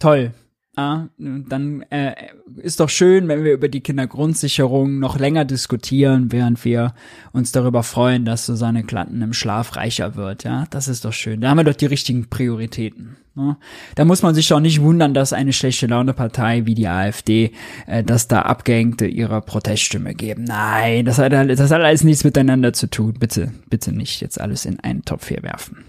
toll. 0.00 0.32
Ah, 0.76 1.04
dann 1.18 1.82
äh, 1.90 2.14
ist 2.56 2.80
doch 2.80 2.88
schön, 2.88 3.28
wenn 3.28 3.44
wir 3.44 3.52
über 3.52 3.68
die 3.68 3.80
Kindergrundsicherung 3.80 4.98
noch 4.98 5.18
länger 5.18 5.44
diskutieren, 5.44 6.32
während 6.32 6.64
wir 6.64 6.94
uns 7.32 7.52
darüber 7.52 7.84
freuen, 7.84 8.24
dass 8.24 8.46
Susanne 8.46 8.82
Klatten 8.82 9.22
im 9.22 9.32
Schlaf 9.32 9.76
reicher 9.76 10.16
wird. 10.16 10.42
Ja, 10.42 10.66
das 10.70 10.88
ist 10.88 11.04
doch 11.04 11.12
schön. 11.12 11.40
Da 11.40 11.50
haben 11.50 11.58
wir 11.58 11.64
doch 11.64 11.74
die 11.74 11.86
richtigen 11.86 12.28
Prioritäten. 12.28 13.16
Ne? 13.36 13.56
Da 13.94 14.04
muss 14.04 14.22
man 14.22 14.34
sich 14.34 14.48
doch 14.48 14.58
nicht 14.58 14.80
wundern, 14.80 15.14
dass 15.14 15.32
eine 15.32 15.52
schlechte 15.52 15.86
Laune-Partei 15.86 16.66
wie 16.66 16.74
die 16.74 16.88
AfD, 16.88 17.52
äh, 17.86 18.02
dass 18.02 18.26
da 18.26 18.42
Abgehängte 18.42 19.06
ihrer 19.06 19.42
Proteststimme 19.42 20.14
geben. 20.14 20.42
Nein, 20.42 21.04
das 21.04 21.18
hat, 21.18 21.32
das 21.32 21.70
hat 21.70 21.82
alles 21.82 22.02
nichts 22.02 22.24
miteinander 22.24 22.72
zu 22.72 22.88
tun. 22.88 23.14
Bitte, 23.18 23.52
bitte 23.70 23.92
nicht 23.92 24.20
jetzt 24.20 24.40
alles 24.40 24.64
in 24.64 24.80
einen 24.80 25.04
Topf 25.04 25.28
hier 25.28 25.42
werfen. 25.44 25.84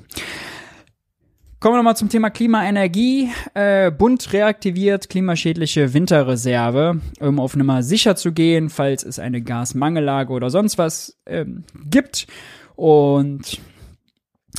Kommen 1.65 1.77
wir 1.77 1.79
nochmal 1.79 1.97
zum 1.97 2.09
Thema 2.09 2.29
Klimaenergie. 2.29 3.31
Äh, 3.55 3.89
Bund 3.89 4.31
reaktiviert 4.33 5.09
klimaschädliche 5.09 5.95
Winterreserve, 5.95 7.01
um 7.19 7.39
auf 7.39 7.55
Nummer 7.55 7.81
sicher 7.81 8.15
zu 8.15 8.33
gehen, 8.33 8.69
falls 8.69 9.03
es 9.03 9.17
eine 9.17 9.41
Gasmangellage 9.41 10.31
oder 10.31 10.51
sonst 10.51 10.77
was 10.77 11.17
ähm, 11.25 11.63
gibt. 11.89 12.27
Und 12.75 13.59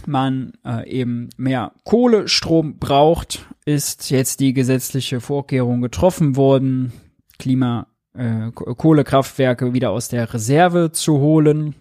man 0.05 0.55
äh, 0.65 0.91
eben 0.91 1.29
mehr 1.37 1.75
Kohlestrom 1.85 2.81
braucht, 2.81 3.47
ist 3.65 4.11
jetzt 4.11 4.41
die 4.41 4.53
gesetzliche 4.53 5.21
Vorkehrung 5.21 5.83
getroffen 5.83 6.35
worden, 6.35 6.93
Klima 7.39 7.87
äh, 8.15 8.51
Kohlekraftwerke 8.51 9.75
wieder 9.75 9.93
aus 9.93 10.09
der 10.09 10.35
Reserve 10.35 10.91
zu 10.91 11.21
holen. 11.21 11.77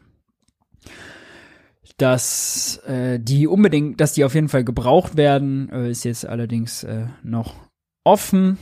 Dass 1.98 2.78
äh, 2.88 3.20
die 3.20 3.48
unbedingt, 3.48 4.02
dass 4.02 4.14
die 4.14 4.26
auf 4.26 4.36
jeden 4.36 4.50
Fall 4.50 4.64
gebraucht 4.64 5.16
werden, 5.16 5.70
äh, 5.70 5.90
ist 5.90 6.04
jetzt 6.04 6.26
allerdings 6.26 6.84
äh, 6.84 7.08
noch 7.24 7.56
offen. 8.04 8.58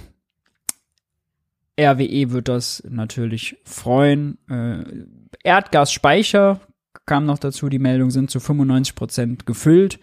RWE 1.80 2.32
wird 2.32 2.48
das 2.48 2.84
natürlich 2.88 3.58
freuen. 3.64 4.38
Äh, 4.50 4.84
Erdgasspeicher 5.44 6.62
kam 7.06 7.26
noch 7.26 7.40
dazu, 7.40 7.70
die 7.70 7.80
Meldungen 7.80 8.12
sind 8.12 8.30
zu 8.30 8.40
95 8.40 8.96
Prozent 8.96 9.46
gefüllt. 9.46 10.00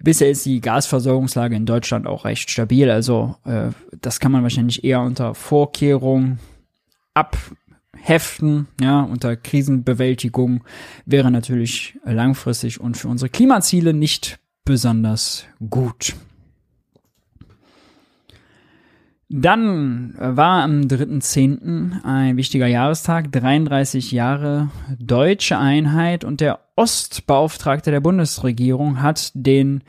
Bisher 0.00 0.28
ist 0.28 0.44
die 0.44 0.60
Gasversorgungslage 0.60 1.56
in 1.56 1.66
Deutschland 1.66 2.06
auch 2.06 2.24
recht 2.24 2.50
stabil, 2.50 2.90
also 2.90 3.36
äh, 3.44 3.70
das 4.00 4.20
kann 4.20 4.32
man 4.32 4.42
wahrscheinlich 4.42 4.84
eher 4.84 5.00
unter 5.00 5.34
Vorkehrung 5.34 6.38
abheften, 8.04 8.68
ja, 8.80 9.00
unter 9.00 9.34
Krisenbewältigung 9.34 10.62
wäre 11.06 11.30
natürlich 11.30 11.98
langfristig 12.04 12.80
und 12.80 12.96
für 12.96 13.08
unsere 13.08 13.30
Klimaziele 13.30 13.94
nicht 13.94 14.38
besonders 14.64 15.46
gut. 15.70 16.14
Dann 19.30 20.14
war 20.18 20.62
am 20.62 20.82
3.10. 20.82 22.04
ein 22.04 22.36
wichtiger 22.36 22.66
Jahrestag, 22.66 23.32
33 23.32 24.12
Jahre 24.12 24.68
deutsche 24.98 25.58
Einheit 25.58 26.24
und 26.24 26.40
der 26.40 26.60
Ostbeauftragte 26.76 27.90
der 27.90 28.00
Bundesregierung 28.00 29.00
hat 29.00 29.32
den 29.34 29.82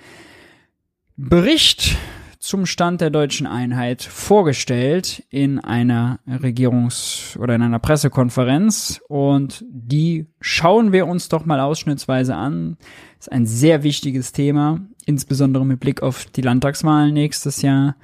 Bericht 1.17 1.97
zum 2.45 2.67
Stand 2.67 3.01
der 3.01 3.09
deutschen 3.09 3.47
Einheit 3.47 4.03
vorgestellt 4.03 5.23
in 5.31 5.59
einer 5.59 6.19
Regierungs- 6.27 7.35
oder 7.39 7.55
in 7.55 7.63
einer 7.63 7.79
Pressekonferenz 7.79 9.01
und 9.07 9.65
die 9.67 10.27
schauen 10.39 10.91
wir 10.91 11.07
uns 11.07 11.27
doch 11.27 11.45
mal 11.45 11.59
ausschnittsweise 11.59 12.35
an. 12.35 12.77
Ist 13.19 13.31
ein 13.31 13.47
sehr 13.47 13.81
wichtiges 13.81 14.31
Thema, 14.31 14.79
insbesondere 15.07 15.65
mit 15.65 15.79
Blick 15.79 16.03
auf 16.03 16.25
die 16.25 16.43
Landtagswahlen 16.43 17.15
nächstes 17.15 17.63
Jahr. 17.63 17.95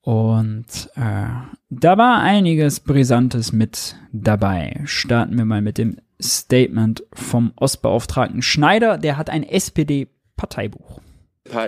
Und 0.00 0.90
äh, 0.96 1.26
da 1.68 1.98
war 1.98 2.22
einiges 2.22 2.80
Brisantes 2.80 3.52
mit 3.52 3.96
dabei. 4.12 4.80
Starten 4.86 5.36
wir 5.36 5.44
mal 5.44 5.60
mit 5.60 5.76
dem 5.76 5.98
Statement 6.22 7.04
vom 7.12 7.52
Ostbeauftragten 7.56 8.40
Schneider. 8.40 8.96
Der 8.96 9.18
hat 9.18 9.28
ein 9.28 9.42
SPD-Parteibuch. 9.42 11.03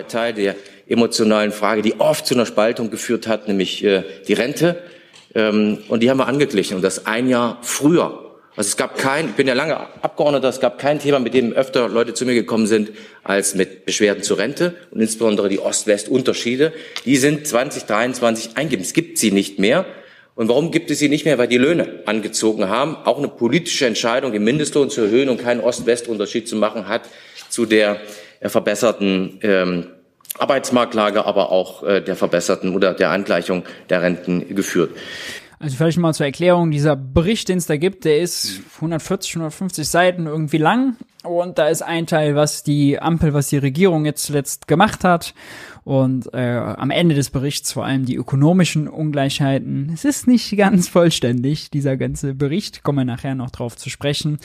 Teil 0.07 0.33
der 0.33 0.55
emotionalen 0.87 1.51
Frage, 1.51 1.83
die 1.83 1.99
oft 1.99 2.25
zu 2.25 2.33
einer 2.33 2.47
Spaltung 2.47 2.89
geführt 2.89 3.27
hat, 3.27 3.47
nämlich 3.47 3.83
äh, 3.83 4.01
die 4.27 4.33
Rente. 4.33 4.81
Ähm, 5.35 5.77
und 5.87 6.01
die 6.01 6.09
haben 6.09 6.17
wir 6.17 6.25
angeglichen 6.25 6.77
und 6.77 6.81
das 6.81 7.05
ein 7.05 7.29
Jahr 7.29 7.59
früher. 7.61 8.35
Also 8.55 8.69
es 8.69 8.77
gab 8.77 8.97
kein, 8.97 9.27
ich 9.27 9.35
bin 9.35 9.47
ja 9.47 9.53
lange 9.53 9.77
Abgeordneter, 9.77 10.49
es 10.49 10.59
gab 10.59 10.79
kein 10.79 10.97
Thema, 10.97 11.19
mit 11.19 11.35
dem 11.35 11.53
öfter 11.53 11.89
Leute 11.89 12.15
zu 12.15 12.25
mir 12.25 12.33
gekommen 12.33 12.65
sind, 12.65 12.89
als 13.23 13.53
mit 13.53 13.85
Beschwerden 13.85 14.23
zur 14.23 14.39
Rente 14.39 14.73
und 14.89 14.99
insbesondere 14.99 15.47
die 15.47 15.59
Ost-West-Unterschiede. 15.59 16.73
Die 17.05 17.17
sind 17.17 17.45
2023 17.45 18.57
eingegeben. 18.57 18.83
Es 18.83 18.93
gibt 18.93 19.19
sie 19.19 19.29
nicht 19.29 19.59
mehr. 19.59 19.85
Und 20.33 20.49
warum 20.49 20.71
gibt 20.71 20.89
es 20.89 20.97
sie 20.97 21.07
nicht 21.07 21.25
mehr? 21.25 21.37
Weil 21.37 21.49
die 21.49 21.59
Löhne 21.59 22.01
angezogen 22.07 22.67
haben. 22.67 22.95
Auch 22.95 23.19
eine 23.19 23.27
politische 23.27 23.85
Entscheidung, 23.85 24.31
den 24.31 24.43
Mindestlohn 24.43 24.89
zu 24.89 25.01
erhöhen 25.01 25.29
und 25.29 25.37
keinen 25.37 25.61
Ost-West-Unterschied 25.61 26.47
zu 26.47 26.55
machen, 26.55 26.87
hat 26.87 27.03
zu 27.49 27.67
der 27.67 28.01
verbesserten 28.41 29.39
ähm, 29.41 29.87
Arbeitsmarktlage, 30.37 31.25
aber 31.25 31.51
auch 31.51 31.83
äh, 31.83 32.01
der 32.01 32.15
verbesserten 32.15 32.75
oder 32.75 32.93
der 32.93 33.11
Angleichung 33.11 33.63
der 33.89 34.01
Renten 34.01 34.55
geführt. 34.55 34.91
Also 35.59 35.75
vielleicht 35.75 35.97
mal 35.97 36.13
zur 36.13 36.27
Erklärung, 36.27 36.69
dieser 36.69 36.95
Bericht, 36.95 37.49
den 37.49 37.57
es 37.57 37.65
da 37.65 37.77
gibt, 37.77 38.05
der 38.05 38.19
ist 38.19 38.61
140, 38.75 39.37
150 39.37 39.87
Seiten 39.87 40.27
irgendwie 40.27 40.59
lang. 40.59 40.97
Und 41.23 41.57
da 41.57 41.67
ist 41.67 41.81
ein 41.81 42.05
Teil, 42.05 42.35
was 42.35 42.61
die 42.61 42.99
Ampel, 42.99 43.33
was 43.33 43.49
die 43.49 43.57
Regierung 43.57 44.05
jetzt 44.05 44.23
zuletzt 44.23 44.67
gemacht 44.67 45.03
hat 45.03 45.33
und 45.87 46.33
äh, 46.33 46.57
am 46.57 46.91
Ende 46.91 47.15
des 47.15 47.29
Berichts 47.29 47.71
vor 47.71 47.85
allem 47.85 48.03
die 48.03 48.17
ökonomischen 48.17 48.89
Ungleichheiten. 48.89 49.89
Es 49.93 50.03
ist 50.03 50.27
nicht 50.27 50.55
ganz 50.57 50.87
vollständig, 50.89 51.71
dieser 51.71 51.95
ganze 51.95 52.33
Bericht, 52.33 52.83
kommen 52.83 52.97
wir 52.97 53.05
nachher 53.05 53.35
noch 53.35 53.51
drauf 53.51 53.77
zu 53.77 53.89
sprechen. 53.89 54.37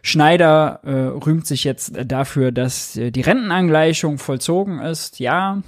Schneider 0.00 0.80
äh, 0.84 0.92
rühmt 0.92 1.46
sich 1.46 1.64
jetzt 1.64 1.92
dafür, 2.06 2.50
dass 2.50 2.96
äh, 2.96 3.10
die 3.10 3.20
Rentenangleichung 3.20 4.16
vollzogen 4.16 4.78
ist. 4.78 5.20
Ja, 5.20 5.62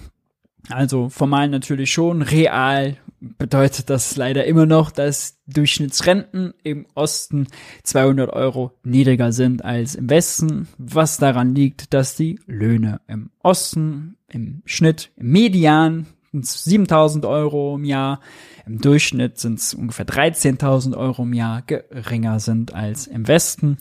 also 0.68 1.08
formal 1.08 1.48
natürlich 1.48 1.92
schon, 1.92 2.22
real 2.22 2.96
bedeutet 3.20 3.90
das 3.90 4.16
leider 4.16 4.44
immer 4.44 4.66
noch, 4.66 4.90
dass 4.90 5.38
Durchschnittsrenten 5.46 6.54
im 6.62 6.86
Osten 6.94 7.48
200 7.82 8.30
Euro 8.32 8.72
niedriger 8.84 9.32
sind 9.32 9.64
als 9.64 9.94
im 9.94 10.08
Westen, 10.08 10.68
was 10.78 11.18
daran 11.18 11.54
liegt, 11.54 11.94
dass 11.94 12.14
die 12.14 12.38
Löhne 12.46 13.00
im 13.08 13.30
Osten 13.42 14.16
im 14.28 14.62
Schnitt, 14.66 15.10
im 15.16 15.32
Median 15.32 16.06
7000 16.32 17.24
Euro 17.24 17.76
im 17.76 17.84
Jahr, 17.84 18.20
im 18.66 18.80
Durchschnitt 18.80 19.38
sind 19.38 19.58
es 19.58 19.74
ungefähr 19.74 20.06
13.000 20.06 20.96
Euro 20.96 21.22
im 21.22 21.32
Jahr 21.32 21.62
geringer 21.62 22.38
sind 22.38 22.74
als 22.74 23.06
im 23.06 23.26
Westen 23.26 23.78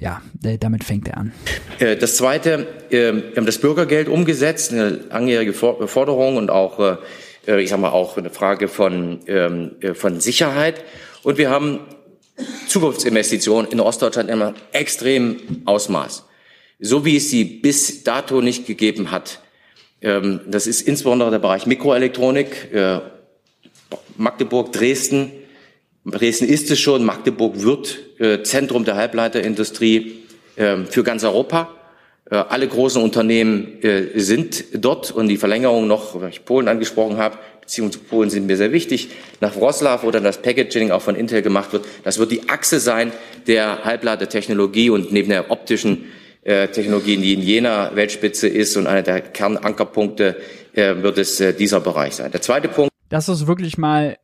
ja, 0.00 0.22
damit 0.60 0.84
fängt 0.84 1.08
er 1.08 1.18
an. 1.18 1.32
Äh, 1.78 1.96
das 1.96 2.16
Zweite, 2.16 2.66
äh, 2.90 3.12
wir 3.12 3.36
haben 3.36 3.46
das 3.46 3.58
Bürgergeld 3.58 4.08
umgesetzt, 4.08 4.72
eine 4.72 4.90
langjährige 4.90 5.52
Forderung 5.52 6.36
und 6.36 6.50
auch, 6.50 6.98
äh, 7.46 7.60
ich 7.60 7.70
sag 7.70 7.80
mal, 7.80 7.90
auch 7.90 8.16
eine 8.16 8.30
Frage 8.30 8.68
von, 8.68 9.20
ähm, 9.26 9.72
von 9.94 10.20
Sicherheit. 10.20 10.84
Und 11.22 11.38
wir 11.38 11.50
haben 11.50 11.80
Zukunftsinvestitionen 12.68 13.70
in 13.72 13.80
Ostdeutschland 13.80 14.30
in 14.30 14.40
einem 14.40 14.54
extremen 14.72 15.62
Ausmaß. 15.64 16.24
So 16.78 17.04
wie 17.04 17.16
es 17.16 17.30
sie 17.30 17.44
bis 17.44 18.04
dato 18.04 18.40
nicht 18.40 18.66
gegeben 18.66 19.10
hat. 19.10 19.40
Ähm, 20.00 20.40
das 20.46 20.68
ist 20.68 20.82
insbesondere 20.82 21.30
der 21.32 21.40
Bereich 21.40 21.66
Mikroelektronik, 21.66 22.68
Magdeburg, 24.16 24.72
Dresden, 24.72 25.32
Dresden 26.10 26.48
ist 26.48 26.70
es 26.70 26.80
schon, 26.80 27.04
Magdeburg 27.04 27.62
wird 27.62 27.98
äh, 28.18 28.42
Zentrum 28.42 28.84
der 28.84 28.96
Halbleiterindustrie 28.96 30.22
äh, 30.56 30.84
für 30.84 31.02
ganz 31.02 31.24
Europa. 31.24 31.74
Äh, 32.30 32.36
alle 32.36 32.68
großen 32.68 33.02
Unternehmen 33.02 33.82
äh, 33.82 34.18
sind 34.18 34.64
dort 34.74 35.10
und 35.10 35.28
die 35.28 35.36
Verlängerung 35.36 35.86
noch, 35.86 36.20
weil 36.20 36.30
ich 36.30 36.44
Polen 36.44 36.68
angesprochen 36.68 37.16
habe, 37.16 37.38
Beziehungen 37.60 37.92
zu 37.92 38.00
Polen 38.00 38.30
sind 38.30 38.46
mir 38.46 38.56
sehr 38.56 38.72
wichtig, 38.72 39.08
nach 39.40 39.56
Wroclaw, 39.56 40.02
wo 40.02 40.10
dann 40.10 40.24
das 40.24 40.42
Packaging 40.42 40.90
auch 40.90 41.02
von 41.02 41.14
Intel 41.14 41.42
gemacht 41.42 41.72
wird. 41.72 41.86
Das 42.04 42.18
wird 42.18 42.32
die 42.32 42.48
Achse 42.48 42.80
sein 42.80 43.12
der 43.46 43.84
Halbleitertechnologie 43.84 44.90
und 44.90 45.12
neben 45.12 45.30
der 45.30 45.50
optischen 45.50 46.06
äh, 46.42 46.68
Technologien, 46.68 47.22
die 47.22 47.34
in 47.34 47.42
jener 47.42 47.94
Weltspitze 47.94 48.48
ist 48.48 48.76
und 48.76 48.86
einer 48.86 49.02
der 49.02 49.20
Kernankerpunkte, 49.20 50.36
äh, 50.74 51.02
wird 51.02 51.18
es 51.18 51.42
dieser 51.58 51.80
Bereich 51.80 52.14
sein. 52.14 52.30
Der 52.30 52.42
zweite 52.42 52.68
Punkt. 52.68 52.92
Das 53.08 53.28
ist 53.28 53.46
wirklich 53.46 53.78
mal 53.78 54.16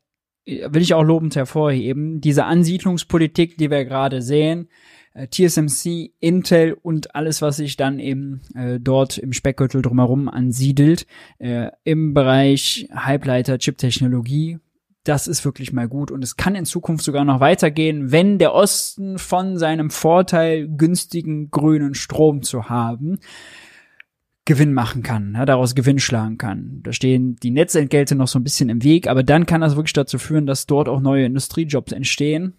will 0.46 0.82
ich 0.82 0.94
auch 0.94 1.02
lobend 1.02 1.36
hervorheben, 1.36 2.20
diese 2.20 2.44
Ansiedlungspolitik, 2.44 3.56
die 3.56 3.70
wir 3.70 3.84
gerade 3.84 4.22
sehen, 4.22 4.68
äh, 5.14 5.28
TSMC, 5.28 6.12
Intel 6.20 6.76
und 6.82 7.14
alles, 7.14 7.40
was 7.40 7.56
sich 7.56 7.76
dann 7.76 7.98
eben 7.98 8.42
äh, 8.54 8.78
dort 8.80 9.18
im 9.18 9.32
Speckgürtel 9.32 9.80
drumherum 9.80 10.28
ansiedelt, 10.28 11.06
äh, 11.38 11.68
im 11.84 12.14
Bereich 12.14 12.88
Halbleiter, 12.92 13.58
Chip-Technologie, 13.58 14.58
das 15.04 15.28
ist 15.28 15.44
wirklich 15.44 15.72
mal 15.72 15.86
gut. 15.86 16.10
Und 16.10 16.24
es 16.24 16.36
kann 16.36 16.54
in 16.54 16.64
Zukunft 16.64 17.04
sogar 17.04 17.24
noch 17.24 17.40
weitergehen, 17.40 18.10
wenn 18.10 18.38
der 18.38 18.54
Osten 18.54 19.18
von 19.18 19.58
seinem 19.58 19.90
Vorteil 19.90 20.66
günstigen 20.66 21.50
grünen 21.50 21.94
Strom 21.94 22.42
zu 22.42 22.68
haben, 22.70 23.18
Gewinn 24.46 24.74
machen 24.74 25.02
kann, 25.02 25.34
ja, 25.34 25.46
daraus 25.46 25.74
Gewinn 25.74 25.98
schlagen 25.98 26.36
kann. 26.36 26.80
Da 26.82 26.92
stehen 26.92 27.36
die 27.42 27.50
Netzentgelte 27.50 28.14
noch 28.14 28.28
so 28.28 28.38
ein 28.38 28.44
bisschen 28.44 28.68
im 28.68 28.82
Weg, 28.82 29.06
aber 29.06 29.22
dann 29.22 29.46
kann 29.46 29.62
das 29.62 29.76
wirklich 29.76 29.94
dazu 29.94 30.18
führen, 30.18 30.46
dass 30.46 30.66
dort 30.66 30.88
auch 30.88 31.00
neue 31.00 31.24
Industriejobs 31.24 31.92
entstehen. 31.92 32.52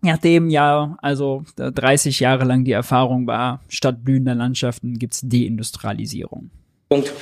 Nachdem 0.00 0.48
ja 0.48 0.96
also 1.02 1.44
30 1.56 2.20
Jahre 2.20 2.44
lang 2.44 2.64
die 2.64 2.72
Erfahrung 2.72 3.26
war, 3.26 3.62
statt 3.68 4.04
blühender 4.04 4.34
Landschaften 4.34 4.98
gibt's 4.98 5.20
Deindustrialisierung. 5.22 6.50
Punkt. 6.88 7.12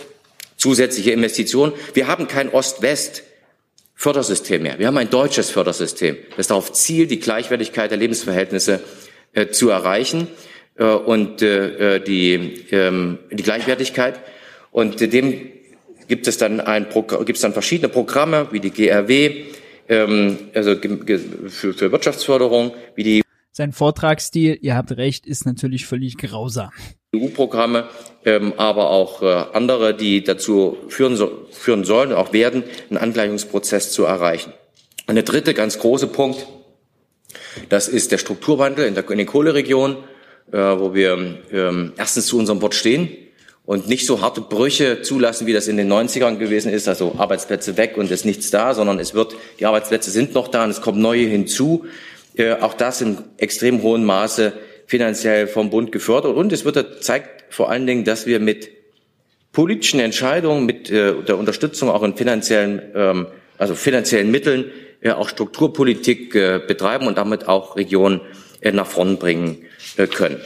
Zusätzliche 0.56 1.10
Investitionen. 1.10 1.72
Wir 1.94 2.06
haben 2.06 2.28
kein 2.28 2.50
Ost-West. 2.50 3.24
Fördersystem 3.98 4.62
mehr. 4.62 4.78
Wir 4.78 4.88
haben 4.88 4.98
ein 4.98 5.08
deutsches 5.08 5.48
Fördersystem, 5.48 6.16
das 6.36 6.48
darauf 6.48 6.70
zielt, 6.72 7.10
die 7.10 7.18
Gleichwertigkeit 7.18 7.90
der 7.90 7.96
Lebensverhältnisse 7.96 8.80
äh, 9.32 9.48
zu 9.48 9.70
erreichen 9.70 10.28
und 10.84 11.42
äh, 11.42 12.00
die, 12.00 12.66
ähm, 12.70 13.18
die 13.30 13.42
Gleichwertigkeit. 13.42 14.20
Und 14.70 15.00
dem 15.00 15.50
gibt 16.08 16.26
es 16.26 16.38
dann 16.38 16.60
ein 16.60 16.86
gibt 16.90 17.36
es 17.36 17.40
dann 17.40 17.52
verschiedene 17.52 17.88
Programme 17.88 18.48
wie 18.50 18.60
die 18.60 18.70
GRW, 18.70 19.44
ähm, 19.88 20.38
also 20.54 20.76
für, 20.76 21.72
für 21.72 21.92
Wirtschaftsförderung, 21.92 22.72
wie 22.94 23.02
die 23.02 23.22
Sein 23.52 23.72
Vortragsstil, 23.72 24.58
ihr 24.60 24.76
habt 24.76 24.92
recht, 24.92 25.26
ist 25.26 25.46
natürlich 25.46 25.86
völlig 25.86 26.18
grausam. 26.18 26.70
EU-Programme, 27.14 27.88
ähm, 28.24 28.52
aber 28.56 28.90
auch 28.90 29.22
äh, 29.22 29.26
andere, 29.54 29.94
die 29.94 30.22
dazu 30.22 30.76
führen, 30.88 31.16
so, 31.16 31.46
führen 31.50 31.84
sollen, 31.84 32.12
auch 32.12 32.32
werden, 32.32 32.64
einen 32.90 32.98
Angleichungsprozess 32.98 33.92
zu 33.92 34.04
erreichen. 34.04 34.52
Und 35.06 35.14
der 35.14 35.24
dritte 35.24 35.54
ganz 35.54 35.78
große 35.78 36.08
Punkt, 36.08 36.46
das 37.68 37.88
ist 37.88 38.12
der 38.12 38.18
Strukturwandel 38.18 38.86
in, 38.86 38.94
der, 38.94 39.08
in 39.10 39.18
den 39.18 39.26
Kohleregionen, 39.26 39.96
äh, 40.52 40.58
wo 40.58 40.94
wir 40.94 41.38
ähm, 41.52 41.92
erstens 41.96 42.26
zu 42.26 42.38
unserem 42.38 42.62
Wort 42.62 42.74
stehen 42.74 43.08
und 43.64 43.88
nicht 43.88 44.06
so 44.06 44.20
harte 44.20 44.40
Brüche 44.40 45.02
zulassen, 45.02 45.46
wie 45.46 45.52
das 45.52 45.68
in 45.68 45.76
den 45.76 45.92
90ern 45.92 46.36
gewesen 46.36 46.72
ist, 46.72 46.88
also 46.88 47.16
Arbeitsplätze 47.18 47.76
weg 47.76 47.96
und 47.96 48.10
ist 48.10 48.24
nichts 48.24 48.50
da, 48.50 48.74
sondern 48.74 49.00
es 49.00 49.12
wird, 49.12 49.34
die 49.58 49.66
Arbeitsplätze 49.66 50.10
sind 50.10 50.34
noch 50.34 50.48
da 50.48 50.64
und 50.64 50.70
es 50.70 50.80
kommen 50.80 51.00
neue 51.00 51.26
hinzu. 51.26 51.86
Äh, 52.36 52.52
auch 52.54 52.74
das 52.74 53.00
in 53.00 53.18
extrem 53.38 53.82
hohem 53.82 54.04
Maße 54.04 54.52
finanziell 54.86 55.48
vom 55.48 55.70
Bund 55.70 55.90
gefördert. 55.90 56.36
Und 56.36 56.52
es 56.52 56.64
wird, 56.64 57.02
zeigt 57.02 57.52
vor 57.52 57.70
allen 57.70 57.86
Dingen, 57.86 58.04
dass 58.04 58.26
wir 58.26 58.38
mit 58.40 58.70
politischen 59.52 60.00
Entscheidungen, 60.00 60.66
mit 60.66 60.90
äh, 60.90 61.14
der 61.22 61.38
Unterstützung 61.38 61.90
auch 61.90 62.02
in 62.02 62.14
finanziellen, 62.14 62.82
ähm, 62.94 63.26
also 63.58 63.74
finanziellen 63.74 64.30
Mitteln, 64.30 64.70
äh, 65.00 65.10
auch 65.10 65.28
Strukturpolitik 65.28 66.34
äh, 66.34 66.60
betreiben 66.66 67.06
und 67.06 67.18
damit 67.18 67.48
auch 67.48 67.76
Regionen 67.76 68.20
nach 68.72 68.86
vorn 68.86 69.18
bringen 69.18 69.58
äh, 69.96 70.06
können. 70.06 70.38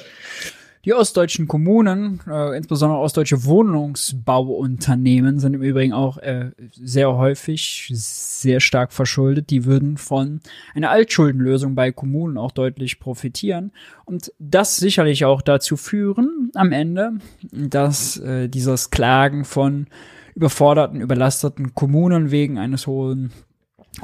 Die 0.86 0.94
ostdeutschen 0.94 1.46
Kommunen, 1.46 2.20
äh, 2.26 2.56
insbesondere 2.56 3.00
ostdeutsche 3.00 3.44
Wohnungsbauunternehmen, 3.44 5.38
sind 5.38 5.52
im 5.52 5.62
Übrigen 5.62 5.92
auch 5.92 6.16
äh, 6.16 6.52
sehr 6.72 7.14
häufig 7.14 7.90
sehr 7.92 8.60
stark 8.60 8.94
verschuldet. 8.94 9.50
Die 9.50 9.66
würden 9.66 9.98
von 9.98 10.40
einer 10.74 10.88
Altschuldenlösung 10.88 11.74
bei 11.74 11.92
Kommunen 11.92 12.38
auch 12.38 12.50
deutlich 12.50 12.98
profitieren. 12.98 13.72
Und 14.06 14.32
das 14.38 14.76
sicherlich 14.76 15.26
auch 15.26 15.42
dazu 15.42 15.76
führen, 15.76 16.50
am 16.54 16.72
Ende, 16.72 17.12
dass 17.52 18.16
äh, 18.16 18.48
dieses 18.48 18.88
Klagen 18.88 19.44
von 19.44 19.86
überforderten, 20.34 21.02
überlasteten 21.02 21.74
Kommunen 21.74 22.30
wegen 22.30 22.56
eines 22.56 22.86
hohen 22.86 23.32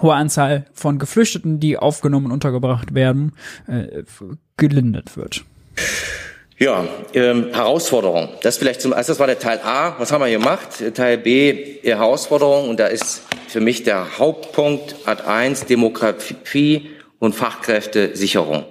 hohe 0.01 0.15
Anzahl 0.15 0.67
von 0.73 0.99
Geflüchteten, 0.99 1.61
die 1.61 1.77
aufgenommen 1.79 2.27
und 2.27 2.33
untergebracht 2.33 2.95
werden, 2.95 3.33
äh, 3.67 4.03
gelindert 4.57 5.17
wird. 5.17 5.45
Ja, 6.59 6.89
ähm, 7.13 7.53
Herausforderung. 7.53 8.31
Das 8.43 8.57
vielleicht 8.57 8.81
zum, 8.81 8.95
also 8.95 9.13
das 9.13 9.21
war 9.21 9.27
der 9.27 9.39
Teil 9.39 9.61
A. 9.63 9.95
Was 9.99 10.11
haben 10.11 10.25
wir 10.25 10.31
gemacht? 10.31 10.95
Teil 10.95 11.19
B, 11.19 11.81
Herausforderung. 11.83 12.71
Und 12.71 12.81
da 12.81 12.87
ist 12.87 13.23
für 13.49 13.61
mich 13.61 13.85
der 13.85 14.19
Hauptpunkt 14.19 14.97
Ad 15.05 15.25
1 15.25 15.67
Demografie 15.67 16.91
und 17.19 17.35
Fachkräftesicherung. 17.35 18.65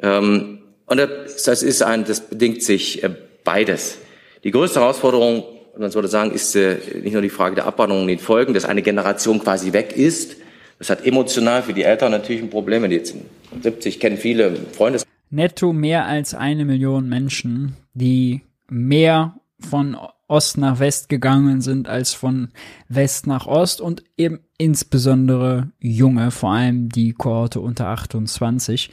Ähm, 0.00 0.60
und 0.86 0.96
das, 0.96 1.42
das 1.42 1.62
ist 1.64 1.82
ein, 1.82 2.04
das 2.04 2.20
bedingt 2.20 2.62
sich 2.62 3.02
äh, 3.02 3.10
beides. 3.42 3.98
Die 4.44 4.52
größte 4.52 4.80
Herausforderung, 4.80 5.42
man 5.78 5.90
sollte 5.90 6.08
sagen, 6.08 6.32
ist 6.32 6.54
äh, 6.56 6.76
nicht 7.02 7.12
nur 7.12 7.22
die 7.22 7.30
Frage 7.30 7.54
der 7.54 7.66
Abwanderung 7.66 8.02
und 8.02 8.08
den 8.08 8.18
Folgen, 8.18 8.54
dass 8.54 8.64
eine 8.64 8.82
Generation 8.82 9.38
quasi 9.40 9.72
weg 9.72 9.96
ist. 9.96 10.36
Das 10.78 10.90
hat 10.90 11.04
emotional 11.04 11.62
für 11.62 11.72
die 11.72 11.82
Eltern 11.82 12.12
natürlich 12.12 12.42
ein 12.42 12.50
Problem. 12.50 12.88
Die 12.88 12.96
jetzt 12.96 13.14
70 13.62 13.98
kennen 14.00 14.16
viele 14.16 14.54
Freundes 14.72 15.04
netto 15.30 15.72
mehr 15.72 16.06
als 16.06 16.34
eine 16.34 16.64
Million 16.64 17.08
Menschen, 17.08 17.76
die 17.94 18.42
mehr 18.68 19.34
von 19.60 19.96
Ost 20.28 20.58
nach 20.58 20.78
West 20.78 21.08
gegangen 21.08 21.62
sind 21.62 21.88
als 21.88 22.12
von 22.12 22.48
West 22.88 23.26
nach 23.26 23.46
Ost 23.46 23.80
und 23.80 24.04
eben 24.16 24.40
insbesondere 24.58 25.70
junge, 25.80 26.30
vor 26.30 26.52
allem 26.52 26.90
die 26.90 27.12
Kohorte 27.12 27.60
unter 27.60 27.86
28. 27.86 28.90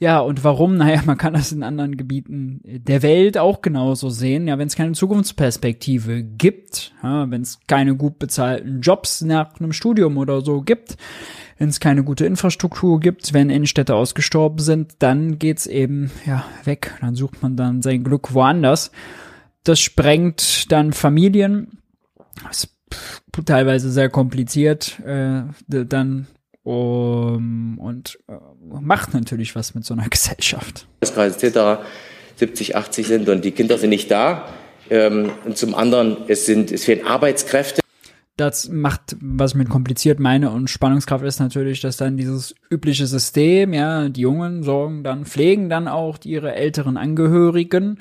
Ja, 0.00 0.20
und 0.20 0.44
warum? 0.44 0.76
Naja, 0.76 1.02
man 1.04 1.18
kann 1.18 1.34
das 1.34 1.50
in 1.50 1.64
anderen 1.64 1.96
Gebieten 1.96 2.60
der 2.64 3.02
Welt 3.02 3.36
auch 3.36 3.62
genauso 3.62 4.10
sehen. 4.10 4.46
Ja, 4.46 4.56
wenn 4.56 4.68
es 4.68 4.76
keine 4.76 4.92
Zukunftsperspektive 4.92 6.22
gibt, 6.22 6.92
ja, 7.02 7.28
wenn 7.30 7.42
es 7.42 7.58
keine 7.66 7.96
gut 7.96 8.18
bezahlten 8.18 8.80
Jobs 8.80 9.22
nach 9.22 9.58
einem 9.58 9.72
Studium 9.72 10.16
oder 10.16 10.40
so 10.40 10.62
gibt, 10.62 10.96
wenn 11.58 11.68
es 11.68 11.80
keine 11.80 12.04
gute 12.04 12.24
Infrastruktur 12.26 13.00
gibt, 13.00 13.34
wenn 13.34 13.50
Innenstädte 13.50 13.96
ausgestorben 13.96 14.60
sind, 14.60 14.94
dann 15.00 15.40
geht's 15.40 15.66
eben 15.66 16.12
ja 16.24 16.44
weg. 16.64 16.94
Dann 17.00 17.16
sucht 17.16 17.42
man 17.42 17.56
dann 17.56 17.82
sein 17.82 18.04
Glück 18.04 18.32
woanders. 18.32 18.92
Das 19.64 19.80
sprengt 19.80 20.70
dann 20.70 20.92
Familien. 20.92 21.78
Das 22.46 22.64
ist 22.64 22.76
teilweise 23.46 23.90
sehr 23.90 24.08
kompliziert. 24.08 25.00
Äh, 25.00 25.42
dann 25.66 26.28
um, 26.68 27.78
und 27.78 28.18
äh, 28.28 28.34
macht 28.80 29.14
natürlich 29.14 29.54
was 29.54 29.74
mit 29.74 29.86
so 29.86 29.94
einer 29.94 30.08
Gesellschaft. 30.10 30.86
etc. 31.00 31.82
70, 32.36 32.76
80 32.76 33.06
sind 33.06 33.28
und 33.30 33.42
die 33.44 33.52
Kinder 33.52 33.78
sind 33.78 33.90
nicht 33.90 34.10
da. 34.10 34.48
Ähm, 34.90 35.30
und 35.46 35.56
zum 35.56 35.74
anderen, 35.74 36.18
es 36.28 36.44
sind, 36.44 36.70
es 36.70 36.84
fehlen 36.84 37.06
Arbeitskräfte 37.06 37.80
das 38.36 38.68
macht, 38.68 39.16
was 39.20 39.50
ich 39.50 39.56
mit 39.56 39.68
kompliziert 39.68 40.20
meine 40.20 40.50
und 40.52 40.70
Spannungskraft 40.70 41.24
ist 41.24 41.40
natürlich, 41.40 41.80
dass 41.80 41.96
dann 41.96 42.16
dieses 42.16 42.54
übliche 42.70 43.08
System, 43.08 43.72
ja, 43.74 44.08
die 44.08 44.20
Jungen 44.20 44.62
sorgen 44.62 45.02
dann, 45.02 45.24
pflegen 45.24 45.68
dann 45.68 45.88
auch 45.88 46.18
ihre 46.22 46.54
älteren 46.54 46.96
Angehörigen, 46.96 47.98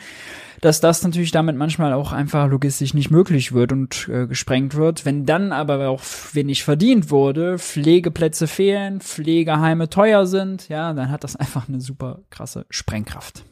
dass 0.61 0.79
das 0.79 1.03
natürlich 1.03 1.31
damit 1.31 1.55
manchmal 1.55 1.93
auch 1.93 2.11
einfach 2.11 2.47
logistisch 2.49 2.93
nicht 2.93 3.11
möglich 3.11 3.53
wird 3.53 3.71
und 3.71 4.09
äh, 4.11 4.27
gesprengt 4.27 4.75
wird. 4.75 5.05
Wenn 5.05 5.25
dann 5.25 5.51
aber 5.51 5.89
auch 5.89 6.01
wenig 6.33 6.63
verdient 6.63 7.11
wurde, 7.11 7.59
Pflegeplätze 7.59 8.47
fehlen, 8.47 9.01
Pflegeheime 9.01 9.89
teuer 9.89 10.25
sind, 10.25 10.69
ja, 10.69 10.93
dann 10.93 11.11
hat 11.11 11.23
das 11.23 11.35
einfach 11.35 11.67
eine 11.67 11.81
super 11.81 12.21
krasse 12.29 12.65
Sprengkraft 12.69 13.43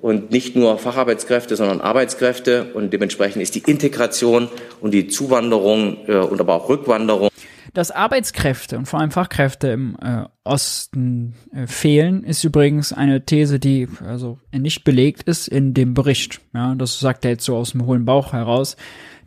und 0.00 0.30
nicht 0.30 0.56
nur 0.56 0.78
Facharbeitskräfte, 0.78 1.56
sondern 1.56 1.80
Arbeitskräfte. 1.80 2.70
Und 2.74 2.92
dementsprechend 2.92 3.42
ist 3.42 3.54
die 3.54 3.62
Integration 3.66 4.48
und 4.80 4.92
die 4.92 5.08
Zuwanderung 5.08 5.98
äh, 6.06 6.16
und 6.16 6.40
aber 6.40 6.54
auch 6.54 6.68
Rückwanderung. 6.68 7.28
Dass 7.72 7.90
Arbeitskräfte 7.90 8.78
und 8.78 8.86
vor 8.86 9.00
allem 9.00 9.12
Fachkräfte 9.12 9.68
im 9.68 9.96
äh, 10.02 10.24
Osten 10.42 11.34
äh, 11.52 11.66
fehlen, 11.66 12.24
ist 12.24 12.42
übrigens 12.42 12.92
eine 12.92 13.24
These, 13.24 13.60
die 13.60 13.88
also 14.04 14.38
nicht 14.52 14.82
belegt 14.82 15.28
ist 15.28 15.46
in 15.46 15.72
dem 15.72 15.94
Bericht. 15.94 16.40
Ja, 16.52 16.74
das 16.74 16.98
sagt 16.98 17.24
er 17.24 17.32
jetzt 17.32 17.44
so 17.44 17.56
aus 17.56 17.72
dem 17.72 17.86
hohlen 17.86 18.04
Bauch 18.04 18.32
heraus. 18.32 18.76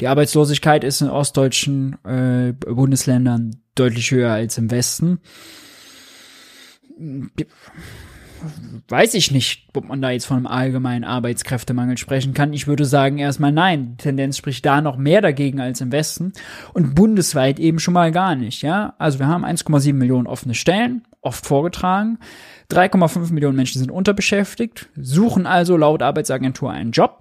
Die 0.02 0.08
Arbeitslosigkeit 0.08 0.84
ist 0.84 1.02
in 1.02 1.10
ostdeutschen 1.10 1.98
äh, 2.04 2.54
Bundesländern 2.54 3.58
deutlich 3.76 4.12
höher 4.12 4.32
als 4.32 4.58
im 4.58 4.72
Westen 4.72 5.20
weiß 8.88 9.14
ich 9.14 9.32
nicht, 9.32 9.68
ob 9.74 9.88
man 9.88 10.02
da 10.02 10.12
jetzt 10.12 10.26
von 10.26 10.38
einem 10.38 10.48
allgemeinen 10.48 11.04
Arbeitskräftemangel 11.04 11.98
sprechen 11.98 12.34
kann. 12.34 12.54
Ich 12.54 12.68
würde 12.68 12.86
sagen 12.86 13.18
erstmal 13.18 13.52
nein. 13.52 13.92
Die 13.98 14.04
Tendenz 14.04 14.38
spricht 14.38 14.66
da 14.66 14.82
noch 14.82 14.98
mehr 14.98 15.22
dagegen 15.22 15.60
als 15.60 15.82
im 15.82 15.92
Westen 15.92 16.34
und 16.74 16.96
bundesweit 16.96 17.60
eben 17.60 17.80
schon 17.80 17.94
mal 17.94 18.12
gar 18.12 18.36
nicht, 18.36 18.62
ja. 18.62 18.94
Also 18.98 19.20
wir 19.20 19.28
haben 19.28 19.46
1,7 19.46 19.94
Millionen 19.94 20.28
offene 20.28 20.56
Stellen, 20.56 21.04
oft 21.22 21.46
vorgetragen. 21.46 22.20
3,5 22.72 23.34
Millionen 23.34 23.56
Menschen 23.56 23.80
sind 23.80 23.92
unterbeschäftigt, 23.92 24.90
suchen 24.96 25.46
also 25.46 25.78
laut 25.78 26.02
Arbeitsagentur 26.02 26.72
einen 26.72 26.92
Job 26.92 27.20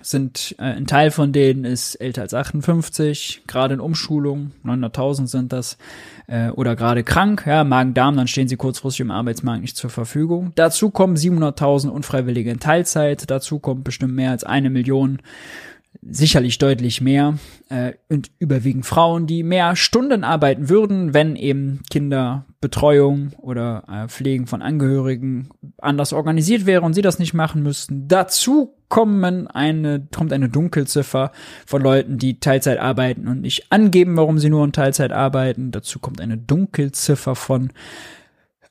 sind 0.00 0.54
äh, 0.58 0.62
ein 0.62 0.86
Teil 0.86 1.10
von 1.10 1.32
denen 1.32 1.64
ist 1.64 1.96
älter 1.96 2.22
als 2.22 2.34
58, 2.34 3.42
gerade 3.46 3.74
in 3.74 3.80
Umschulung, 3.80 4.52
900.000 4.64 5.26
sind 5.26 5.52
das, 5.52 5.78
äh, 6.32 6.50
oder 6.50 6.76
gerade 6.76 7.04
krank, 7.04 7.44
ja, 7.46 7.62
Magen-Darm, 7.62 8.16
dann 8.16 8.26
stehen 8.26 8.48
sie 8.48 8.56
kurzfristig 8.56 9.00
im 9.00 9.10
Arbeitsmarkt 9.10 9.60
nicht 9.60 9.76
zur 9.76 9.90
Verfügung. 9.90 10.52
Dazu 10.54 10.88
kommen 10.88 11.16
700.000 11.16 11.88
Unfreiwillige 11.88 12.50
in 12.50 12.58
Teilzeit, 12.58 13.30
dazu 13.30 13.58
kommt 13.58 13.84
bestimmt 13.84 14.14
mehr 14.14 14.30
als 14.30 14.42
eine 14.42 14.70
Million 14.70 15.18
sicherlich 16.00 16.56
deutlich 16.56 17.02
mehr 17.02 17.38
äh, 17.68 17.92
und 18.08 18.30
überwiegend 18.38 18.86
Frauen, 18.86 19.26
die 19.26 19.42
mehr 19.42 19.76
Stunden 19.76 20.24
arbeiten 20.24 20.70
würden, 20.70 21.12
wenn 21.12 21.36
eben 21.36 21.82
Kinderbetreuung 21.90 23.32
oder 23.36 23.84
äh, 23.88 24.08
Pflegen 24.08 24.46
von 24.46 24.62
Angehörigen 24.62 25.50
anders 25.78 26.14
organisiert 26.14 26.64
wäre 26.64 26.82
und 26.82 26.94
sie 26.94 27.02
das 27.02 27.18
nicht 27.18 27.34
machen 27.34 27.62
müssten. 27.62 28.08
Dazu 28.08 28.74
kommen 28.92 29.46
eine, 29.46 30.06
kommt 30.14 30.34
eine 30.34 30.50
Dunkelziffer 30.50 31.32
von 31.64 31.80
Leuten, 31.80 32.18
die 32.18 32.40
Teilzeit 32.40 32.78
arbeiten 32.78 33.26
und 33.26 33.40
nicht 33.40 33.72
angeben, 33.72 34.18
warum 34.18 34.38
sie 34.38 34.50
nur 34.50 34.62
in 34.66 34.72
Teilzeit 34.72 35.12
arbeiten. 35.12 35.70
Dazu 35.70 35.98
kommt 35.98 36.20
eine 36.20 36.36
Dunkelziffer 36.36 37.34
von 37.34 37.72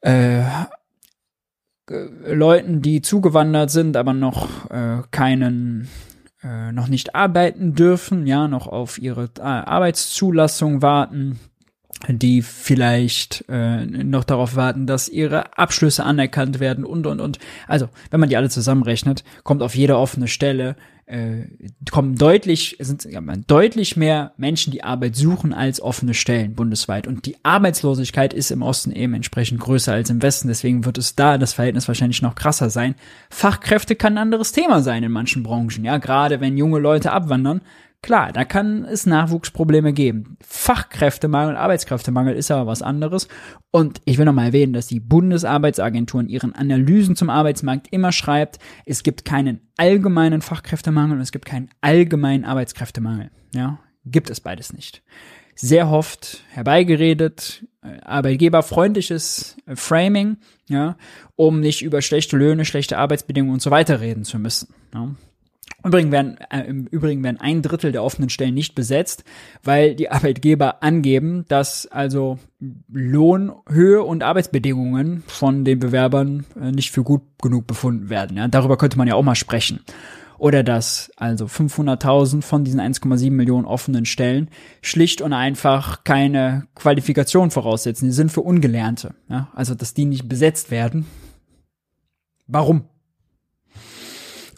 äh, 0.02 0.43
Leuten, 1.88 2.84
die 2.84 3.02
zugewandert 3.02 3.72
sind, 3.72 3.98
aber 3.98 4.14
noch 4.14 4.69
äh, 4.69 5.02
keinen 5.10 5.88
äh, 6.43 6.72
noch 6.72 6.88
nicht 6.88 7.15
arbeiten 7.15 7.73
dürfen, 7.73 8.27
ja, 8.27 8.48
noch 8.48 8.68
auf 8.68 8.99
ihre 8.99 9.23
äh, 9.39 9.41
Arbeitszulassung 9.41 10.84
warten, 10.84 11.39
die 12.07 12.41
vielleicht 12.41 13.45
äh, 13.49 13.86
noch 13.86 14.23
darauf 14.23 14.56
warten, 14.56 14.88
dass 14.88 15.10
ihre 15.10 15.57
Abschlüsse 15.57 16.03
anerkannt 16.03 16.60
werden 16.60 16.84
und 16.86 17.07
und 17.07 17.19
und. 17.19 17.40
Also, 17.68 17.90
wenn 18.10 18.19
man 18.19 18.30
die 18.30 18.38
alle 18.38 18.49
zusammenrechnet, 18.49 19.23
kommt 19.44 19.61
auf 19.61 19.76
jede 19.76 19.98
offene 19.98 20.28
Stelle 20.28 20.76
äh, 21.11 21.48
kommen 21.91 22.15
deutlich, 22.15 22.78
sind 22.80 23.03
ja, 23.03 23.19
deutlich 23.19 23.98
mehr 23.98 24.32
Menschen, 24.38 24.72
die 24.72 24.84
Arbeit 24.84 25.18
suchen, 25.18 25.53
als 25.53 25.82
offene 25.82 26.14
Stellen 26.14 26.56
bundesweit. 26.56 27.06
Und 27.06 27.26
die 27.26 27.36
Arbeitslosigkeit 27.44 28.34
ist 28.34 28.49
im 28.49 28.61
Osten 28.61 28.94
eben 28.94 29.14
entsprechend 29.14 29.60
größer 29.60 29.91
als 29.91 30.10
im 30.10 30.22
Westen. 30.22 30.48
Deswegen 30.48 30.86
wird 30.86 30.98
es 30.98 31.15
da 31.15 31.38
das 31.38 31.53
Verhältnis 31.53 31.90
wahrscheinlich 31.90 32.22
noch 32.22 32.36
krasser 32.36 32.69
sein. 32.69 32.95
Fachkräfte 33.30 33.95
kann 33.95 34.14
ein 34.14 34.19
anderes 34.19 34.53
Thema 34.53 34.82
sein 34.82 35.03
in 35.03 35.11
manchen 35.11 35.44
Branchen. 35.44 35.84
Ja, 35.84 35.98
gerade 35.98 36.40
wenn 36.40 36.57
junge 36.57 36.80
Leute 36.80 37.11
abwandern, 37.11 37.60
Klar, 38.03 38.32
da 38.32 38.45
kann 38.45 38.84
es 38.84 39.06
Nachwuchsprobleme 39.06 39.94
geben. 39.94 40.38
Fachkräftemangel, 40.41 41.56
Arbeitskräftemangel 41.56 42.36
ist 42.36 42.49
aber 42.49 42.65
was 42.65 42.82
anderes. 42.82 43.28
Und 43.69 44.02
ich 44.06 44.18
will 44.18 44.26
nochmal 44.26 44.48
erwähnen, 44.48 44.73
dass 44.73 44.88
die 44.88 44.99
Bundesarbeitsagentur 44.99 46.22
in 46.22 46.28
ihren 46.28 46.56
Analysen 46.56 47.15
zum 47.15 47.30
Arbeitsmarkt 47.30 47.90
immer 47.91 48.11
schreibt, 48.11 48.57
es 48.88 49.03
gibt 49.03 49.23
keinen 49.23 49.61
allgemeinen 49.78 50.41
Fachkräftemangel 50.41 51.18
und 51.18 51.22
es 51.22 51.32
gibt 51.32 51.45
keinen 51.45 51.69
allgemeinen 51.82 52.44
Arbeitskräftemangel. 52.44 53.30
Ja, 53.53 53.80
gibt 54.03 54.32
es 54.32 54.40
beides 54.40 54.73
nicht. 54.73 55.03
Sehr 55.53 55.88
oft 55.88 56.44
herbeigeredet, 56.49 57.68
äh, 57.84 57.99
arbeitgeberfreundliches 58.02 59.57
äh, 59.68 59.76
Framing, 59.76 60.38
ja, 60.68 60.98
um 61.36 61.60
nicht 61.60 61.84
über 61.84 62.02
schlechte 62.02 62.36
Löhne, 62.36 62.65
schlechte 62.65 62.98
Arbeitsbedingungen 62.98 63.53
und 63.53 63.61
so 63.61 63.69
weiter 63.69 64.02
reden 64.02 64.23
zu 64.23 64.40
müssen. 64.40 64.73
Ja. 64.91 65.10
Übrigens 65.84 66.11
werden, 66.11 66.38
äh, 66.52 66.61
Im 66.61 66.85
Übrigen 66.88 67.23
werden 67.23 67.39
ein 67.39 67.61
Drittel 67.61 67.91
der 67.91 68.03
offenen 68.03 68.30
Stellen 68.30 68.53
nicht 68.53 68.76
besetzt, 68.76 69.23
weil 69.64 69.95
die 69.95 70.11
Arbeitgeber 70.11 70.84
angeben, 70.84 71.45
dass 71.48 71.88
also 71.88 72.38
Lohnhöhe 72.91 74.03
und 74.03 74.23
Arbeitsbedingungen 74.23 75.23
von 75.26 75.65
den 75.65 75.80
Bewerbern 75.80 76.45
äh, 76.60 76.72
nicht 76.72 76.91
für 76.91 77.03
gut 77.03 77.23
genug 77.41 77.65
befunden 77.65 78.10
werden. 78.10 78.38
Ja? 78.38 78.48
Darüber 78.48 78.77
könnte 78.77 78.98
man 78.98 79.07
ja 79.07 79.15
auch 79.15 79.23
mal 79.23 79.35
sprechen. 79.35 79.80
Oder 80.38 80.64
dass 80.64 81.11
also 81.18 81.45
500.000 81.45 82.41
von 82.41 82.64
diesen 82.64 82.80
1,7 82.80 83.30
Millionen 83.30 83.65
offenen 83.65 84.06
Stellen 84.06 84.49
schlicht 84.81 85.22
und 85.22 85.34
einfach 85.34 86.03
keine 86.03 86.68
Qualifikation 86.73 87.52
voraussetzen. 87.52 88.06
Die 88.06 88.11
sind 88.11 88.31
für 88.31 88.41
Ungelernte. 88.41 89.14
Ja? 89.30 89.49
Also 89.53 89.76
dass 89.76 89.93
die 89.93 90.06
nicht 90.06 90.27
besetzt 90.27 90.72
werden. 90.72 91.06
Warum? 92.48 92.85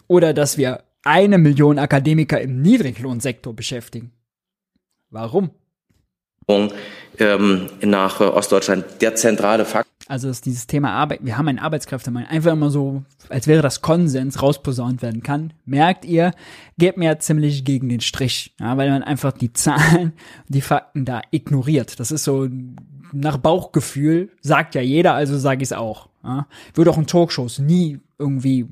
Oder 0.06 0.34
dass 0.34 0.58
wir 0.58 0.84
eine 1.04 1.38
Million 1.38 1.78
Akademiker 1.78 2.40
im 2.40 2.62
Niedriglohnsektor 2.62 3.54
beschäftigen. 3.54 4.12
Warum? 5.10 5.50
Ähm, 7.18 7.68
nach 7.82 8.20
äh, 8.20 8.24
Ostdeutschland 8.24 8.84
der 9.00 9.14
zentrale 9.14 9.64
Fakt. 9.64 9.88
Also 10.06 10.28
ist 10.28 10.44
dieses 10.44 10.66
Thema 10.66 10.90
Arbeit, 10.90 11.20
wir 11.22 11.38
haben 11.38 11.48
einen 11.48 11.58
Arbeitskräftemangel, 11.58 12.28
einfach 12.28 12.52
immer 12.52 12.70
so, 12.70 13.04
als 13.30 13.46
wäre 13.46 13.62
das 13.62 13.80
Konsens 13.80 14.42
rausposaunt 14.42 15.00
werden 15.00 15.22
kann. 15.22 15.54
Merkt 15.64 16.04
ihr, 16.04 16.32
geht 16.76 16.98
mir 16.98 17.18
ziemlich 17.20 17.64
gegen 17.64 17.88
den 17.88 18.00
Strich, 18.00 18.54
ja, 18.60 18.76
weil 18.76 18.90
man 18.90 19.02
einfach 19.02 19.32
die 19.32 19.54
Zahlen, 19.54 20.12
die 20.48 20.60
Fakten 20.60 21.06
da 21.06 21.22
ignoriert. 21.30 21.98
Das 22.00 22.10
ist 22.10 22.24
so 22.24 22.48
nach 23.12 23.38
Bauchgefühl, 23.38 24.30
sagt 24.42 24.74
ja 24.74 24.82
jeder, 24.82 25.14
also 25.14 25.38
sage 25.38 25.62
ich 25.62 25.68
es 25.68 25.72
auch. 25.72 26.08
Ja. 26.22 26.48
Würde 26.74 26.90
auch 26.90 26.98
in 26.98 27.06
Talkshows 27.06 27.58
nie 27.60 28.00
irgendwie 28.18 28.66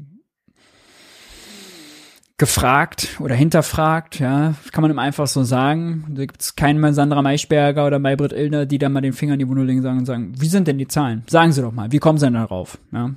gefragt 2.43 3.21
oder 3.21 3.37
hinterfragt, 3.37 4.19
ja, 4.19 4.55
kann 4.73 4.83
man 4.83 4.91
ihm 4.91 4.99
einfach 4.99 5.29
so 5.29 5.45
sagen. 5.45 6.07
Da 6.09 6.23
gibt 6.23 6.43
es 6.43 6.57
keinen 6.57 6.93
Sandra 6.93 7.23
Maischberger 7.23 7.87
oder 7.87 8.01
Maybrit 8.01 8.33
Illner, 8.33 8.67
die 8.67 8.79
da 8.79 8.89
mal 8.89 9.01
den 9.01 9.13
Finger 9.13 9.35
in 9.35 9.39
die 9.39 9.49
Wunde 9.49 9.63
legen 9.63 9.87
und 9.87 10.07
sagen, 10.07 10.33
wie 10.37 10.49
sind 10.49 10.67
denn 10.67 10.77
die 10.77 10.89
Zahlen? 10.89 11.23
Sagen 11.31 11.53
Sie 11.53 11.63
doch 11.63 11.71
mal, 11.71 11.93
wie 11.93 12.01
kommen 12.01 12.19
Sie 12.19 12.27
denn 12.27 12.35
darauf? 12.35 12.79
Ja? 12.91 13.13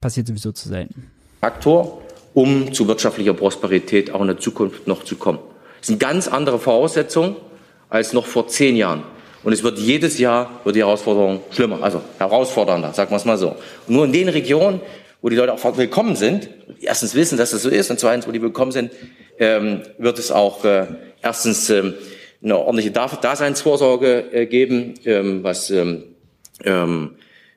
Passiert 0.00 0.26
sowieso 0.26 0.52
zu 0.52 0.70
selten. 0.70 1.10
Faktor, 1.42 2.00
um 2.32 2.72
zu 2.72 2.88
wirtschaftlicher 2.88 3.34
Prosperität 3.34 4.14
auch 4.14 4.22
in 4.22 4.28
der 4.28 4.38
Zukunft 4.38 4.86
noch 4.86 5.04
zu 5.04 5.16
kommen. 5.16 5.40
Das 5.80 5.88
sind 5.88 6.00
ganz 6.00 6.28
andere 6.28 6.58
Voraussetzungen 6.58 7.36
als 7.90 8.14
noch 8.14 8.24
vor 8.24 8.48
zehn 8.48 8.74
Jahren. 8.74 9.02
Und 9.44 9.52
es 9.52 9.62
wird 9.62 9.78
jedes 9.78 10.18
Jahr 10.18 10.60
wird 10.64 10.76
die 10.76 10.80
Herausforderung 10.80 11.42
schlimmer, 11.50 11.82
also 11.82 12.00
herausfordernder, 12.16 12.94
sagen 12.94 13.10
wir 13.10 13.16
es 13.16 13.26
mal 13.26 13.36
so. 13.36 13.48
Und 13.86 13.94
nur 13.94 14.06
in 14.06 14.12
den 14.12 14.30
Regionen, 14.30 14.80
wo 15.22 15.28
die 15.28 15.36
Leute 15.36 15.54
auch 15.54 15.76
willkommen 15.76 16.16
sind, 16.16 16.50
erstens 16.80 17.14
wissen, 17.14 17.38
dass 17.38 17.52
das 17.52 17.62
so 17.62 17.70
ist 17.70 17.90
und 17.90 17.98
zweitens, 17.98 18.26
wo 18.26 18.32
die 18.32 18.42
willkommen 18.42 18.72
sind, 18.72 18.92
ähm, 19.38 19.82
wird 19.96 20.18
es 20.18 20.32
auch 20.32 20.64
äh, 20.64 20.86
erstens 21.22 21.70
ähm, 21.70 21.94
eine 22.42 22.58
ordentliche 22.58 22.90
Daseinsvorsorge 22.90 24.32
äh, 24.32 24.46
geben, 24.46 24.94
ähm, 25.04 25.44
was 25.44 25.70
ähm, 25.70 26.04
ähm, 26.64 27.12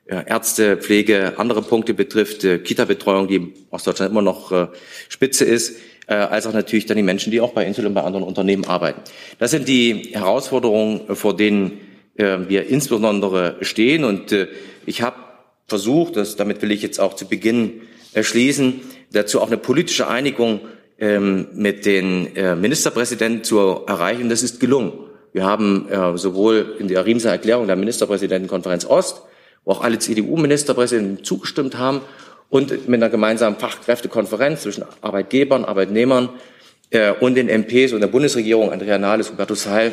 Ärzte, 0.06 0.76
Pflege, 0.76 1.34
andere 1.36 1.62
Punkte 1.62 1.92
betrifft, 1.92 2.44
äh, 2.44 2.58
Kita-Betreuung, 2.58 3.26
die 3.26 3.52
aus 3.70 3.82
Deutschland 3.82 4.12
immer 4.12 4.22
noch 4.22 4.52
äh, 4.52 4.68
Spitze 5.08 5.44
ist, 5.44 5.80
äh, 6.06 6.14
als 6.14 6.46
auch 6.46 6.52
natürlich 6.52 6.86
dann 6.86 6.96
die 6.96 7.02
Menschen, 7.02 7.32
die 7.32 7.40
auch 7.40 7.52
bei 7.52 7.66
Intel 7.66 7.86
und 7.86 7.94
bei 7.94 8.02
anderen 8.02 8.24
Unternehmen 8.24 8.64
arbeiten. 8.64 9.00
Das 9.40 9.50
sind 9.50 9.66
die 9.66 10.10
Herausforderungen, 10.12 11.16
vor 11.16 11.36
denen 11.36 11.80
äh, 12.16 12.38
wir 12.46 12.68
insbesondere 12.68 13.56
stehen. 13.62 14.04
Und 14.04 14.30
äh, 14.30 14.46
ich 14.86 15.02
habe 15.02 15.16
versucht, 15.66 16.16
das, 16.16 16.36
damit 16.36 16.62
will 16.62 16.70
ich 16.70 16.82
jetzt 16.82 17.00
auch 17.00 17.14
zu 17.14 17.26
Beginn 17.26 17.82
erschließen, 18.12 18.80
dazu 19.12 19.40
auch 19.40 19.48
eine 19.48 19.58
politische 19.58 20.08
Einigung 20.08 20.60
ähm, 20.98 21.48
mit 21.54 21.84
den 21.84 22.34
äh, 22.36 22.56
Ministerpräsidenten 22.56 23.44
zu 23.44 23.58
erreichen. 23.86 24.28
Das 24.28 24.42
ist 24.42 24.60
gelungen. 24.60 24.92
Wir 25.32 25.44
haben 25.44 25.88
äh, 25.88 26.16
sowohl 26.16 26.76
in 26.78 26.88
der 26.88 27.04
Riemser 27.04 27.30
Erklärung 27.30 27.66
der 27.66 27.76
Ministerpräsidentenkonferenz 27.76 28.86
Ost, 28.86 29.22
wo 29.64 29.72
auch 29.72 29.82
alle 29.82 29.98
CDU-Ministerpräsidenten 29.98 31.24
zugestimmt 31.24 31.76
haben, 31.76 32.00
und 32.48 32.88
mit 32.88 33.02
einer 33.02 33.10
gemeinsamen 33.10 33.58
Fachkräftekonferenz 33.58 34.62
zwischen 34.62 34.84
Arbeitgebern, 35.00 35.64
Arbeitnehmern 35.64 36.28
äh, 36.90 37.12
und 37.12 37.34
den 37.34 37.48
MPs 37.48 37.92
und 37.92 38.00
der 38.00 38.06
Bundesregierung, 38.06 38.70
Andrea 38.70 38.98
Nahles, 38.98 39.30
Hubertus 39.32 39.66
Heil, 39.66 39.92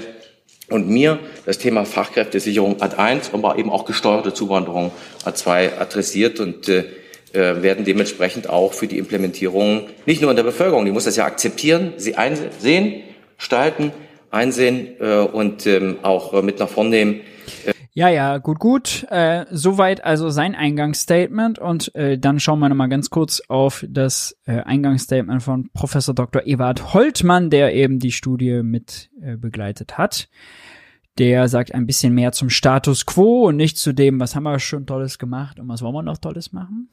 und 0.73 0.89
mir 0.89 1.19
das 1.45 1.57
Thema 1.57 1.85
Fachkräftesicherung 1.85 2.81
Ad 2.81 2.97
1, 2.97 3.33
aber 3.33 3.57
eben 3.57 3.69
auch 3.69 3.85
gesteuerte 3.85 4.33
Zuwanderung 4.33 4.91
Ad 5.23 5.37
2 5.37 5.79
adressiert 5.79 6.39
und 6.39 6.67
äh, 6.67 6.85
äh, 7.33 7.61
werden 7.61 7.85
dementsprechend 7.85 8.49
auch 8.49 8.73
für 8.73 8.87
die 8.87 8.97
Implementierung 8.97 9.87
nicht 10.05 10.21
nur 10.21 10.31
in 10.31 10.35
der 10.35 10.43
Bevölkerung, 10.43 10.85
die 10.85 10.91
muss 10.91 11.05
das 11.05 11.15
ja 11.15 11.25
akzeptieren, 11.25 11.93
sie 11.97 12.15
einsehen, 12.15 13.01
gestalten, 13.37 13.91
einsehen 14.31 14.89
äh, 14.99 15.19
und 15.19 15.65
ähm, 15.65 15.97
auch 16.03 16.41
mit 16.41 16.59
nach 16.59 16.69
vorn 16.69 16.89
nehmen. 16.89 17.21
Ja, 17.95 18.09
ja, 18.09 18.39
gut, 18.39 18.57
gut. 18.57 19.05
Äh, 19.11 19.45
soweit 19.51 20.03
also 20.03 20.29
sein 20.31 20.55
Eingangsstatement 20.55 21.59
und 21.59 21.93
äh, 21.93 22.17
dann 22.17 22.39
schauen 22.39 22.57
wir 22.57 22.67
nochmal 22.67 22.89
ganz 22.89 23.11
kurz 23.11 23.39
auf 23.49 23.85
das 23.87 24.35
äh, 24.45 24.61
Eingangsstatement 24.61 25.43
von 25.43 25.69
Professor 25.73 26.15
Dr. 26.15 26.41
Ewald 26.47 26.95
Holtmann, 26.95 27.51
der 27.51 27.75
eben 27.75 27.99
die 27.99 28.11
Studie 28.11 28.63
mit 28.63 29.11
äh, 29.21 29.37
begleitet 29.37 29.99
hat. 29.99 30.27
Der 31.19 31.47
sagt 31.47 31.75
ein 31.75 31.85
bisschen 31.85 32.15
mehr 32.15 32.31
zum 32.31 32.49
Status 32.49 33.05
quo 33.05 33.47
und 33.47 33.55
nicht 33.55 33.77
zu 33.77 33.93
dem, 33.93 34.19
was 34.19 34.35
haben 34.35 34.43
wir 34.43 34.57
schon 34.57 34.87
Tolles 34.87 35.19
gemacht 35.19 35.59
und 35.59 35.69
was 35.69 35.83
wollen 35.83 35.93
wir 35.93 36.01
noch 36.01 36.17
Tolles 36.17 36.51
machen. 36.51 36.89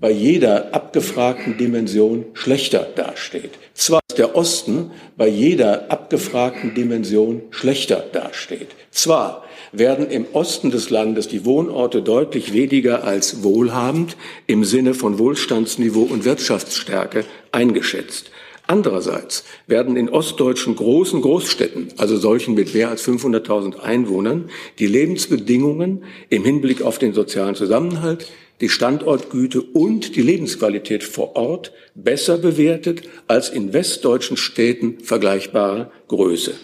Bei 0.00 0.10
jeder 0.10 0.74
abgefragten 0.74 1.58
Dimension 1.58 2.24
schlechter 2.32 2.86
dasteht. 2.96 3.50
Zwar 3.74 4.00
der 4.16 4.34
Osten 4.34 4.90
bei 5.18 5.28
jeder 5.28 5.90
abgefragten 5.90 6.74
Dimension 6.74 7.42
schlechter 7.50 8.02
dasteht. 8.12 8.68
Zwar 8.90 9.44
werden 9.72 10.08
im 10.08 10.26
Osten 10.32 10.70
des 10.70 10.88
Landes 10.88 11.28
die 11.28 11.44
Wohnorte 11.44 12.00
deutlich 12.00 12.54
weniger 12.54 13.04
als 13.04 13.42
wohlhabend 13.42 14.16
im 14.46 14.64
Sinne 14.64 14.94
von 14.94 15.18
Wohlstandsniveau 15.18 16.02
und 16.02 16.24
Wirtschaftsstärke 16.24 17.26
eingeschätzt. 17.52 18.30
Andererseits 18.66 19.44
werden 19.66 19.96
in 19.96 20.08
ostdeutschen 20.08 20.76
großen 20.76 21.20
Großstädten, 21.20 21.88
also 21.96 22.16
solchen 22.16 22.54
mit 22.54 22.74
mehr 22.74 22.90
als 22.90 23.06
500.000 23.06 23.80
Einwohnern, 23.80 24.50
die 24.78 24.86
Lebensbedingungen 24.86 26.04
im 26.28 26.44
Hinblick 26.44 26.82
auf 26.82 26.98
den 26.98 27.12
sozialen 27.12 27.54
Zusammenhalt, 27.54 28.30
die 28.60 28.68
Standortgüte 28.68 29.60
und 29.60 30.14
die 30.14 30.22
Lebensqualität 30.22 31.02
vor 31.02 31.34
Ort 31.34 31.72
besser 31.96 32.38
bewertet 32.38 33.02
als 33.26 33.48
in 33.48 33.72
westdeutschen 33.72 34.36
Städten 34.36 35.00
vergleichbarer 35.00 35.90
Größe. 36.06 36.54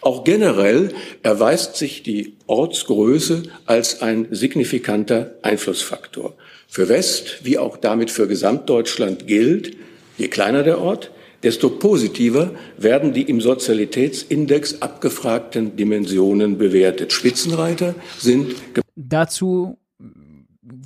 Auch 0.00 0.24
generell 0.24 0.92
erweist 1.22 1.76
sich 1.76 2.02
die 2.02 2.34
Ortsgröße 2.46 3.44
als 3.64 4.02
ein 4.02 4.28
signifikanter 4.30 5.34
Einflussfaktor. 5.42 6.34
Für 6.68 6.88
West 6.88 7.40
wie 7.44 7.58
auch 7.58 7.76
damit 7.76 8.10
für 8.10 8.26
Gesamtdeutschland 8.26 9.26
gilt, 9.26 9.76
je 10.18 10.28
kleiner 10.28 10.62
der 10.62 10.80
Ort, 10.80 11.12
desto 11.46 11.70
positiver 11.70 12.50
werden 12.76 13.12
die 13.12 13.22
im 13.22 13.40
Sozialitätsindex 13.40 14.82
abgefragten 14.82 15.76
Dimensionen 15.76 16.58
bewertet. 16.58 17.12
Spitzenreiter 17.12 17.94
sind 18.18 18.56
dazu 18.96 19.78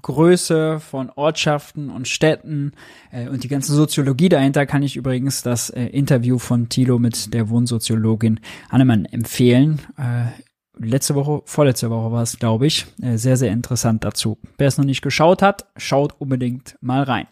Größe 0.03 0.79
von 0.81 1.11
Ortschaften 1.17 1.89
und 1.89 2.09
Städten 2.09 2.73
äh, 3.11 3.29
und 3.29 3.43
die 3.43 3.49
ganze 3.49 3.73
Soziologie 3.73 4.29
dahinter 4.29 4.67
kann 4.67 4.83
ich 4.83 4.97
übrigens 4.97 5.43
das 5.43 5.71
äh, 5.71 5.87
Interview 5.87 6.39
von 6.39 6.69
Thilo 6.69 6.99
mit 6.99 7.33
der 7.33 7.49
Wohnsoziologin 7.49 8.41
Annemann 8.69 9.07
empfehlen. 9.07 9.81
Äh, 9.97 10.27
letzte 10.79 11.15
Woche, 11.15 11.41
vorletzte 11.47 11.89
Woche 11.89 12.13
war 12.13 12.23
es, 12.23 12.39
glaube 12.39 12.67
ich, 12.67 12.85
äh, 13.01 13.17
sehr, 13.17 13.39
sehr 13.39 13.53
interessant 13.53 14.05
dazu. 14.05 14.37
Wer 14.59 14.69
es 14.69 14.77
noch 14.77 14.85
nicht 14.85 15.01
geschaut 15.01 15.41
hat, 15.41 15.67
schaut 15.79 16.15
unbedingt 16.19 16.77
mal 16.83 17.03
rein. 17.03 17.27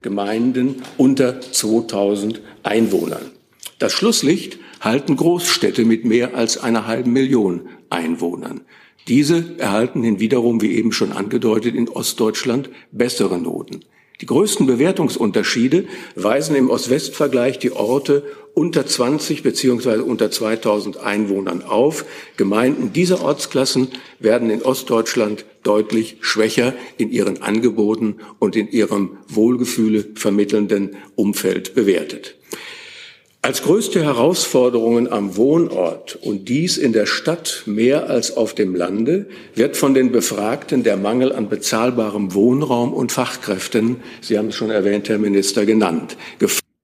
Gemeinden 0.00 0.82
unter 0.96 1.40
2000 1.40 2.40
Einwohnern. 2.62 3.32
Das 3.80 3.92
Schlusslicht 3.92 4.58
halten 4.80 5.16
Großstädte 5.16 5.84
mit 5.84 6.04
mehr 6.04 6.36
als 6.36 6.56
einer 6.56 6.86
halben 6.86 7.12
Million 7.12 7.68
Einwohnern. 7.90 8.60
Diese 9.08 9.58
erhalten 9.58 10.04
hinwiederum, 10.04 10.62
wie 10.62 10.76
eben 10.76 10.92
schon 10.92 11.12
angedeutet, 11.12 11.74
in 11.74 11.88
Ostdeutschland 11.88 12.70
bessere 12.92 13.38
Noten. 13.38 13.80
Die 14.20 14.26
größten 14.26 14.66
Bewertungsunterschiede 14.66 15.86
weisen 16.14 16.54
im 16.54 16.70
Ost-West-Vergleich 16.70 17.58
die 17.58 17.72
Orte 17.72 18.24
unter 18.54 18.86
20 18.86 19.42
beziehungsweise 19.42 20.04
unter 20.04 20.30
2000 20.30 20.98
Einwohnern 20.98 21.62
auf. 21.62 22.04
Gemeinden 22.36 22.92
dieser 22.92 23.22
Ortsklassen 23.22 23.88
werden 24.18 24.50
in 24.50 24.62
Ostdeutschland 24.62 25.44
deutlich 25.68 26.16
schwächer 26.20 26.74
in 26.96 27.10
ihren 27.10 27.42
Angeboten 27.42 28.16
und 28.38 28.56
in 28.56 28.68
ihrem 28.68 29.18
Wohlgefühle 29.28 30.06
vermittelnden 30.14 30.96
Umfeld 31.14 31.74
bewertet. 31.74 32.38
Als 33.40 33.62
größte 33.62 34.02
Herausforderungen 34.02 35.10
am 35.10 35.36
Wohnort 35.36 36.16
und 36.16 36.48
dies 36.48 36.76
in 36.76 36.92
der 36.92 37.06
Stadt 37.06 37.62
mehr 37.66 38.10
als 38.10 38.36
auf 38.36 38.52
dem 38.52 38.74
Lande 38.74 39.28
wird 39.54 39.76
von 39.76 39.94
den 39.94 40.10
Befragten 40.10 40.82
der 40.82 40.96
Mangel 40.96 41.32
an 41.32 41.48
bezahlbarem 41.48 42.34
Wohnraum 42.34 42.92
und 42.92 43.12
Fachkräften, 43.12 43.98
Sie 44.20 44.36
haben 44.36 44.48
es 44.48 44.56
schon 44.56 44.70
erwähnt, 44.70 45.08
Herr 45.08 45.18
Minister, 45.18 45.66
genannt. 45.66 46.16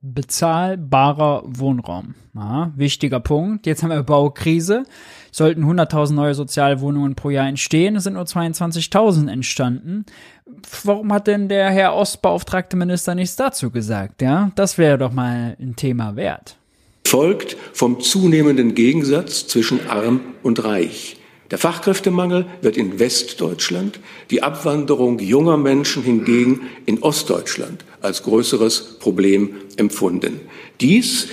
Bezahlbarer 0.00 1.42
Wohnraum. 1.46 2.14
Ja, 2.34 2.72
wichtiger 2.76 3.20
Punkt. 3.20 3.66
Jetzt 3.66 3.82
haben 3.82 3.90
wir 3.90 4.02
Baukrise. 4.02 4.84
Sollten 5.36 5.64
100.000 5.64 6.12
neue 6.12 6.32
Sozialwohnungen 6.36 7.16
pro 7.16 7.28
Jahr 7.28 7.48
entstehen, 7.48 7.98
sind 7.98 8.12
nur 8.12 8.22
22.000 8.22 9.28
entstanden. 9.28 10.06
Warum 10.84 11.12
hat 11.12 11.26
denn 11.26 11.48
der 11.48 11.70
Herr 11.70 11.96
Ostbeauftragte 11.96 12.76
Minister 12.76 13.16
nichts 13.16 13.34
dazu 13.34 13.72
gesagt? 13.72 14.22
Ja, 14.22 14.52
das 14.54 14.78
wäre 14.78 14.96
doch 14.96 15.12
mal 15.12 15.56
ein 15.58 15.74
Thema 15.74 16.14
wert. 16.14 16.56
Folgt 17.04 17.56
vom 17.72 18.00
zunehmenden 18.00 18.76
Gegensatz 18.76 19.48
zwischen 19.48 19.90
arm 19.90 20.20
und 20.44 20.62
reich. 20.62 21.16
Der 21.50 21.58
Fachkräftemangel 21.58 22.46
wird 22.62 22.76
in 22.76 23.00
Westdeutschland, 23.00 23.98
die 24.30 24.44
Abwanderung 24.44 25.18
junger 25.18 25.56
Menschen 25.56 26.04
hingegen 26.04 26.60
in 26.86 27.02
Ostdeutschland 27.02 27.84
als 28.00 28.22
größeres 28.22 29.00
Problem 29.00 29.56
empfunden. 29.78 30.42
Dies 30.80 31.26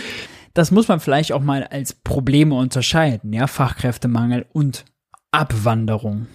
das 0.53 0.71
muss 0.71 0.87
man 0.87 0.99
vielleicht 0.99 1.31
auch 1.31 1.41
mal 1.41 1.63
als 1.63 1.93
Probleme 1.93 2.55
unterscheiden, 2.55 3.33
ja, 3.33 3.47
Fachkräftemangel 3.47 4.45
und 4.51 4.85
Abwanderung 5.31 6.27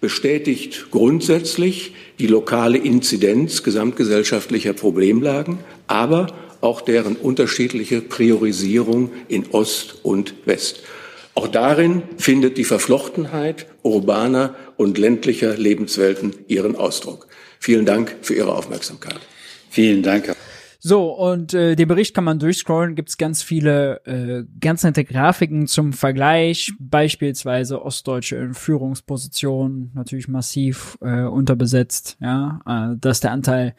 bestätigt 0.00 0.90
grundsätzlich 0.90 1.94
die 2.18 2.26
lokale 2.26 2.78
Inzidenz 2.78 3.62
gesamtgesellschaftlicher 3.62 4.72
Problemlagen, 4.72 5.58
aber 5.86 6.28
auch 6.60 6.80
deren 6.80 7.16
unterschiedliche 7.16 8.00
Priorisierung 8.00 9.10
in 9.28 9.46
Ost 9.50 10.04
und 10.04 10.34
West. 10.44 10.82
Auch 11.34 11.48
darin 11.48 12.02
findet 12.16 12.58
die 12.58 12.64
Verflochtenheit 12.64 13.66
urbaner 13.82 14.56
und 14.76 14.98
ländlicher 14.98 15.56
Lebenswelten 15.56 16.34
ihren 16.48 16.74
Ausdruck. 16.74 17.28
Vielen 17.60 17.86
Dank 17.86 18.16
für 18.22 18.34
Ihre 18.34 18.54
Aufmerksamkeit. 18.54 19.20
Vielen 19.70 20.02
Dank. 20.02 20.34
So, 20.80 21.12
und 21.12 21.54
äh, 21.54 21.74
den 21.74 21.88
Bericht 21.88 22.14
kann 22.14 22.22
man 22.22 22.38
durchscrollen, 22.38 22.94
gibt 22.94 23.08
es 23.08 23.18
ganz 23.18 23.42
viele 23.42 24.00
äh, 24.06 24.44
ganz 24.60 24.84
nette 24.84 25.04
Grafiken 25.04 25.66
zum 25.66 25.92
Vergleich, 25.92 26.72
beispielsweise 26.78 27.82
ostdeutsche 27.82 28.36
in 28.36 28.54
Führungspositionen, 28.54 29.90
natürlich 29.94 30.28
massiv 30.28 30.96
äh, 31.00 31.22
unterbesetzt, 31.22 32.16
ja, 32.20 32.60
äh, 32.64 32.96
dass 32.96 33.18
der 33.18 33.32
Anteil 33.32 33.74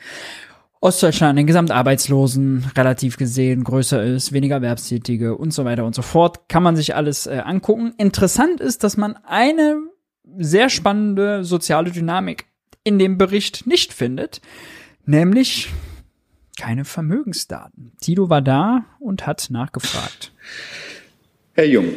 Ostdeutschland 0.81 1.39
den 1.39 1.47
Gesamtarbeitslosen 1.47 2.65
relativ 2.75 3.15
gesehen 3.15 3.63
größer 3.63 4.03
ist, 4.03 4.33
weniger 4.33 4.55
Erwerbstätige 4.55 5.35
und 5.37 5.51
so 5.51 5.63
weiter 5.63 5.85
und 5.85 5.95
so 5.95 6.01
fort. 6.01 6.49
Kann 6.49 6.63
man 6.63 6.75
sich 6.75 6.95
alles 6.95 7.27
äh, 7.27 7.41
angucken. 7.45 7.93
Interessant 7.97 8.59
ist, 8.59 8.83
dass 8.83 8.97
man 8.97 9.15
eine 9.25 9.77
sehr 10.37 10.69
spannende 10.69 11.45
soziale 11.45 11.91
Dynamik 11.91 12.45
in 12.83 12.99
dem 12.99 13.17
Bericht 13.17 13.67
nicht 13.67 13.93
findet, 13.93 14.41
nämlich 15.05 15.69
keine 16.59 16.83
Vermögensdaten. 16.83 17.93
Tito 18.01 18.29
war 18.29 18.41
da 18.41 18.83
und 18.99 19.25
hat 19.25 19.47
nachgefragt. 19.49 20.33
Herr 21.53 21.65
Jung. 21.65 21.93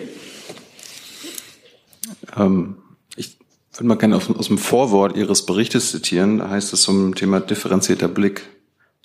Ähm, 2.36 2.76
ich 3.16 3.38
würde 3.72 3.88
mal 3.88 3.96
gerne 3.96 4.16
aus, 4.16 4.30
aus 4.30 4.46
dem 4.46 4.58
Vorwort 4.58 5.16
Ihres 5.16 5.46
Berichtes 5.46 5.90
zitieren. 5.90 6.38
Da 6.38 6.50
heißt 6.50 6.72
es 6.72 6.82
zum 6.82 7.16
Thema 7.16 7.40
differenzierter 7.40 8.06
Blick. 8.06 8.42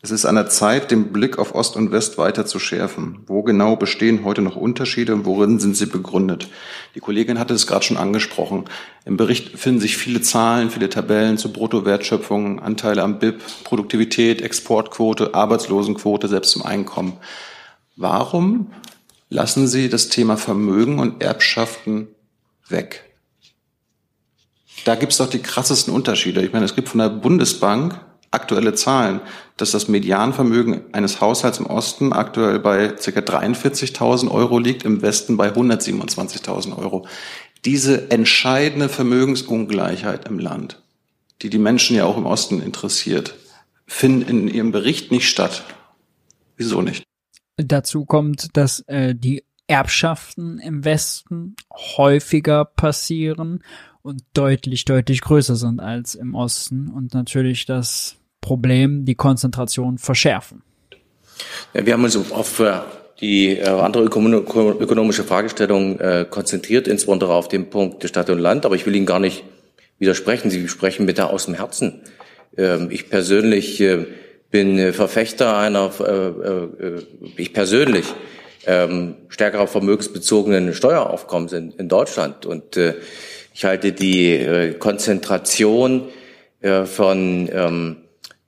Es 0.04 0.12
ist 0.12 0.26
an 0.26 0.36
der 0.36 0.48
Zeit, 0.48 0.92
den 0.92 1.12
Blick 1.12 1.40
auf 1.40 1.56
Ost 1.56 1.76
und 1.76 1.92
West 1.92 2.20
weiter 2.20 2.46
zu 2.46 2.60
schärfen. 2.60 3.24
Wo 3.26 3.42
genau 3.42 3.76
bestehen 3.76 4.24
heute 4.24 4.44
noch 4.44 4.56
Unterschiede 4.56 5.12
und 5.14 5.26
worin 5.26 5.60
sind 5.60 5.76
sie 5.76 5.88
begründet? 5.88 6.50
Die 6.94 7.00
Kollegin 7.00 7.40
hatte 7.40 7.56
es 7.56 7.66
gerade 7.66 7.84
schon 7.84 7.98
angesprochen. 7.98 8.66
Im 9.06 9.18
Bericht 9.18 9.58
finden 9.58 9.80
sich 9.80 9.98
viele 9.98 10.22
Zahlen, 10.22 10.70
viele 10.70 10.90
Tabellen 10.90 11.40
zur 11.40 11.52
Bruttowertschöpfung, 11.52 12.60
Anteile 12.60 13.02
am 13.02 13.18
BIP, 13.18 13.42
Produktivität, 13.64 14.44
Exportquote, 14.44 15.34
Arbeitslosenquote, 15.34 16.28
selbst 16.28 16.52
zum 16.52 16.62
Einkommen. 16.62 17.18
Warum 17.96 18.72
lassen 19.30 19.68
Sie 19.68 19.90
das 19.90 20.10
Thema 20.10 20.38
Vermögen 20.38 21.00
und 21.00 21.24
Erbschaften 21.24 22.10
weg? 22.70 23.04
Da 24.86 24.94
gibt 24.94 25.12
es 25.12 25.18
doch 25.18 25.30
die 25.30 25.42
krassesten 25.42 25.92
Unterschiede. 25.92 26.46
Ich 26.46 26.54
meine, 26.54 26.66
es 26.66 26.76
gibt 26.76 26.88
von 26.88 27.00
der 27.00 27.10
Bundesbank 27.10 28.00
aktuelle 28.30 28.76
Zahlen, 28.76 29.22
dass 29.58 29.72
das 29.72 29.88
Medianvermögen 29.88 30.94
eines 30.94 31.20
Haushalts 31.20 31.60
im 31.60 31.66
Osten 31.66 32.14
aktuell 32.14 32.60
bei 32.60 32.90
ca. 32.90 33.20
43.000 33.20 34.30
Euro 34.32 34.60
liegt, 34.60 34.86
im 34.86 35.02
Westen 35.02 35.36
bei 35.36 35.50
127.000 35.50 36.78
Euro. 36.78 37.08
Diese 37.66 38.12
entscheidende 38.12 38.88
Vermögensungleichheit 38.88 40.28
im 40.28 40.40
Land, 40.40 40.82
die 41.42 41.50
die 41.50 41.58
Menschen 41.58 41.96
ja 41.96 42.06
auch 42.06 42.18
im 42.18 42.26
Osten 42.26 42.62
interessiert, 42.62 43.36
findet 43.88 44.30
in 44.30 44.48
Ihrem 44.48 44.72
Bericht 44.72 45.12
nicht 45.12 45.28
statt. 45.28 45.64
Wieso 46.56 46.82
nicht? 46.82 47.04
Dazu 47.58 48.06
kommt, 48.06 48.56
dass 48.56 48.82
äh, 48.82 49.16
die 49.16 49.44
Erbschaften 49.68 50.60
im 50.60 50.86
Westen 50.86 51.56
häufiger 51.98 52.64
passieren 52.64 53.64
und 54.02 54.24
deutlich, 54.34 54.86
deutlich 54.86 55.22
größer 55.22 55.56
sind 55.56 55.80
als 55.80 56.16
im 56.16 56.36
Osten 56.36 56.88
und 56.88 57.14
natürlich 57.14 57.66
das 57.66 58.16
Problem, 58.42 59.06
die 59.06 59.16
Konzentration 59.16 59.98
verschärfen. 59.98 60.64
Ja, 61.74 61.86
wir 61.86 61.94
haben 61.94 62.04
uns 62.04 62.16
auf 62.32 62.60
äh, 62.60 62.80
die 63.20 63.58
äh, 63.58 63.68
andere 63.68 64.04
ökonomische 64.04 65.24
Fragestellung 65.24 66.00
äh, 66.00 66.26
konzentriert, 66.30 66.88
insbesondere 66.88 67.34
auf 67.34 67.48
den 67.48 67.70
Punkt 67.70 68.04
der 68.04 68.08
Stadt 68.08 68.30
und 68.30 68.40
Land, 68.40 68.66
aber 68.66 68.76
ich 68.76 68.86
will 68.86 68.96
Ihnen 68.96 69.06
gar 69.06 69.20
nicht 69.20 69.44
widersprechen. 70.00 70.50
Sie 70.50 70.68
sprechen 70.68 71.06
bitte 71.06 71.30
aus 71.30 71.46
dem 71.46 71.56
Herzen. 71.56 72.02
Ähm, 72.58 72.90
ich 72.92 73.10
persönlich 73.10 73.82
äh, 73.82 74.06
bin 74.52 74.80
äh, 74.80 74.94
Verfechter 74.94 75.58
einer, 75.58 75.92
äh, 76.00 77.02
ich 77.38 77.54
persönlich 77.54 78.06
ähm, 78.66 79.16
stärkerer 79.30 79.68
vermögensbezogenen 79.68 80.74
Steueraufkommens 80.74 81.54
in, 81.54 81.72
in 81.72 81.88
Deutschland 81.88 82.46
und 82.46 82.78
ich 83.58 83.66
halte 83.66 83.92
die 83.92 84.34
äh, 84.34 84.74
Konzentration 84.74 86.10
äh, 86.62 86.86
von 86.86 87.50
ähm, 87.52 87.96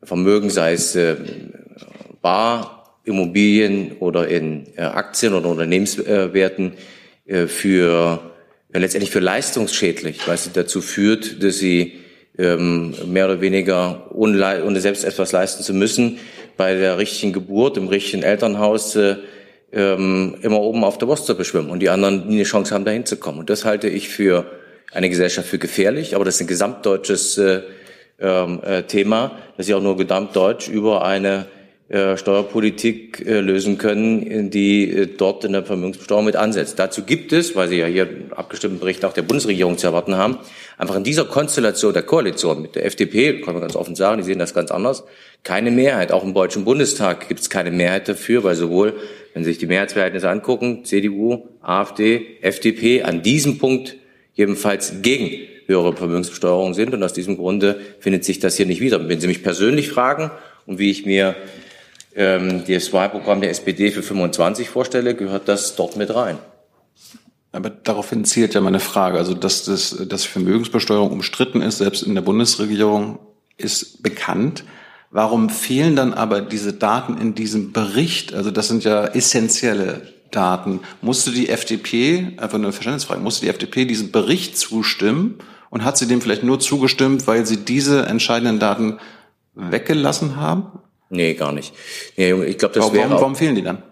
Vermögen, 0.03 0.49
sei 0.49 0.73
es 0.73 0.95
äh, 0.95 1.15
Bar, 2.21 2.79
Immobilien 3.03 3.93
oder 3.99 4.27
in 4.27 4.67
äh, 4.75 4.81
Aktien 4.81 5.33
oder 5.33 5.49
Unternehmenswerten, 5.49 6.73
äh, 7.25 7.47
für 7.47 8.19
äh, 8.73 8.79
letztendlich 8.79 9.11
für 9.11 9.19
leistungsschädlich, 9.19 10.27
weil 10.27 10.37
sie 10.37 10.51
dazu 10.53 10.81
führt, 10.81 11.43
dass 11.43 11.57
sie 11.57 11.93
ähm, 12.37 12.93
mehr 13.07 13.25
oder 13.25 13.41
weniger 13.41 14.09
ohne, 14.13 14.63
ohne 14.63 14.79
selbst 14.79 15.03
etwas 15.03 15.31
leisten 15.31 15.63
zu 15.63 15.73
müssen, 15.73 16.19
bei 16.55 16.75
der 16.75 16.97
richtigen 16.97 17.33
Geburt 17.33 17.77
im 17.77 17.87
richtigen 17.87 18.23
Elternhaus 18.23 18.95
äh, 18.95 19.15
ähm, 19.71 20.35
immer 20.41 20.61
oben 20.61 20.83
auf 20.83 20.97
der 20.97 21.07
Wurst 21.07 21.25
zu 21.25 21.35
beschwimmen 21.35 21.69
und 21.69 21.79
die 21.79 21.89
anderen 21.89 22.27
nie 22.27 22.35
eine 22.35 22.43
Chance 22.43 22.73
haben, 22.73 22.85
dahin 22.85 23.05
zu 23.05 23.17
kommen. 23.17 23.39
Und 23.39 23.49
das 23.49 23.65
halte 23.65 23.87
ich 23.87 24.09
für 24.09 24.45
eine 24.91 25.09
Gesellschaft 25.09 25.47
für 25.47 25.59
gefährlich, 25.59 26.15
aber 26.15 26.25
das 26.25 26.35
ist 26.35 26.41
ein 26.41 26.47
gesamtdeutsches 26.47 27.37
äh, 27.37 27.61
ähm, 28.21 28.61
äh, 28.63 28.83
Thema, 28.83 29.31
das 29.57 29.65
sie 29.65 29.73
auch 29.73 29.81
nur 29.81 29.97
gesamtdeutsch 29.97 30.67
über 30.67 31.05
eine 31.05 31.47
äh, 31.89 32.17
Steuerpolitik 32.17 33.25
äh, 33.25 33.39
lösen 33.39 33.79
können, 33.79 34.51
die 34.51 34.91
äh, 34.91 35.07
dort 35.07 35.43
in 35.43 35.53
der 35.53 35.63
Vermögensbesteuerung 35.63 36.25
mit 36.25 36.35
ansetzt. 36.35 36.77
Dazu 36.77 37.01
gibt 37.01 37.33
es, 37.33 37.55
weil 37.55 37.67
Sie 37.67 37.77
ja 37.77 37.87
hier 37.87 38.07
abgestimmten 38.35 38.79
Bericht 38.79 39.03
auch 39.05 39.13
der 39.13 39.23
Bundesregierung 39.23 39.75
zu 39.79 39.87
erwarten 39.87 40.15
haben, 40.15 40.37
einfach 40.77 40.95
in 40.95 41.03
dieser 41.03 41.25
Konstellation 41.25 41.91
der 41.91 42.03
Koalition 42.03 42.61
mit 42.61 42.75
der 42.75 42.85
FDP, 42.85 43.41
kann 43.41 43.55
man 43.55 43.61
ganz 43.61 43.75
offen 43.75 43.95
sagen, 43.95 44.19
die 44.19 44.23
sehen 44.23 44.37
das 44.37 44.53
ganz 44.53 44.69
anders, 44.69 45.03
keine 45.43 45.71
Mehrheit. 45.71 46.11
Auch 46.11 46.23
im 46.23 46.35
Deutschen 46.35 46.63
Bundestag 46.63 47.27
gibt 47.27 47.39
es 47.39 47.49
keine 47.49 47.71
Mehrheit 47.71 48.07
dafür, 48.07 48.43
weil 48.43 48.53
sowohl, 48.53 48.93
wenn 49.33 49.43
Sie 49.43 49.49
sich 49.49 49.57
die 49.57 49.65
Mehrheitsverhältnisse 49.65 50.29
angucken, 50.29 50.85
CDU, 50.85 51.47
AfD, 51.59 52.37
FDP 52.41 53.01
an 53.01 53.23
diesem 53.23 53.57
Punkt 53.57 53.95
jedenfalls 54.35 55.01
gegen 55.01 55.47
höhere 55.69 55.95
Vermögensbesteuerung 55.95 56.73
sind. 56.73 56.93
Und 56.93 57.01
aus 57.01 57.13
diesem 57.13 57.37
Grunde 57.37 57.79
findet 57.99 58.25
sich 58.25 58.39
das 58.39 58.57
hier 58.57 58.65
nicht 58.65 58.81
wieder. 58.81 59.07
Wenn 59.07 59.21
Sie 59.21 59.27
mich 59.27 59.43
persönlich 59.43 59.89
fragen 59.89 60.31
und 60.65 60.79
wie 60.79 60.91
ich 60.91 61.05
mir 61.05 61.35
ähm, 62.15 62.63
das 62.67 62.91
Wahlprogramm 62.91 63.39
der 63.39 63.51
SPD 63.51 63.91
für 63.91 64.03
25 64.03 64.69
vorstelle, 64.69 65.15
gehört 65.15 65.47
das 65.47 65.75
dort 65.75 65.95
mit 65.95 66.13
rein. 66.13 66.37
Aber 67.51 67.69
daraufhin 67.69 68.25
zielt 68.25 68.53
ja 68.53 68.61
meine 68.61 68.79
Frage. 68.79 69.17
Also, 69.17 69.33
dass, 69.33 69.63
das, 69.63 69.95
dass 70.07 70.25
Vermögensbesteuerung 70.25 71.11
umstritten 71.11 71.61
ist, 71.61 71.79
selbst 71.79 72.03
in 72.03 72.15
der 72.15 72.21
Bundesregierung, 72.21 73.19
ist 73.57 74.03
bekannt. 74.03 74.63
Warum 75.11 75.49
fehlen 75.49 75.95
dann 75.95 76.13
aber 76.13 76.41
diese 76.41 76.73
Daten 76.73 77.17
in 77.17 77.33
diesem 77.33 77.71
Bericht? 77.71 78.33
Also, 78.33 78.51
das 78.51 78.67
sind 78.67 78.83
ja 78.83 79.05
essentielle 79.05 80.13
Daten. 80.31 80.81
Musste 81.01 81.31
die 81.31 81.49
FDP, 81.49 82.33
einfach 82.37 82.59
eine 82.59 82.71
Verständnisfrage, 82.71 83.21
musste 83.21 83.45
die 83.45 83.49
FDP 83.49 83.85
diesem 83.85 84.11
Bericht 84.11 84.57
zustimmen 84.57 85.39
und 85.69 85.83
hat 85.83 85.97
sie 85.97 86.07
dem 86.07 86.21
vielleicht 86.21 86.43
nur 86.43 86.59
zugestimmt, 86.59 87.27
weil 87.27 87.45
sie 87.45 87.57
diese 87.57 88.05
entscheidenden 88.05 88.59
Daten 88.59 88.99
weggelassen 89.55 90.35
haben? 90.35 90.79
Nee, 91.09 91.33
gar 91.33 91.51
nicht. 91.51 91.73
Nee, 92.17 92.31
ich 92.43 92.57
glaube, 92.57 92.75
das 92.75 92.83
warum, 92.83 92.93
wäre 92.93 93.09
warum, 93.09 93.21
warum 93.21 93.35
fehlen 93.35 93.55
die 93.55 93.63
dann? 93.63 93.83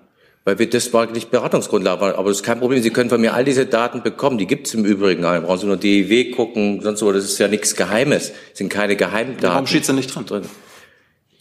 Weil 0.46 0.60
wir, 0.60 0.70
das 0.70 0.94
war 0.94 1.08
nicht 1.08 1.30
Beratungsgrundlage, 1.30 2.18
aber 2.18 2.30
das 2.30 2.38
ist 2.38 2.44
kein 2.44 2.60
Problem. 2.60 2.82
Sie 2.82 2.92
können 2.92 3.10
von 3.10 3.20
mir 3.20 3.34
all 3.34 3.44
diese 3.44 3.66
Daten 3.66 4.02
bekommen. 4.02 4.38
Die 4.38 4.48
gibt 4.48 4.68
es 4.68 4.74
im 4.74 4.86
Übrigen. 4.86 5.24
Da 5.24 5.38
brauchen 5.42 5.60
Sie 5.60 5.66
nur 5.66 5.76
DIW 5.76 6.32
gucken, 6.32 6.80
sonst 6.82 7.00
so. 7.00 7.12
Das 7.12 7.26
ist 7.26 7.38
ja 7.38 7.50
nichts 7.50 7.76
Geheimes. 7.76 8.30
Das 8.30 8.58
sind 8.60 8.70
keine 8.70 8.96
Geheimdaten. 8.96 9.50
Warum 9.50 9.68
steht 9.68 9.82
es 9.82 9.88
da 9.88 9.94
nicht 9.94 10.16
dran? 10.16 10.26
drin? 10.26 10.44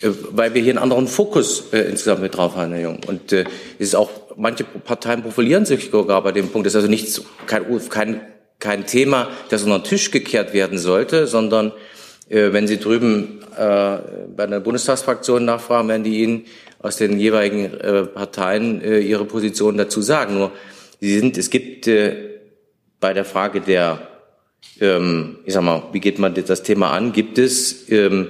Äh, 0.01 0.09
weil 0.33 0.55
wir 0.55 0.63
hier 0.63 0.73
einen 0.73 0.83
anderen 0.83 1.07
Fokus 1.07 1.73
äh, 1.73 1.83
insgesamt 1.83 2.21
mit 2.21 2.37
drauf 2.37 2.57
haben, 2.57 2.73
Herr 2.73 2.83
Jung. 2.83 3.01
Und 3.07 3.33
äh, 3.33 3.45
es 3.79 3.89
ist 3.89 3.95
auch, 3.95 4.11
manche 4.37 4.65
Parteien 4.65 5.23
profilieren 5.23 5.65
sich 5.65 5.91
sogar 5.91 6.23
bei 6.23 6.33
dem 6.33 6.49
Punkt. 6.49 6.67
Das 6.67 6.73
ist 6.73 6.77
also 6.77 6.89
nichts, 6.89 7.23
kein, 7.47 7.65
kein, 7.89 8.21
kein 8.59 8.87
Thema, 8.87 9.29
das 9.51 9.63
unter 9.63 9.79
den 9.79 9.85
Tisch 9.85 10.11
gekehrt 10.11 10.53
werden 10.53 10.79
sollte, 10.79 11.27
sondern 11.27 11.73
äh, 12.29 12.53
wenn 12.53 12.67
Sie 12.67 12.79
drüben 12.79 13.41
äh, 13.57 13.99
bei 14.35 14.47
der 14.47 14.61
Bundestagsfraktion 14.61 15.45
nachfragen, 15.45 15.89
werden 15.89 16.05
die 16.05 16.23
Ihnen 16.23 16.45
aus 16.79 16.97
den 16.97 17.19
jeweiligen 17.19 17.75
äh, 17.81 18.05
Parteien 18.05 18.81
äh, 18.83 19.01
ihre 19.01 19.25
Position 19.25 19.77
dazu 19.77 20.03
sagen. 20.03 20.35
Nur 20.35 20.53
sie 21.01 21.19
sind, 21.19 21.37
es 21.37 21.51
gibt 21.51 21.87
äh, 21.89 22.39
bei 23.01 23.13
der 23.13 23.25
Frage 23.25 23.61
der, 23.61 24.09
ähm, 24.81 25.39
ich 25.45 25.55
sag 25.55 25.63
mal, 25.63 25.85
wie 25.93 26.01
geht 26.01 26.19
man 26.19 26.35
das 26.35 26.63
Thema 26.63 26.91
an, 26.91 27.13
gibt 27.13 27.39
es 27.39 27.91
ähm, 27.91 28.29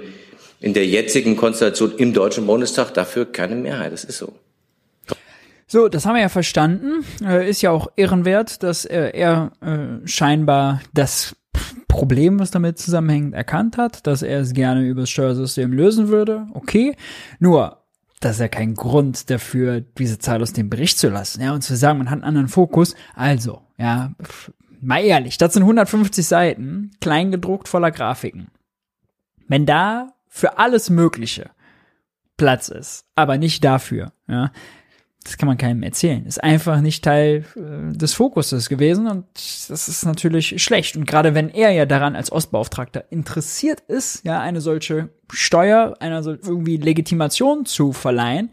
in 0.61 0.73
der 0.73 0.87
jetzigen 0.87 1.37
Konstellation 1.37 1.95
im 1.99 2.13
Deutschen 2.13 2.47
Bundestag 2.47 2.95
dafür 2.95 3.27
keine 3.27 3.57
Mehrheit. 3.57 3.93
Das 3.93 4.05
ist 4.05 4.19
so. 4.19 4.33
So, 5.69 5.89
das 5.89 6.07
haben 6.07 6.15
wir 6.15 6.23
ja 6.23 6.29
verstanden. 6.29 7.05
Äh, 7.23 7.49
ist 7.51 7.61
ja 7.63 7.73
auch 7.73 7.89
ehrenwert, 7.97 8.63
dass 8.63 8.85
äh, 8.85 9.11
er 9.11 9.53
äh, 9.61 10.07
scheinbar 10.07 10.81
das 10.95 11.35
Problem, 11.89 12.39
was 12.39 12.51
damit 12.51 12.79
zusammenhängt, 12.79 13.35
erkannt 13.35 13.77
hat, 13.77 14.07
dass 14.07 14.23
er 14.23 14.41
es 14.41 14.53
gerne 14.53 14.87
übers 14.87 15.11
Steuersystem 15.11 15.73
lösen 15.73 16.09
würde. 16.09 16.47
Okay. 16.55 16.95
Nur, 17.41 17.83
das 18.21 18.33
ist 18.37 18.41
ja 18.41 18.49
kein 18.49 18.75
Grund 18.75 19.29
dafür, 19.31 19.81
diese 19.81 20.19
Zahl 20.19 20.43
aus 20.43 20.53
dem 20.53 20.71
Bericht 20.71 20.99
zu 20.99 21.09
lassen, 21.09 21.43
ja, 21.43 21.53
und 21.53 21.63
zu 21.63 21.77
sagen, 21.77 21.99
man 21.99 22.11
hat 22.11 22.17
einen 22.17 22.25
anderen 22.25 22.49
Fokus. 22.49 22.95
Also, 23.15 23.63
ja, 23.77 24.13
mal 24.81 25.03
ehrlich, 25.03 25.37
das 25.39 25.55
sind 25.55 25.63
150 25.63 26.25
Seiten, 26.27 26.93
klein 27.01 27.31
gedruckt 27.31 27.67
voller 27.67 27.91
Grafiken. 27.91 28.49
Wenn 29.49 29.67
da 29.67 30.13
für 30.29 30.59
alles 30.59 30.91
Mögliche 30.91 31.51
Platz 32.37 32.69
ist, 32.69 33.07
aber 33.15 33.39
nicht 33.39 33.65
dafür, 33.65 34.13
ja, 34.29 34.53
das 35.27 35.37
kann 35.39 35.49
man 35.49 35.59
keinem 35.59 35.83
erzählen. 35.83 36.25
Ist 36.25 36.43
einfach 36.43 36.81
nicht 36.81 37.05
Teil 37.05 37.45
äh, 37.57 37.97
des 37.97 38.15
Fokuses 38.15 38.69
gewesen 38.69 39.09
und 39.09 39.25
das 39.35 39.89
ist 39.89 40.05
natürlich 40.07 40.63
schlecht. 40.63 40.97
Und 40.97 41.07
gerade 41.07 41.35
wenn 41.35 41.49
er 41.49 41.73
ja 41.73 41.85
daran 41.85 42.15
als 42.15 42.31
Ostbeauftragter 42.31 43.05
interessiert 43.11 43.81
ist, 43.89 44.25
ja, 44.25 44.41
eine 44.41 44.61
solche 44.61 45.09
Steuer, 45.31 45.97
einer 45.99 46.23
so 46.23 46.31
irgendwie 46.31 46.77
Legitimation 46.77 47.67
zu 47.67 47.93
verleihen, 47.93 48.51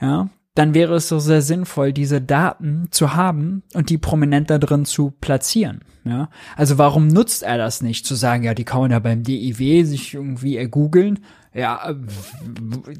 ja, 0.00 0.28
dann 0.56 0.74
wäre 0.74 0.96
es 0.96 1.06
so 1.06 1.20
sehr 1.20 1.40
sinnvoll, 1.40 1.92
diese 1.92 2.20
Daten 2.20 2.88
zu 2.90 3.14
haben 3.14 3.62
und 3.74 3.90
die 3.90 3.98
prominent 3.98 4.50
da 4.50 4.58
drin 4.58 4.84
zu 4.84 5.12
platzieren. 5.20 5.82
Ja, 6.04 6.30
also 6.56 6.78
warum 6.78 7.06
nutzt 7.06 7.44
er 7.44 7.58
das 7.58 7.80
nicht, 7.80 8.06
zu 8.06 8.16
sagen, 8.16 8.42
ja, 8.42 8.54
die 8.54 8.64
kann 8.64 8.80
man 8.80 8.90
ja 8.90 8.98
beim 8.98 9.22
DIW 9.22 9.84
sich 9.84 10.14
irgendwie 10.14 10.56
ergoogeln 10.56 11.20
ja, 11.58 11.92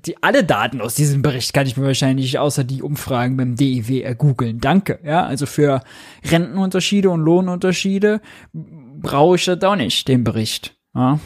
die, 0.04 0.20
alle 0.20 0.42
Daten 0.42 0.80
aus 0.80 0.94
diesem 0.94 1.22
Bericht 1.22 1.52
kann 1.52 1.66
ich 1.66 1.76
mir 1.76 1.86
wahrscheinlich 1.86 2.38
außer 2.38 2.64
die 2.64 2.82
Umfragen 2.82 3.36
beim 3.36 3.54
DIW 3.54 4.02
ergoogeln. 4.02 4.58
Danke. 4.58 4.98
Ja, 5.04 5.24
also 5.24 5.46
für 5.46 5.82
Rentenunterschiede 6.24 7.08
und 7.08 7.20
Lohnunterschiede 7.20 8.20
brauche 8.52 9.36
ich 9.36 9.44
das 9.44 9.62
auch 9.62 9.76
nicht, 9.76 10.08
den 10.08 10.24
Bericht. 10.24 10.76
Ja. 10.92 11.20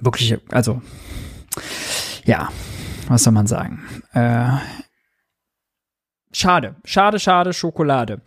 Wirklich, 0.00 0.38
also, 0.50 0.80
ja, 2.24 2.48
was 3.08 3.24
soll 3.24 3.34
man 3.34 3.46
sagen? 3.46 3.84
Äh, 4.12 4.52
schade, 6.32 6.76
schade, 6.84 7.18
schade, 7.18 7.52
Schokolade. 7.52 8.22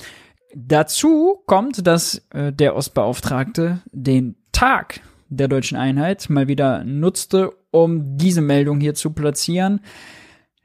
Dazu 0.56 1.42
kommt, 1.48 1.88
dass 1.88 2.24
äh, 2.32 2.54
der 2.54 2.76
Ostbeauftragte 2.76 3.82
den 3.92 4.36
Tag 4.52 5.02
der 5.30 5.48
deutschen 5.48 5.78
Einheit 5.78 6.30
mal 6.30 6.48
wieder 6.48 6.84
nutzte, 6.84 7.52
um 7.72 8.18
diese 8.18 8.42
Meldung 8.42 8.80
hier 8.80 8.96
zu 8.96 9.12
platzieren. 9.12 9.82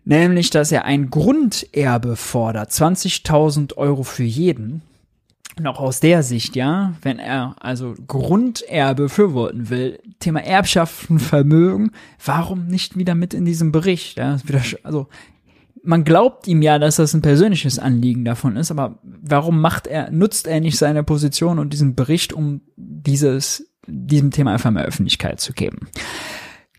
Nämlich, 0.04 0.50
dass 0.50 0.72
er 0.72 0.84
ein 0.84 1.08
Grunderbe 1.10 2.16
fordert. 2.16 2.70
20.000 2.70 3.76
Euro 3.76 4.02
für 4.02 4.24
jeden. 4.24 4.82
Noch 5.60 5.78
aus 5.78 6.00
der 6.00 6.22
Sicht, 6.24 6.56
ja, 6.56 6.94
wenn 7.02 7.20
er 7.20 7.54
also 7.60 7.94
Grunderbe 8.08 9.04
befürworten 9.04 9.70
will, 9.70 10.00
Thema 10.18 10.40
Erbschaften, 10.40 11.20
Vermögen, 11.20 11.92
warum 12.24 12.66
nicht 12.66 12.98
wieder 12.98 13.14
mit 13.14 13.34
in 13.34 13.44
diesem 13.44 13.70
Bericht? 13.70 14.18
Ja, 14.18 14.36
also 14.82 15.06
man 15.84 16.02
glaubt 16.02 16.48
ihm 16.48 16.60
ja, 16.60 16.78
dass 16.78 16.96
das 16.96 17.14
ein 17.14 17.22
persönliches 17.22 17.78
Anliegen 17.78 18.24
davon 18.24 18.56
ist, 18.56 18.72
aber 18.72 18.98
warum 19.02 19.60
macht 19.60 19.86
er, 19.86 20.10
nutzt 20.10 20.48
er 20.48 20.60
nicht 20.60 20.76
seine 20.76 21.04
Position 21.04 21.58
und 21.60 21.72
diesen 21.72 21.94
Bericht, 21.94 22.32
um 22.32 22.62
dieses, 22.76 23.73
diesem 23.86 24.30
Thema 24.30 24.52
einfach 24.52 24.70
mehr 24.70 24.84
Öffentlichkeit 24.84 25.40
zu 25.40 25.52
geben? 25.52 25.88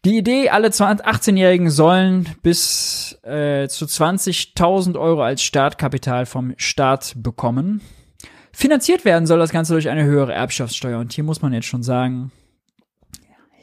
Die 0.06 0.18
Idee, 0.18 0.50
alle 0.50 0.68
18-Jährigen 0.68 1.72
sollen 1.72 2.30
bis 2.44 3.18
äh, 3.24 3.68
zu 3.68 3.86
20.000 3.86 5.00
Euro 5.00 5.24
als 5.24 5.42
Startkapital 5.42 6.28
vom 6.28 6.54
Staat 6.58 7.16
bekommen. 7.18 7.82
Finanziert 8.52 9.04
werden 9.04 9.26
soll 9.26 9.40
das 9.40 9.50
Ganze 9.50 9.74
durch 9.74 9.90
eine 9.90 10.04
höhere 10.04 10.34
Erbschaftssteuer. 10.34 11.00
Und 11.00 11.12
hier 11.12 11.24
muss 11.24 11.42
man 11.42 11.54
jetzt 11.54 11.66
schon 11.66 11.82
sagen, 11.82 12.32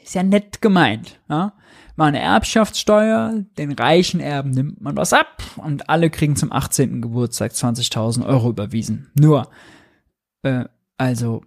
ist 0.03 0.15
ja 0.15 0.23
nett 0.23 0.61
gemeint. 0.61 1.19
Ja? 1.29 1.53
Mal 1.95 2.07
eine 2.07 2.19
Erbschaftssteuer, 2.19 3.45
den 3.57 3.71
reichen 3.71 4.19
Erben 4.19 4.51
nimmt 4.51 4.81
man 4.81 4.97
was 4.97 5.13
ab 5.13 5.43
und 5.57 5.89
alle 5.89 6.09
kriegen 6.09 6.35
zum 6.35 6.51
18. 6.51 7.01
Geburtstag 7.01 7.51
20.000 7.51 8.25
Euro 8.25 8.49
überwiesen. 8.49 9.11
Nur, 9.15 9.49
äh, 10.41 10.65
also, 10.97 11.41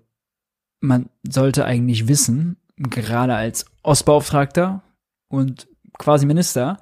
man 0.87 1.09
sollte 1.29 1.65
eigentlich 1.65 2.09
wissen, 2.09 2.57
gerade 2.77 3.35
als 3.35 3.67
Ostbeauftragter 3.83 4.83
und 5.29 5.69
quasi 5.99 6.27
Minister, 6.27 6.79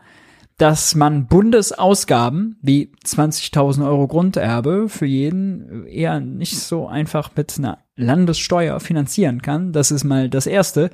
dass 0.56 0.94
man 0.94 1.26
Bundesausgaben 1.26 2.58
wie 2.62 2.92
20.000 3.04 3.84
Euro 3.86 4.06
Grunderbe 4.06 4.88
für 4.88 5.06
jeden 5.06 5.86
eher 5.86 6.20
nicht 6.20 6.58
so 6.58 6.86
einfach 6.86 7.30
mit 7.34 7.58
einer 7.58 7.78
Landessteuer 7.96 8.78
finanzieren 8.78 9.42
kann. 9.42 9.72
Das 9.72 9.90
ist 9.90 10.04
mal 10.04 10.28
das 10.28 10.46
Erste. 10.46 10.90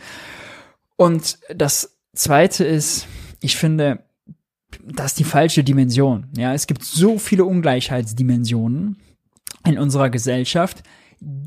Und 0.96 1.38
das 1.54 1.98
Zweite 2.14 2.64
ist, 2.64 3.06
ich 3.40 3.56
finde, 3.56 4.04
das 4.82 5.08
ist 5.08 5.18
die 5.18 5.24
falsche 5.24 5.62
Dimension. 5.62 6.28
Ja, 6.36 6.54
es 6.54 6.66
gibt 6.66 6.84
so 6.84 7.18
viele 7.18 7.44
Ungleichheitsdimensionen 7.44 8.96
in 9.66 9.78
unserer 9.78 10.08
Gesellschaft, 10.08 10.82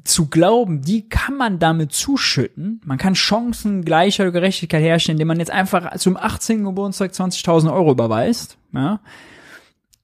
zu 0.04 0.28
glauben, 0.28 0.82
die 0.82 1.10
kann 1.10 1.36
man 1.36 1.58
damit 1.58 1.94
zuschütten. 1.94 2.80
Man 2.86 3.00
kann 3.00 3.16
Chancen 3.16 3.84
gleicher 3.84 4.32
Gerechtigkeit 4.32 4.84
herstellen, 4.84 5.16
indem 5.16 5.30
man 5.30 5.40
jetzt 5.40 5.52
einfach 5.52 5.96
zum 5.98 6.16
18. 6.16 6.64
Geburtstag 6.64 7.12
20.000 7.12 7.74
Euro 7.74 7.92
überweist, 7.92 8.58
ja, 8.72 9.00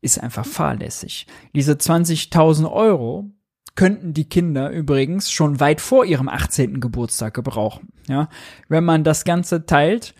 ist 0.01 0.19
einfach 0.19 0.45
fahrlässig. 0.45 1.27
Diese 1.53 1.73
20.000 1.73 2.71
Euro 2.71 3.29
könnten 3.75 4.13
die 4.13 4.27
Kinder 4.27 4.71
übrigens 4.71 5.31
schon 5.31 5.59
weit 5.59 5.81
vor 5.81 6.03
ihrem 6.03 6.29
18. 6.29 6.79
Geburtstag 6.79 7.33
gebrauchen, 7.33 7.89
ja. 8.07 8.27
Wenn 8.67 8.83
man 8.83 9.03
das 9.03 9.23
Ganze 9.23 9.65
teilt, 9.67 10.15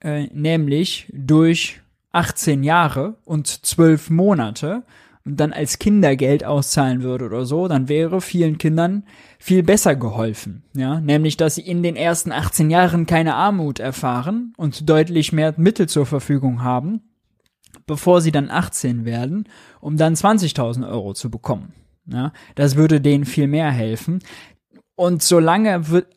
äh, 0.00 0.24
nämlich 0.26 1.10
durch 1.12 1.80
18 2.12 2.62
Jahre 2.62 3.16
und 3.24 3.48
12 3.48 4.10
Monate, 4.10 4.84
dann 5.24 5.52
als 5.54 5.78
Kindergeld 5.78 6.44
auszahlen 6.44 7.02
würde 7.02 7.24
oder 7.24 7.46
so, 7.46 7.66
dann 7.66 7.88
wäre 7.88 8.20
vielen 8.20 8.58
Kindern 8.58 9.04
viel 9.38 9.62
besser 9.62 9.96
geholfen. 9.96 10.64
Ja, 10.74 11.00
nämlich, 11.00 11.36
dass 11.36 11.54
sie 11.54 11.62
in 11.62 11.82
den 11.82 11.96
ersten 11.96 12.30
18 12.30 12.70
Jahren 12.70 13.06
keine 13.06 13.34
Armut 13.34 13.80
erfahren 13.80 14.52
und 14.56 14.88
deutlich 14.88 15.32
mehr 15.32 15.54
Mittel 15.56 15.88
zur 15.88 16.04
Verfügung 16.04 16.62
haben, 16.62 17.00
bevor 17.86 18.20
sie 18.20 18.32
dann 18.32 18.50
18 18.50 19.06
werden, 19.06 19.48
um 19.80 19.96
dann 19.96 20.14
20.000 20.14 20.86
Euro 20.88 21.14
zu 21.14 21.30
bekommen. 21.30 21.72
Ja, 22.06 22.32
das 22.54 22.76
würde 22.76 23.00
denen 23.00 23.24
viel 23.24 23.46
mehr 23.46 23.70
helfen. 23.70 24.18
Und 24.94 25.22
solange 25.22 25.88
wird 25.88 26.08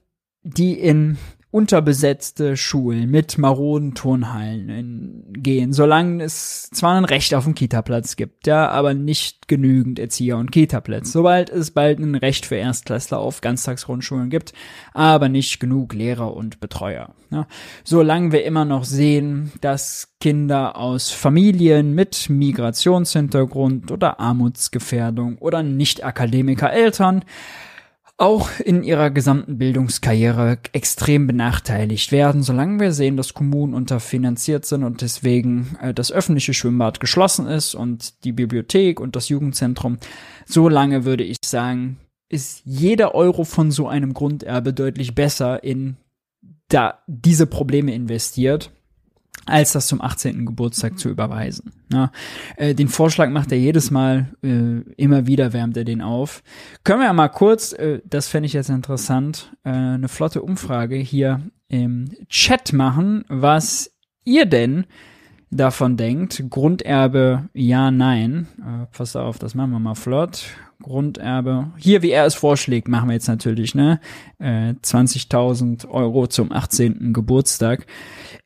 die 0.43 0.73
in 0.73 1.17
unterbesetzte 1.57 2.55
Schulen 2.55 3.09
mit 3.09 3.39
maroden 3.39 3.95
Turnhallen 3.95 5.23
gehen, 5.33 5.73
solange 5.73 6.23
es 6.23 6.69
zwar 6.69 6.93
ein 6.93 7.03
Recht 7.03 7.33
auf 7.33 7.45
einen 7.45 7.55
Kitaplatz 7.55 8.15
gibt, 8.15 8.45
ja, 8.45 8.69
aber 8.69 8.93
nicht 8.93 9.47
genügend 9.47 9.97
Erzieher 9.97 10.37
und 10.37 10.51
Kitaplätze. 10.51 11.11
Sobald 11.11 11.49
es 11.49 11.71
bald 11.71 11.97
ein 11.97 12.13
Recht 12.13 12.45
für 12.45 12.57
Erstklässler 12.57 13.17
auf 13.17 13.41
Ganztagsgrundschulen 13.41 14.29
gibt, 14.29 14.53
aber 14.93 15.29
nicht 15.29 15.59
genug 15.59 15.95
Lehrer 15.95 16.35
und 16.35 16.59
Betreuer. 16.59 17.15
Ja. 17.31 17.47
Solange 17.83 18.31
wir 18.33 18.45
immer 18.45 18.63
noch 18.63 18.83
sehen, 18.83 19.51
dass 19.59 20.13
Kinder 20.19 20.75
aus 20.75 21.09
Familien 21.09 21.95
mit 21.95 22.29
Migrationshintergrund 22.29 23.91
oder 23.91 24.19
Armutsgefährdung 24.19 25.39
oder 25.39 25.63
Nicht-Akademiker 25.63 26.71
Eltern 26.71 27.25
auch 28.17 28.49
in 28.59 28.83
ihrer 28.83 29.11
gesamten 29.11 29.59
Bildungskarriere 29.59 30.57
extrem 30.73 31.27
benachteiligt 31.27 32.11
werden, 32.11 32.41
solange 32.41 32.79
wir 32.79 32.91
sehen, 32.91 33.15
dass 33.15 33.35
Kommunen 33.35 33.75
unterfinanziert 33.75 34.65
sind 34.65 34.83
und 34.83 35.01
deswegen 35.01 35.77
äh, 35.81 35.93
das 35.93 36.11
öffentliche 36.11 36.55
Schwimmbad 36.55 36.99
geschlossen 36.99 37.45
ist 37.45 37.75
und 37.75 38.23
die 38.23 38.31
Bibliothek 38.31 38.99
und 38.99 39.15
das 39.15 39.29
Jugendzentrum. 39.29 39.99
Solange 40.47 41.05
würde 41.05 41.23
ich 41.23 41.37
sagen, 41.45 41.97
ist 42.27 42.61
jeder 42.65 43.13
Euro 43.13 43.43
von 43.43 43.69
so 43.71 43.87
einem 43.87 44.13
Grunderbe 44.15 44.73
deutlich 44.73 45.13
besser 45.13 45.63
in 45.63 45.97
da 46.69 46.99
diese 47.07 47.45
Probleme 47.45 47.93
investiert 47.93 48.71
als 49.47 49.71
das 49.71 49.87
zum 49.87 50.01
18. 50.01 50.45
Geburtstag 50.45 50.99
zu 50.99 51.09
überweisen. 51.09 51.71
Ja, 51.91 52.11
äh, 52.57 52.75
den 52.75 52.87
Vorschlag 52.87 53.29
macht 53.29 53.51
er 53.51 53.57
jedes 53.57 53.91
Mal, 53.91 54.27
äh, 54.43 54.81
immer 54.97 55.27
wieder 55.27 55.53
wärmt 55.53 55.77
er 55.77 55.85
den 55.85 56.01
auf. 56.01 56.43
Können 56.83 56.99
wir 56.99 57.07
ja 57.07 57.13
mal 57.13 57.29
kurz, 57.29 57.73
äh, 57.73 58.01
das 58.05 58.27
fände 58.27 58.47
ich 58.47 58.53
jetzt 58.53 58.69
interessant, 58.69 59.53
äh, 59.63 59.69
eine 59.69 60.09
flotte 60.09 60.41
Umfrage 60.41 60.95
hier 60.95 61.41
im 61.69 62.11
Chat 62.29 62.73
machen, 62.73 63.25
was 63.27 63.91
ihr 64.23 64.45
denn 64.45 64.85
davon 65.49 65.97
denkt. 65.97 66.43
Grunderbe, 66.49 67.49
ja, 67.53 67.91
nein. 67.91 68.47
Äh, 68.59 68.85
pass 68.95 69.15
auf, 69.15 69.39
das 69.39 69.55
machen 69.55 69.71
wir 69.71 69.79
mal 69.79 69.95
flott. 69.95 70.43
Grunderbe. 70.81 71.71
Hier, 71.77 72.01
wie 72.01 72.11
er 72.11 72.25
es 72.25 72.35
vorschlägt, 72.35 72.87
machen 72.87 73.09
wir 73.09 73.13
jetzt 73.13 73.27
natürlich, 73.27 73.73
ne? 73.73 73.99
Äh, 74.37 74.75
20.000 74.81 75.87
Euro 75.89 76.27
zum 76.27 76.51
18. 76.51 77.13
Geburtstag. 77.13 77.87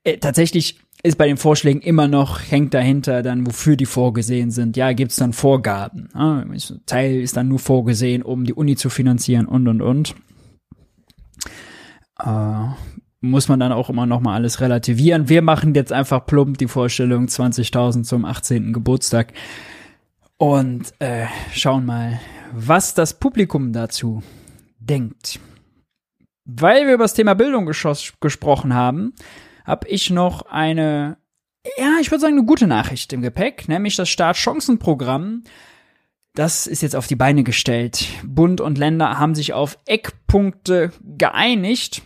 Äh, 0.04 0.18
tatsächlich 0.18 0.80
ist 1.04 1.18
bei 1.18 1.28
den 1.28 1.38
Vorschlägen 1.38 1.82
immer 1.82 2.08
noch, 2.08 2.40
hängt 2.40 2.74
dahinter 2.74 3.24
dann, 3.24 3.46
wofür 3.48 3.76
die 3.76 3.86
vorgesehen 3.86 4.52
sind. 4.52 4.78
Ja, 4.78 4.94
gibt's 4.94 5.16
dann 5.16 5.34
Vorgaben. 5.34 6.10
Ja, 6.14 6.46
Teil 6.86 7.22
ist 7.22 7.38
dann 7.38 7.48
nur 7.48 7.60
vorgesehen, 7.60 8.22
um 8.22 8.44
die 8.44 8.54
Uni 8.54 8.76
zu 8.76 8.90
finanzieren 8.90 9.48
und, 9.48 9.68
und, 9.68 9.82
und. 9.82 10.16
Äh, 12.20 12.68
muss 13.22 13.48
man 13.48 13.60
dann 13.60 13.72
auch 13.72 13.90
immer 13.90 14.06
noch 14.06 14.20
mal 14.20 14.36
alles 14.36 14.62
relativieren. 14.62 15.30
Wir 15.30 15.42
machen 15.42 15.74
jetzt 15.76 15.94
einfach 15.94 16.26
plump 16.26 16.58
die 16.58 16.68
Vorstellung 16.68 17.26
20.000 17.26 18.04
zum 18.04 18.26
18. 18.26 18.74
Geburtstag 18.74 19.34
und 20.38 20.92
äh, 21.00 21.26
schauen 21.54 21.86
mal, 21.86 22.20
was 22.52 22.94
das 22.94 23.20
Publikum 23.20 23.74
dazu 23.74 24.24
denkt. 24.80 25.40
Weil 26.46 26.88
wir 26.88 26.96
über 26.96 27.04
das 27.04 27.14
Thema 27.14 27.36
Bildung 27.36 27.66
gesprochen 27.68 28.74
haben, 28.74 29.14
habe 29.66 29.88
ich 29.88 30.10
noch 30.10 30.44
eine, 30.44 31.18
ja, 31.78 31.98
ich 32.02 32.12
würde 32.12 32.22
sagen, 32.22 32.38
eine 32.38 32.46
gute 32.46 32.68
Nachricht 32.68 33.14
im 33.14 33.22
Gepäck, 33.22 33.68
nämlich 33.68 33.96
das 33.96 34.10
Startchancenprogramm. 34.10 35.44
Das 36.34 36.66
ist 36.66 36.82
jetzt 36.82 36.96
auf 36.96 37.08
die 37.08 37.18
Beine 37.18 37.44
gestellt. 37.44 38.08
Bund 38.24 38.62
und 38.62 38.78
Länder 38.78 39.20
haben 39.20 39.36
sich 39.36 39.54
auf 39.54 39.78
Eckpunkte 39.86 40.92
geeinigt. 41.04 42.04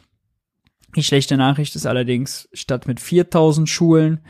Die 0.95 1.03
schlechte 1.03 1.38
Nachricht 1.38 1.76
ist 1.76 1.86
allerdings, 1.86 2.49
statt 2.53 2.88
mit 2.88 2.99
4000 2.99 3.69
Schulen, 3.69 4.22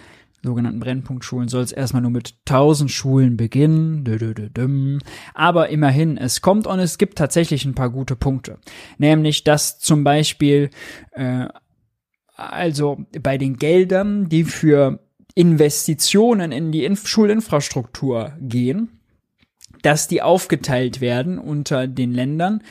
sogenannten 0.44 0.80
Brennpunktschulen, 0.80 1.48
soll 1.48 1.64
es 1.64 1.72
erstmal 1.72 2.02
nur 2.02 2.12
mit 2.12 2.36
1000 2.48 2.90
Schulen 2.90 3.38
beginnen. 3.38 5.00
Aber 5.34 5.70
immerhin, 5.70 6.18
es 6.18 6.42
kommt 6.42 6.68
und 6.68 6.80
es 6.80 6.98
gibt 6.98 7.18
tatsächlich 7.18 7.66
ein 7.66 7.76
paar 7.76 7.90
gute 7.90 8.16
Punkte. 8.16 8.60
Nämlich, 8.98 9.44
dass 9.44 9.80
zum 9.80 10.04
Beispiel 10.04 10.70
äh, 11.12 11.48
also 12.36 13.06
bei 13.22 13.38
den 13.38 13.58
Geldern, 13.58 14.30
die 14.30 14.44
für 14.44 15.00
Investitionen 15.36 16.52
in 16.52 16.72
die 16.72 16.86
Inf 16.86 17.08
Schulinfrastruktur 17.08 18.34
gehen, 18.40 19.00
dass 19.82 20.08
die 20.08 20.22
aufgeteilt 20.22 21.02
werden 21.02 21.38
unter 21.38 21.88
den 21.88 22.14
Ländern, 22.14 22.62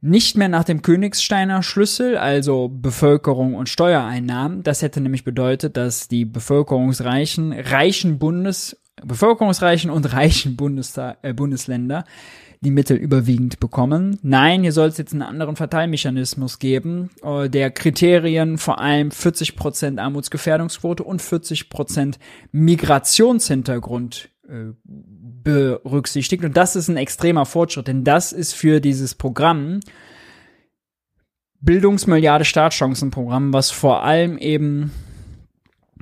nicht 0.00 0.36
mehr 0.36 0.48
nach 0.48 0.64
dem 0.64 0.82
Königsteiner 0.82 1.62
Schlüssel, 1.62 2.16
also 2.16 2.68
Bevölkerung 2.68 3.54
und 3.54 3.68
Steuereinnahmen. 3.68 4.64
Das 4.64 4.82
hätte 4.82 5.00
nämlich 5.00 5.22
bedeutet, 5.22 5.76
dass 5.76 6.08
die 6.08 6.24
bevölkerungsreichen, 6.24 7.52
reichen 7.52 8.18
Bundes, 8.18 8.76
bevölkerungsreichen 9.04 9.90
und 9.90 10.12
reichen 10.12 10.56
Bundestag, 10.56 11.18
äh, 11.22 11.32
Bundesländer 11.32 12.04
die 12.62 12.70
Mittel 12.70 12.96
überwiegend 12.96 13.60
bekommen. 13.60 14.18
Nein, 14.22 14.62
hier 14.62 14.72
soll 14.72 14.88
es 14.88 14.96
jetzt 14.96 15.12
einen 15.12 15.22
anderen 15.22 15.56
Verteilmechanismus 15.56 16.58
geben, 16.58 17.10
äh, 17.22 17.50
der 17.50 17.70
Kriterien 17.70 18.56
vor 18.56 18.80
allem 18.80 19.10
40% 19.10 19.98
Armutsgefährdungsquote 19.98 21.02
und 21.02 21.20
40% 21.20 22.14
Migrationshintergrund 22.52 24.30
äh, 24.48 24.72
berücksichtigt. 24.84 26.44
Und 26.44 26.56
das 26.56 26.76
ist 26.76 26.88
ein 26.88 26.96
extremer 26.96 27.46
Fortschritt, 27.46 27.88
denn 27.88 28.04
das 28.04 28.32
ist 28.32 28.54
für 28.54 28.80
dieses 28.80 29.16
Programm 29.16 29.80
Bildungsmilliarde 31.60 32.44
Startchancenprogramm, 32.44 33.52
was 33.52 33.70
vor 33.70 34.02
allem 34.02 34.38
eben 34.38 34.90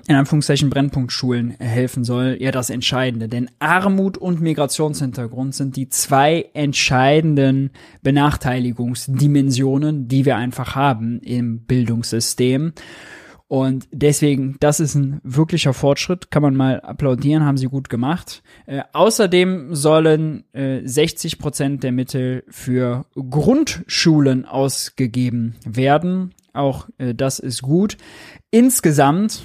in 0.09 0.14
Anführungszeichen 0.14 0.70
Brennpunktschulen 0.70 1.56
helfen 1.59 2.05
soll, 2.05 2.36
ja 2.40 2.51
das 2.51 2.70
Entscheidende. 2.70 3.28
Denn 3.28 3.51
Armut 3.59 4.18
und 4.18 4.40
Migrationshintergrund 4.40 5.55
sind 5.55 5.77
die 5.77 5.89
zwei 5.89 6.48
entscheidenden 6.55 7.70
Benachteiligungsdimensionen, 8.02 10.09
die 10.09 10.24
wir 10.24 10.36
einfach 10.36 10.74
haben 10.74 11.20
im 11.20 11.60
Bildungssystem. 11.60 12.72
Und 13.51 13.89
deswegen, 13.90 14.56
das 14.60 14.78
ist 14.78 14.94
ein 14.94 15.20
wirklicher 15.24 15.74
Fortschritt, 15.74 16.31
kann 16.31 16.40
man 16.40 16.55
mal 16.55 16.78
applaudieren, 16.82 17.44
haben 17.44 17.56
sie 17.56 17.66
gut 17.66 17.89
gemacht. 17.89 18.44
Äh, 18.66 18.82
außerdem 18.93 19.74
sollen 19.74 20.44
äh, 20.52 20.82
60 20.85 21.40
Prozent 21.40 21.82
der 21.82 21.90
Mittel 21.90 22.44
für 22.48 23.06
Grundschulen 23.16 24.44
ausgegeben 24.44 25.56
werden. 25.66 26.32
Auch 26.52 26.89
äh, 26.98 27.12
das 27.12 27.40
ist 27.40 27.62
gut. 27.62 27.97
Insgesamt 28.52 29.43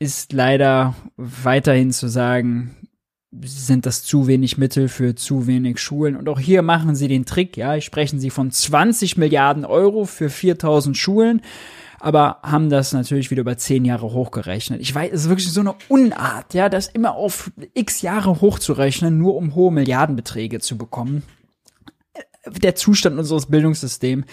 ist 0.00 0.32
leider 0.32 0.94
weiterhin 1.16 1.92
zu 1.92 2.08
sagen, 2.08 2.74
sind 3.42 3.86
das 3.86 4.02
zu 4.02 4.26
wenig 4.26 4.58
Mittel 4.58 4.88
für 4.88 5.14
zu 5.14 5.46
wenig 5.46 5.78
Schulen. 5.78 6.16
Und 6.16 6.28
auch 6.28 6.40
hier 6.40 6.62
machen 6.62 6.96
sie 6.96 7.06
den 7.06 7.26
Trick, 7.26 7.56
ja, 7.56 7.80
sprechen 7.80 8.18
sie 8.18 8.30
von 8.30 8.50
20 8.50 9.18
Milliarden 9.18 9.64
Euro 9.64 10.06
für 10.06 10.30
4000 10.30 10.96
Schulen, 10.96 11.42
aber 12.00 12.38
haben 12.42 12.70
das 12.70 12.92
natürlich 12.92 13.30
wieder 13.30 13.42
über 13.42 13.58
zehn 13.58 13.84
Jahre 13.84 14.10
hochgerechnet. 14.12 14.80
Ich 14.80 14.92
weiß, 14.92 15.12
es 15.12 15.22
ist 15.22 15.28
wirklich 15.28 15.52
so 15.52 15.60
eine 15.60 15.74
Unart, 15.88 16.54
ja, 16.54 16.70
das 16.70 16.88
immer 16.88 17.14
auf 17.14 17.52
x 17.74 18.00
Jahre 18.00 18.40
hochzurechnen, 18.40 19.18
nur 19.18 19.36
um 19.36 19.54
hohe 19.54 19.70
Milliardenbeträge 19.70 20.60
zu 20.60 20.78
bekommen. 20.78 21.22
Der 22.46 22.74
Zustand 22.74 23.18
unseres 23.18 23.46
Bildungssystems 23.46 24.24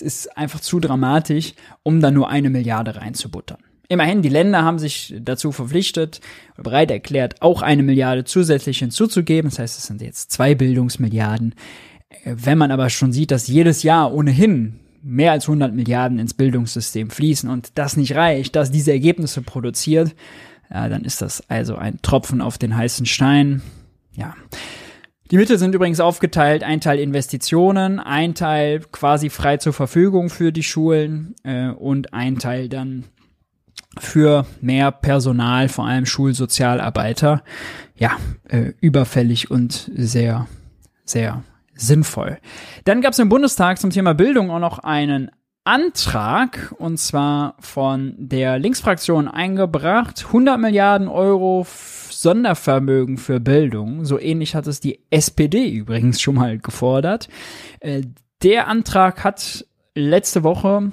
ist 0.00 0.36
einfach 0.38 0.60
zu 0.60 0.78
dramatisch, 0.78 1.54
um 1.82 2.00
da 2.00 2.12
nur 2.12 2.30
eine 2.30 2.48
Milliarde 2.48 2.94
reinzubuttern. 2.94 3.58
Immerhin, 3.88 4.22
die 4.22 4.28
Länder 4.28 4.64
haben 4.64 4.78
sich 4.78 5.14
dazu 5.20 5.52
verpflichtet, 5.52 6.20
bereit 6.56 6.90
erklärt, 6.90 7.40
auch 7.42 7.62
eine 7.62 7.82
Milliarde 7.82 8.24
zusätzlich 8.24 8.78
hinzuzugeben. 8.78 9.50
Das 9.50 9.58
heißt, 9.58 9.78
es 9.78 9.86
sind 9.86 10.02
jetzt 10.02 10.32
zwei 10.32 10.54
Bildungsmilliarden. 10.54 11.54
Äh, 12.08 12.34
wenn 12.36 12.58
man 12.58 12.70
aber 12.70 12.90
schon 12.90 13.12
sieht, 13.12 13.30
dass 13.30 13.46
jedes 13.46 13.82
Jahr 13.82 14.12
ohnehin 14.12 14.80
mehr 15.02 15.32
als 15.32 15.44
100 15.44 15.72
Milliarden 15.72 16.18
ins 16.18 16.34
Bildungssystem 16.34 17.10
fließen 17.10 17.48
und 17.48 17.70
das 17.76 17.96
nicht 17.96 18.16
reicht, 18.16 18.56
dass 18.56 18.72
diese 18.72 18.90
Ergebnisse 18.90 19.40
produziert, 19.40 20.14
ja, 20.68 20.88
dann 20.88 21.04
ist 21.04 21.22
das 21.22 21.48
also 21.48 21.76
ein 21.76 22.02
Tropfen 22.02 22.40
auf 22.40 22.58
den 22.58 22.76
heißen 22.76 23.06
Stein. 23.06 23.62
Ja. 24.14 24.34
Die 25.30 25.36
Mittel 25.36 25.58
sind 25.58 25.74
übrigens 25.74 26.00
aufgeteilt, 26.00 26.64
ein 26.64 26.80
Teil 26.80 26.98
Investitionen, 26.98 28.00
ein 28.00 28.34
Teil 28.34 28.80
quasi 28.92 29.30
frei 29.30 29.56
zur 29.58 29.72
Verfügung 29.72 30.28
für 30.28 30.52
die 30.52 30.62
Schulen 30.62 31.34
äh, 31.44 31.68
und 31.68 32.12
ein 32.12 32.38
Teil 32.38 32.68
dann 32.68 33.04
für 33.98 34.46
mehr 34.60 34.90
Personal, 34.90 35.68
vor 35.68 35.86
allem 35.86 36.06
Schulsozialarbeiter, 36.06 37.42
ja, 37.96 38.16
äh, 38.48 38.72
überfällig 38.80 39.50
und 39.50 39.90
sehr, 39.94 40.46
sehr 41.04 41.42
sinnvoll. 41.74 42.38
Dann 42.84 43.00
gab 43.00 43.12
es 43.12 43.18
im 43.18 43.28
Bundestag 43.28 43.78
zum 43.78 43.90
Thema 43.90 44.14
Bildung 44.14 44.50
auch 44.50 44.58
noch 44.58 44.78
einen 44.80 45.30
Antrag, 45.64 46.74
und 46.78 46.98
zwar 46.98 47.56
von 47.58 48.14
der 48.18 48.58
Linksfraktion 48.58 49.26
eingebracht, 49.26 50.26
100 50.28 50.60
Milliarden 50.60 51.08
Euro 51.08 51.66
Sondervermögen 52.10 53.18
für 53.18 53.40
Bildung. 53.40 54.04
So 54.04 54.18
ähnlich 54.18 54.54
hat 54.54 54.66
es 54.68 54.80
die 54.80 55.00
SPD 55.10 55.68
übrigens 55.68 56.20
schon 56.20 56.36
mal 56.36 56.58
gefordert. 56.58 57.28
Äh, 57.80 58.02
der 58.42 58.68
Antrag 58.68 59.24
hat 59.24 59.66
letzte 59.94 60.44
Woche 60.44 60.92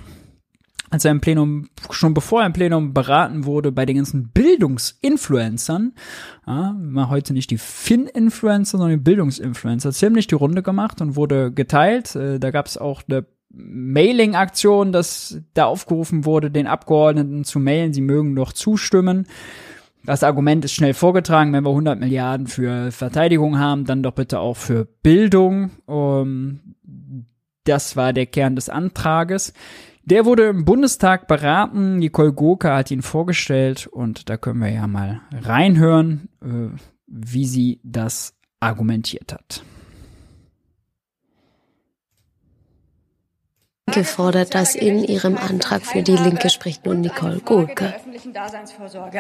als 0.93 1.05
er 1.05 1.11
im 1.11 1.21
Plenum, 1.21 1.69
schon 1.89 2.13
bevor 2.13 2.41
er 2.41 2.45
im 2.45 2.53
Plenum 2.53 2.93
beraten 2.93 3.45
wurde, 3.45 3.71
bei 3.71 3.83
den 3.87 3.95
ganzen 3.95 4.29
Bildungsinfluencern, 4.29 5.93
ja, 6.45 6.75
man 6.79 7.09
heute 7.09 7.33
nicht 7.33 7.49
die 7.49 7.57
Fin-Influencer, 7.57 8.77
sondern 8.77 8.99
die 8.99 9.03
Bildungsinfluencer, 9.03 9.91
ziemlich 9.91 10.27
die 10.27 10.35
Runde 10.35 10.61
gemacht 10.61 11.01
und 11.01 11.15
wurde 11.15 11.51
geteilt. 11.51 12.15
Äh, 12.15 12.39
da 12.39 12.51
gab 12.51 12.67
es 12.67 12.77
auch 12.77 13.01
eine 13.09 13.25
Mailing-Aktion, 13.49 14.91
dass 14.91 15.41
da 15.55 15.65
aufgerufen 15.65 16.25
wurde, 16.25 16.51
den 16.51 16.67
Abgeordneten 16.67 17.43
zu 17.43 17.59
mailen, 17.59 17.93
sie 17.93 18.01
mögen 18.01 18.35
doch 18.35 18.53
zustimmen. 18.53 19.25
Das 20.05 20.21
Argument 20.21 20.63
ist 20.63 20.73
schnell 20.73 20.93
vorgetragen, 20.93 21.53
wenn 21.53 21.63
wir 21.63 21.71
100 21.71 21.99
Milliarden 21.99 22.45
für 22.45 22.91
Verteidigung 22.91 23.57
haben, 23.57 23.85
dann 23.85 24.03
doch 24.03 24.13
bitte 24.13 24.39
auch 24.39 24.57
für 24.57 24.85
Bildung. 25.01 25.71
Um, 25.87 26.75
das 27.63 27.95
war 27.95 28.13
der 28.13 28.27
Kern 28.27 28.55
des 28.55 28.69
Antrages. 28.69 29.53
Der 30.05 30.25
wurde 30.25 30.47
im 30.47 30.65
Bundestag 30.65 31.27
beraten. 31.27 31.97
Nicole 31.97 32.33
Gurke 32.33 32.73
hat 32.73 32.91
ihn 32.91 33.01
vorgestellt 33.01 33.87
und 33.87 34.29
da 34.29 34.35
können 34.35 34.59
wir 34.59 34.69
ja 34.69 34.85
mal 34.85 35.21
reinhören, 35.31 36.27
äh, 36.41 36.77
wie 37.07 37.45
sie 37.45 37.79
das 37.83 38.35
argumentiert 38.59 39.33
hat. 39.33 39.63
Gefordert, 43.93 44.53
dass 44.55 44.75
in 44.75 45.03
ihrem 45.03 45.37
Antrag 45.37 45.85
für 45.85 46.01
die 46.01 46.15
Linke 46.15 46.49
spricht 46.49 46.85
nun 46.85 47.01
Nicole 47.01 47.39
Gurke. 47.39 47.93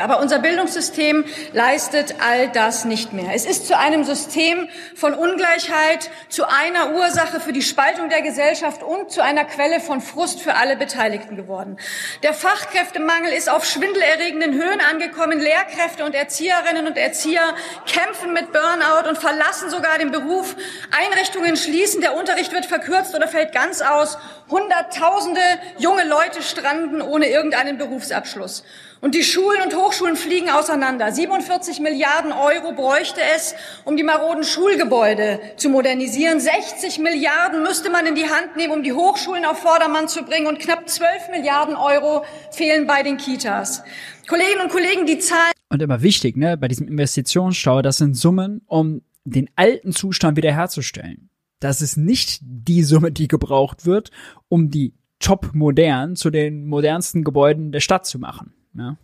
Aber 0.01 0.19
unser 0.21 0.39
Bildungssystem 0.39 1.25
leistet 1.53 2.15
all 2.19 2.49
das 2.49 2.85
nicht 2.85 3.13
mehr. 3.13 3.33
Es 3.33 3.45
ist 3.45 3.67
zu 3.67 3.77
einem 3.77 4.03
System 4.03 4.67
von 4.95 5.13
Ungleichheit, 5.13 6.09
zu 6.29 6.47
einer 6.47 6.95
Ursache 6.95 7.39
für 7.39 7.53
die 7.53 7.61
Spaltung 7.61 8.09
der 8.09 8.21
Gesellschaft 8.21 8.83
und 8.83 9.11
zu 9.11 9.21
einer 9.21 9.45
Quelle 9.45 9.79
von 9.79 10.01
Frust 10.01 10.41
für 10.41 10.55
alle 10.55 10.75
Beteiligten 10.75 11.35
geworden. 11.35 11.77
Der 12.23 12.33
Fachkräftemangel 12.33 13.33
ist 13.33 13.49
auf 13.49 13.65
schwindelerregenden 13.65 14.53
Höhen 14.53 14.79
angekommen. 14.81 15.39
Lehrkräfte 15.39 16.05
und 16.05 16.15
Erzieherinnen 16.15 16.87
und 16.87 16.97
Erzieher 16.97 17.55
kämpfen 17.85 18.33
mit 18.33 18.51
Burnout 18.51 19.09
und 19.09 19.17
verlassen 19.17 19.69
sogar 19.69 19.97
den 19.97 20.11
Beruf. 20.11 20.55
Einrichtungen 20.91 21.57
schließen, 21.57 22.01
der 22.01 22.15
Unterricht 22.15 22.51
wird 22.53 22.65
verkürzt 22.65 23.15
oder 23.15 23.27
fällt 23.27 23.53
ganz 23.53 23.81
aus. 23.81 24.17
Hunderttausende 24.49 25.41
junge 25.77 26.07
Leute 26.07 26.41
stranden 26.41 27.01
ohne 27.01 27.27
irgendeinen 27.27 27.77
Berufsabschluss. 27.77 28.63
Und 29.01 29.15
die 29.15 29.23
Schulen 29.23 29.61
und 29.61 29.75
Hochschulen 29.75 30.15
fliegen 30.15 30.49
auseinander. 30.49 31.11
47 31.11 31.81
Milliarden 31.81 32.31
Euro 32.31 32.71
bräuchte 32.71 33.19
es, 33.35 33.53
um 33.83 33.97
die 33.97 34.03
maroden 34.03 34.45
Schulgebäude 34.45 35.41
zu 35.57 35.69
modernisieren. 35.69 36.39
60 36.39 36.99
Milliarden 36.99 37.63
müsste 37.63 37.89
man 37.89 38.05
in 38.05 38.15
die 38.15 38.29
Hand 38.29 38.55
nehmen, 38.55 38.71
um 38.71 38.81
die 38.81 38.93
Hochschulen 38.93 39.43
auf 39.43 39.59
Vordermann 39.59 40.07
zu 40.07 40.23
bringen. 40.23 40.47
Und 40.47 40.59
knapp 40.59 40.87
12 40.87 41.29
Milliarden 41.31 41.75
Euro 41.75 42.23
fehlen 42.51 42.87
bei 42.87 43.03
den 43.03 43.17
Kitas. 43.17 43.83
Kolleginnen 44.27 44.61
und 44.61 44.71
Kollegen, 44.71 45.05
die 45.05 45.19
Zahlen. 45.19 45.51
Und 45.69 45.81
immer 45.81 46.01
wichtig, 46.01 46.37
ne, 46.37 46.55
bei 46.55 46.69
diesem 46.69 46.87
Investitionsstau, 46.87 47.81
das 47.81 47.97
sind 47.97 48.15
Summen, 48.15 48.61
um 48.67 49.01
den 49.25 49.49
alten 49.57 49.91
Zustand 49.91 50.37
wiederherzustellen 50.37 51.29
das 51.63 51.81
ist 51.81 51.97
nicht 51.97 52.39
die 52.41 52.83
Summe, 52.83 53.11
die 53.11 53.27
gebraucht 53.27 53.85
wird, 53.85 54.11
um 54.49 54.69
die 54.69 54.93
top 55.19 55.51
modern 55.53 56.15
zu 56.15 56.29
den 56.29 56.67
modernsten 56.67 57.23
Gebäuden 57.23 57.71
der 57.71 57.79
Stadt 57.79 58.05
zu 58.05 58.19
machen. 58.19 58.53
Ja. 58.77 58.97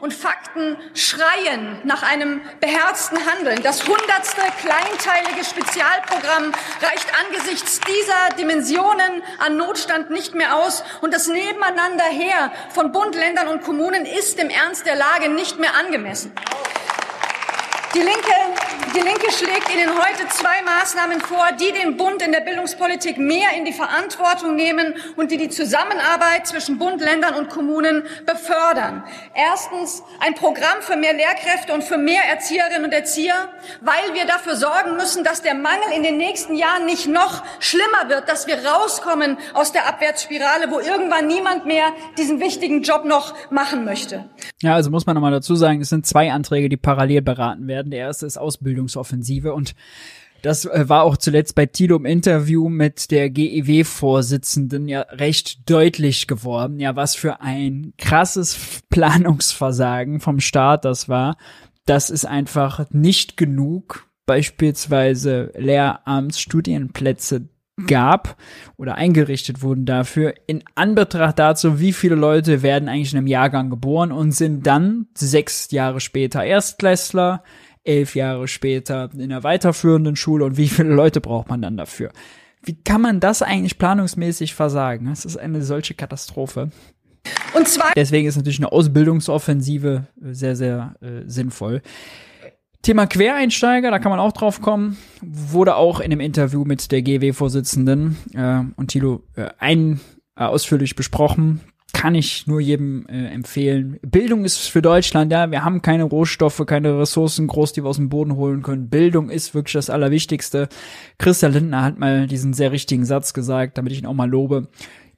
Und 0.00 0.12
Fakten 0.12 0.76
schreien 0.94 1.78
nach 1.84 2.02
einem 2.02 2.42
beherzten 2.60 3.16
Handeln. 3.26 3.62
Das 3.62 3.88
hundertste 3.88 4.42
kleinteilige 4.60 5.44
Spezialprogramm 5.44 6.52
reicht 6.82 7.06
angesichts 7.26 7.80
dieser 7.80 8.36
Dimensionen 8.38 9.22
an 9.38 9.56
Notstand 9.56 10.10
nicht 10.10 10.34
mehr 10.34 10.56
aus. 10.56 10.84
Und 11.00 11.14
das 11.14 11.28
Nebeneinander 11.28 12.04
her 12.04 12.52
von 12.70 12.92
Bund, 12.92 13.14
Ländern 13.14 13.48
und 13.48 13.62
Kommunen 13.62 14.04
ist 14.04 14.38
im 14.38 14.50
Ernst 14.50 14.84
der 14.86 14.96
Lage 14.96 15.30
nicht 15.30 15.58
mehr 15.58 15.74
angemessen. 15.74 16.32
Die 17.96 18.02
Linke, 18.02 18.36
die 18.94 19.00
Linke 19.00 19.32
schlägt 19.32 19.72
Ihnen 19.74 19.88
heute 19.88 20.28
zwei 20.28 20.60
Maßnahmen 20.66 21.18
vor, 21.18 21.46
die 21.58 21.72
den 21.72 21.96
Bund 21.96 22.20
in 22.20 22.30
der 22.30 22.42
Bildungspolitik 22.42 23.16
mehr 23.16 23.56
in 23.56 23.64
die 23.64 23.72
Verantwortung 23.72 24.54
nehmen 24.54 24.92
und 25.16 25.30
die 25.30 25.38
die 25.38 25.48
Zusammenarbeit 25.48 26.46
zwischen 26.46 26.76
Bund, 26.76 27.00
Ländern 27.00 27.36
und 27.36 27.48
Kommunen 27.48 28.02
befördern. 28.26 29.02
Erstens 29.32 30.02
ein 30.20 30.34
Programm 30.34 30.82
für 30.82 30.96
mehr 30.96 31.14
Lehrkräfte 31.14 31.72
und 31.72 31.84
für 31.84 31.96
mehr 31.96 32.20
Erzieherinnen 32.28 32.84
und 32.84 32.92
Erzieher, 32.92 33.48
weil 33.80 34.12
wir 34.12 34.26
dafür 34.26 34.56
sorgen 34.56 34.96
müssen, 34.96 35.24
dass 35.24 35.40
der 35.40 35.54
Mangel 35.54 35.96
in 35.96 36.02
den 36.02 36.18
nächsten 36.18 36.54
Jahren 36.54 36.84
nicht 36.84 37.08
noch 37.08 37.44
schlimmer 37.60 38.10
wird, 38.10 38.28
dass 38.28 38.46
wir 38.46 38.58
rauskommen 38.58 39.38
aus 39.54 39.72
der 39.72 39.88
Abwärtsspirale, 39.88 40.70
wo 40.70 40.80
irgendwann 40.80 41.28
niemand 41.28 41.64
mehr 41.64 41.94
diesen 42.18 42.40
wichtigen 42.40 42.82
Job 42.82 43.06
noch 43.06 43.34
machen 43.50 43.86
möchte. 43.86 44.28
Ja, 44.60 44.74
also 44.74 44.90
muss 44.90 45.06
man 45.06 45.14
nochmal 45.14 45.32
dazu 45.32 45.54
sagen, 45.54 45.80
es 45.80 45.88
sind 45.88 46.06
zwei 46.06 46.30
Anträge, 46.32 46.68
die 46.68 46.76
parallel 46.76 47.22
beraten 47.22 47.68
werden 47.68 47.85
werden. 47.86 47.90
Der 47.90 48.00
erste 48.00 48.26
ist 48.26 48.38
Ausbildungsoffensive 48.38 49.54
und 49.54 49.74
das 50.42 50.64
äh, 50.64 50.88
war 50.88 51.02
auch 51.02 51.16
zuletzt 51.16 51.54
bei 51.54 51.66
Tilo 51.66 51.96
im 51.96 52.04
Interview 52.04 52.68
mit 52.68 53.10
der 53.10 53.30
GEW-Vorsitzenden 53.30 54.88
ja 54.88 55.00
recht 55.10 55.68
deutlich 55.68 56.26
geworden, 56.26 56.78
ja, 56.78 56.94
was 56.94 57.14
für 57.14 57.40
ein 57.40 57.94
krasses 57.98 58.82
Planungsversagen 58.90 60.20
vom 60.20 60.40
Staat 60.40 60.84
das 60.84 61.08
war. 61.08 61.36
Das 61.86 62.10
ist 62.10 62.26
einfach 62.26 62.90
nicht 62.90 63.36
genug, 63.36 64.06
beispielsweise 64.26 65.52
Lehramtsstudienplätze 65.56 67.48
gab 67.86 68.36
oder 68.76 68.94
eingerichtet 68.94 69.62
wurden 69.62 69.84
dafür, 69.84 70.34
in 70.46 70.64
Anbetracht 70.74 71.38
dazu, 71.38 71.78
wie 71.78 71.92
viele 71.92 72.14
Leute 72.14 72.62
werden 72.62 72.88
eigentlich 72.88 73.12
in 73.12 73.18
einem 73.18 73.26
Jahrgang 73.26 73.68
geboren 73.68 74.12
und 74.12 74.32
sind 74.32 74.66
dann 74.66 75.08
sechs 75.14 75.70
Jahre 75.70 76.00
später 76.00 76.42
Erstklässler, 76.42 77.42
elf 77.86 78.14
Jahre 78.14 78.48
später 78.48 79.10
in 79.16 79.28
der 79.28 79.42
weiterführenden 79.42 80.16
Schule 80.16 80.44
und 80.44 80.56
wie 80.56 80.68
viele 80.68 80.94
Leute 80.94 81.20
braucht 81.20 81.48
man 81.48 81.62
dann 81.62 81.76
dafür? 81.76 82.10
Wie 82.62 82.74
kann 82.74 83.00
man 83.00 83.20
das 83.20 83.42
eigentlich 83.42 83.78
planungsmäßig 83.78 84.54
versagen? 84.54 85.06
Das 85.06 85.24
ist 85.24 85.36
eine 85.36 85.62
solche 85.62 85.94
Katastrophe. 85.94 86.70
Und 87.54 87.68
zwar 87.68 87.92
Deswegen 87.94 88.28
ist 88.28 88.36
natürlich 88.36 88.58
eine 88.58 88.72
Ausbildungsoffensive 88.72 90.06
sehr, 90.20 90.56
sehr 90.56 90.94
äh, 91.00 91.22
sinnvoll. 91.26 91.82
Thema 92.82 93.06
Quereinsteiger, 93.06 93.90
da 93.90 93.98
kann 93.98 94.10
man 94.10 94.20
auch 94.20 94.32
drauf 94.32 94.60
kommen, 94.60 94.96
wurde 95.22 95.76
auch 95.76 96.00
in 96.00 96.10
dem 96.10 96.20
Interview 96.20 96.64
mit 96.64 96.92
der 96.92 97.02
GW-Vorsitzenden 97.02 98.16
äh, 98.34 98.60
und 98.76 98.88
Thilo 98.88 99.24
äh, 99.34 99.48
ein 99.58 100.00
äh, 100.36 100.44
ausführlich 100.44 100.94
besprochen 100.94 101.60
kann 101.96 102.14
ich 102.14 102.46
nur 102.46 102.60
jedem 102.60 103.06
äh, 103.08 103.28
empfehlen. 103.28 103.98
Bildung 104.02 104.44
ist 104.44 104.58
für 104.68 104.82
Deutschland, 104.82 105.32
ja, 105.32 105.50
wir 105.50 105.64
haben 105.64 105.80
keine 105.80 106.04
Rohstoffe, 106.04 106.62
keine 106.66 106.98
Ressourcen 106.98 107.46
groß, 107.46 107.72
die 107.72 107.82
wir 107.82 107.88
aus 107.88 107.96
dem 107.96 108.10
Boden 108.10 108.36
holen 108.36 108.62
können. 108.62 108.90
Bildung 108.90 109.30
ist 109.30 109.54
wirklich 109.54 109.72
das 109.72 109.88
Allerwichtigste. 109.88 110.68
Christa 111.16 111.46
Lindner 111.46 111.82
hat 111.82 111.98
mal 111.98 112.26
diesen 112.26 112.52
sehr 112.52 112.70
richtigen 112.70 113.06
Satz 113.06 113.32
gesagt, 113.32 113.78
damit 113.78 113.92
ich 113.92 114.00
ihn 114.00 114.06
auch 114.06 114.12
mal 114.12 114.28
lobe. 114.28 114.68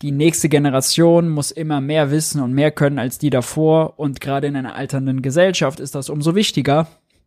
Die 0.03 0.13
nächste 0.13 0.49
Generation 0.49 1.29
muss 1.29 1.51
immer 1.51 1.81
mehr 1.81 2.13
wissen 2.13 2.41
und 2.41 2.53
mehr 2.53 2.71
können 2.71 3.01
als 3.01 3.19
die 3.19 3.31
davor. 3.31 3.99
Und 3.99 4.21
gerade 4.21 4.47
in 4.47 4.55
einer 4.55 4.77
alternden 4.77 5.21
Gesellschaft 5.21 5.81
ist 5.81 5.97
das 5.97 6.09
umso 6.09 6.37
wichtiger. 6.37 6.87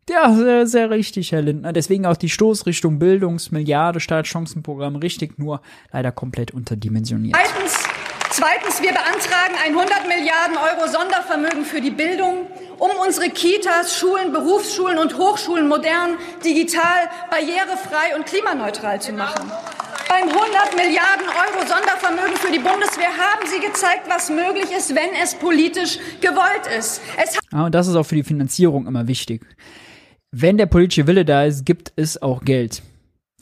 Ja, 0.10 0.34
sehr, 0.34 0.65
sehr 0.65 0.90
richtig, 0.90 1.32
Herr 1.32 1.41
Lindner. 1.41 1.73
Deswegen 1.73 2.06
auch 2.06 2.18
die 2.18 2.30
Stoßrichtung 2.30 2.99
Bildungsmilliarde 2.99 3.99
Startchancenprogramm 3.99 4.95
richtig, 4.95 5.38
nur 5.38 5.61
leider 5.91 6.11
komplett 6.11 6.52
unterdimensioniert. 6.52 7.38
Zweitens 7.38 7.70
Zweitens, 8.33 8.81
wir 8.81 8.93
beantragen 8.93 9.55
ein 9.61 9.75
100 9.77 10.07
Milliarden 10.07 10.55
Euro 10.55 10.87
Sondervermögen 10.87 11.65
für 11.65 11.81
die 11.81 11.91
Bildung, 11.91 12.47
um 12.79 12.89
unsere 13.05 13.29
Kitas, 13.29 13.97
Schulen, 13.97 14.31
Berufsschulen 14.31 14.99
und 14.99 15.17
Hochschulen 15.17 15.67
modern, 15.67 16.17
digital, 16.43 17.09
barrierefrei 17.29 18.15
und 18.15 18.25
klimaneutral 18.25 19.01
zu 19.01 19.11
machen. 19.11 19.51
Beim 20.07 20.29
100 20.29 20.75
Milliarden 20.77 21.27
Euro 21.27 21.67
Sondervermögen 21.67 22.37
für 22.37 22.53
die 22.53 22.59
Bundeswehr 22.59 23.09
haben 23.09 23.45
Sie 23.47 23.59
gezeigt, 23.59 24.07
was 24.07 24.29
möglich 24.29 24.71
ist, 24.71 24.95
wenn 24.95 25.13
es 25.21 25.35
politisch 25.35 25.99
gewollt 26.21 26.67
ist. 26.79 27.01
Es 27.21 27.37
ah, 27.51 27.65
und 27.65 27.75
das 27.75 27.87
ist 27.87 27.95
auch 27.95 28.05
für 28.05 28.15
die 28.15 28.23
Finanzierung 28.23 28.87
immer 28.87 29.09
wichtig. 29.09 29.45
Wenn 30.31 30.57
der 30.57 30.67
politische 30.67 31.05
Wille 31.05 31.25
da 31.25 31.43
ist, 31.43 31.65
gibt 31.65 31.91
es 31.97 32.21
auch 32.21 32.45
Geld. 32.45 32.81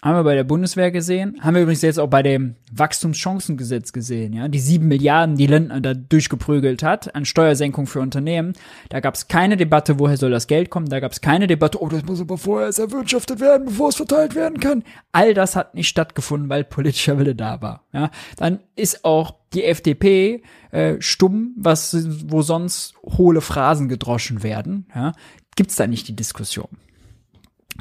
Haben 0.02 0.16
wir 0.16 0.24
bei 0.24 0.36
der 0.36 0.46
Bundeswehr 0.46 0.92
gesehen. 0.92 1.38
Haben 1.42 1.56
wir 1.56 1.64
übrigens 1.64 1.82
jetzt 1.82 2.00
auch 2.00 2.08
bei 2.08 2.24
dem 2.24 2.56
Wachstumschancengesetz 2.72 3.92
gesehen, 3.92 4.32
ja. 4.32 4.48
Die 4.48 4.60
sieben 4.60 4.88
Milliarden, 4.88 5.36
die 5.36 5.48
Lindner 5.48 5.82
da 5.82 5.94
durchgeprügelt 5.94 6.84
hat 6.84 7.14
an 7.16 7.26
Steuersenkung 7.26 7.86
für 7.86 8.00
Unternehmen. 8.00 8.54
Da 8.88 9.02
gab 9.02 9.16
es 9.16 9.28
keine 9.28 9.58
Debatte, 9.58 10.00
woher 10.00 10.16
soll 10.16 10.32
das 10.32 10.48
Geld 10.48 10.70
kommen. 10.70 10.88
Da 10.88 11.02
gab 11.02 11.12
es 11.12 11.20
keine 11.20 11.48
Debatte, 11.48 11.82
oh, 11.82 11.90
das 11.90 12.06
muss 12.06 12.22
aber 12.22 12.38
vorher 12.38 12.68
erst 12.68 12.80
erwirtschaftet 12.80 13.42
werden, 13.42 13.66
bevor 13.66 13.90
es 13.90 13.98
verteilt 13.98 14.36
werden 14.36 14.62
kann. 14.62 14.84
All 15.12 15.34
das 15.34 15.58
hat 15.58 15.76
nicht 15.76 15.90
stattgefunden, 15.90 16.50
weil 16.50 16.64
politischer 16.64 17.20
Wille 17.20 17.36
da 17.36 17.62
war, 17.62 17.84
ja. 17.92 18.10
Dann 18.38 18.60
ist 18.78 19.04
auch 19.04 19.36
die 19.54 19.66
FDP 19.66 20.44
äh, 20.72 20.96
stumm, 21.00 21.56
was, 21.58 21.98
wo 22.26 22.42
sonst 22.42 22.94
hohle 23.04 23.42
Phrasen 23.42 23.90
gedroschen 23.90 24.44
werden, 24.44 24.88
ja. 24.96 25.12
Gibt's 25.58 25.76
da 25.76 25.88
nicht 25.88 26.08
die 26.08 26.16
Diskussion. 26.16 26.70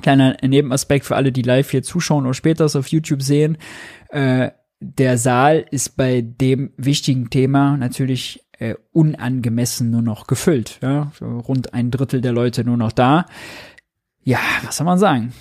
Kleiner 0.00 0.36
Nebenaspekt 0.42 1.04
für 1.04 1.16
alle, 1.16 1.32
die 1.32 1.42
live 1.42 1.70
hier 1.70 1.82
zuschauen 1.82 2.24
oder 2.24 2.34
später 2.34 2.64
es 2.64 2.76
auf 2.76 2.88
YouTube 2.88 3.22
sehen. 3.22 3.58
Äh, 4.10 4.50
der 4.80 5.18
Saal 5.18 5.64
ist 5.70 5.96
bei 5.96 6.20
dem 6.22 6.72
wichtigen 6.76 7.30
Thema 7.30 7.76
natürlich 7.76 8.44
äh, 8.58 8.74
unangemessen 8.92 9.90
nur 9.90 10.02
noch 10.02 10.26
gefüllt. 10.26 10.78
Ja? 10.82 11.12
Rund 11.20 11.74
ein 11.74 11.90
Drittel 11.90 12.20
der 12.20 12.32
Leute 12.32 12.64
nur 12.64 12.76
noch 12.76 12.92
da. 12.92 13.26
Ja, 14.22 14.40
was 14.64 14.76
soll 14.76 14.84
man 14.84 14.98
sagen? 14.98 15.32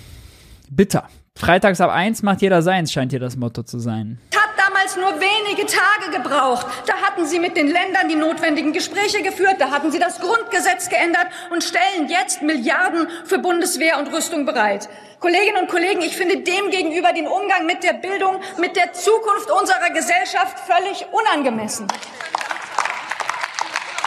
Bitter. 0.70 1.08
Freitags 1.36 1.80
ab 1.80 1.90
eins 1.90 2.22
macht 2.22 2.42
jeder 2.42 2.62
seins, 2.62 2.92
scheint 2.92 3.12
hier 3.12 3.20
das 3.20 3.36
Motto 3.36 3.62
zu 3.62 3.78
sein. 3.78 4.18
Damals 4.88 4.96
nur 4.96 5.20
wenige 5.20 5.66
Tage 5.66 6.10
gebraucht. 6.10 6.66
Da 6.86 6.94
hatten 7.02 7.26
Sie 7.26 7.38
mit 7.38 7.56
den 7.56 7.68
Ländern 7.68 8.08
die 8.08 8.14
notwendigen 8.14 8.72
Gespräche 8.72 9.22
geführt, 9.22 9.56
da 9.58 9.70
hatten 9.70 9.90
Sie 9.90 9.98
das 9.98 10.20
Grundgesetz 10.20 10.88
geändert 10.88 11.26
und 11.50 11.62
stellen 11.64 12.08
jetzt 12.08 12.42
Milliarden 12.42 13.08
für 13.24 13.38
Bundeswehr 13.38 13.98
und 13.98 14.12
Rüstung 14.12 14.46
bereit. 14.46 14.88
Kolleginnen 15.20 15.62
und 15.62 15.68
Kollegen, 15.68 16.00
ich 16.00 16.16
finde 16.16 16.38
demgegenüber 16.38 17.12
den 17.12 17.26
Umgang 17.26 17.66
mit 17.66 17.82
der 17.82 17.94
Bildung, 17.94 18.40
mit 18.58 18.76
der 18.76 18.92
Zukunft 18.92 19.50
unserer 19.50 19.90
Gesellschaft 19.90 20.58
völlig 20.60 21.06
unangemessen. 21.12 21.86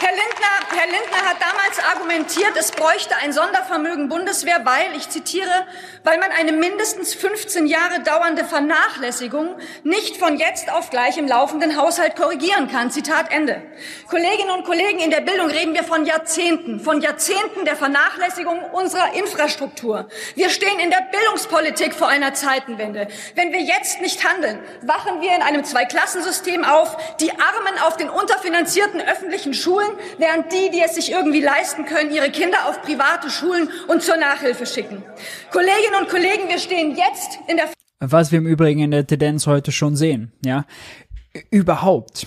Herr 0.02 0.10
Lindner, 0.10 0.80
Herr 0.80 0.86
Lindner 0.86 1.28
hat 1.28 1.36
damals 1.40 1.78
argumentiert, 1.78 2.56
es 2.58 2.72
bräuchte 2.72 3.14
ein 3.22 3.32
Sondervermögen 3.32 4.08
Bundeswehr, 4.08 4.62
weil, 4.64 4.96
ich 4.96 5.08
zitiere, 5.08 5.64
weil 6.02 6.18
man 6.18 6.32
eine 6.32 6.50
mindestens 6.50 7.14
15 7.14 7.68
Jahre 7.68 8.00
dauernde 8.00 8.44
Vernachlässigung 8.44 9.54
nicht 9.84 10.16
von 10.16 10.38
jetzt 10.38 10.72
auf 10.72 10.90
gleich 10.90 11.18
im 11.18 11.28
laufenden 11.28 11.76
Haushalt 11.76 12.16
korrigieren 12.16 12.68
kann. 12.68 12.90
Zitat 12.90 13.30
Ende. 13.30 13.62
Kolleginnen 14.08 14.50
und 14.50 14.64
Kollegen, 14.64 14.98
in 14.98 15.12
der 15.12 15.20
Bildung 15.20 15.48
reden 15.48 15.72
wir 15.72 15.84
von 15.84 16.04
Jahrzehnten, 16.04 16.80
von 16.80 17.00
Jahrzehnten 17.00 17.64
der 17.64 17.76
Vernachlässigung 17.76 18.58
unserer 18.72 19.14
Infrastruktur. 19.14 20.08
Wir 20.34 20.50
stehen 20.50 20.80
in 20.80 20.90
der 20.90 21.06
Bildungspolitik 21.12 21.94
vor 21.94 22.08
einer 22.08 22.34
Zeitenwende. 22.34 23.06
Wenn 23.36 23.52
wir 23.52 23.60
jetzt 23.60 24.00
nicht 24.00 24.28
handeln, 24.28 24.58
wachen 24.82 25.20
wir 25.20 25.32
in 25.32 25.42
einem 25.42 25.62
Zweiklassensystem 25.62 26.64
auf, 26.64 26.96
die 27.20 27.30
Armen 27.30 27.78
auf 27.86 27.96
den 27.96 28.10
unterfinanzierten 28.10 29.00
öffentlichen 29.00 29.54
Schulen 29.54 29.91
während 30.18 30.52
die, 30.52 30.70
die 30.70 30.80
es 30.84 30.94
sich 30.94 31.10
irgendwie 31.10 31.40
leisten 31.40 31.84
können, 31.84 32.12
ihre 32.12 32.30
Kinder 32.30 32.68
auf 32.68 32.82
private 32.82 33.30
Schulen 33.30 33.68
und 33.88 34.02
zur 34.02 34.16
Nachhilfe 34.16 34.66
schicken. 34.66 35.02
Kolleginnen 35.50 36.00
und 36.00 36.08
Kollegen, 36.08 36.48
wir 36.48 36.58
stehen 36.58 36.96
jetzt 36.96 37.38
in 37.48 37.56
der 37.56 37.68
was 38.04 38.32
wir 38.32 38.38
im 38.38 38.48
Übrigen 38.48 38.80
in 38.80 38.90
der 38.90 39.06
Tendenz 39.06 39.46
heute 39.46 39.70
schon 39.70 39.94
sehen, 39.94 40.32
ja. 40.44 40.66
Überhaupt, 41.50 42.26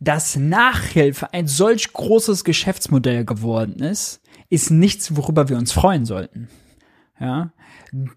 dass 0.00 0.36
Nachhilfe 0.36 1.32
ein 1.32 1.46
solch 1.46 1.92
großes 1.92 2.42
Geschäftsmodell 2.42 3.24
geworden 3.24 3.80
ist, 3.80 4.20
ist 4.50 4.70
nichts, 4.70 5.16
worüber 5.16 5.48
wir 5.48 5.56
uns 5.56 5.72
freuen 5.72 6.04
sollten. 6.04 6.48
Ja. 7.20 7.52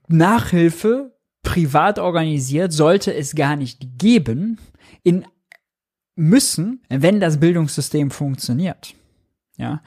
Nachhilfe 0.08 1.16
privat 1.44 2.00
organisiert 2.00 2.74
sollte 2.74 3.14
es 3.14 3.36
gar 3.36 3.56
nicht 3.56 4.00
geben 4.00 4.58
in 5.04 5.26
müssen, 6.18 6.82
wenn 6.90 7.20
das 7.20 7.40
Bildungssystem 7.40 8.12
funktioniert. 8.12 8.96
Ja. 9.58 9.82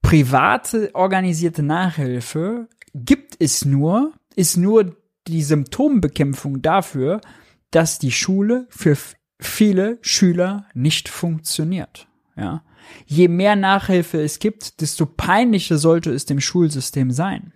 Private 0.00 0.90
organisierte 0.94 1.62
Nachhilfe 1.62 2.68
gibt 2.94 3.36
es 3.38 3.64
nur, 3.64 4.12
ist 4.34 4.56
nur 4.56 4.96
die 5.28 5.42
Symptombekämpfung 5.42 6.62
dafür, 6.62 7.20
dass 7.70 7.98
die 7.98 8.10
Schule 8.10 8.66
für 8.70 8.96
viele 9.40 9.98
Schüler 10.02 10.66
nicht 10.74 11.08
funktioniert. 11.08 12.08
Ja. 12.36 12.64
Je 13.06 13.28
mehr 13.28 13.54
Nachhilfe 13.54 14.20
es 14.20 14.38
gibt, 14.38 14.80
desto 14.80 15.06
peinlicher 15.06 15.78
sollte 15.78 16.10
es 16.10 16.26
dem 16.26 16.40
Schulsystem 16.40 17.10
sein. 17.10 17.52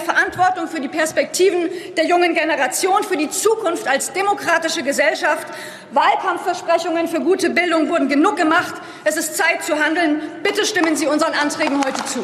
Verantwortung 0.00 0.68
für 0.68 0.80
die 0.80 0.88
Perspektiven 0.88 1.70
der 1.96 2.06
jungen 2.06 2.34
Generation, 2.34 3.02
für 3.02 3.16
die 3.16 3.30
Zukunft 3.30 3.86
als 3.86 4.12
demokratische 4.12 4.82
Gesellschaft. 4.82 5.46
Wahlkampfversprechungen 5.92 7.08
für 7.08 7.20
gute 7.20 7.50
Bildung 7.50 7.88
wurden 7.88 8.08
genug 8.08 8.36
gemacht. 8.36 8.74
Es 9.04 9.16
ist 9.16 9.36
Zeit 9.36 9.62
zu 9.62 9.74
handeln. 9.74 10.22
Bitte 10.42 10.64
stimmen 10.64 10.96
Sie 10.96 11.06
unseren 11.06 11.34
Anträgen 11.34 11.78
heute 11.84 12.04
zu. 12.04 12.20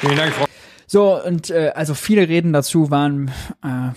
Vielen 0.00 0.16
Dank, 0.16 0.32
Frau. 0.32 0.46
So, 0.86 1.22
und 1.22 1.50
äh, 1.50 1.72
also 1.74 1.94
viele 1.94 2.28
Reden 2.28 2.52
dazu 2.52 2.90
waren 2.90 3.30
äh, 3.62 3.90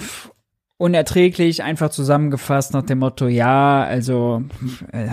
unerträglich, 0.78 1.64
einfach 1.64 1.90
zusammengefasst 1.90 2.74
nach 2.74 2.82
dem 2.82 3.00
Motto, 3.00 3.28
ja, 3.28 3.84
also 3.84 4.44
äh, 4.92 5.08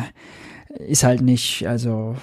ist 0.87 1.05
halt 1.05 1.20
nicht, 1.20 1.69
also 1.69 2.16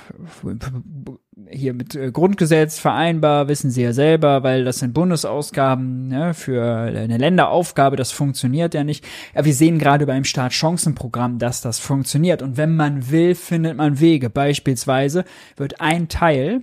hier 1.49 1.73
mit 1.73 1.95
äh, 1.95 2.11
Grundgesetz 2.11 2.80
vereinbar, 2.80 3.47
wissen 3.47 3.72
Sie 3.72 3.81
ja 3.81 3.93
selber, 3.93 4.43
weil 4.43 4.63
das 4.63 4.80
sind 4.80 4.93
Bundesausgaben 4.93 6.07
ne, 6.07 6.34
für 6.34 6.63
eine 6.63 7.17
Länderaufgabe, 7.17 7.95
das 7.95 8.11
funktioniert 8.11 8.73
ja 8.73 8.84
nicht. 8.84 9.05
Ja, 9.34 9.45
wir 9.45 9.53
sehen 9.53 9.80
gerade 9.80 10.05
beim 10.05 10.23
Startchancenprogramm, 10.23 11.39
dass 11.39 11.61
das 11.61 11.80
funktioniert. 11.80 12.41
Und 12.41 12.57
wenn 12.57 12.76
man 12.76 13.09
will, 13.09 13.35
findet 13.35 13.77
man 13.77 13.99
Wege. 13.99 14.30
Beispielsweise 14.30 15.26
wird 15.57 15.81
ein 15.81 16.07
Teil 16.07 16.61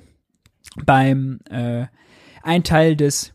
beim 0.84 1.40
äh, 1.50 1.86
ein 2.42 2.64
Teil 2.64 2.96
des 2.96 3.34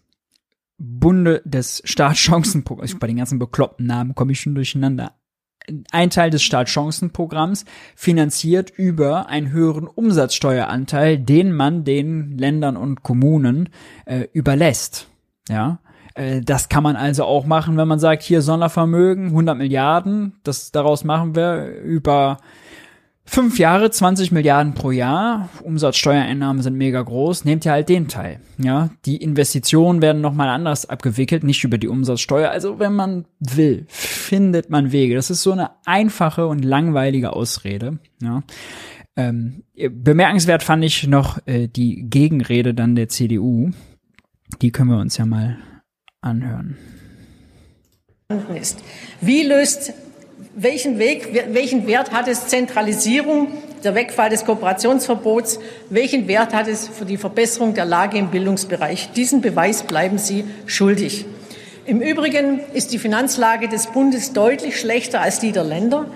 Bunde 0.77 1.41
des 1.45 1.81
Startchancenprogramms, 1.85 2.99
bei 2.99 3.07
den 3.07 3.17
ganzen 3.17 3.39
bekloppten 3.39 3.87
Namen 3.87 4.13
komme 4.13 4.33
ich 4.33 4.41
schon 4.41 4.55
durcheinander 4.55 5.15
ein 5.91 6.09
Teil 6.09 6.29
des 6.29 6.43
Startchancenprogramms 6.43 7.65
finanziert 7.95 8.69
über 8.69 9.27
einen 9.27 9.51
höheren 9.51 9.87
Umsatzsteueranteil, 9.87 11.17
den 11.17 11.53
man 11.53 11.83
den 11.83 12.37
Ländern 12.37 12.77
und 12.77 13.03
Kommunen 13.03 13.69
äh, 14.05 14.27
überlässt. 14.33 15.07
Ja, 15.49 15.79
äh, 16.15 16.41
das 16.41 16.69
kann 16.69 16.83
man 16.83 16.95
also 16.95 17.23
auch 17.25 17.45
machen, 17.45 17.77
wenn 17.77 17.87
man 17.87 17.99
sagt, 17.99 18.23
hier 18.23 18.41
Sondervermögen, 18.41 19.27
100 19.27 19.57
Milliarden, 19.57 20.39
das 20.43 20.71
daraus 20.71 21.03
machen 21.03 21.35
wir 21.35 21.67
über 21.81 22.37
Fünf 23.29 23.59
Jahre, 23.59 23.91
20 23.91 24.31
Milliarden 24.31 24.73
pro 24.73 24.89
Jahr, 24.89 25.49
Umsatzsteuereinnahmen 25.61 26.63
sind 26.63 26.77
mega 26.77 27.01
groß, 27.01 27.43
nehmt 27.43 27.65
ihr 27.65 27.73
halt 27.73 27.89
den 27.89 28.07
Teil. 28.07 28.39
Ja, 28.57 28.89
die 29.05 29.17
Investitionen 29.17 30.01
werden 30.01 30.21
nochmal 30.21 30.47
anders 30.47 30.87
abgewickelt, 30.87 31.43
nicht 31.43 31.65
über 31.65 31.77
die 31.77 31.89
Umsatzsteuer. 31.89 32.49
Also 32.49 32.79
wenn 32.79 32.93
man 32.93 33.25
will, 33.39 33.85
findet 33.89 34.69
man 34.69 34.93
Wege. 34.93 35.13
Das 35.13 35.29
ist 35.29 35.43
so 35.43 35.51
eine 35.51 35.71
einfache 35.85 36.47
und 36.47 36.63
langweilige 36.63 37.33
Ausrede. 37.33 37.99
Ja. 38.21 38.43
Ähm, 39.17 39.63
bemerkenswert 39.75 40.63
fand 40.63 40.85
ich 40.85 41.05
noch 41.05 41.45
äh, 41.47 41.67
die 41.67 42.05
Gegenrede 42.09 42.73
dann 42.73 42.95
der 42.95 43.09
CDU. 43.09 43.71
Die 44.61 44.71
können 44.71 44.89
wir 44.89 44.99
uns 44.99 45.17
ja 45.17 45.25
mal 45.25 45.57
anhören. 46.21 46.77
Wie 49.19 49.43
löst 49.43 49.93
welchen 50.59 50.97
Weg, 50.97 51.53
welchen 51.53 51.85
Wert 51.85 52.11
hat 52.11 52.27
es 52.27 52.47
Zentralisierung, 52.47 53.49
der 53.83 53.93
Wegfall 53.93 54.31
des 54.31 54.43
Kooperationsverbots, 54.43 55.59
welchen 55.91 56.27
Wert 56.27 56.53
hat 56.53 56.67
es 56.67 56.87
für 56.87 57.05
die 57.05 57.17
Verbesserung 57.17 57.75
der 57.75 57.85
Lage 57.85 58.17
im 58.17 58.29
Bildungsbereich? 58.29 59.11
Diesen 59.11 59.41
Beweis 59.41 59.83
bleiben 59.83 60.17
Sie 60.17 60.45
schuldig. 60.65 61.25
Im 61.85 62.01
Übrigen 62.01 62.59
ist 62.73 62.91
die 62.91 62.97
Finanzlage 62.97 63.69
des 63.69 63.87
Bundes 63.87 64.33
deutlich 64.33 64.79
schlechter 64.79 65.21
als 65.21 65.39
die 65.39 65.51
der 65.51 65.63
Länder. 65.63 66.07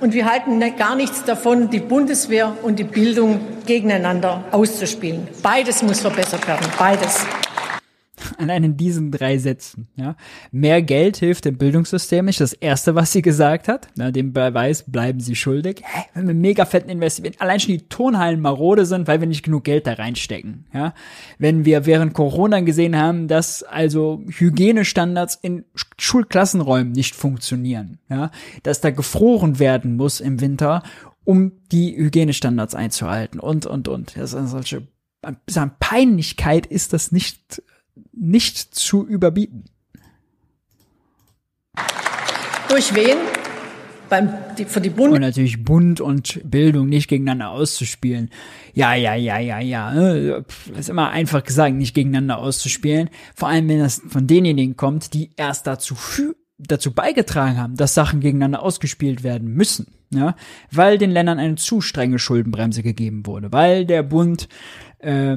Und 0.00 0.12
wir 0.12 0.30
halten 0.30 0.60
gar 0.76 0.94
nichts 0.94 1.24
davon, 1.24 1.70
die 1.70 1.80
Bundeswehr 1.80 2.56
und 2.62 2.78
die 2.78 2.84
Bildung 2.84 3.40
gegeneinander 3.66 4.44
auszuspielen. 4.52 5.26
Beides 5.42 5.82
muss 5.82 6.00
verbessert 6.00 6.46
werden. 6.46 6.66
Beides 6.78 7.26
allein 8.38 8.64
in 8.64 8.76
diesen 8.76 9.10
drei 9.10 9.38
Sätzen. 9.38 9.88
Ja. 9.96 10.16
Mehr 10.50 10.82
Geld 10.82 11.16
hilft 11.16 11.44
dem 11.44 11.58
Bildungssystem 11.58 12.24
nicht. 12.24 12.40
Das 12.40 12.52
erste, 12.52 12.94
was 12.94 13.12
sie 13.12 13.22
gesagt 13.22 13.68
hat, 13.68 13.88
na, 13.96 14.10
dem 14.10 14.32
Beweis 14.32 14.84
bleiben 14.90 15.20
sie 15.20 15.36
schuldig. 15.36 15.82
Hä, 15.84 16.04
wenn 16.14 16.26
wir 16.26 16.34
mega 16.34 16.64
fetten 16.64 16.90
investieren, 16.90 17.34
allein 17.38 17.60
schon 17.60 17.72
die 17.72 17.88
Turnhallen 17.88 18.40
marode 18.40 18.86
sind, 18.86 19.08
weil 19.08 19.20
wir 19.20 19.28
nicht 19.28 19.42
genug 19.42 19.64
Geld 19.64 19.86
da 19.86 19.94
reinstecken. 19.94 20.66
Ja. 20.72 20.94
Wenn 21.38 21.64
wir 21.64 21.86
während 21.86 22.14
Corona 22.14 22.60
gesehen 22.60 22.96
haben, 22.96 23.28
dass 23.28 23.62
also 23.62 24.22
Hygienestandards 24.28 25.38
in 25.40 25.64
Schulklassenräumen 25.98 26.92
nicht 26.92 27.14
funktionieren, 27.14 27.98
ja, 28.08 28.30
dass 28.62 28.80
da 28.80 28.90
gefroren 28.90 29.58
werden 29.58 29.96
muss 29.96 30.20
im 30.20 30.40
Winter, 30.40 30.82
um 31.24 31.52
die 31.70 31.96
Hygienestandards 31.96 32.74
einzuhalten 32.74 33.38
und, 33.38 33.66
und, 33.66 33.88
und. 33.88 34.16
Das 34.16 34.32
ist 34.32 34.50
solche 34.50 34.86
Peinlichkeit 35.80 36.66
ist 36.66 36.92
das 36.92 37.12
nicht 37.12 37.62
nicht 38.12 38.74
zu 38.74 39.06
überbieten. 39.06 39.64
Durch 42.68 42.94
wen? 42.94 43.16
Beim, 44.08 44.32
die, 44.56 44.64
für 44.64 44.80
die 44.80 44.88
Bund 44.88 45.12
und 45.12 45.20
natürlich 45.20 45.62
Bund 45.64 46.00
und 46.00 46.40
Bildung 46.44 46.88
nicht 46.88 47.08
gegeneinander 47.08 47.50
auszuspielen. 47.50 48.30
Ja, 48.72 48.94
ja, 48.94 49.14
ja, 49.14 49.38
ja, 49.38 49.60
ja. 49.60 49.92
Das 49.92 49.94
ne? 49.94 50.44
ist 50.78 50.88
immer 50.88 51.10
einfach 51.10 51.44
gesagt, 51.44 51.74
nicht 51.74 51.94
gegeneinander 51.94 52.38
auszuspielen. 52.38 53.10
Vor 53.34 53.48
allem, 53.48 53.68
wenn 53.68 53.80
das 53.80 54.00
von 54.08 54.26
denjenigen 54.26 54.76
kommt, 54.76 55.12
die 55.12 55.30
erst 55.36 55.66
dazu 55.66 55.94
dazu 56.58 56.92
beigetragen 56.92 57.56
haben, 57.56 57.76
dass 57.76 57.94
Sachen 57.94 58.20
gegeneinander 58.20 58.62
ausgespielt 58.62 59.22
werden 59.22 59.48
müssen. 59.48 59.86
Ja, 60.10 60.36
weil 60.72 60.96
den 60.96 61.10
Ländern 61.10 61.38
eine 61.38 61.56
zu 61.56 61.82
strenge 61.82 62.18
Schuldenbremse 62.18 62.82
gegeben 62.82 63.26
wurde, 63.26 63.52
weil 63.52 63.84
der 63.84 64.02
Bund 64.02 64.48
äh, 65.00 65.36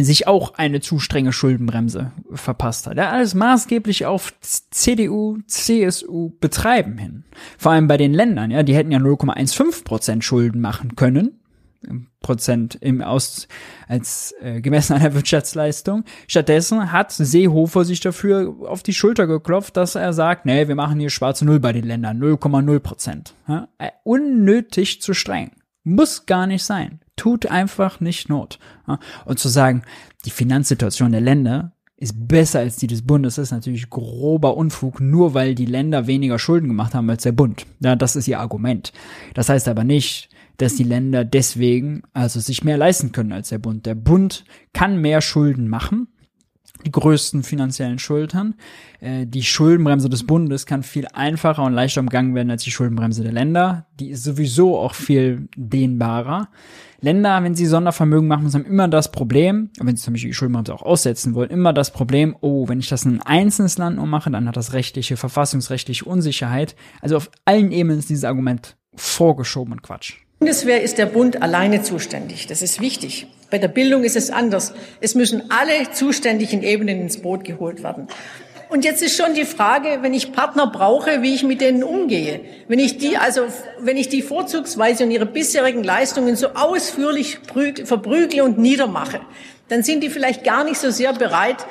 sich 0.00 0.26
auch 0.26 0.54
eine 0.54 0.80
zu 0.80 0.98
strenge 0.98 1.32
Schuldenbremse 1.32 2.12
verpasst 2.32 2.86
hat. 2.86 2.96
Ja, 2.96 3.10
alles 3.10 3.34
maßgeblich 3.34 4.06
auf 4.06 4.32
CDU, 4.40 5.38
CSU 5.46 6.32
betreiben 6.40 6.98
hin. 6.98 7.24
Vor 7.58 7.72
allem 7.72 7.86
bei 7.86 7.96
den 7.96 8.14
Ländern, 8.14 8.50
ja, 8.50 8.62
die 8.62 8.74
hätten 8.74 8.92
ja 8.92 8.98
0,15 8.98 9.84
Prozent 9.84 10.24
Schulden 10.24 10.60
machen 10.60 10.96
können. 10.96 11.40
Prozent 12.20 12.76
im 12.80 13.02
Aus 13.02 13.46
als 13.86 14.34
äh, 14.40 14.60
gemessen 14.60 14.94
an 14.94 15.02
der 15.02 15.14
Wirtschaftsleistung. 15.14 16.04
Stattdessen 16.26 16.90
hat 16.90 17.12
Seehofer 17.12 17.84
sich 17.84 18.00
dafür 18.00 18.56
auf 18.66 18.82
die 18.82 18.94
Schulter 18.94 19.26
geklopft, 19.28 19.76
dass 19.76 19.94
er 19.94 20.12
sagt, 20.12 20.46
nee, 20.46 20.66
wir 20.66 20.74
machen 20.74 20.98
hier 20.98 21.10
schwarze 21.10 21.44
Null 21.44 21.60
bei 21.60 21.72
den 21.72 21.84
Ländern, 21.84 22.20
0,0 22.20 22.80
Prozent. 22.80 23.34
Ja? 23.46 23.68
Äh, 23.78 23.90
unnötig 24.02 25.00
zu 25.00 25.14
streng. 25.14 25.52
Muss 25.84 26.26
gar 26.26 26.48
nicht 26.48 26.64
sein. 26.64 27.00
Tut 27.16 27.46
einfach 27.46 28.00
nicht 28.00 28.28
Not. 28.28 28.58
Und 29.24 29.38
zu 29.38 29.48
sagen, 29.48 29.82
die 30.24 30.30
Finanzsituation 30.30 31.12
der 31.12 31.20
Länder 31.20 31.72
ist 31.96 32.28
besser 32.28 32.58
als 32.58 32.76
die 32.76 32.86
des 32.86 33.06
Bundes, 33.06 33.38
ist 33.38 33.52
natürlich 33.52 33.88
grober 33.88 34.56
Unfug, 34.56 35.00
nur 35.00 35.32
weil 35.32 35.54
die 35.54 35.64
Länder 35.64 36.06
weniger 36.06 36.38
Schulden 36.38 36.68
gemacht 36.68 36.94
haben 36.94 37.08
als 37.08 37.22
der 37.22 37.32
Bund. 37.32 37.64
Ja, 37.80 37.96
das 37.96 38.16
ist 38.16 38.28
ihr 38.28 38.38
Argument. 38.38 38.92
Das 39.32 39.48
heißt 39.48 39.66
aber 39.66 39.82
nicht, 39.82 40.28
dass 40.58 40.74
die 40.74 40.84
Länder 40.84 41.24
deswegen 41.24 42.02
also 42.12 42.38
sich 42.38 42.64
mehr 42.64 42.76
leisten 42.76 43.12
können 43.12 43.32
als 43.32 43.48
der 43.48 43.58
Bund. 43.58 43.86
Der 43.86 43.94
Bund 43.94 44.44
kann 44.74 45.00
mehr 45.00 45.22
Schulden 45.22 45.68
machen, 45.68 46.08
die 46.86 46.92
größten 46.92 47.42
finanziellen 47.42 47.98
Schultern. 47.98 48.54
Äh, 49.00 49.26
die 49.26 49.42
Schuldenbremse 49.42 50.08
des 50.08 50.24
Bundes 50.24 50.64
kann 50.64 50.82
viel 50.82 51.06
einfacher 51.12 51.64
und 51.64 51.74
leichter 51.74 52.00
umgangen 52.00 52.34
werden 52.34 52.50
als 52.50 52.62
die 52.62 52.70
Schuldenbremse 52.70 53.22
der 53.22 53.32
Länder. 53.32 53.86
Die 53.98 54.10
ist 54.10 54.24
sowieso 54.24 54.78
auch 54.78 54.94
viel 54.94 55.48
dehnbarer. 55.56 56.48
Länder, 57.00 57.42
wenn 57.42 57.54
sie 57.54 57.66
Sondervermögen 57.66 58.26
machen, 58.26 58.50
haben 58.52 58.64
immer 58.64 58.88
das 58.88 59.12
Problem, 59.12 59.70
wenn 59.78 59.96
sie 59.96 60.02
zum 60.02 60.14
Beispiel 60.14 60.30
die 60.30 60.34
Schuldenbremse 60.34 60.72
auch 60.72 60.82
aussetzen 60.82 61.34
wollen, 61.34 61.50
immer 61.50 61.72
das 61.72 61.90
Problem, 61.90 62.36
oh, 62.40 62.68
wenn 62.68 62.78
ich 62.78 62.88
das 62.88 63.04
in 63.04 63.16
ein 63.16 63.22
einzelnes 63.22 63.76
Land 63.76 63.98
ummache, 63.98 64.30
dann 64.30 64.48
hat 64.48 64.56
das 64.56 64.72
rechtliche, 64.72 65.16
verfassungsrechtliche 65.16 66.04
Unsicherheit. 66.04 66.74
Also 67.02 67.16
auf 67.16 67.30
allen 67.44 67.70
Ebenen 67.72 67.98
ist 67.98 68.08
dieses 68.08 68.24
Argument 68.24 68.76
vorgeschoben 68.94 69.72
und 69.72 69.82
Quatsch. 69.82 70.14
Bundeswehr 70.38 70.82
ist 70.82 70.98
der 70.98 71.06
Bund 71.06 71.42
alleine 71.42 71.82
zuständig. 71.82 72.46
Das 72.46 72.62
ist 72.62 72.80
wichtig. 72.80 73.26
Bei 73.50 73.58
der 73.58 73.68
Bildung 73.68 74.04
ist 74.04 74.16
es 74.16 74.30
anders. 74.30 74.72
Es 75.00 75.14
müssen 75.14 75.50
alle 75.50 75.90
zuständigen 75.92 76.62
Ebenen 76.62 77.00
ins 77.00 77.18
Boot 77.18 77.44
geholt 77.44 77.82
werden. 77.82 78.08
Und 78.68 78.84
jetzt 78.84 79.00
ist 79.00 79.16
schon 79.16 79.34
die 79.34 79.44
Frage, 79.44 79.98
wenn 80.00 80.12
ich 80.12 80.32
Partner 80.32 80.66
brauche, 80.66 81.22
wie 81.22 81.34
ich 81.34 81.44
mit 81.44 81.60
denen 81.60 81.84
umgehe. 81.84 82.40
Wenn 82.66 82.80
ich 82.80 82.98
die 82.98 83.16
also, 83.16 83.42
wenn 83.78 83.96
ich 83.96 84.08
die 84.08 84.22
vorzugsweise 84.22 85.04
und 85.04 85.12
ihre 85.12 85.26
bisherigen 85.26 85.84
Leistungen 85.84 86.34
so 86.34 86.48
ausführlich 86.48 87.38
verprügle 87.84 88.42
und 88.42 88.58
niedermache, 88.58 89.20
dann 89.68 89.84
sind 89.84 90.02
die 90.02 90.10
vielleicht 90.10 90.42
gar 90.42 90.64
nicht 90.64 90.78
so 90.78 90.90
sehr 90.90 91.12
bereit, 91.12 91.64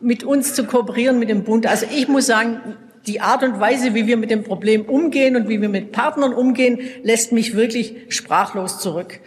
mit 0.00 0.24
uns 0.24 0.54
zu 0.54 0.64
kooperieren, 0.64 1.18
mit 1.18 1.28
dem 1.28 1.44
Bund. 1.44 1.66
Also 1.66 1.86
ich 1.94 2.08
muss 2.08 2.26
sagen, 2.26 2.76
die 3.06 3.20
Art 3.20 3.42
und 3.44 3.60
Weise, 3.60 3.94
wie 3.94 4.06
wir 4.06 4.16
mit 4.16 4.30
dem 4.30 4.42
Problem 4.42 4.82
umgehen 4.82 5.36
und 5.36 5.48
wie 5.48 5.60
wir 5.60 5.68
mit 5.68 5.92
Partnern 5.92 6.34
umgehen, 6.34 6.80
lässt 7.02 7.32
mich 7.32 7.54
wirklich 7.54 7.94
sprachlos 8.08 8.80
zurück. 8.80 9.20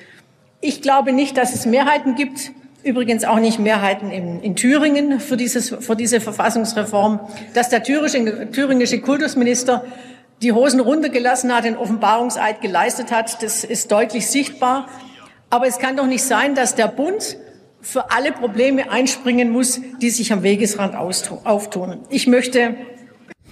Ich 0.66 0.82
glaube 0.82 1.12
nicht, 1.12 1.36
dass 1.36 1.54
es 1.54 1.66
Mehrheiten 1.66 2.16
gibt, 2.16 2.54
übrigens 2.84 3.26
auch 3.26 3.40
nicht 3.40 3.60
Mehrheiten 3.60 4.12
in, 4.12 4.40
in 4.42 4.56
Thüringen 4.56 5.20
für, 5.20 5.36
dieses, 5.36 5.72
für 5.72 5.98
diese 5.98 6.22
Verfassungsreform, 6.22 7.20
dass 7.54 7.68
der 7.68 7.84
thüringische, 7.84 8.50
thüringische 8.50 9.02
Kultusminister 9.02 9.84
die 10.42 10.54
Hosen 10.54 10.80
runtergelassen 10.80 11.54
hat, 11.54 11.66
den 11.66 11.76
Offenbarungseid 11.76 12.62
geleistet 12.62 13.12
hat. 13.12 13.44
Das 13.44 13.66
ist 13.66 13.92
deutlich 13.92 14.28
sichtbar. 14.28 14.88
Aber 15.50 15.68
es 15.68 15.80
kann 15.80 15.98
doch 15.98 16.08
nicht 16.08 16.24
sein, 16.24 16.56
dass 16.56 16.76
der 16.76 16.88
Bund 16.88 17.36
für 17.82 18.12
alle 18.12 18.32
Probleme 18.32 18.90
einspringen 18.90 19.52
muss, 19.52 19.82
die 20.02 20.12
sich 20.12 20.32
am 20.32 20.44
Wegesrand 20.44 20.96
auftun. 20.96 21.98
Ich 22.10 22.26
möchte 22.26 22.78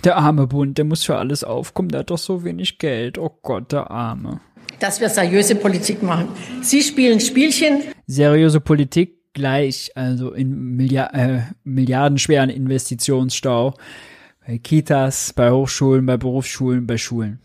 der 0.06 0.16
arme 0.16 0.48
Bund, 0.48 0.78
der 0.78 0.86
muss 0.86 1.04
für 1.04 1.18
alles 1.18 1.44
aufkommen, 1.44 1.90
der 1.90 2.00
hat 2.00 2.10
doch 2.10 2.18
so 2.18 2.46
wenig 2.46 2.80
Geld. 2.80 3.18
Oh 3.18 3.38
Gott, 3.42 3.74
der 3.74 3.92
Arme. 3.92 4.40
Dass 4.82 5.00
wir 5.00 5.10
seriöse 5.10 5.56
Politik 5.56 6.04
machen. 6.04 6.28
Sie 6.62 6.82
spielen 6.82 7.20
Spielchen. 7.20 7.84
Seriöse 8.08 8.60
Politik 8.60 9.20
gleich, 9.34 9.92
also 9.96 10.32
in 10.32 10.76
Milliard, 10.76 11.14
äh, 11.14 11.42
milliardenschweren 11.64 12.50
Investitionsstau. 12.50 13.76
Bei 14.46 14.58
Kitas, 14.58 15.34
bei 15.34 15.52
Hochschulen, 15.52 16.06
bei 16.06 16.18
Berufsschulen, 16.18 16.88
bei 16.88 16.98
Schulen. 16.98 17.40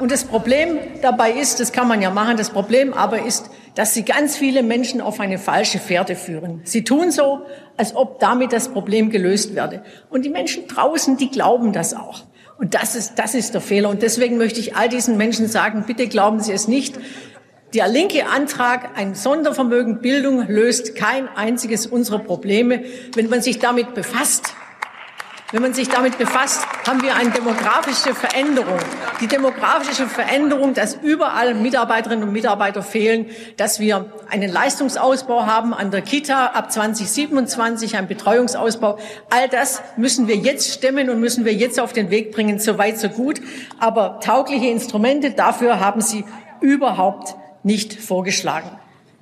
Und 0.00 0.10
das 0.10 0.24
Problem 0.24 0.78
dabei 1.00 1.30
ist, 1.30 1.60
das 1.60 1.72
kann 1.72 1.86
man 1.86 2.02
ja 2.02 2.10
machen, 2.10 2.36
das 2.36 2.50
Problem 2.50 2.92
aber 2.92 3.24
ist, 3.24 3.48
dass 3.76 3.94
sie 3.94 4.02
ganz 4.02 4.36
viele 4.36 4.64
Menschen 4.64 5.00
auf 5.00 5.20
eine 5.20 5.38
falsche 5.38 5.78
Fährte 5.78 6.16
führen. 6.16 6.60
Sie 6.64 6.82
tun 6.82 7.12
so, 7.12 7.42
als 7.76 7.94
ob 7.94 8.18
damit 8.18 8.52
das 8.52 8.68
Problem 8.68 9.10
gelöst 9.10 9.54
werde. 9.54 9.84
Und 10.10 10.24
die 10.24 10.30
Menschen 10.30 10.66
draußen, 10.66 11.16
die 11.16 11.30
glauben 11.30 11.72
das 11.72 11.94
auch. 11.94 12.24
Und 12.58 12.74
das 12.74 12.94
ist, 12.94 13.18
das 13.18 13.34
ist 13.34 13.54
der 13.54 13.60
Fehler. 13.60 13.88
Und 13.88 14.02
deswegen 14.02 14.38
möchte 14.38 14.60
ich 14.60 14.76
all 14.76 14.88
diesen 14.88 15.16
Menschen 15.16 15.48
sagen, 15.48 15.84
bitte 15.86 16.06
glauben 16.06 16.40
Sie 16.40 16.52
es 16.52 16.68
nicht. 16.68 16.98
Der 17.74 17.88
linke 17.88 18.26
Antrag, 18.26 18.98
ein 18.98 19.14
Sondervermögen 19.14 20.00
Bildung, 20.00 20.46
löst 20.46 20.94
kein 20.94 21.28
einziges 21.28 21.86
unserer 21.86 22.18
Probleme. 22.18 22.84
Wenn 23.14 23.30
man 23.30 23.40
sich 23.40 23.58
damit 23.58 23.94
befasst, 23.94 24.54
wenn 25.52 25.60
man 25.60 25.74
sich 25.74 25.90
damit 25.90 26.16
befasst, 26.16 26.66
haben 26.86 27.02
wir 27.02 27.14
eine 27.14 27.30
demografische 27.30 28.14
Veränderung. 28.14 28.78
Die 29.20 29.26
demografische 29.26 30.06
Veränderung, 30.06 30.72
dass 30.72 30.94
überall 30.94 31.52
Mitarbeiterinnen 31.54 32.24
und 32.24 32.32
Mitarbeiter 32.32 32.82
fehlen, 32.82 33.26
dass 33.58 33.78
wir 33.78 34.10
einen 34.30 34.50
Leistungsausbau 34.50 35.44
haben 35.44 35.74
an 35.74 35.90
der 35.90 36.00
Kita 36.00 36.46
ab 36.46 36.72
2027, 36.72 37.98
einen 37.98 38.08
Betreuungsausbau. 38.08 38.98
All 39.28 39.48
das 39.50 39.82
müssen 39.98 40.26
wir 40.26 40.36
jetzt 40.36 40.72
stemmen 40.72 41.10
und 41.10 41.20
müssen 41.20 41.44
wir 41.44 41.52
jetzt 41.52 41.78
auf 41.78 41.92
den 41.92 42.10
Weg 42.10 42.32
bringen. 42.32 42.58
So 42.58 42.78
weit, 42.78 42.98
so 42.98 43.10
gut. 43.10 43.42
Aber 43.78 44.20
taugliche 44.20 44.68
Instrumente 44.68 45.32
dafür 45.32 45.80
haben 45.80 46.00
Sie 46.00 46.24
überhaupt 46.62 47.34
nicht 47.62 47.92
vorgeschlagen. 47.92 48.70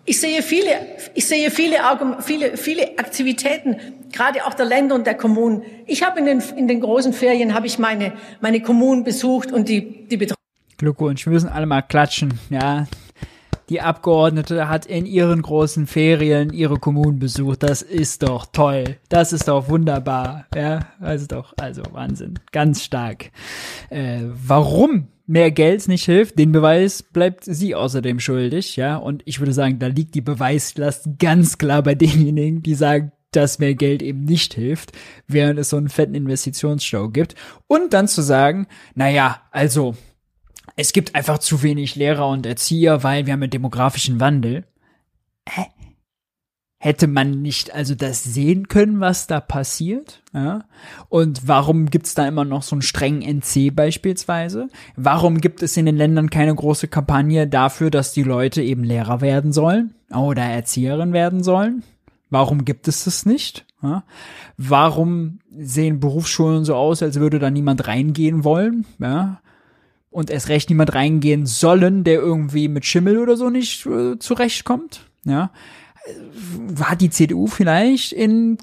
Ich 0.04 0.20
sehe 0.20 0.42
viele, 0.42 0.86
ich 1.14 1.26
sehe 1.26 1.50
viele, 1.50 1.78
viele, 2.20 2.56
viele 2.56 2.98
Aktivitäten, 2.98 3.99
gerade 4.12 4.46
auch 4.46 4.54
der 4.54 4.66
Länder 4.66 4.94
und 4.94 5.06
der 5.06 5.14
Kommunen. 5.14 5.62
Ich 5.86 6.02
habe 6.02 6.20
in 6.20 6.26
den, 6.26 6.42
in 6.56 6.68
den 6.68 6.80
großen 6.80 7.12
Ferien 7.12 7.54
habe 7.54 7.66
ich 7.66 7.78
meine, 7.78 8.12
meine 8.40 8.60
Kommunen 8.60 9.04
besucht 9.04 9.52
und 9.52 9.68
die, 9.68 10.06
die. 10.08 10.28
Glückwunsch, 10.78 11.26
wir 11.26 11.32
müssen 11.32 11.48
alle 11.48 11.66
mal 11.66 11.82
klatschen, 11.82 12.38
ja. 12.48 12.86
Die 13.70 13.80
Abgeordnete 13.80 14.68
hat 14.68 14.86
in 14.86 15.06
ihren 15.06 15.42
großen 15.42 15.86
Ferien 15.86 16.52
ihre 16.52 16.78
Kommunen 16.78 17.20
besucht. 17.20 17.62
Das 17.62 17.82
ist 17.82 18.24
doch 18.24 18.46
toll. 18.46 18.96
Das 19.08 19.32
ist 19.32 19.46
doch 19.46 19.68
wunderbar. 19.68 20.46
Ja, 20.56 20.80
also 20.98 21.26
doch, 21.28 21.54
also 21.56 21.82
Wahnsinn. 21.92 22.40
Ganz 22.50 22.82
stark. 22.82 23.30
Äh, 23.88 24.22
warum 24.24 25.06
mehr 25.28 25.52
Geld 25.52 25.86
nicht 25.86 26.04
hilft, 26.04 26.36
den 26.40 26.50
Beweis 26.50 27.04
bleibt 27.04 27.44
sie 27.44 27.76
außerdem 27.76 28.18
schuldig, 28.18 28.74
ja. 28.74 28.96
Und 28.96 29.22
ich 29.26 29.38
würde 29.38 29.52
sagen, 29.52 29.78
da 29.78 29.86
liegt 29.86 30.16
die 30.16 30.20
Beweislast 30.20 31.08
ganz 31.20 31.56
klar 31.56 31.84
bei 31.84 31.94
denjenigen, 31.94 32.64
die 32.64 32.74
sagen, 32.74 33.12
dass 33.32 33.58
mehr 33.58 33.74
Geld 33.74 34.02
eben 34.02 34.24
nicht 34.24 34.54
hilft, 34.54 34.92
während 35.26 35.58
es 35.58 35.70
so 35.70 35.76
einen 35.76 35.88
fetten 35.88 36.14
Investitionsstau 36.14 37.08
gibt. 37.08 37.34
Und 37.66 37.92
dann 37.92 38.08
zu 38.08 38.22
sagen, 38.22 38.66
naja, 38.94 39.42
also, 39.50 39.96
es 40.76 40.92
gibt 40.92 41.14
einfach 41.14 41.38
zu 41.38 41.62
wenig 41.62 41.96
Lehrer 41.96 42.28
und 42.28 42.46
Erzieher, 42.46 43.02
weil 43.02 43.26
wir 43.26 43.32
haben 43.32 43.42
einen 43.42 43.50
demografischen 43.50 44.20
Wandel. 44.20 44.64
Hä? 45.48 45.66
hätte 46.82 47.06
man 47.06 47.42
nicht 47.42 47.74
also 47.74 47.94
das 47.94 48.24
sehen 48.24 48.66
können, 48.68 49.00
was 49.00 49.26
da 49.26 49.40
passiert? 49.40 50.22
Ja? 50.32 50.64
Und 51.10 51.46
warum 51.46 51.90
gibt's 51.90 52.14
da 52.14 52.26
immer 52.26 52.46
noch 52.46 52.62
so 52.62 52.74
einen 52.74 52.82
strengen 52.82 53.20
NC 53.20 53.70
beispielsweise? 53.70 54.68
Warum 54.96 55.42
gibt 55.42 55.62
es 55.62 55.76
in 55.76 55.84
den 55.84 55.96
Ländern 55.96 56.30
keine 56.30 56.54
große 56.54 56.88
Kampagne 56.88 57.46
dafür, 57.46 57.90
dass 57.90 58.12
die 58.12 58.22
Leute 58.22 58.62
eben 58.62 58.82
Lehrer 58.82 59.20
werden 59.20 59.52
sollen 59.52 59.94
oder 60.10 60.42
Erzieherin 60.42 61.12
werden 61.12 61.42
sollen? 61.44 61.84
Warum 62.30 62.64
gibt 62.64 62.88
es 62.88 63.04
das 63.04 63.26
nicht? 63.26 63.66
Ja? 63.82 64.04
Warum 64.56 65.40
sehen 65.50 66.00
Berufsschulen 66.00 66.64
so 66.64 66.74
aus, 66.74 67.02
als 67.02 67.20
würde 67.20 67.38
da 67.38 67.50
niemand 67.50 67.86
reingehen 67.86 68.44
wollen? 68.44 68.86
Ja? 68.98 69.40
Und 70.10 70.30
erst 70.30 70.48
recht 70.48 70.70
niemand 70.70 70.94
reingehen 70.94 71.46
sollen, 71.46 72.04
der 72.04 72.20
irgendwie 72.20 72.68
mit 72.68 72.84
Schimmel 72.84 73.18
oder 73.18 73.36
so 73.36 73.50
nicht 73.50 73.86
äh, 73.86 74.18
zurechtkommt? 74.18 75.06
Ja? 75.24 75.50
war 76.52 76.96
die 76.96 77.10
CDU 77.10 77.46
vielleicht 77.46 78.12
in 78.12 78.58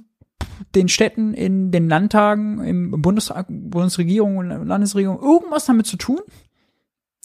den 0.75 0.89
Städten, 0.89 1.33
in 1.33 1.71
den 1.71 1.87
Landtagen, 1.87 2.63
im 2.63 3.01
Bundestag, 3.01 3.47
Bundesregierung 3.49 4.37
und 4.37 4.49
Landesregierung 4.67 5.19
irgendwas 5.21 5.65
damit 5.65 5.85
zu 5.85 5.97
tun? 5.97 6.19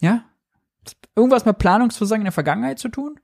Ja? 0.00 0.24
Irgendwas 1.16 1.44
mit 1.44 1.58
Planungsversagen 1.58 2.22
in 2.22 2.26
der 2.26 2.32
Vergangenheit 2.32 2.78
zu 2.78 2.88
tun? 2.88 3.18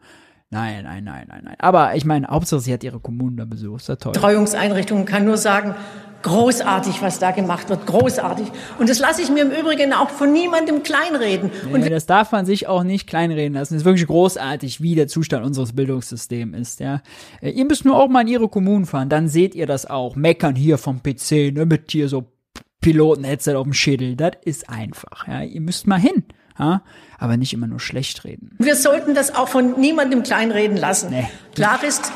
Nein, 0.51 0.85
nein, 0.85 1.05
nein, 1.05 1.27
nein, 1.29 1.43
nein. 1.45 1.57
Aber 1.59 1.95
ich 1.95 2.07
meine, 2.07 2.29
Hauptsache 2.29 2.61
sie 2.61 2.73
hat 2.73 2.83
ihre 2.83 3.01
Kommunen 3.01 3.37
da 3.37 3.45
besucht. 3.45 3.83
Ist 3.83 3.89
ja 3.89 3.97
toll. 3.97 4.13
Betreuungseinrichtungen 4.13 5.05
kann 5.05 5.27
nur 5.27 5.37
sagen, 5.37 5.75
großartig, 6.23 7.03
was 7.03 7.19
da 7.19 7.33
gemacht 7.33 7.69
wird, 7.69 7.87
großartig. 7.87 8.47
Und 8.79 8.89
das 8.89 8.99
lasse 8.99 9.21
ich 9.23 9.31
mir 9.31 9.43
im 9.43 9.51
Übrigen 9.51 9.93
auch 9.93 10.09
von 10.09 10.33
niemandem 10.33 10.83
kleinreden. 10.83 11.51
Und 11.71 11.89
das 11.91 12.07
darf 12.07 12.33
man 12.33 12.47
sich 12.47 12.67
auch 12.67 12.83
nicht 12.83 13.07
kleinreden 13.07 13.55
lassen. 13.55 13.75
Es 13.75 13.83
ist 13.83 13.85
wirklich 13.85 14.07
großartig, 14.07 14.81
wie 14.81 14.95
der 14.95 15.07
Zustand 15.07 15.45
unseres 15.45 15.75
Bildungssystems 15.75 16.57
ist. 16.57 16.81
Ja, 16.81 17.03
äh, 17.41 17.51
ihr 17.51 17.67
müsst 17.67 17.85
nur 17.85 17.97
auch 17.97 18.09
mal 18.09 18.23
in 18.23 18.29
ihre 18.29 18.49
Kommunen 18.49 18.87
fahren, 18.87 19.09
dann 19.09 19.29
seht 19.29 19.55
ihr 19.55 19.67
das 19.67 19.87
auch. 19.87 20.17
Meckern 20.17 20.57
hier 20.57 20.79
vom 20.79 21.03
PC, 21.03 21.53
ne, 21.53 21.67
mit 21.67 21.91
hier 21.91 22.09
so 22.09 22.25
Piloten-Headset 22.81 23.55
auf 23.55 23.65
dem 23.65 23.75
Schädel. 23.75 24.17
Das 24.17 24.33
ist 24.45 24.69
einfach. 24.71 25.29
Ja, 25.29 25.43
ihr 25.43 25.61
müsst 25.61 25.87
mal 25.87 26.01
hin. 26.01 26.25
Ja, 26.59 26.83
aber 27.19 27.37
nicht 27.37 27.53
immer 27.53 27.67
nur 27.67 27.81
schlecht 27.81 28.25
reden. 28.25 28.55
Wir 28.59 28.77
sollten 28.77 29.15
das 29.15 29.35
auch 29.35 29.49
von 29.49 29.79
niemandem 29.79 30.23
kleinreden 30.23 30.77
lassen. 30.77 31.11
Nee. 31.11 31.29
Klar 31.55 31.83
ist, 31.85 32.13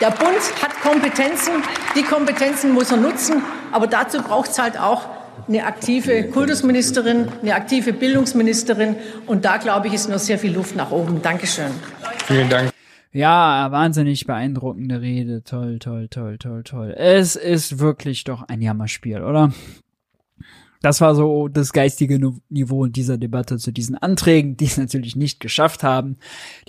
der 0.00 0.10
Bund 0.10 0.40
hat 0.62 0.80
Kompetenzen, 0.82 1.54
die 1.96 2.02
Kompetenzen 2.02 2.72
muss 2.72 2.90
er 2.90 2.98
nutzen, 2.98 3.42
aber 3.72 3.86
dazu 3.86 4.22
braucht 4.22 4.50
es 4.50 4.58
halt 4.58 4.78
auch 4.78 5.06
eine 5.46 5.64
aktive 5.64 6.24
Kultusministerin, 6.24 7.28
eine 7.42 7.54
aktive 7.54 7.92
Bildungsministerin 7.92 8.96
und 9.26 9.44
da, 9.44 9.56
glaube 9.56 9.88
ich, 9.88 9.94
ist 9.94 10.08
noch 10.08 10.18
sehr 10.18 10.38
viel 10.38 10.52
Luft 10.52 10.76
nach 10.76 10.90
oben. 10.90 11.22
Dankeschön. 11.22 11.70
Vielen 12.26 12.48
Dank. 12.48 12.70
Ja, 13.12 13.68
wahnsinnig 13.70 14.26
beeindruckende 14.26 15.00
Rede. 15.00 15.42
Toll, 15.42 15.78
toll, 15.78 16.08
toll, 16.08 16.36
toll, 16.38 16.62
toll. 16.62 16.94
Es 16.96 17.36
ist 17.36 17.78
wirklich 17.78 18.24
doch 18.24 18.42
ein 18.48 18.60
Jammerspiel, 18.60 19.22
oder? 19.22 19.52
Das 20.80 21.00
war 21.00 21.14
so 21.14 21.48
das 21.48 21.72
geistige 21.72 22.20
Niveau 22.48 22.84
in 22.84 22.92
dieser 22.92 23.18
Debatte 23.18 23.58
zu 23.58 23.72
diesen 23.72 23.96
Anträgen, 23.96 24.56
die 24.56 24.66
es 24.66 24.78
natürlich 24.78 25.16
nicht 25.16 25.40
geschafft 25.40 25.82
haben. 25.82 26.18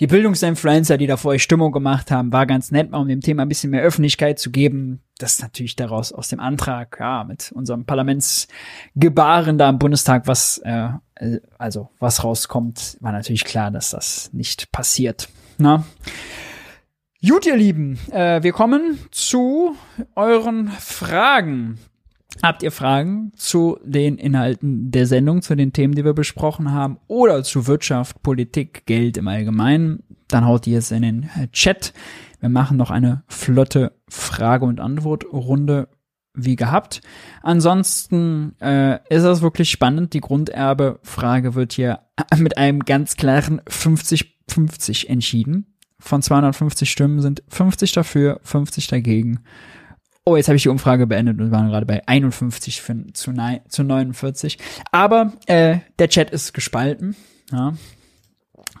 Die 0.00 0.08
Bildungsinfluencer, 0.08 0.98
die 0.98 1.06
da 1.06 1.16
vorher 1.16 1.38
Stimmung 1.38 1.70
gemacht 1.70 2.10
haben, 2.10 2.32
war 2.32 2.46
ganz 2.46 2.72
nett, 2.72 2.92
um 2.92 3.06
dem 3.06 3.20
Thema 3.20 3.42
ein 3.42 3.48
bisschen 3.48 3.70
mehr 3.70 3.82
Öffentlichkeit 3.82 4.38
zu 4.38 4.50
geben. 4.50 5.00
Das 5.18 5.34
ist 5.34 5.42
natürlich 5.42 5.76
daraus 5.76 6.12
aus 6.12 6.28
dem 6.28 6.40
Antrag, 6.40 6.96
ja, 6.98 7.24
mit 7.24 7.52
unserem 7.52 7.84
Parlamentsgebaren 7.84 9.58
da 9.58 9.68
im 9.68 9.78
Bundestag, 9.78 10.26
was, 10.26 10.58
äh, 10.64 10.88
also 11.58 11.90
was 11.98 12.24
rauskommt, 12.24 12.96
war 13.00 13.12
natürlich 13.12 13.44
klar, 13.44 13.70
dass 13.70 13.90
das 13.90 14.32
nicht 14.32 14.72
passiert. 14.72 15.28
Na? 15.58 15.84
Gut, 17.22 17.44
ihr 17.44 17.56
Lieben, 17.56 17.98
äh, 18.10 18.42
wir 18.42 18.52
kommen 18.52 18.98
zu 19.10 19.76
euren 20.16 20.68
Fragen. 20.68 21.78
Habt 22.42 22.62
ihr 22.62 22.72
Fragen 22.72 23.32
zu 23.36 23.78
den 23.84 24.16
Inhalten 24.16 24.90
der 24.90 25.06
Sendung, 25.06 25.42
zu 25.42 25.54
den 25.54 25.74
Themen, 25.74 25.94
die 25.94 26.04
wir 26.04 26.14
besprochen 26.14 26.72
haben 26.72 26.98
oder 27.06 27.42
zu 27.42 27.66
Wirtschaft, 27.66 28.22
Politik, 28.22 28.86
Geld 28.86 29.18
im 29.18 29.28
Allgemeinen? 29.28 30.02
Dann 30.28 30.46
haut 30.46 30.66
ihr 30.66 30.78
es 30.78 30.90
in 30.90 31.02
den 31.02 31.30
Chat. 31.52 31.92
Wir 32.40 32.48
machen 32.48 32.78
noch 32.78 32.90
eine 32.90 33.24
flotte 33.28 33.92
Frage- 34.08 34.64
und 34.64 34.80
Antwortrunde 34.80 35.88
wie 36.32 36.56
gehabt. 36.56 37.02
Ansonsten 37.42 38.54
äh, 38.60 39.00
ist 39.14 39.24
das 39.24 39.42
wirklich 39.42 39.70
spannend. 39.70 40.14
Die 40.14 40.20
Grunderbe-Frage 40.20 41.54
wird 41.54 41.74
hier 41.74 42.00
mit 42.38 42.56
einem 42.56 42.80
ganz 42.84 43.16
klaren 43.16 43.60
50-50 43.62 45.08
entschieden. 45.08 45.76
Von 45.98 46.22
250 46.22 46.90
Stimmen 46.90 47.20
sind 47.20 47.42
50 47.48 47.92
dafür, 47.92 48.40
50 48.42 48.86
dagegen. 48.86 49.40
Oh, 50.24 50.36
jetzt 50.36 50.48
habe 50.48 50.56
ich 50.56 50.62
die 50.62 50.68
Umfrage 50.68 51.06
beendet 51.06 51.40
und 51.40 51.50
waren 51.50 51.68
gerade 51.68 51.86
bei 51.86 52.06
51 52.06 52.82
für, 52.82 53.12
zu, 53.12 53.32
zu 53.68 53.82
49. 53.82 54.58
Aber 54.92 55.32
äh, 55.46 55.78
der 55.98 56.08
Chat 56.08 56.30
ist 56.30 56.52
gespalten. 56.52 57.16
Ja. 57.50 57.74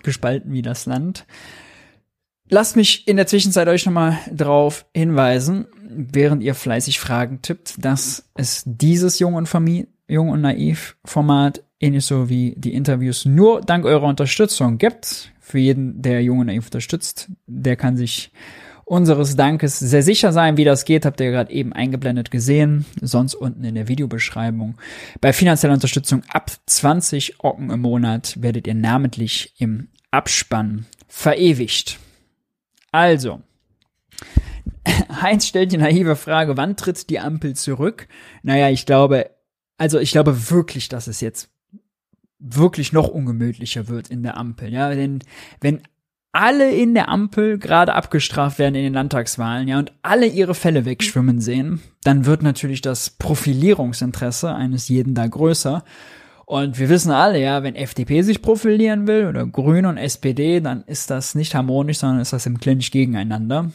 Gespalten 0.02 0.52
wie 0.52 0.62
das 0.62 0.86
Land. 0.86 1.26
Lasst 2.48 2.76
mich 2.76 3.06
in 3.06 3.16
der 3.16 3.26
Zwischenzeit 3.26 3.68
euch 3.68 3.86
nochmal 3.86 4.18
drauf 4.32 4.84
hinweisen, 4.92 5.66
während 5.88 6.42
ihr 6.42 6.54
fleißig 6.54 6.98
Fragen 6.98 7.42
tippt, 7.42 7.84
dass 7.84 8.28
es 8.34 8.64
dieses 8.66 9.18
Jung 9.20 9.34
und 9.34 9.46
Familie, 9.46 9.86
Jung 10.08 10.30
und 10.30 10.40
Naiv 10.40 10.96
Format 11.04 11.62
ähnlich 11.78 12.04
so 12.04 12.28
wie 12.28 12.54
die 12.56 12.74
Interviews 12.74 13.24
nur 13.24 13.60
dank 13.60 13.84
eurer 13.84 14.06
Unterstützung 14.06 14.78
gibt. 14.78 15.32
Für 15.40 15.58
jeden, 15.58 16.02
der 16.02 16.22
Jung 16.22 16.40
und 16.40 16.46
Naiv 16.46 16.66
unterstützt, 16.66 17.30
der 17.46 17.76
kann 17.76 17.96
sich 17.96 18.32
unseres 18.90 19.36
Dankes 19.36 19.78
sehr 19.78 20.02
sicher 20.02 20.32
sein. 20.32 20.56
Wie 20.56 20.64
das 20.64 20.84
geht, 20.84 21.06
habt 21.06 21.20
ihr 21.20 21.30
gerade 21.30 21.52
eben 21.52 21.72
eingeblendet 21.72 22.32
gesehen. 22.32 22.86
Sonst 23.00 23.36
unten 23.36 23.62
in 23.62 23.76
der 23.76 23.86
Videobeschreibung. 23.86 24.76
Bei 25.20 25.32
finanzieller 25.32 25.74
Unterstützung 25.74 26.24
ab 26.28 26.50
20 26.66 27.44
Ocken 27.44 27.70
im 27.70 27.80
Monat 27.82 28.42
werdet 28.42 28.66
ihr 28.66 28.74
namentlich 28.74 29.54
im 29.58 29.88
Abspann 30.10 30.86
verewigt. 31.06 32.00
Also, 32.90 33.42
Heinz 35.22 35.46
stellt 35.46 35.70
die 35.70 35.78
naive 35.78 36.16
Frage, 36.16 36.56
wann 36.56 36.76
tritt 36.76 37.10
die 37.10 37.20
Ampel 37.20 37.54
zurück? 37.54 38.08
Naja, 38.42 38.70
ich 38.70 38.86
glaube, 38.86 39.30
also 39.78 40.00
ich 40.00 40.10
glaube 40.10 40.50
wirklich, 40.50 40.88
dass 40.88 41.06
es 41.06 41.20
jetzt 41.20 41.48
wirklich 42.40 42.92
noch 42.92 43.06
ungemütlicher 43.06 43.86
wird 43.86 44.10
in 44.10 44.24
der 44.24 44.36
Ampel. 44.36 44.72
Ja, 44.72 44.92
denn 44.92 45.20
wenn 45.60 45.80
alle 46.32 46.70
in 46.70 46.94
der 46.94 47.08
Ampel 47.08 47.58
gerade 47.58 47.94
abgestraft 47.94 48.58
werden 48.58 48.74
in 48.74 48.84
den 48.84 48.94
Landtagswahlen, 48.94 49.68
ja, 49.68 49.78
und 49.78 49.92
alle 50.02 50.26
ihre 50.26 50.54
Fälle 50.54 50.84
wegschwimmen 50.84 51.40
sehen, 51.40 51.80
dann 52.04 52.24
wird 52.26 52.42
natürlich 52.42 52.82
das 52.82 53.10
Profilierungsinteresse 53.10 54.54
eines 54.54 54.88
jeden 54.88 55.14
da 55.14 55.26
größer. 55.26 55.82
Und 56.46 56.78
wir 56.78 56.88
wissen 56.88 57.12
alle, 57.12 57.40
ja, 57.40 57.62
wenn 57.62 57.76
FDP 57.76 58.22
sich 58.22 58.42
profilieren 58.42 59.06
will 59.06 59.26
oder 59.26 59.46
Grüne 59.46 59.88
und 59.88 59.98
SPD, 59.98 60.60
dann 60.60 60.82
ist 60.84 61.10
das 61.10 61.34
nicht 61.34 61.54
harmonisch, 61.54 61.98
sondern 61.98 62.20
ist 62.20 62.32
das 62.32 62.46
im 62.46 62.58
Clinch 62.58 62.90
gegeneinander. 62.90 63.70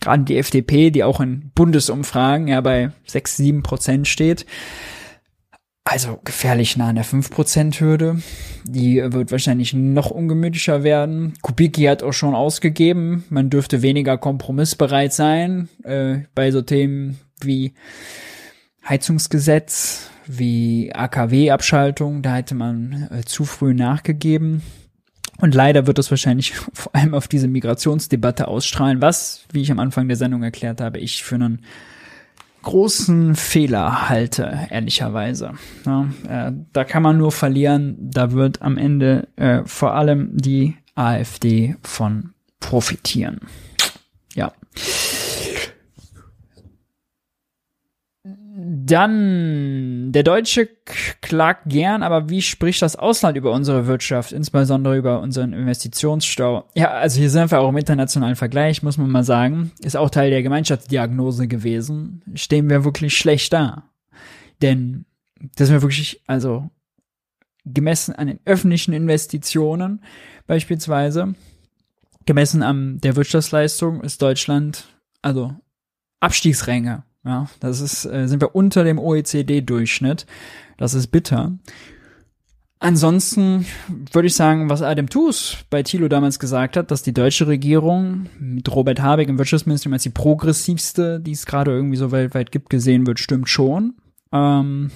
Gerade 0.00 0.24
die 0.24 0.38
FDP, 0.38 0.90
die 0.90 1.04
auch 1.04 1.20
in 1.20 1.50
Bundesumfragen 1.54 2.48
ja 2.48 2.60
bei 2.60 2.90
6, 3.06 3.36
7 3.36 3.62
Prozent 3.62 4.08
steht, 4.08 4.46
also 5.90 6.20
gefährlich 6.24 6.76
nah 6.76 6.90
an 6.90 6.94
der 6.94 7.04
5%-Hürde. 7.04 8.22
Die 8.62 9.02
wird 9.04 9.32
wahrscheinlich 9.32 9.74
noch 9.74 10.12
ungemütlicher 10.12 10.84
werden. 10.84 11.34
Kubicki 11.42 11.82
hat 11.84 12.04
auch 12.04 12.12
schon 12.12 12.36
ausgegeben, 12.36 13.24
man 13.28 13.50
dürfte 13.50 13.82
weniger 13.82 14.16
kompromissbereit 14.16 15.12
sein 15.12 15.68
äh, 15.82 16.18
bei 16.36 16.52
so 16.52 16.62
Themen 16.62 17.18
wie 17.40 17.74
Heizungsgesetz, 18.88 20.10
wie 20.28 20.92
AKW-Abschaltung. 20.94 22.22
Da 22.22 22.36
hätte 22.36 22.54
man 22.54 23.08
äh, 23.10 23.24
zu 23.24 23.44
früh 23.44 23.74
nachgegeben. 23.74 24.62
Und 25.38 25.56
leider 25.56 25.88
wird 25.88 25.98
es 25.98 26.10
wahrscheinlich 26.10 26.54
vor 26.72 26.94
allem 26.94 27.14
auf 27.14 27.26
diese 27.26 27.48
Migrationsdebatte 27.48 28.46
ausstrahlen, 28.46 29.02
was, 29.02 29.44
wie 29.52 29.62
ich 29.62 29.72
am 29.72 29.80
Anfang 29.80 30.06
der 30.06 30.16
Sendung 30.16 30.44
erklärt 30.44 30.80
habe, 30.80 31.00
ich 31.00 31.24
für 31.24 31.34
einen 31.34 31.62
großen 32.62 33.34
Fehler 33.34 34.08
halte, 34.08 34.68
ehrlicherweise. 34.70 35.52
Ja, 35.86 36.08
äh, 36.28 36.52
da 36.72 36.84
kann 36.84 37.02
man 37.02 37.18
nur 37.18 37.32
verlieren. 37.32 37.96
Da 38.00 38.32
wird 38.32 38.62
am 38.62 38.76
Ende 38.76 39.28
äh, 39.36 39.62
vor 39.64 39.94
allem 39.94 40.30
die 40.36 40.76
AfD 40.94 41.76
von 41.82 42.30
profitieren. 42.60 43.40
Ja. 44.34 44.52
Dann, 48.90 50.10
der 50.10 50.24
Deutsche 50.24 50.68
klagt 51.20 51.68
gern, 51.68 52.02
aber 52.02 52.28
wie 52.28 52.42
spricht 52.42 52.82
das 52.82 52.96
Ausland 52.96 53.36
über 53.36 53.52
unsere 53.52 53.86
Wirtschaft, 53.86 54.32
insbesondere 54.32 54.96
über 54.96 55.20
unseren 55.20 55.52
Investitionsstau? 55.52 56.64
Ja, 56.74 56.90
also 56.90 57.20
hier 57.20 57.30
sind 57.30 57.52
wir 57.52 57.60
auch 57.60 57.68
im 57.68 57.76
internationalen 57.76 58.34
Vergleich, 58.34 58.82
muss 58.82 58.98
man 58.98 59.08
mal 59.08 59.22
sagen. 59.22 59.70
Ist 59.80 59.96
auch 59.96 60.10
Teil 60.10 60.30
der 60.30 60.42
Gemeinschaftsdiagnose 60.42 61.46
gewesen. 61.46 62.22
Stehen 62.34 62.68
wir 62.68 62.84
wirklich 62.84 63.16
schlecht 63.16 63.52
da. 63.52 63.84
Denn 64.60 65.04
das 65.56 65.68
sind 65.68 65.76
wir 65.76 65.82
wirklich, 65.82 66.24
also 66.26 66.68
gemessen 67.64 68.16
an 68.16 68.26
den 68.26 68.40
öffentlichen 68.44 68.92
Investitionen 68.92 70.02
beispielsweise, 70.48 71.36
gemessen 72.26 72.64
an 72.64 72.98
der 73.00 73.14
Wirtschaftsleistung 73.14 74.00
ist 74.00 74.20
Deutschland, 74.20 74.86
also 75.22 75.54
Abstiegsränge 76.18 77.04
ja, 77.24 77.48
das 77.60 77.80
ist, 77.80 78.04
äh, 78.06 78.26
sind 78.26 78.40
wir 78.40 78.54
unter 78.54 78.84
dem 78.84 78.98
OECD-Durchschnitt. 78.98 80.26
Das 80.76 80.94
ist 80.94 81.08
bitter. 81.08 81.52
Ansonsten 82.82 83.66
würde 84.10 84.28
ich 84.28 84.34
sagen, 84.34 84.70
was 84.70 84.80
Adam 84.80 85.10
Toos 85.10 85.58
bei 85.68 85.82
Thilo 85.82 86.08
damals 86.08 86.38
gesagt 86.38 86.78
hat, 86.78 86.90
dass 86.90 87.02
die 87.02 87.12
deutsche 87.12 87.46
Regierung 87.46 88.30
mit 88.38 88.74
Robert 88.74 89.02
Habeck 89.02 89.28
im 89.28 89.36
Wirtschaftsministerium 89.36 89.92
als 89.92 90.04
die 90.04 90.10
progressivste, 90.10 91.20
die 91.20 91.32
es 91.32 91.44
gerade 91.44 91.72
irgendwie 91.72 91.98
so 91.98 92.10
weltweit 92.10 92.50
gibt, 92.50 92.70
gesehen 92.70 93.06
wird, 93.06 93.18
stimmt 93.18 93.50
schon. 93.50 93.96
Ähm, 94.32 94.90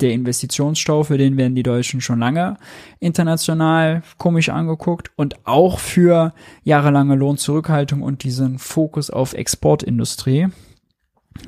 der 0.00 0.12
Investitionsstau, 0.12 1.02
für 1.02 1.18
den 1.18 1.36
werden 1.36 1.56
die 1.56 1.64
Deutschen 1.64 2.00
schon 2.00 2.20
lange 2.20 2.56
international 3.00 4.02
komisch 4.16 4.48
angeguckt 4.48 5.10
und 5.16 5.44
auch 5.44 5.80
für 5.80 6.32
jahrelange 6.62 7.16
Lohnzurückhaltung 7.16 8.02
und 8.02 8.22
diesen 8.22 8.60
Fokus 8.60 9.10
auf 9.10 9.32
Exportindustrie. 9.32 10.46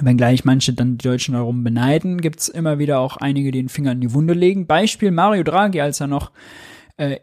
Wenngleich 0.01 0.45
manche 0.45 0.73
dann 0.73 0.99
die 0.99 1.09
Deutschen 1.09 1.35
darum 1.35 1.65
beneiden, 1.65 2.21
gibt's 2.21 2.49
immer 2.49 2.79
wieder 2.79 3.01
auch 3.01 3.17
einige, 3.17 3.51
die 3.51 3.59
den 3.59 3.69
Finger 3.69 3.93
in 3.93 4.01
die 4.01 4.13
Wunde 4.13 4.35
legen. 4.35 4.67
Beispiel 4.67 5.11
Mario 5.11 5.43
Draghi, 5.43 5.81
als 5.81 6.01
er 6.01 6.07
noch 6.07 6.31
äh, 6.97 7.19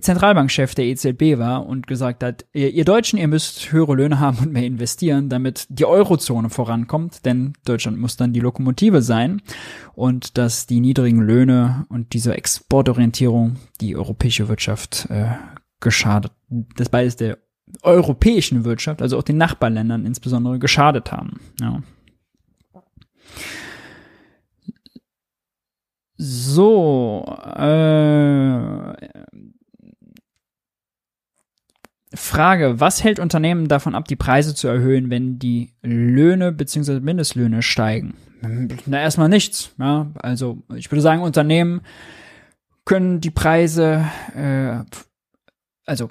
Zentralbankchef 0.00 0.74
der 0.74 0.86
EZB 0.86 1.38
war 1.38 1.66
und 1.66 1.86
gesagt 1.86 2.22
hat, 2.24 2.46
ihr, 2.52 2.70
ihr, 2.70 2.84
Deutschen, 2.84 3.18
ihr 3.18 3.28
müsst 3.28 3.70
höhere 3.70 3.94
Löhne 3.94 4.18
haben 4.18 4.38
und 4.38 4.52
mehr 4.52 4.64
investieren, 4.64 5.28
damit 5.28 5.66
die 5.68 5.84
Eurozone 5.84 6.50
vorankommt, 6.50 7.24
denn 7.24 7.52
Deutschland 7.64 7.98
muss 7.98 8.16
dann 8.16 8.32
die 8.32 8.40
Lokomotive 8.40 9.02
sein 9.02 9.40
und 9.94 10.36
dass 10.36 10.66
die 10.66 10.80
niedrigen 10.80 11.20
Löhne 11.20 11.86
und 11.90 12.12
diese 12.12 12.34
Exportorientierung 12.34 13.56
die 13.80 13.96
europäische 13.96 14.48
Wirtschaft 14.48 15.06
äh, 15.10 15.26
geschadet, 15.80 16.32
das 16.48 16.88
beides 16.88 17.16
der 17.16 17.38
europäischen 17.82 18.64
Wirtschaft, 18.64 19.02
also 19.02 19.18
auch 19.18 19.22
den 19.22 19.36
Nachbarländern 19.36 20.06
insbesondere 20.06 20.58
geschadet 20.58 21.12
haben. 21.12 21.40
Ja. 21.60 21.82
So, 26.16 27.24
äh, 27.56 28.94
Frage, 32.14 32.80
was 32.80 33.02
hält 33.02 33.18
Unternehmen 33.18 33.66
davon 33.66 33.94
ab, 33.94 34.06
die 34.06 34.16
Preise 34.16 34.54
zu 34.54 34.68
erhöhen, 34.68 35.10
wenn 35.10 35.38
die 35.38 35.72
Löhne 35.82 36.52
bzw. 36.52 37.00
Mindestlöhne 37.00 37.62
steigen? 37.62 38.14
Na, 38.86 39.00
erstmal 39.00 39.28
nichts. 39.28 39.72
Ja? 39.78 40.12
Also 40.14 40.62
ich 40.74 40.90
würde 40.90 41.02
sagen, 41.02 41.22
Unternehmen 41.22 41.80
können 42.84 43.20
die 43.20 43.30
Preise, 43.30 44.04
äh, 44.34 44.84
also 45.86 46.10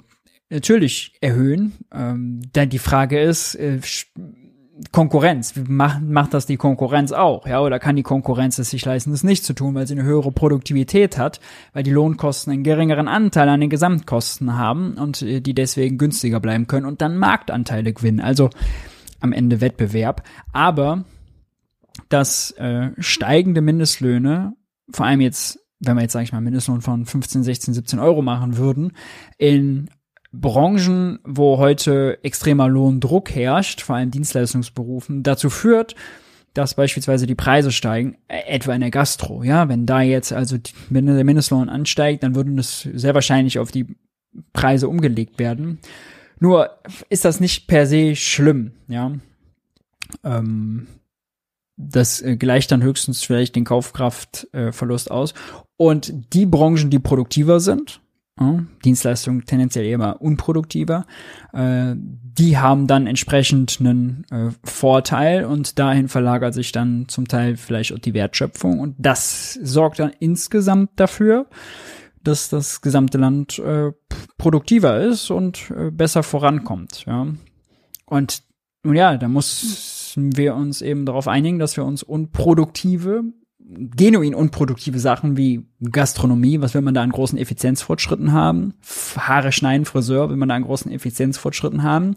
natürlich 0.54 1.12
erhöhen. 1.20 1.72
Ähm, 1.92 2.40
denn 2.54 2.70
die 2.70 2.78
Frage 2.78 3.20
ist, 3.20 3.54
äh, 3.56 3.80
Konkurrenz, 4.90 5.54
macht, 5.68 6.02
macht 6.02 6.34
das 6.34 6.46
die 6.46 6.56
Konkurrenz 6.56 7.12
auch, 7.12 7.46
ja, 7.46 7.60
oder 7.60 7.78
kann 7.78 7.94
die 7.94 8.02
Konkurrenz 8.02 8.58
es 8.58 8.70
sich 8.70 8.84
leisten, 8.84 9.12
das 9.12 9.22
nicht 9.22 9.44
zu 9.44 9.52
tun, 9.52 9.74
weil 9.74 9.86
sie 9.86 9.94
eine 9.94 10.02
höhere 10.02 10.32
Produktivität 10.32 11.16
hat, 11.16 11.38
weil 11.72 11.84
die 11.84 11.92
Lohnkosten 11.92 12.52
einen 12.52 12.64
geringeren 12.64 13.06
Anteil 13.06 13.48
an 13.48 13.60
den 13.60 13.70
Gesamtkosten 13.70 14.56
haben 14.56 14.94
und 14.94 15.22
äh, 15.22 15.40
die 15.40 15.54
deswegen 15.54 15.98
günstiger 15.98 16.40
bleiben 16.40 16.66
können 16.66 16.86
und 16.86 17.02
dann 17.02 17.18
Marktanteile 17.18 17.92
gewinnen, 17.92 18.20
also 18.20 18.50
am 19.20 19.32
Ende 19.32 19.60
Wettbewerb. 19.60 20.22
Aber 20.52 21.04
dass 22.08 22.50
äh, 22.52 22.90
steigende 22.98 23.60
Mindestlöhne, 23.60 24.54
vor 24.90 25.06
allem 25.06 25.20
jetzt, 25.20 25.60
wenn 25.78 25.96
wir 25.96 26.02
jetzt, 26.02 26.12
sage 26.12 26.24
ich 26.24 26.32
mal, 26.32 26.40
Mindestlohn 26.40 26.80
von 26.80 27.06
15, 27.06 27.44
16, 27.44 27.74
17 27.74 27.98
Euro 28.00 28.22
machen 28.22 28.56
würden, 28.56 28.92
in 29.38 29.88
Branchen, 30.40 31.18
wo 31.24 31.58
heute 31.58 32.18
extremer 32.22 32.68
Lohndruck 32.68 33.34
herrscht, 33.34 33.80
vor 33.80 33.96
allem 33.96 34.10
Dienstleistungsberufen, 34.10 35.22
dazu 35.22 35.50
führt, 35.50 35.94
dass 36.54 36.74
beispielsweise 36.74 37.26
die 37.26 37.34
Preise 37.34 37.72
steigen, 37.72 38.16
äh, 38.28 38.40
etwa 38.46 38.74
in 38.74 38.80
der 38.80 38.90
Gastro. 38.90 39.42
Ja, 39.42 39.68
wenn 39.68 39.86
da 39.86 40.00
jetzt 40.02 40.32
also 40.32 40.56
wenn 40.88 41.06
der 41.06 41.24
Mindestlohn 41.24 41.68
ansteigt, 41.68 42.22
dann 42.22 42.34
würden 42.34 42.56
das 42.56 42.88
sehr 42.94 43.14
wahrscheinlich 43.14 43.58
auf 43.58 43.70
die 43.70 43.96
Preise 44.52 44.88
umgelegt 44.88 45.38
werden. 45.38 45.78
Nur 46.40 46.70
ist 47.08 47.24
das 47.24 47.40
nicht 47.40 47.66
per 47.66 47.86
se 47.86 48.16
schlimm, 48.16 48.72
ja. 48.88 49.12
Ähm, 50.22 50.86
das 51.76 52.20
äh, 52.22 52.36
gleicht 52.36 52.70
dann 52.70 52.82
höchstens 52.82 53.24
vielleicht 53.24 53.56
den 53.56 53.64
Kaufkraftverlust 53.64 55.08
äh, 55.08 55.12
aus. 55.12 55.34
Und 55.76 56.32
die 56.32 56.46
Branchen, 56.46 56.90
die 56.90 56.98
produktiver 57.00 57.58
sind, 57.60 58.00
ja, 58.38 58.64
Dienstleistungen 58.84 59.44
tendenziell 59.44 59.84
eher 59.84 60.20
unproduktiver. 60.20 61.06
Äh, 61.52 61.94
die 61.96 62.58
haben 62.58 62.86
dann 62.86 63.06
entsprechend 63.06 63.78
einen 63.78 64.24
äh, 64.30 64.50
Vorteil 64.64 65.44
und 65.44 65.78
dahin 65.78 66.08
verlagert 66.08 66.54
sich 66.54 66.72
dann 66.72 67.06
zum 67.08 67.28
Teil 67.28 67.56
vielleicht 67.56 67.92
auch 67.92 67.98
die 67.98 68.14
Wertschöpfung 68.14 68.80
und 68.80 68.96
das 68.98 69.54
sorgt 69.62 70.00
dann 70.00 70.12
insgesamt 70.18 70.90
dafür, 70.96 71.46
dass 72.24 72.48
das 72.48 72.80
gesamte 72.80 73.18
Land 73.18 73.58
äh, 73.58 73.92
produktiver 74.38 75.00
ist 75.00 75.30
und 75.30 75.72
besser 75.92 76.22
vorankommt. 76.22 77.06
Und 78.06 78.42
nun 78.82 78.96
ja, 78.96 79.16
da 79.16 79.28
müssen 79.28 80.36
wir 80.36 80.54
uns 80.54 80.82
eben 80.82 81.06
darauf 81.06 81.28
einigen, 81.28 81.58
dass 81.58 81.76
wir 81.76 81.84
uns 81.84 82.02
unproduktive 82.02 83.24
genuin 83.74 84.34
unproduktive 84.34 84.98
Sachen 84.98 85.36
wie 85.36 85.66
Gastronomie, 85.90 86.60
was 86.60 86.74
will 86.74 86.82
man 86.82 86.94
da 86.94 87.02
an 87.02 87.10
großen 87.10 87.38
Effizienzfortschritten 87.38 88.32
haben? 88.32 88.74
Haare 89.16 89.52
schneiden, 89.52 89.84
Friseur, 89.84 90.30
will 90.30 90.36
man 90.36 90.48
da 90.48 90.54
an 90.54 90.64
großen 90.64 90.90
Effizienzfortschritten 90.90 91.82
haben? 91.82 92.14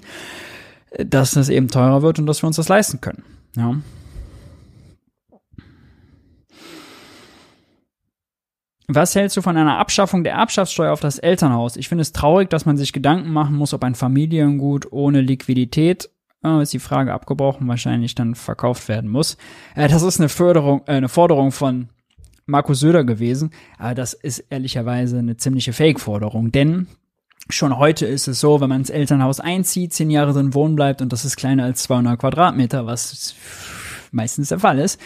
Dass 0.97 1.31
das 1.31 1.49
eben 1.49 1.67
teurer 1.67 2.01
wird 2.01 2.19
und 2.19 2.25
dass 2.25 2.41
wir 2.43 2.47
uns 2.47 2.55
das 2.55 2.69
leisten 2.69 3.01
können. 3.01 3.23
Ja. 3.55 3.75
Was 8.89 9.15
hältst 9.15 9.35
du 9.35 9.41
von 9.41 9.57
einer 9.57 9.79
Abschaffung 9.79 10.23
der 10.23 10.33
Erbschaftssteuer 10.33 10.93
auf 10.93 11.01
das 11.01 11.19
Elternhaus? 11.19 11.75
Ich 11.75 11.89
finde 11.89 12.03
es 12.03 12.13
traurig, 12.13 12.49
dass 12.49 12.65
man 12.65 12.77
sich 12.77 12.93
Gedanken 12.93 13.33
machen 13.33 13.55
muss, 13.55 13.73
ob 13.73 13.83
ein 13.83 13.95
Familiengut 13.95 14.91
ohne 14.93 15.19
Liquidität 15.19 16.09
ist 16.61 16.73
die 16.73 16.79
Frage 16.79 17.13
abgebrochen, 17.13 17.67
wahrscheinlich 17.67 18.15
dann 18.15 18.35
verkauft 18.35 18.87
werden 18.87 19.09
muss. 19.09 19.37
Äh, 19.75 19.87
das 19.87 20.01
ist 20.01 20.19
eine 20.19 20.29
Förderung, 20.29 20.81
äh, 20.87 20.93
eine 20.93 21.09
Forderung 21.09 21.51
von 21.51 21.89
Markus 22.45 22.79
Söder 22.79 23.03
gewesen, 23.03 23.51
aber 23.77 23.95
das 23.95 24.13
ist 24.13 24.39
ehrlicherweise 24.49 25.19
eine 25.19 25.37
ziemliche 25.37 25.73
Fake-Forderung, 25.73 26.51
denn 26.51 26.87
Schon 27.49 27.77
heute 27.77 28.05
ist 28.05 28.27
es 28.27 28.41
so, 28.41 28.59
wenn 28.59 28.67
man 28.67 28.81
ins 28.81 28.89
Elternhaus 28.89 29.39
einzieht, 29.39 29.93
zehn 29.93 30.09
Jahre 30.09 30.33
drin 30.33 30.53
wohnen 30.53 30.75
bleibt 30.75 31.01
und 31.01 31.13
das 31.13 31.23
ist 31.23 31.37
kleiner 31.37 31.63
als 31.63 31.83
200 31.83 32.19
Quadratmeter, 32.19 32.85
was 32.85 33.35
meistens 34.11 34.49
der 34.49 34.59
Fall 34.59 34.79
ist, 34.79 34.99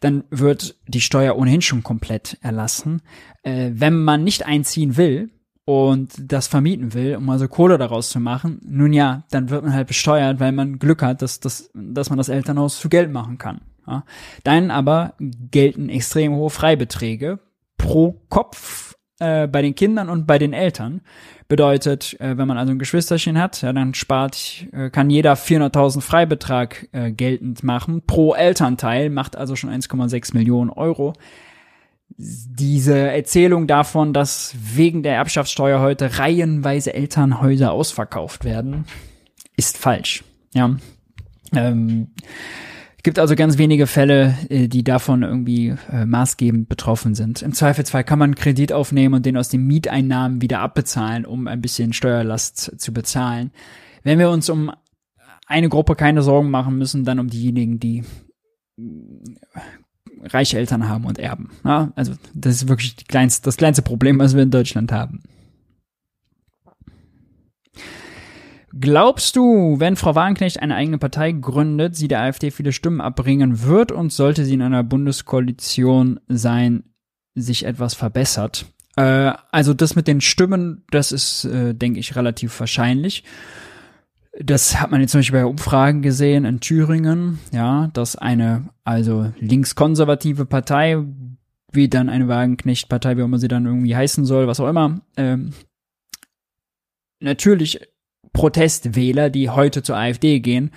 dann 0.00 0.24
wird 0.30 0.76
die 0.86 1.00
Steuer 1.00 1.36
ohnehin 1.36 1.62
schon 1.62 1.82
komplett 1.82 2.36
erlassen. 2.42 3.00
Äh, 3.42 3.70
wenn 3.72 4.04
man 4.04 4.24
nicht 4.24 4.44
einziehen 4.44 4.98
will, 4.98 5.30
und 5.66 6.12
das 6.18 6.46
vermieten 6.46 6.94
will, 6.94 7.16
um 7.16 7.28
also 7.28 7.48
Kohle 7.48 7.76
daraus 7.76 8.10
zu 8.10 8.20
machen, 8.20 8.60
nun 8.64 8.92
ja, 8.92 9.24
dann 9.30 9.50
wird 9.50 9.64
man 9.64 9.74
halt 9.74 9.88
besteuert, 9.88 10.38
weil 10.38 10.52
man 10.52 10.78
Glück 10.78 11.02
hat, 11.02 11.22
dass, 11.22 11.40
dass, 11.40 11.70
dass 11.74 12.08
man 12.08 12.18
das 12.18 12.28
Elternhaus 12.28 12.78
zu 12.78 12.88
Geld 12.88 13.12
machen 13.12 13.36
kann. 13.36 13.60
Ja. 13.84 14.04
Dann 14.44 14.70
aber 14.70 15.14
gelten 15.18 15.88
extrem 15.88 16.34
hohe 16.34 16.50
Freibeträge 16.50 17.40
pro 17.78 18.22
Kopf 18.28 18.94
äh, 19.18 19.48
bei 19.48 19.60
den 19.60 19.74
Kindern 19.74 20.08
und 20.08 20.24
bei 20.24 20.38
den 20.38 20.52
Eltern. 20.52 21.00
Bedeutet, 21.48 22.14
äh, 22.20 22.38
wenn 22.38 22.46
man 22.46 22.58
also 22.58 22.70
ein 22.70 22.78
Geschwisterchen 22.78 23.36
hat, 23.36 23.60
ja, 23.62 23.72
dann 23.72 23.92
spart, 23.94 24.66
äh, 24.72 24.90
kann 24.90 25.10
jeder 25.10 25.34
400.000 25.34 26.00
Freibetrag 26.00 26.88
äh, 26.92 27.10
geltend 27.10 27.64
machen. 27.64 28.02
Pro 28.06 28.34
Elternteil 28.34 29.10
macht 29.10 29.34
also 29.34 29.56
schon 29.56 29.70
1,6 29.70 30.32
Millionen 30.32 30.70
Euro 30.70 31.14
diese 32.08 32.96
Erzählung 32.96 33.66
davon, 33.66 34.12
dass 34.12 34.54
wegen 34.58 35.02
der 35.02 35.16
Erbschaftssteuer 35.16 35.80
heute 35.80 36.18
reihenweise 36.18 36.94
Elternhäuser 36.94 37.72
ausverkauft 37.72 38.44
werden, 38.44 38.84
ist 39.56 39.76
falsch. 39.76 40.24
Ja. 40.54 40.76
Ähm, 41.54 42.08
gibt 43.06 43.20
also 43.20 43.36
ganz 43.36 43.56
wenige 43.56 43.86
Fälle, 43.86 44.36
äh, 44.48 44.66
die 44.66 44.82
davon 44.82 45.22
irgendwie 45.22 45.76
äh, 45.92 46.04
maßgebend 46.06 46.68
betroffen 46.68 47.14
sind. 47.14 47.40
Im 47.40 47.52
Zweifelsfall 47.52 48.02
kann 48.02 48.18
man 48.18 48.34
Kredit 48.34 48.72
aufnehmen 48.72 49.14
und 49.14 49.24
den 49.24 49.36
aus 49.36 49.48
den 49.48 49.64
Mieteinnahmen 49.64 50.42
wieder 50.42 50.58
abbezahlen, 50.58 51.24
um 51.24 51.46
ein 51.46 51.60
bisschen 51.60 51.92
Steuerlast 51.92 52.80
zu 52.80 52.92
bezahlen. 52.92 53.52
Wenn 54.02 54.18
wir 54.18 54.30
uns 54.30 54.50
um 54.50 54.72
eine 55.46 55.68
Gruppe 55.68 55.94
keine 55.94 56.22
Sorgen 56.22 56.50
machen 56.50 56.78
müssen, 56.78 57.04
dann 57.04 57.20
um 57.20 57.28
diejenigen, 57.28 57.78
die 57.78 58.02
reiche 60.22 60.58
Eltern 60.58 60.88
haben 60.88 61.04
und 61.04 61.18
erben. 61.18 61.50
Ja, 61.64 61.92
also 61.96 62.14
das 62.34 62.56
ist 62.56 62.68
wirklich 62.68 62.96
kleinste, 63.08 63.44
das 63.44 63.56
kleinste 63.56 63.82
Problem, 63.82 64.18
was 64.18 64.34
wir 64.34 64.42
in 64.42 64.50
Deutschland 64.50 64.92
haben. 64.92 65.22
Glaubst 68.78 69.36
du, 69.36 69.76
wenn 69.78 69.96
Frau 69.96 70.14
Wagenknecht 70.14 70.60
eine 70.60 70.74
eigene 70.74 70.98
Partei 70.98 71.32
gründet, 71.32 71.96
sie 71.96 72.08
der 72.08 72.20
AfD 72.20 72.50
viele 72.50 72.72
Stimmen 72.72 73.00
abbringen 73.00 73.62
wird 73.62 73.90
und 73.90 74.12
sollte 74.12 74.44
sie 74.44 74.54
in 74.54 74.62
einer 74.62 74.84
Bundeskoalition 74.84 76.20
sein, 76.28 76.84
sich 77.34 77.64
etwas 77.64 77.94
verbessert? 77.94 78.66
Äh, 78.96 79.32
also 79.50 79.72
das 79.72 79.96
mit 79.96 80.06
den 80.06 80.20
Stimmen, 80.20 80.84
das 80.90 81.12
ist, 81.12 81.44
äh, 81.46 81.74
denke 81.74 82.00
ich, 82.00 82.16
relativ 82.16 82.58
wahrscheinlich. 82.60 83.24
Das 84.38 84.80
hat 84.80 84.90
man 84.90 85.00
jetzt 85.00 85.12
zum 85.12 85.20
Beispiel 85.20 85.40
bei 85.40 85.46
Umfragen 85.46 86.02
gesehen 86.02 86.44
in 86.44 86.60
Thüringen, 86.60 87.38
ja, 87.52 87.88
dass 87.94 88.16
eine 88.16 88.68
also 88.84 89.32
linkskonservative 89.40 90.44
Partei, 90.44 90.98
wie 91.72 91.88
dann 91.88 92.08
eine 92.08 92.28
Wagenknecht-Partei, 92.28 93.16
wie 93.16 93.22
auch 93.22 93.26
immer 93.26 93.38
sie 93.38 93.48
dann 93.48 93.64
irgendwie 93.64 93.96
heißen 93.96 94.26
soll, 94.26 94.46
was 94.46 94.60
auch 94.60 94.68
immer, 94.68 95.00
ähm, 95.16 95.52
natürlich 97.20 97.80
Protestwähler, 98.32 99.30
die 99.30 99.48
heute 99.48 99.82
zur 99.82 99.96
AfD 99.96 100.40
gehen, 100.40 100.70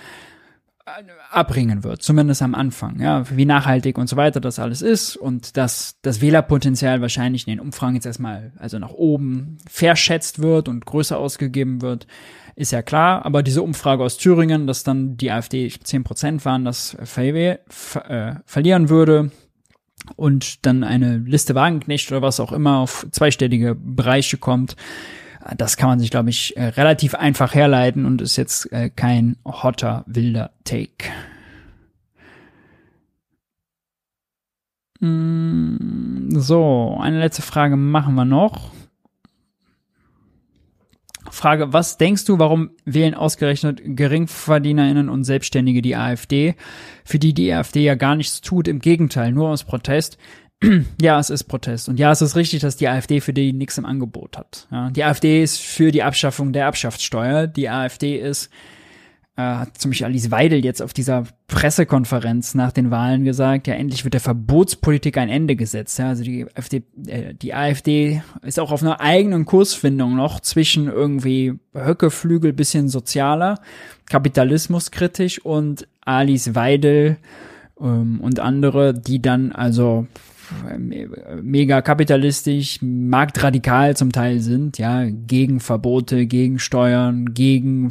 abbringen 1.30 1.84
wird, 1.84 2.02
zumindest 2.02 2.42
am 2.42 2.54
Anfang, 2.54 3.00
ja, 3.00 3.24
wie 3.30 3.44
nachhaltig 3.44 3.98
und 3.98 4.08
so 4.08 4.16
weiter 4.16 4.40
das 4.40 4.58
alles 4.58 4.82
ist 4.82 5.16
und 5.16 5.56
dass 5.56 5.96
das 6.02 6.20
Wählerpotenzial 6.20 7.00
wahrscheinlich 7.00 7.46
in 7.46 7.52
den 7.52 7.60
Umfragen 7.60 7.94
jetzt 7.94 8.06
erstmal 8.06 8.52
also 8.58 8.78
nach 8.78 8.90
oben 8.90 9.58
verschätzt 9.68 10.40
wird 10.40 10.68
und 10.68 10.86
größer 10.86 11.18
ausgegeben 11.18 11.82
wird, 11.82 12.06
ist 12.60 12.72
ja 12.72 12.82
klar, 12.82 13.24
aber 13.24 13.42
diese 13.42 13.62
Umfrage 13.62 14.04
aus 14.04 14.18
Thüringen, 14.18 14.66
dass 14.66 14.84
dann 14.84 15.16
die 15.16 15.30
AfD 15.30 15.70
10 15.70 16.04
Prozent 16.04 16.44
waren, 16.44 16.66
das 16.66 16.94
ver 17.04 17.58
ver 17.68 18.10
äh, 18.10 18.34
verlieren 18.44 18.90
würde 18.90 19.30
und 20.16 20.66
dann 20.66 20.84
eine 20.84 21.16
Liste 21.16 21.54
Wagenknecht 21.54 22.12
oder 22.12 22.20
was 22.20 22.38
auch 22.38 22.52
immer 22.52 22.76
auf 22.76 23.06
zweistellige 23.12 23.74
Bereiche 23.74 24.36
kommt, 24.36 24.76
das 25.56 25.78
kann 25.78 25.88
man 25.88 26.00
sich, 26.00 26.10
glaube 26.10 26.28
ich, 26.28 26.54
äh, 26.58 26.64
relativ 26.64 27.14
einfach 27.14 27.54
herleiten 27.54 28.04
und 28.04 28.20
ist 28.20 28.36
jetzt 28.36 28.70
äh, 28.72 28.90
kein 28.90 29.36
hotter, 29.46 30.04
wilder 30.06 30.50
Take. 30.64 31.06
Mm, 35.00 36.38
so, 36.38 36.98
eine 37.00 37.20
letzte 37.20 37.40
Frage 37.40 37.76
machen 37.76 38.14
wir 38.16 38.26
noch. 38.26 38.70
Frage, 41.30 41.72
was 41.72 41.98
denkst 41.98 42.24
du, 42.24 42.38
warum 42.38 42.70
wählen 42.84 43.14
ausgerechnet 43.14 43.80
GeringverdienerInnen 43.84 45.08
und 45.08 45.24
Selbstständige 45.24 45.82
die 45.82 45.96
AfD, 45.96 46.54
für 47.04 47.18
die 47.18 47.34
die 47.34 47.52
AfD 47.52 47.82
ja 47.82 47.94
gar 47.94 48.16
nichts 48.16 48.40
tut, 48.40 48.68
im 48.68 48.80
Gegenteil, 48.80 49.32
nur 49.32 49.48
aus 49.48 49.64
Protest? 49.64 50.18
ja, 51.00 51.18
es 51.18 51.30
ist 51.30 51.44
Protest. 51.44 51.88
Und 51.88 51.98
ja, 51.98 52.10
es 52.10 52.22
ist 52.22 52.36
richtig, 52.36 52.60
dass 52.60 52.76
die 52.76 52.88
AfD 52.88 53.20
für 53.20 53.32
die 53.32 53.52
nichts 53.52 53.78
im 53.78 53.86
Angebot 53.86 54.36
hat. 54.36 54.68
Ja, 54.70 54.90
die 54.90 55.04
AfD 55.04 55.42
ist 55.42 55.60
für 55.60 55.90
die 55.90 56.02
Abschaffung 56.02 56.52
der 56.52 56.64
Erbschaftssteuer. 56.64 57.46
Die 57.46 57.68
AfD 57.68 58.16
ist 58.16 58.50
hat 59.40 59.78
zum 59.78 59.90
Beispiel 59.90 60.06
Alice 60.06 60.30
Weidel 60.30 60.64
jetzt 60.64 60.82
auf 60.82 60.92
dieser 60.92 61.24
Pressekonferenz 61.46 62.54
nach 62.54 62.72
den 62.72 62.90
Wahlen 62.90 63.24
gesagt, 63.24 63.66
ja, 63.66 63.74
endlich 63.74 64.04
wird 64.04 64.14
der 64.14 64.20
Verbotspolitik 64.20 65.18
ein 65.18 65.28
Ende 65.28 65.56
gesetzt. 65.56 65.98
Ja, 65.98 66.08
also 66.08 66.22
die 66.22 66.46
AfD, 66.54 66.82
äh, 67.06 67.34
die 67.34 67.54
AfD 67.54 68.22
ist 68.42 68.60
auch 68.60 68.70
auf 68.70 68.82
einer 68.82 69.00
eigenen 69.00 69.44
Kursfindung 69.44 70.16
noch 70.16 70.40
zwischen 70.40 70.86
irgendwie 70.88 71.54
Höckeflügel 71.74 72.52
bisschen 72.52 72.88
sozialer, 72.88 73.60
kapitalismuskritisch 74.08 75.44
und 75.44 75.88
Alice 76.02 76.54
Weidel 76.54 77.16
ähm, 77.80 78.20
und 78.20 78.40
andere, 78.40 78.94
die 78.94 79.20
dann 79.20 79.52
also 79.52 80.06
mega 81.42 81.82
kapitalistisch, 81.82 82.80
marktradikal 82.82 83.96
zum 83.96 84.12
Teil 84.12 84.40
sind, 84.40 84.78
ja, 84.78 85.04
gegen 85.08 85.60
Verbote, 85.60 86.26
gegen 86.26 86.58
Steuern, 86.58 87.34
gegen 87.34 87.90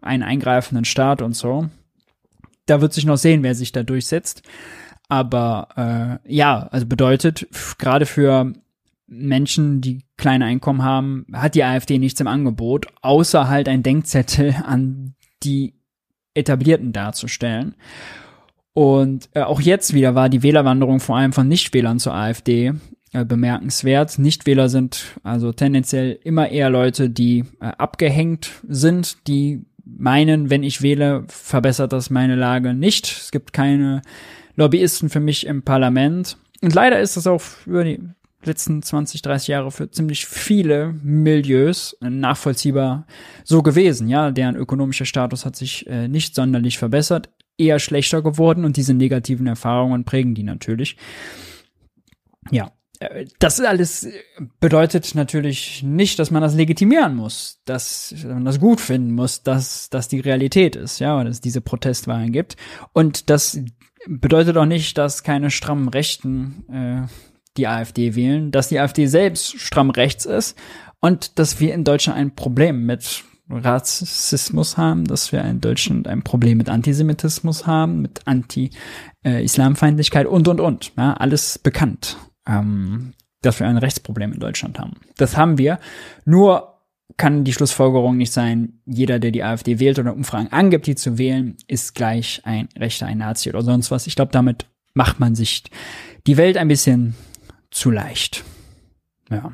einen 0.00 0.22
eingreifenden 0.22 0.84
Staat 0.84 1.22
und 1.22 1.34
so. 1.34 1.68
Da 2.66 2.80
wird 2.80 2.92
sich 2.92 3.04
noch 3.04 3.16
sehen, 3.16 3.42
wer 3.42 3.54
sich 3.54 3.72
da 3.72 3.82
durchsetzt. 3.82 4.42
Aber 5.08 6.20
äh, 6.24 6.34
ja, 6.34 6.68
also 6.70 6.86
bedeutet, 6.86 7.46
gerade 7.78 8.06
für 8.06 8.52
Menschen, 9.06 9.80
die 9.80 10.04
kleine 10.16 10.46
Einkommen 10.46 10.82
haben, 10.82 11.26
hat 11.32 11.54
die 11.54 11.64
AfD 11.64 11.98
nichts 11.98 12.20
im 12.20 12.26
Angebot, 12.26 12.86
außer 13.02 13.48
halt 13.48 13.68
ein 13.68 13.82
Denkzettel 13.82 14.54
an 14.64 15.14
die 15.42 15.74
Etablierten 16.34 16.92
darzustellen. 16.92 17.74
Und 18.74 19.28
äh, 19.34 19.42
auch 19.42 19.60
jetzt 19.60 19.92
wieder 19.94 20.14
war 20.14 20.28
die 20.28 20.42
Wählerwanderung 20.42 21.00
vor 21.00 21.16
allem 21.16 21.32
von 21.32 21.48
Nichtwählern 21.48 21.98
zur 21.98 22.14
AfD 22.14 22.72
äh, 23.12 23.24
bemerkenswert. 23.24 24.18
Nichtwähler 24.18 24.68
sind 24.68 25.04
also 25.22 25.52
tendenziell 25.52 26.18
immer 26.24 26.48
eher 26.48 26.70
Leute, 26.70 27.10
die 27.10 27.44
äh, 27.60 27.66
abgehängt 27.66 28.50
sind, 28.66 29.26
die 29.26 29.64
meinen, 29.84 30.48
wenn 30.48 30.62
ich 30.62 30.80
wähle, 30.80 31.24
verbessert 31.28 31.92
das 31.92 32.08
meine 32.08 32.36
Lage 32.36 32.72
nicht. 32.72 33.06
Es 33.06 33.30
gibt 33.30 33.52
keine 33.52 34.00
Lobbyisten 34.56 35.10
für 35.10 35.20
mich 35.20 35.46
im 35.46 35.62
Parlament. 35.62 36.38
Und 36.62 36.74
leider 36.74 37.00
ist 37.00 37.16
das 37.16 37.26
auch 37.26 37.42
über 37.66 37.84
die 37.84 38.00
letzten 38.44 38.82
20, 38.82 39.20
30 39.22 39.48
Jahre 39.48 39.70
für 39.70 39.90
ziemlich 39.90 40.26
viele 40.26 40.94
Milieus 41.02 41.96
nachvollziehbar 42.00 43.06
so 43.44 43.62
gewesen. 43.62 44.08
Ja, 44.08 44.30
deren 44.30 44.56
ökonomischer 44.56 45.04
Status 45.04 45.44
hat 45.44 45.56
sich 45.56 45.86
äh, 45.86 46.08
nicht 46.08 46.34
sonderlich 46.34 46.78
verbessert 46.78 47.28
eher 47.62 47.78
schlechter 47.78 48.22
geworden 48.22 48.64
und 48.64 48.76
diese 48.76 48.94
negativen 48.94 49.46
Erfahrungen 49.46 50.04
prägen 50.04 50.34
die 50.34 50.42
natürlich. 50.42 50.96
Ja, 52.50 52.72
äh, 53.00 53.26
das 53.38 53.60
alles 53.60 54.08
bedeutet 54.60 55.14
natürlich 55.14 55.82
nicht, 55.82 56.18
dass 56.18 56.30
man 56.30 56.42
das 56.42 56.54
legitimieren 56.54 57.14
muss, 57.14 57.60
dass 57.64 58.14
man 58.24 58.44
das 58.44 58.60
gut 58.60 58.80
finden 58.80 59.12
muss, 59.12 59.42
dass 59.42 59.90
das 59.90 60.08
die 60.08 60.20
Realität 60.20 60.76
ist, 60.76 60.98
ja, 60.98 61.22
dass 61.22 61.36
es 61.36 61.40
diese 61.40 61.60
Protestwahlen 61.60 62.32
gibt. 62.32 62.56
Und 62.92 63.30
das 63.30 63.60
bedeutet 64.06 64.56
auch 64.56 64.66
nicht, 64.66 64.98
dass 64.98 65.22
keine 65.22 65.50
strammen 65.50 65.88
Rechten 65.88 66.64
äh, 66.68 67.08
die 67.56 67.68
AfD 67.68 68.14
wählen, 68.14 68.50
dass 68.50 68.68
die 68.68 68.78
AfD 68.78 69.06
selbst 69.06 69.60
stramm 69.60 69.90
rechts 69.90 70.24
ist 70.24 70.56
und 71.00 71.38
dass 71.38 71.60
wir 71.60 71.74
in 71.74 71.84
Deutschland 71.84 72.18
ein 72.18 72.34
Problem 72.34 72.86
mit 72.86 73.24
Rassismus 73.48 74.76
haben, 74.76 75.04
dass 75.04 75.32
wir 75.32 75.44
in 75.44 75.60
Deutschland 75.60 76.08
ein 76.08 76.22
Problem 76.22 76.58
mit 76.58 76.68
Antisemitismus 76.68 77.66
haben, 77.66 78.02
mit 78.02 78.26
Anti-Islamfeindlichkeit 78.26 80.26
und, 80.26 80.48
und, 80.48 80.60
und. 80.60 80.92
Ja, 80.96 81.14
alles 81.14 81.58
bekannt, 81.58 82.16
ähm, 82.46 83.12
dass 83.42 83.60
wir 83.60 83.66
ein 83.66 83.78
Rechtsproblem 83.78 84.32
in 84.32 84.40
Deutschland 84.40 84.78
haben. 84.78 84.94
Das 85.16 85.36
haben 85.36 85.58
wir. 85.58 85.78
Nur 86.24 86.68
kann 87.16 87.44
die 87.44 87.52
Schlussfolgerung 87.52 88.16
nicht 88.16 88.32
sein, 88.32 88.80
jeder, 88.86 89.18
der 89.18 89.32
die 89.32 89.42
AfD 89.42 89.78
wählt 89.78 89.98
oder 89.98 90.14
Umfragen 90.14 90.48
angibt, 90.48 90.86
die 90.86 90.94
zu 90.94 91.18
wählen, 91.18 91.56
ist 91.68 91.94
gleich 91.94 92.40
ein 92.44 92.68
Rechter, 92.78 93.06
ein 93.06 93.18
Nazi 93.18 93.50
oder 93.50 93.62
sonst 93.62 93.90
was. 93.90 94.06
Ich 94.06 94.14
glaube, 94.14 94.32
damit 94.32 94.66
macht 94.94 95.20
man 95.20 95.34
sich 95.34 95.64
die 96.26 96.36
Welt 96.36 96.56
ein 96.56 96.68
bisschen 96.68 97.14
zu 97.70 97.90
leicht. 97.90 98.44
Ja. 99.30 99.52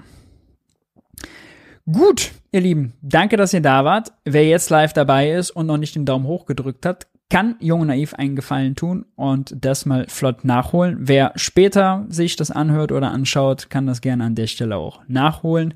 Gut, 1.91 2.33
ihr 2.51 2.61
Lieben, 2.61 2.95
danke, 3.03 3.37
dass 3.37 3.55
ihr 3.55 3.61
da 3.61 3.85
wart. 3.85 4.13
Wer 4.25 4.47
jetzt 4.47 4.71
live 4.71 4.93
dabei 4.93 5.31
ist 5.33 5.51
und 5.51 5.67
noch 5.67 5.77
nicht 5.77 5.95
den 5.95 6.05
Daumen 6.05 6.27
hoch 6.27 6.47
gedrückt 6.47 6.87
hat, 6.87 7.07
kann 7.31 7.57
Jung 7.61 7.83
und 7.83 7.89
Naiv 7.89 8.15
einen 8.15 8.37
Gefallen 8.37 8.75
tun 8.75 9.05
und 9.15 9.55
das 9.61 9.85
mal 9.85 10.07
flott 10.09 10.45
nachholen. 10.45 10.97
Wer 11.01 11.33
später 11.37 12.07
sich 12.09 12.37
das 12.37 12.51
anhört 12.51 12.91
oder 12.91 13.11
anschaut, 13.11 13.69
kann 13.69 13.87
das 13.87 14.01
gerne 14.01 14.25
an 14.25 14.35
der 14.35 14.47
Stelle 14.47 14.77
auch 14.77 15.01
nachholen. 15.09 15.75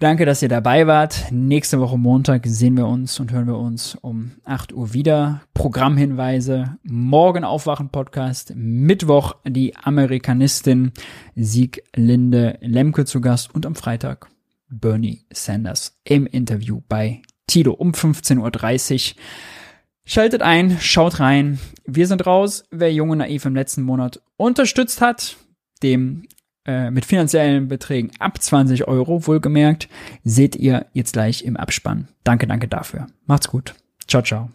Danke, 0.00 0.26
dass 0.26 0.42
ihr 0.42 0.48
dabei 0.48 0.88
wart. 0.88 1.30
Nächste 1.30 1.78
Woche 1.78 1.96
Montag 1.96 2.44
sehen 2.44 2.76
wir 2.76 2.88
uns 2.88 3.20
und 3.20 3.30
hören 3.30 3.46
wir 3.46 3.56
uns 3.56 3.94
um 3.94 4.32
8 4.44 4.72
Uhr 4.72 4.92
wieder. 4.92 5.42
Programmhinweise. 5.54 6.76
Morgen 6.82 7.44
Aufwachen 7.44 7.90
Podcast. 7.90 8.52
Mittwoch 8.56 9.36
die 9.46 9.76
Amerikanistin 9.76 10.90
Sieglinde 11.36 12.58
Lemke 12.62 13.04
zu 13.04 13.20
Gast 13.20 13.54
und 13.54 13.64
am 13.64 13.76
Freitag 13.76 14.31
Bernie 14.72 15.24
Sanders 15.32 16.00
im 16.04 16.26
Interview 16.26 16.80
bei 16.88 17.22
Tilo 17.46 17.72
um 17.72 17.92
15.30 17.92 19.14
Uhr. 19.14 19.22
Schaltet 20.04 20.42
ein, 20.42 20.78
schaut 20.80 21.20
rein. 21.20 21.58
Wir 21.84 22.06
sind 22.06 22.26
raus. 22.26 22.64
Wer 22.70 22.92
Junge 22.92 23.16
Naiv 23.16 23.44
im 23.44 23.54
letzten 23.54 23.82
Monat 23.82 24.20
unterstützt 24.36 25.00
hat, 25.00 25.36
dem 25.82 26.24
äh, 26.64 26.90
mit 26.90 27.04
finanziellen 27.04 27.68
Beträgen 27.68 28.10
ab 28.18 28.40
20 28.40 28.88
Euro 28.88 29.26
wohlgemerkt, 29.26 29.88
seht 30.24 30.56
ihr 30.56 30.86
jetzt 30.92 31.12
gleich 31.12 31.44
im 31.44 31.56
Abspann. 31.56 32.08
Danke, 32.24 32.46
danke 32.46 32.68
dafür. 32.68 33.06
Macht's 33.26 33.48
gut. 33.48 33.74
Ciao, 34.06 34.22
ciao. 34.22 34.50